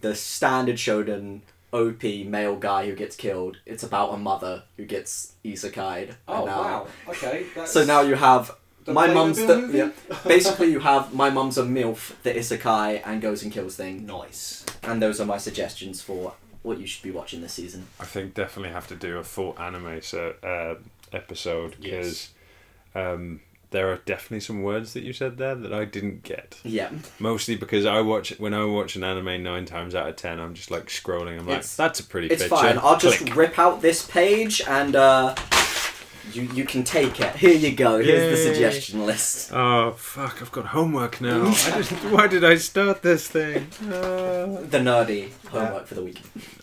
the 0.00 0.14
standard 0.14 0.76
shonen 0.76 1.40
OP 1.72 2.02
male 2.02 2.56
guy 2.56 2.86
who 2.86 2.94
gets 2.94 3.16
killed, 3.16 3.58
it's 3.66 3.82
about 3.82 4.14
a 4.14 4.16
mother 4.16 4.64
who 4.76 4.84
gets 4.84 5.34
isekai'd. 5.44 6.14
Oh 6.26 6.44
now- 6.44 6.62
wow. 6.62 6.86
Okay. 7.08 7.46
That's 7.54 7.72
so 7.72 7.84
now 7.84 8.00
you 8.02 8.14
have 8.14 8.56
the 8.84 8.92
my 8.94 9.08
Playmobil 9.08 9.14
mum's 9.14 9.36
the, 9.38 9.70
yeah, 9.72 10.16
basically 10.26 10.70
you 10.70 10.80
have 10.80 11.14
my 11.14 11.30
mum's 11.30 11.58
a 11.58 11.62
milf 11.62 12.12
the 12.22 12.32
isekai 12.32 13.02
and 13.04 13.20
goes 13.20 13.42
and 13.42 13.52
kills 13.52 13.76
things 13.76 14.02
nice. 14.02 14.64
and 14.82 15.02
those 15.02 15.20
are 15.20 15.26
my 15.26 15.38
suggestions 15.38 16.00
for 16.00 16.32
what 16.62 16.78
you 16.78 16.86
should 16.86 17.02
be 17.02 17.10
watching 17.10 17.40
this 17.42 17.52
season 17.52 17.86
I 17.98 18.04
think 18.04 18.34
definitely 18.34 18.72
have 18.72 18.86
to 18.88 18.96
do 18.96 19.18
a 19.18 19.24
full 19.24 19.54
anime 19.58 20.00
so, 20.02 20.34
uh, 20.42 20.74
episode 21.12 21.76
because 21.80 22.30
Yes. 22.94 23.06
um, 23.06 23.40
there 23.70 23.88
are 23.92 23.98
definitely 24.04 24.40
some 24.40 24.62
words 24.62 24.94
that 24.94 25.04
you 25.04 25.12
said 25.12 25.38
there 25.38 25.54
that 25.54 25.72
I 25.72 25.84
didn't 25.84 26.24
get. 26.24 26.58
Yeah. 26.64 26.90
Mostly 27.20 27.54
because 27.56 27.86
I 27.86 28.00
watch 28.00 28.30
when 28.38 28.52
I 28.52 28.64
watch 28.64 28.96
an 28.96 29.04
anime 29.04 29.42
nine 29.44 29.64
times 29.64 29.94
out 29.94 30.08
of 30.08 30.16
ten, 30.16 30.40
I'm 30.40 30.54
just 30.54 30.70
like 30.70 30.86
scrolling. 30.86 31.38
I'm 31.38 31.46
like, 31.46 31.58
It's- 31.58 31.76
that's 31.76 32.00
a 32.00 32.04
pretty 32.04 32.26
It's 32.28 32.42
picture. 32.42 32.56
fine. 32.56 32.78
I'll 32.78 32.98
just 32.98 33.18
Click. 33.18 33.36
rip 33.36 33.58
out 33.60 33.80
this 33.80 34.04
page 34.04 34.60
and 34.66 34.96
uh, 34.96 35.36
you 36.32 36.42
you 36.52 36.64
can 36.64 36.82
take 36.84 37.20
it. 37.20 37.36
Here 37.36 37.54
you 37.54 37.72
go. 37.74 37.98
Here's 37.98 38.36
the 38.38 38.44
suggestion 38.52 39.06
list. 39.06 39.52
Oh 39.52 39.92
fuck! 39.92 40.42
I've 40.42 40.52
got 40.52 40.66
homework 40.66 41.20
now. 41.20 41.46
I 41.48 41.52
just, 41.82 41.92
why 42.06 42.26
did 42.26 42.44
I 42.44 42.56
start 42.56 43.02
this 43.02 43.28
thing? 43.28 43.68
Uh, 43.82 44.60
The 44.68 44.78
nerdy 44.78 45.30
homework 45.48 45.86
for 45.86 45.94
the 45.94 46.02
week. 46.02 46.20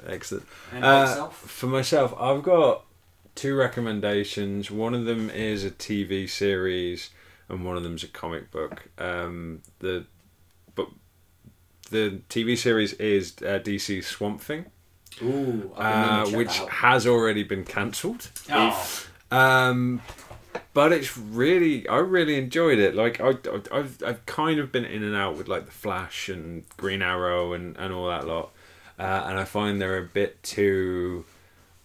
excellent. 0.07 0.45
And 0.73 0.83
Uh. 0.83 1.27
For 1.29 1.67
myself, 1.67 2.13
I've 2.19 2.43
got 2.43 2.83
two 3.37 3.55
recommendations. 3.55 4.69
One 4.69 4.93
of 4.93 5.05
them 5.05 5.29
is 5.29 5.63
a 5.63 5.71
TV 5.71 6.29
series, 6.29 7.11
and 7.47 7.63
one 7.63 7.77
of 7.77 7.83
them's 7.83 8.03
a 8.03 8.07
comic 8.09 8.51
book. 8.51 8.89
Um, 8.97 9.61
the 9.79 10.05
but 10.75 10.89
the 11.91 12.19
TV 12.29 12.57
series 12.57 12.93
is 12.93 13.33
uh, 13.41 13.59
DC 13.63 14.03
Swamp 14.03 14.41
Thing, 14.41 14.65
Ooh, 15.23 15.71
I've 15.77 15.93
been 15.93 16.23
meaning 16.23 16.35
uh, 16.35 16.37
which 16.37 16.57
has 16.69 17.07
already 17.07 17.43
been 17.43 17.63
cancelled. 17.63 18.29
Oh, 18.51 19.03
Um, 19.31 20.01
but 20.73 20.91
it's 20.91 21.17
really, 21.17 21.87
I 21.87 21.97
really 21.97 22.37
enjoyed 22.37 22.79
it. 22.79 22.95
Like 22.95 23.19
I, 23.21 23.29
I- 23.29 23.61
I've, 23.79 24.03
I've 24.03 24.25
kind 24.25 24.59
of 24.59 24.71
been 24.71 24.85
in 24.85 25.03
and 25.03 25.15
out 25.15 25.37
with 25.37 25.47
like 25.47 25.65
the 25.65 25.71
Flash 25.71 26.29
and 26.29 26.67
Green 26.77 27.01
Arrow 27.01 27.53
and 27.53 27.75
and 27.77 27.93
all 27.93 28.07
that 28.09 28.27
lot, 28.27 28.51
uh, 28.99 29.23
and 29.27 29.39
I 29.39 29.45
find 29.45 29.81
they're 29.81 29.97
a 29.97 30.03
bit 30.03 30.41
too, 30.43 31.25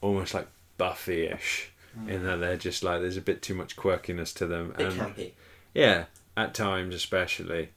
almost 0.00 0.34
like 0.34 0.48
Buffy-ish, 0.78 1.70
in 2.08 2.24
that 2.24 2.40
they're 2.40 2.56
just 2.56 2.82
like 2.82 3.00
there's 3.00 3.16
a 3.16 3.22
bit 3.22 3.42
too 3.42 3.54
much 3.54 3.76
quirkiness 3.76 4.34
to 4.36 4.46
them. 4.46 4.74
Bit 4.76 4.92
and 4.92 5.00
campy. 5.00 5.32
yeah, 5.74 6.04
at 6.36 6.54
times 6.54 6.94
especially. 6.94 7.70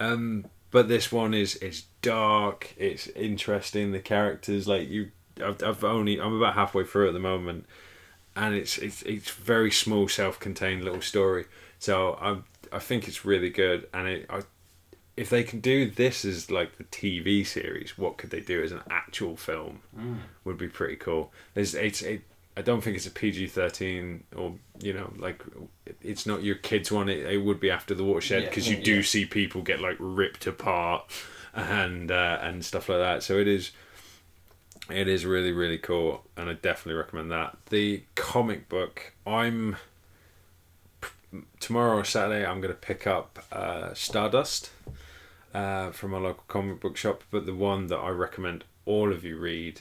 Um, 0.00 0.46
but 0.70 0.88
this 0.88 1.12
one 1.12 1.34
is 1.34 1.56
is 1.56 1.84
dark. 2.00 2.74
It's 2.76 3.06
interesting. 3.08 3.92
The 3.92 4.00
characters, 4.00 4.66
like 4.66 4.88
you, 4.88 5.10
I've, 5.42 5.62
I've 5.62 5.84
only 5.84 6.20
I'm 6.20 6.36
about 6.36 6.54
halfway 6.54 6.84
through 6.84 7.08
at 7.08 7.14
the 7.14 7.20
moment, 7.20 7.66
and 8.34 8.54
it's 8.54 8.78
it's 8.78 9.02
it's 9.02 9.30
very 9.30 9.70
small, 9.70 10.08
self-contained 10.08 10.82
little 10.82 11.02
story. 11.02 11.46
So 11.78 12.18
I 12.20 12.38
I 12.74 12.78
think 12.78 13.06
it's 13.06 13.24
really 13.24 13.50
good, 13.50 13.88
and 13.94 14.08
it 14.08 14.26
I. 14.28 14.42
If 15.14 15.28
they 15.28 15.42
can 15.42 15.60
do 15.60 15.90
this 15.90 16.24
as 16.24 16.50
like 16.50 16.78
the 16.78 16.84
TV 16.84 17.46
series, 17.46 17.98
what 17.98 18.16
could 18.16 18.30
they 18.30 18.40
do 18.40 18.62
as 18.62 18.72
an 18.72 18.80
actual 18.90 19.36
film? 19.36 19.80
Mm. 19.94 20.20
Would 20.44 20.56
be 20.56 20.68
pretty 20.68 20.96
cool. 20.96 21.30
There's 21.52 21.74
it's 21.74 22.00
it, 22.00 22.22
I 22.56 22.62
don't 22.62 22.82
think 22.82 22.96
it's 22.96 23.06
a 23.06 23.10
PG 23.10 23.46
thirteen 23.48 24.24
or 24.36 24.54
you 24.80 24.92
know 24.92 25.12
like 25.16 25.42
it's 26.02 26.26
not 26.26 26.42
your 26.42 26.56
kids 26.56 26.92
one. 26.92 27.08
It, 27.08 27.20
it 27.26 27.38
would 27.38 27.60
be 27.60 27.70
after 27.70 27.94
the 27.94 28.04
watershed 28.04 28.42
Yeah. 28.42 28.48
because 28.48 28.68
you 28.68 28.76
Yeah. 28.76 28.82
do 28.84 29.02
see 29.02 29.24
people 29.24 29.62
get 29.62 29.80
like 29.80 29.96
ripped 29.98 30.46
apart 30.46 31.10
and 31.54 32.10
uh, 32.10 32.38
and 32.42 32.64
stuff 32.64 32.88
like 32.88 32.98
that. 32.98 33.22
So 33.22 33.38
it 33.38 33.48
is 33.48 33.70
it 34.90 35.08
is 35.08 35.24
really 35.24 35.52
really 35.52 35.78
cool, 35.78 36.24
and 36.36 36.50
I 36.50 36.54
definitely 36.54 36.98
recommend 36.98 37.30
that. 37.30 37.56
The 37.70 38.02
comic 38.16 38.68
book 38.68 39.12
I'm 39.26 39.76
tomorrow 41.60 41.96
or 41.98 42.04
Saturday 42.04 42.44
I'm 42.44 42.60
going 42.60 42.74
to 42.74 42.78
pick 42.78 43.06
up 43.06 43.38
uh, 43.50 43.94
Stardust 43.94 44.70
uh, 45.54 45.90
from 45.90 46.12
a 46.12 46.18
local 46.18 46.44
comic 46.48 46.80
book 46.80 46.96
shop, 46.96 47.22
but 47.30 47.46
the 47.46 47.54
one 47.54 47.86
that 47.86 47.96
I 47.98 48.10
recommend 48.10 48.64
all 48.84 49.12
of 49.12 49.24
you 49.24 49.38
read 49.38 49.80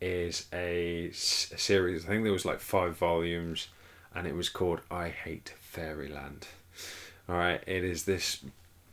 is 0.00 0.46
a, 0.52 1.10
series. 1.12 2.04
I 2.04 2.08
think 2.08 2.24
there 2.24 2.32
was 2.32 2.44
like 2.44 2.60
five 2.60 2.96
volumes, 2.96 3.68
and 4.14 4.26
it 4.26 4.34
was 4.34 4.48
called 4.48 4.80
"I 4.90 5.08
Hate 5.08 5.54
Fairyland." 5.60 6.48
All 7.28 7.36
right, 7.36 7.62
it 7.66 7.84
is 7.84 8.04
this 8.04 8.44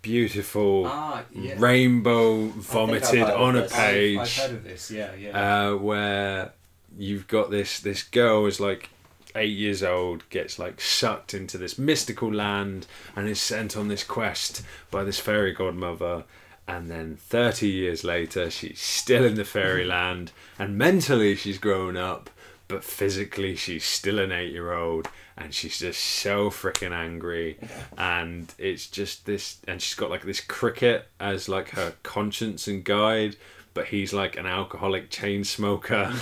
beautiful 0.02 0.86
ah, 0.88 1.24
yeah. 1.32 1.56
rainbow 1.58 2.48
vomited 2.48 3.24
on 3.24 3.56
a 3.56 3.68
page 3.68 4.18
I've, 4.20 4.36
heard 4.36 4.52
of 4.52 4.64
this. 4.64 4.92
Yeah, 4.92 5.14
yeah. 5.16 5.70
uh, 5.70 5.76
where 5.78 6.54
you've 6.98 7.28
got 7.28 7.52
this 7.52 7.80
this 7.80 8.04
girl 8.04 8.46
is 8.46 8.60
like 8.60 8.90
eight 9.36 9.56
years 9.58 9.82
old 9.82 10.30
gets 10.30 10.60
like 10.60 10.80
sucked 10.80 11.34
into 11.34 11.58
this 11.58 11.78
mystical 11.78 12.32
land 12.32 12.86
and 13.16 13.28
is 13.28 13.42
sent 13.42 13.76
on 13.76 13.88
this 13.88 14.04
quest 14.04 14.62
by 14.92 15.04
this 15.04 15.20
fairy 15.20 15.52
godmother 15.54 16.24
and 16.68 16.90
then 16.90 17.18
30 17.18 17.68
years 17.68 18.04
later 18.04 18.50
she's 18.50 18.80
still 18.82 19.26
in 19.26 19.36
the 19.36 19.46
fairyland. 19.46 20.32
And 20.58 20.78
mentally 20.78 21.36
she's 21.36 21.58
grown 21.58 21.98
up 21.98 22.30
but 22.68 22.84
physically 22.84 23.56
she's 23.56 23.84
still 23.84 24.18
an 24.18 24.32
eight 24.32 24.52
year 24.52 24.74
old 24.74 25.08
and 25.38 25.54
she's 25.54 25.80
just 25.80 26.04
so 26.04 26.50
freaking 26.50 26.92
angry. 26.92 27.58
And 27.98 28.54
it's 28.58 28.88
just 28.88 29.26
this 29.26 29.58
and 29.68 29.82
she's 29.82 29.96
got 29.96 30.10
like 30.10 30.24
this 30.24 30.40
cricket 30.40 31.08
as 31.20 31.50
like 31.50 31.70
her 31.72 31.94
conscience 32.04 32.68
and 32.68 32.84
guide. 32.84 33.36
But 33.74 33.88
he's 33.88 34.14
like 34.14 34.38
an 34.38 34.46
alcoholic 34.46 35.10
chain 35.10 35.44
smoker. 35.44 36.14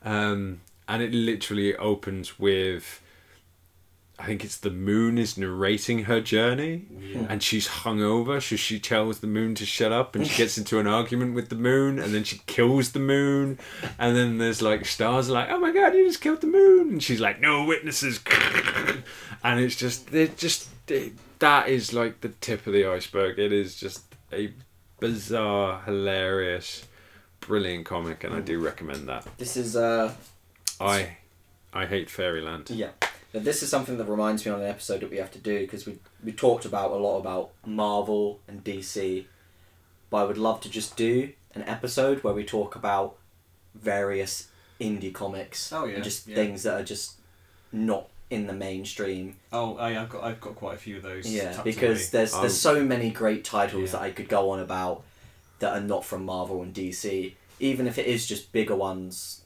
Um, 0.00 0.60
and 0.86 1.02
it 1.02 1.12
literally 1.12 1.76
opens 1.76 2.38
with 2.38 3.02
I 4.20 4.26
think 4.26 4.44
it's 4.44 4.56
the 4.56 4.70
moon 4.70 5.16
is 5.16 5.38
narrating 5.38 6.04
her 6.04 6.20
journey 6.20 6.86
yeah. 6.98 7.26
and 7.28 7.40
she's 7.40 7.68
hungover, 7.68 8.42
so 8.42 8.56
she 8.56 8.80
tells 8.80 9.20
the 9.20 9.28
moon 9.28 9.54
to 9.54 9.64
shut 9.64 9.92
up 9.92 10.16
and 10.16 10.26
she 10.26 10.36
gets 10.36 10.58
into 10.58 10.80
an 10.80 10.88
argument 10.88 11.36
with 11.36 11.50
the 11.50 11.54
moon 11.54 12.00
and 12.00 12.12
then 12.12 12.24
she 12.24 12.40
kills 12.46 12.90
the 12.90 12.98
moon 12.98 13.60
and 13.96 14.16
then 14.16 14.38
there's 14.38 14.60
like 14.60 14.86
stars 14.86 15.30
like, 15.30 15.48
Oh 15.50 15.60
my 15.60 15.70
god, 15.70 15.94
you 15.94 16.04
just 16.04 16.20
killed 16.20 16.40
the 16.40 16.48
moon 16.48 16.88
and 16.88 17.02
she's 17.02 17.20
like, 17.20 17.40
No 17.40 17.64
witnesses 17.64 18.18
and 19.44 19.60
it's 19.60 19.76
just 19.76 20.12
it 20.12 20.36
just 20.36 20.68
it, 20.88 21.12
that 21.38 21.68
is 21.68 21.92
like 21.92 22.20
the 22.20 22.30
tip 22.30 22.66
of 22.66 22.72
the 22.72 22.86
iceberg. 22.86 23.38
It 23.38 23.52
is 23.52 23.76
just 23.76 24.02
a 24.32 24.52
bizarre, 24.98 25.82
hilarious, 25.84 26.88
brilliant 27.38 27.86
comic 27.86 28.24
and 28.24 28.34
I 28.34 28.40
do 28.40 28.58
recommend 28.58 29.08
that. 29.08 29.28
This 29.38 29.56
is 29.56 29.76
uh 29.76 30.12
I 30.80 31.18
I 31.72 31.86
hate 31.86 32.10
Fairyland. 32.10 32.70
yeah. 32.70 32.90
Now, 33.34 33.40
This 33.40 33.62
is 33.62 33.68
something 33.68 33.98
that 33.98 34.06
reminds 34.06 34.44
me 34.46 34.52
on 34.52 34.60
an 34.60 34.66
episode 34.68 35.00
that 35.00 35.10
we 35.10 35.18
have 35.18 35.30
to 35.32 35.38
do 35.38 35.60
because 35.60 35.86
we 35.86 35.98
we 36.24 36.32
talked 36.32 36.64
about 36.64 36.90
a 36.90 36.96
lot 36.96 37.18
about 37.18 37.50
Marvel 37.66 38.40
and 38.48 38.64
DC, 38.64 39.26
but 40.10 40.16
I 40.18 40.24
would 40.24 40.38
love 40.38 40.60
to 40.62 40.70
just 40.70 40.96
do 40.96 41.32
an 41.54 41.62
episode 41.64 42.22
where 42.24 42.34
we 42.34 42.44
talk 42.44 42.74
about 42.74 43.16
various 43.74 44.48
indie 44.80 45.12
comics 45.12 45.72
Oh, 45.72 45.84
yeah, 45.84 45.96
and 45.96 46.04
just 46.04 46.26
yeah. 46.26 46.34
things 46.36 46.62
that 46.62 46.80
are 46.80 46.84
just 46.84 47.14
not 47.72 48.08
in 48.30 48.46
the 48.46 48.52
mainstream. 48.52 49.36
Oh, 49.52 49.76
I, 49.76 50.00
I've 50.00 50.08
got 50.08 50.24
I've 50.24 50.40
got 50.40 50.54
quite 50.56 50.74
a 50.76 50.78
few 50.78 50.96
of 50.96 51.02
those. 51.02 51.26
Yeah, 51.32 51.60
because 51.62 52.00
away. 52.00 52.08
there's 52.12 52.34
Um, 52.34 52.40
there's 52.42 52.58
so 52.60 52.82
many 52.84 53.10
great 53.10 53.44
titles 53.44 53.92
Yeah. 53.92 53.98
that 53.98 54.02
I 54.02 54.10
could 54.10 54.28
go 54.28 54.50
on 54.50 54.60
about 54.60 55.02
that 55.58 55.72
are 55.76 55.80
not 55.80 56.04
from 56.04 56.24
Marvel 56.24 56.62
and 56.62 56.72
DC. 56.74 57.34
Even 57.60 57.86
if 57.86 57.98
it 57.98 58.06
is 58.06 58.26
just 58.26 58.52
bigger 58.52 58.76
ones 58.76 59.42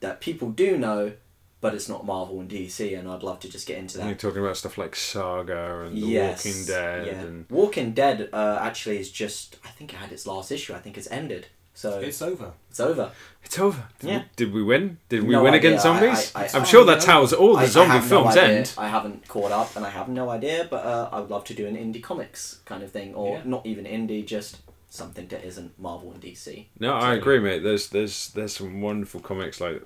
that 0.00 0.20
people 0.20 0.50
do 0.50 0.78
know, 0.78 1.12
but 1.60 1.74
it's 1.74 1.88
not 1.88 2.04
Marvel 2.04 2.38
and 2.40 2.48
DC, 2.50 2.98
and 2.98 3.08
I'd 3.08 3.22
love 3.22 3.40
to 3.40 3.48
just 3.48 3.66
get 3.66 3.78
into 3.78 3.98
that. 3.98 4.06
You're 4.06 4.14
talking 4.14 4.42
about 4.42 4.56
stuff 4.56 4.76
like 4.78 4.94
Saga 4.94 5.84
and 5.86 5.96
The 5.96 6.00
yes, 6.06 6.44
Walking 6.44 6.64
Dead 6.66 7.06
yeah. 7.06 7.12
and 7.22 7.46
Walking 7.50 7.92
Dead 7.92 8.28
uh, 8.32 8.58
actually 8.60 8.98
is 8.98 9.10
just 9.10 9.56
I 9.64 9.68
think 9.68 9.92
it 9.92 9.96
had 9.96 10.12
its 10.12 10.26
last 10.26 10.50
issue. 10.52 10.74
I 10.74 10.78
think 10.78 10.96
it's 10.98 11.10
ended, 11.10 11.46
so 11.74 11.98
it's, 12.00 12.20
over. 12.22 12.52
it's 12.70 12.80
over. 12.80 12.90
over. 13.02 13.12
It's 13.44 13.58
over. 13.58 13.84
Did, 14.00 14.10
Yeah. 14.10 14.18
we, 14.18 14.24
did 14.36 14.52
we 14.52 14.62
win? 14.62 14.98
Did 15.08 15.22
we 15.22 15.30
No 15.32 15.42
win 15.44 15.54
idea. 15.54 15.70
against 15.70 15.86
I- 15.86 16.00
zombies? 16.00 16.32
I- 16.34 16.42
I- 16.44 16.56
am 16.56 16.62
I- 16.62 16.64
sure 16.64 16.84
that's 16.84 17.06
no. 17.06 17.12
how 17.12 17.20
all 17.36 17.54
the 17.54 17.60
I- 17.60 17.62
I 17.62 17.66
zombie 17.66 17.92
have 17.92 18.02
no 18.02 18.08
films 18.08 18.36
idea. 18.36 18.56
end. 18.58 18.72
I 18.76 18.88
haven't 18.88 19.26
caught 19.28 19.52
up, 19.52 19.76
and 19.76 19.84
I 19.86 19.90
have 19.90 20.08
no 20.08 20.28
idea. 20.30 20.66
But 20.70 20.84
uh, 20.84 21.08
I 21.12 21.20
would 21.20 21.30
love 21.30 21.44
to 21.44 21.54
do 21.54 21.66
an 21.66 21.76
indie 21.76 22.02
comics 22.02 22.60
kind 22.64 22.82
of 22.82 22.90
thing, 22.92 23.14
or 23.14 23.36
Yeah. 23.36 23.42
not 23.44 23.64
even 23.66 23.84
indie, 23.86 24.26
just 24.26 24.58
something 24.90 25.26
that 25.28 25.44
isn't 25.44 25.78
Marvel 25.78 26.12
and 26.12 26.22
DC. 26.22 26.66
No, 26.80 26.94
I 26.94 27.14
agree, 27.14 27.38
mate. 27.38 27.62
There's 27.62 27.88
there's 27.88 28.28
there's 28.30 28.54
some 28.56 28.80
wonderful 28.80 29.20
comics 29.20 29.60
like 29.60 29.82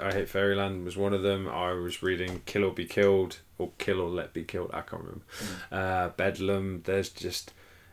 I 0.00 0.12
Hate 0.12 0.28
Fairyland 0.28 0.84
was 0.84 0.96
one 0.96 1.12
of 1.12 1.22
them. 1.22 1.48
I 1.48 1.72
was 1.72 2.02
reading 2.02 2.42
Kill 2.46 2.64
or 2.64 2.72
Be 2.72 2.84
Killed 2.84 3.38
or 3.58 3.70
Kill 3.78 4.00
or 4.00 4.08
Let 4.08 4.32
Be 4.32 4.44
Killed. 4.44 4.70
I 4.72 4.80
can't 4.82 5.02
remember. 5.02 5.24
Uh, 5.70 6.08
Bedlam. 6.10 6.82
There's 6.84 7.08
just 7.10 7.52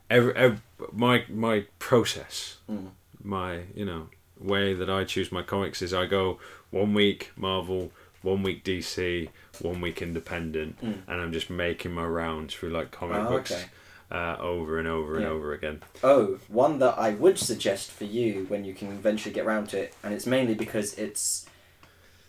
every, 0.09 0.35
every 0.35 0.59
my 0.93 1.26
my 1.30 1.65
process, 1.80 2.57
Mm. 2.69 2.89
my 3.23 3.61
you 3.76 3.85
know 3.85 4.07
way 4.39 4.73
that 4.73 4.89
I 4.89 5.03
choose 5.03 5.31
my 5.31 5.41
comics 5.41 5.81
is 5.81 5.93
I 5.93 6.05
go 6.05 6.39
one 6.71 6.93
week 6.93 7.31
Marvel, 7.35 7.91
one 8.21 8.41
week 8.43 8.63
DC, 8.63 9.27
one 9.61 9.81
week 9.81 10.01
Independent, 10.01 10.80
Mm. 10.81 10.99
and 11.07 11.21
I'm 11.21 11.34
just 11.34 11.49
making 11.49 11.91
my 11.91 12.05
rounds 12.05 12.53
through 12.53 12.69
like 12.69 12.91
comic 12.91 13.17
Oh, 13.17 13.27
books 13.30 13.51
okay. 13.51 13.65
uh, 14.11 14.38
over 14.39 14.80
and 14.80 14.88
over 14.88 15.17
and 15.17 15.26
over 15.26 15.53
again. 15.53 15.81
Oh, 16.03 16.39
one 16.47 16.80
that 16.80 16.97
I 16.97 17.11
would 17.11 17.38
suggest 17.38 17.91
for 17.91 18.05
you 18.05 18.45
when 18.47 18.63
you 18.63 18.73
can 18.73 18.88
eventually 18.93 19.34
get 19.35 19.45
round 19.45 19.67
to 19.69 19.80
it, 19.81 19.93
and 20.03 20.13
it's 20.13 20.26
mainly 20.26 20.53
because 20.55 20.93
it's 20.93 21.45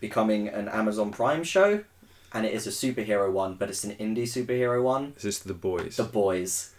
becoming 0.01 0.49
an 0.49 0.67
Amazon 0.67 1.11
Prime 1.11 1.45
show, 1.45 1.83
and 2.33 2.45
it 2.45 2.53
is 2.53 2.67
a 2.67 2.71
superhero 2.71 3.31
one, 3.31 3.55
but 3.55 3.69
it's 3.69 3.85
an 3.85 3.91
indie 3.91 4.23
superhero 4.23 4.83
one. 4.83 5.13
Is 5.15 5.23
this 5.23 5.39
the 5.39 5.53
boys? 5.53 5.95
The 5.95 6.03
Boys. 6.03 6.73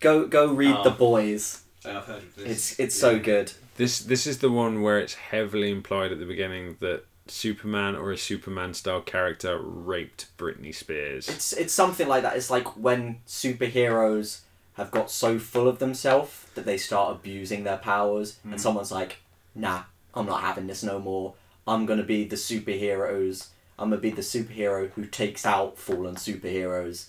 Go 0.00 0.26
go 0.26 0.52
read 0.52 0.74
Oh. 0.78 0.82
The 0.82 0.90
Boys. 0.90 1.62
I've 1.84 2.04
heard 2.04 2.22
of 2.22 2.34
this. 2.34 2.46
It's 2.46 2.80
it's 2.80 2.98
so 2.98 3.20
good. 3.20 3.52
This 3.76 4.00
this 4.00 4.26
is 4.26 4.38
the 4.38 4.50
one 4.50 4.82
where 4.82 4.98
it's 4.98 5.14
heavily 5.14 5.70
implied 5.70 6.10
at 6.10 6.18
the 6.18 6.26
beginning 6.26 6.76
that 6.80 7.04
Superman 7.26 7.94
or 7.94 8.12
a 8.12 8.18
Superman 8.18 8.74
style 8.74 9.00
character 9.00 9.58
raped 9.58 10.26
Britney 10.36 10.74
Spears. 10.74 11.28
It's 11.28 11.52
it's 11.52 11.72
something 11.72 12.08
like 12.08 12.22
that. 12.22 12.36
It's 12.36 12.50
like 12.50 12.76
when 12.76 13.20
superheroes 13.26 14.40
have 14.74 14.90
got 14.90 15.10
so 15.10 15.38
full 15.38 15.68
of 15.68 15.78
themselves 15.78 16.46
that 16.54 16.64
they 16.64 16.76
start 16.76 17.14
abusing 17.14 17.64
their 17.64 17.76
powers, 17.76 18.38
and 18.42 18.54
hmm. 18.54 18.58
someone's 18.58 18.92
like, 18.92 19.18
"Nah, 19.54 19.84
I'm 20.14 20.26
not 20.26 20.42
having 20.42 20.66
this 20.66 20.82
no 20.82 20.98
more. 20.98 21.34
I'm 21.66 21.86
gonna 21.86 22.02
be 22.02 22.24
the 22.24 22.36
superheroes. 22.36 23.48
I'm 23.78 23.90
gonna 23.90 24.00
be 24.00 24.10
the 24.10 24.22
superhero 24.22 24.90
who 24.90 25.06
takes 25.06 25.44
out 25.46 25.78
fallen 25.78 26.16
superheroes." 26.16 27.06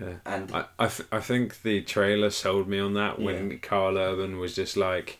Yeah. 0.00 0.14
And 0.24 0.50
I, 0.52 0.64
I, 0.78 0.88
th- 0.88 1.08
I 1.12 1.20
think 1.20 1.62
the 1.62 1.82
trailer 1.82 2.30
sold 2.30 2.68
me 2.68 2.78
on 2.78 2.94
that 2.94 3.18
when 3.20 3.58
Karl 3.58 3.98
Urban 3.98 4.38
was 4.38 4.54
just 4.54 4.76
like, 4.76 5.18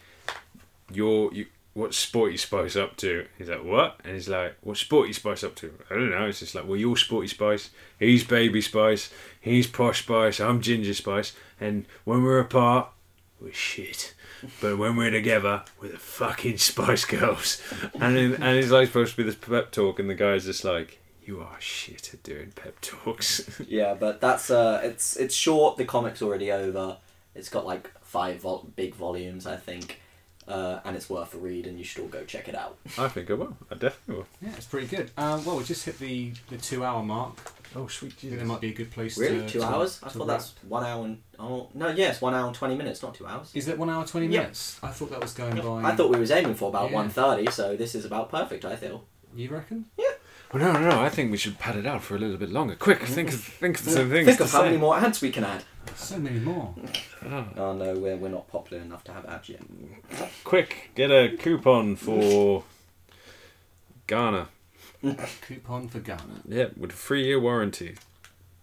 "You're 0.90 1.32
you, 1.34 1.46
what's 1.74 1.98
Sporty 1.98 2.36
Spice 2.36 2.76
up 2.76 2.96
to?" 2.98 3.26
He's 3.36 3.48
like, 3.48 3.64
"What?" 3.64 4.00
And 4.04 4.14
he's 4.14 4.28
like, 4.28 4.56
"What's 4.62 4.80
Sporty 4.80 5.12
Spice 5.12 5.44
up 5.44 5.54
to?" 5.56 5.74
I 5.90 5.94
don't 5.94 6.10
know. 6.10 6.26
It's 6.26 6.40
just 6.40 6.54
like, 6.54 6.66
"Well, 6.66 6.78
you're 6.78 6.96
Sporty 6.96 7.28
Spice. 7.28 7.70
He's 7.98 8.24
Baby 8.24 8.62
Spice. 8.62 9.10
He's 9.40 9.66
Posh 9.66 10.02
Spice. 10.02 10.40
I'm 10.40 10.62
Ginger 10.62 10.94
Spice. 10.94 11.32
And 11.60 11.84
when 12.04 12.22
we're 12.22 12.40
apart, 12.40 12.88
we're 13.40 13.52
shit." 13.52 14.14
But 14.60 14.78
when 14.78 14.96
we're 14.96 15.10
together, 15.10 15.64
we're 15.80 15.92
the 15.92 15.98
fucking 15.98 16.58
Spice 16.58 17.04
Girls, 17.04 17.62
and 17.94 18.16
then, 18.16 18.34
and 18.34 18.58
it's 18.58 18.70
like 18.70 18.88
supposed 18.88 19.12
to 19.12 19.16
be 19.16 19.22
this 19.22 19.34
pep 19.34 19.70
talk, 19.72 19.98
and 19.98 20.08
the 20.08 20.14
guy's 20.14 20.44
just 20.44 20.64
like, 20.64 20.98
"You 21.24 21.40
are 21.40 21.60
shit 21.60 22.12
at 22.14 22.22
doing 22.22 22.52
pep 22.54 22.80
talks." 22.80 23.60
yeah, 23.68 23.94
but 23.94 24.20
that's 24.20 24.50
uh, 24.50 24.80
it's 24.82 25.16
it's 25.16 25.34
short. 25.34 25.76
The 25.76 25.84
comic's 25.84 26.22
already 26.22 26.50
over. 26.52 26.96
It's 27.34 27.48
got 27.48 27.66
like 27.66 27.90
five 28.00 28.40
vol- 28.40 28.68
big 28.74 28.94
volumes, 28.94 29.46
I 29.46 29.56
think, 29.56 30.00
uh, 30.48 30.80
and 30.84 30.96
it's 30.96 31.08
worth 31.08 31.34
a 31.34 31.38
read, 31.38 31.66
and 31.66 31.78
you 31.78 31.84
should 31.84 32.02
all 32.02 32.08
go 32.08 32.24
check 32.24 32.48
it 32.48 32.54
out. 32.54 32.76
I 32.98 33.08
think 33.08 33.30
I 33.30 33.34
will. 33.34 33.56
I 33.70 33.74
definitely 33.74 34.16
will. 34.16 34.26
Yeah, 34.42 34.56
it's 34.56 34.66
pretty 34.66 34.88
good. 34.88 35.10
Uh, 35.16 35.40
well, 35.44 35.56
we 35.56 35.64
just 35.64 35.84
hit 35.84 35.98
the, 35.98 36.32
the 36.48 36.56
two 36.56 36.84
hour 36.84 37.02
mark. 37.02 37.36
Oh, 37.76 37.86
sweet 37.86 38.12
I 38.16 38.20
think 38.20 38.38
that 38.38 38.46
might 38.46 38.60
be 38.60 38.70
a 38.70 38.74
good 38.74 38.90
place 38.90 39.16
Really, 39.16 39.40
to. 39.40 39.48
two 39.48 39.60
to- 39.60 39.66
hours? 39.66 40.00
I 40.02 40.08
to 40.08 40.18
thought 40.18 40.28
wrap. 40.28 40.38
that's 40.38 40.54
one 40.66 40.84
hour 40.84 41.04
and 41.04 41.22
oh 41.38 41.68
no, 41.74 41.88
yes, 41.88 42.20
one 42.20 42.34
hour 42.34 42.46
and 42.46 42.54
twenty 42.54 42.74
minutes, 42.74 43.02
not 43.02 43.14
two 43.14 43.26
hours. 43.26 43.50
Is 43.54 43.66
that 43.66 43.78
one 43.78 43.88
hour 43.90 44.04
twenty 44.06 44.26
Yeah. 44.26 44.40
minutes? 44.40 44.78
I 44.82 44.88
thought 44.88 45.10
that 45.10 45.20
was 45.22 45.32
going 45.32 45.54
by. 45.56 45.88
I 45.88 45.94
thought 45.94 46.10
we 46.10 46.18
was 46.18 46.30
aiming 46.32 46.54
for 46.56 46.68
about 46.68 46.90
Yeah. 46.90 46.96
one 46.96 47.10
thirty, 47.10 47.50
so 47.50 47.76
this 47.76 47.94
is 47.94 48.04
about 48.04 48.30
perfect. 48.30 48.64
I 48.64 48.74
feel. 48.76 49.04
You 49.36 49.50
reckon? 49.50 49.84
Yeah. 49.96 50.06
Well, 50.52 50.64
no, 50.64 50.72
no, 50.80 50.90
no. 50.90 51.00
I 51.00 51.08
think 51.08 51.30
we 51.30 51.36
should 51.36 51.60
pad 51.60 51.76
it 51.76 51.86
out 51.86 52.02
for 52.02 52.16
a 52.16 52.18
little 52.18 52.36
bit 52.36 52.50
longer. 52.50 52.74
Quick, 52.74 53.02
think 53.02 53.28
of 53.32 53.40
think 53.40 53.78
of 53.78 53.84
some 53.88 54.10
things 54.10 54.26
Think 54.26 54.38
to 54.38 54.44
of 54.44 54.50
how 54.50 54.58
say. 54.62 54.64
many 54.66 54.78
more 54.78 54.96
ads 54.96 55.20
we 55.20 55.30
can 55.30 55.44
add. 55.44 55.62
So 55.94 56.18
many 56.18 56.40
more. 56.40 56.74
Oh. 57.24 57.44
Oh 57.56 57.72
no, 57.74 57.94
we're, 57.94 58.16
we're 58.16 58.28
not 58.30 58.48
popular 58.48 58.82
enough 58.82 59.04
to 59.04 59.12
have 59.12 59.24
ads 59.26 59.48
yet. 59.48 59.60
Quick, 60.42 60.90
get 60.96 61.12
a 61.12 61.36
coupon 61.38 61.94
for 61.94 62.64
Ghana. 64.08 64.48
Coupon 65.42 65.88
for 65.88 66.00
Ghana. 66.00 66.42
Yeah, 66.46 66.66
with 66.76 66.90
a 66.90 66.94
three 66.96 67.24
year 67.26 67.40
warranty. 67.40 67.96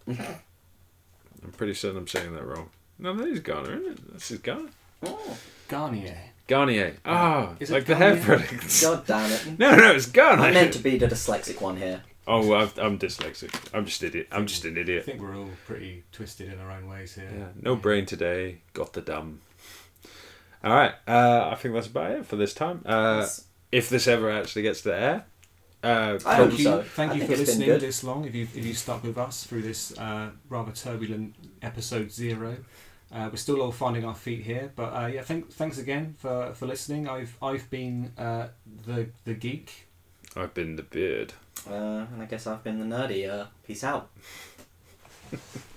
I'm 0.07 1.51
pretty 1.57 1.73
certain 1.73 1.97
I'm 1.97 2.07
saying 2.07 2.33
that 2.33 2.45
wrong. 2.45 2.69
No, 2.99 3.13
that 3.13 3.27
is 3.27 3.39
Ghana, 3.39 3.69
isn't 3.69 3.85
it? 3.91 4.13
This 4.13 4.31
is 4.31 4.39
Ghana. 4.39 4.69
Oh, 5.03 5.37
Garnier. 5.67 6.17
Garnier. 6.47 6.95
Ah, 7.05 7.55
Is 7.59 7.69
it 7.69 7.73
like 7.73 7.85
the 7.85 7.95
hair 7.95 8.15
Garnier? 8.15 8.39
products. 8.39 8.81
God 8.81 9.05
damn 9.05 9.31
it! 9.31 9.59
No, 9.59 9.75
no, 9.75 9.91
it's 9.93 10.05
Ghana. 10.07 10.41
I 10.41 10.51
meant 10.51 10.73
to 10.73 10.79
be 10.79 10.97
the 10.97 11.07
dyslexic 11.07 11.61
one 11.61 11.77
here. 11.77 12.01
Oh, 12.25 12.45
well, 12.47 12.61
I've, 12.61 12.77
I'm 12.79 12.97
dyslexic. 12.97 13.53
I'm 13.73 13.85
just 13.85 14.01
idiot. 14.03 14.27
I'm 14.31 14.47
just 14.47 14.65
an 14.65 14.77
idiot. 14.77 15.03
I 15.03 15.05
think 15.05 15.21
we're 15.21 15.35
all 15.37 15.49
pretty 15.65 16.03
twisted 16.11 16.51
in 16.51 16.59
our 16.59 16.71
own 16.71 16.87
ways 16.89 17.15
here. 17.15 17.29
Yeah, 17.37 17.47
no 17.61 17.75
brain 17.75 18.05
today. 18.05 18.59
Got 18.73 18.93
the 18.93 19.01
dumb. 19.01 19.41
All 20.63 20.73
right, 20.73 20.93
uh, 21.07 21.49
I 21.51 21.55
think 21.55 21.73
that's 21.75 21.87
about 21.87 22.11
it 22.11 22.25
for 22.25 22.35
this 22.35 22.53
time. 22.53 22.81
Uh, 22.85 23.17
It's- 23.19 23.43
if 23.71 23.89
this 23.89 24.07
ever 24.07 24.31
actually 24.31 24.61
gets 24.63 24.81
to 24.83 24.95
air, 24.95 25.25
uh, 25.87 26.19
Thank 26.19 26.57
you, 26.57 26.63
so. 26.63 26.83
thank 26.83 27.15
you 27.15 27.25
for 27.25 27.35
listening 27.35 27.79
this 27.79 28.03
long. 28.03 28.25
If 28.25 28.35
you 28.35 28.43
if 28.43 28.65
you 28.65 28.73
stuck 28.73 29.03
with 29.03 29.17
us 29.17 29.43
through 29.43 29.61
this 29.61 29.97
uh, 29.97 30.31
rather 30.49 30.71
turbulent 30.71 31.35
episode 31.61 32.11
zero, 32.11 32.57
uh, 33.11 33.29
we're 33.31 33.37
still 33.37 33.61
all 33.61 33.71
finding 33.71 34.03
our 34.05 34.15
feet 34.15 34.43
here. 34.43 34.71
But 34.75 34.89
uh, 34.93 35.07
yeah, 35.07 35.21
thank, 35.21 35.51
thanks 35.51 35.77
again 35.77 36.15
for, 36.17 36.53
for 36.53 36.65
listening. 36.65 37.07
I've 37.07 37.35
I've 37.41 37.69
been 37.69 38.11
uh, 38.17 38.47
the 38.85 39.09
the 39.23 39.33
geek. 39.33 39.87
I've 40.35 40.53
been 40.53 40.75
the 40.75 40.83
beard. 40.83 41.33
Uh, 41.69 42.05
and 42.13 42.21
I 42.21 42.25
guess 42.25 42.47
I've 42.47 42.63
been 42.63 42.79
the 42.79 42.95
nerdy. 42.95 43.29
Uh, 43.29 43.45
peace 43.65 43.83
out. 43.83 44.09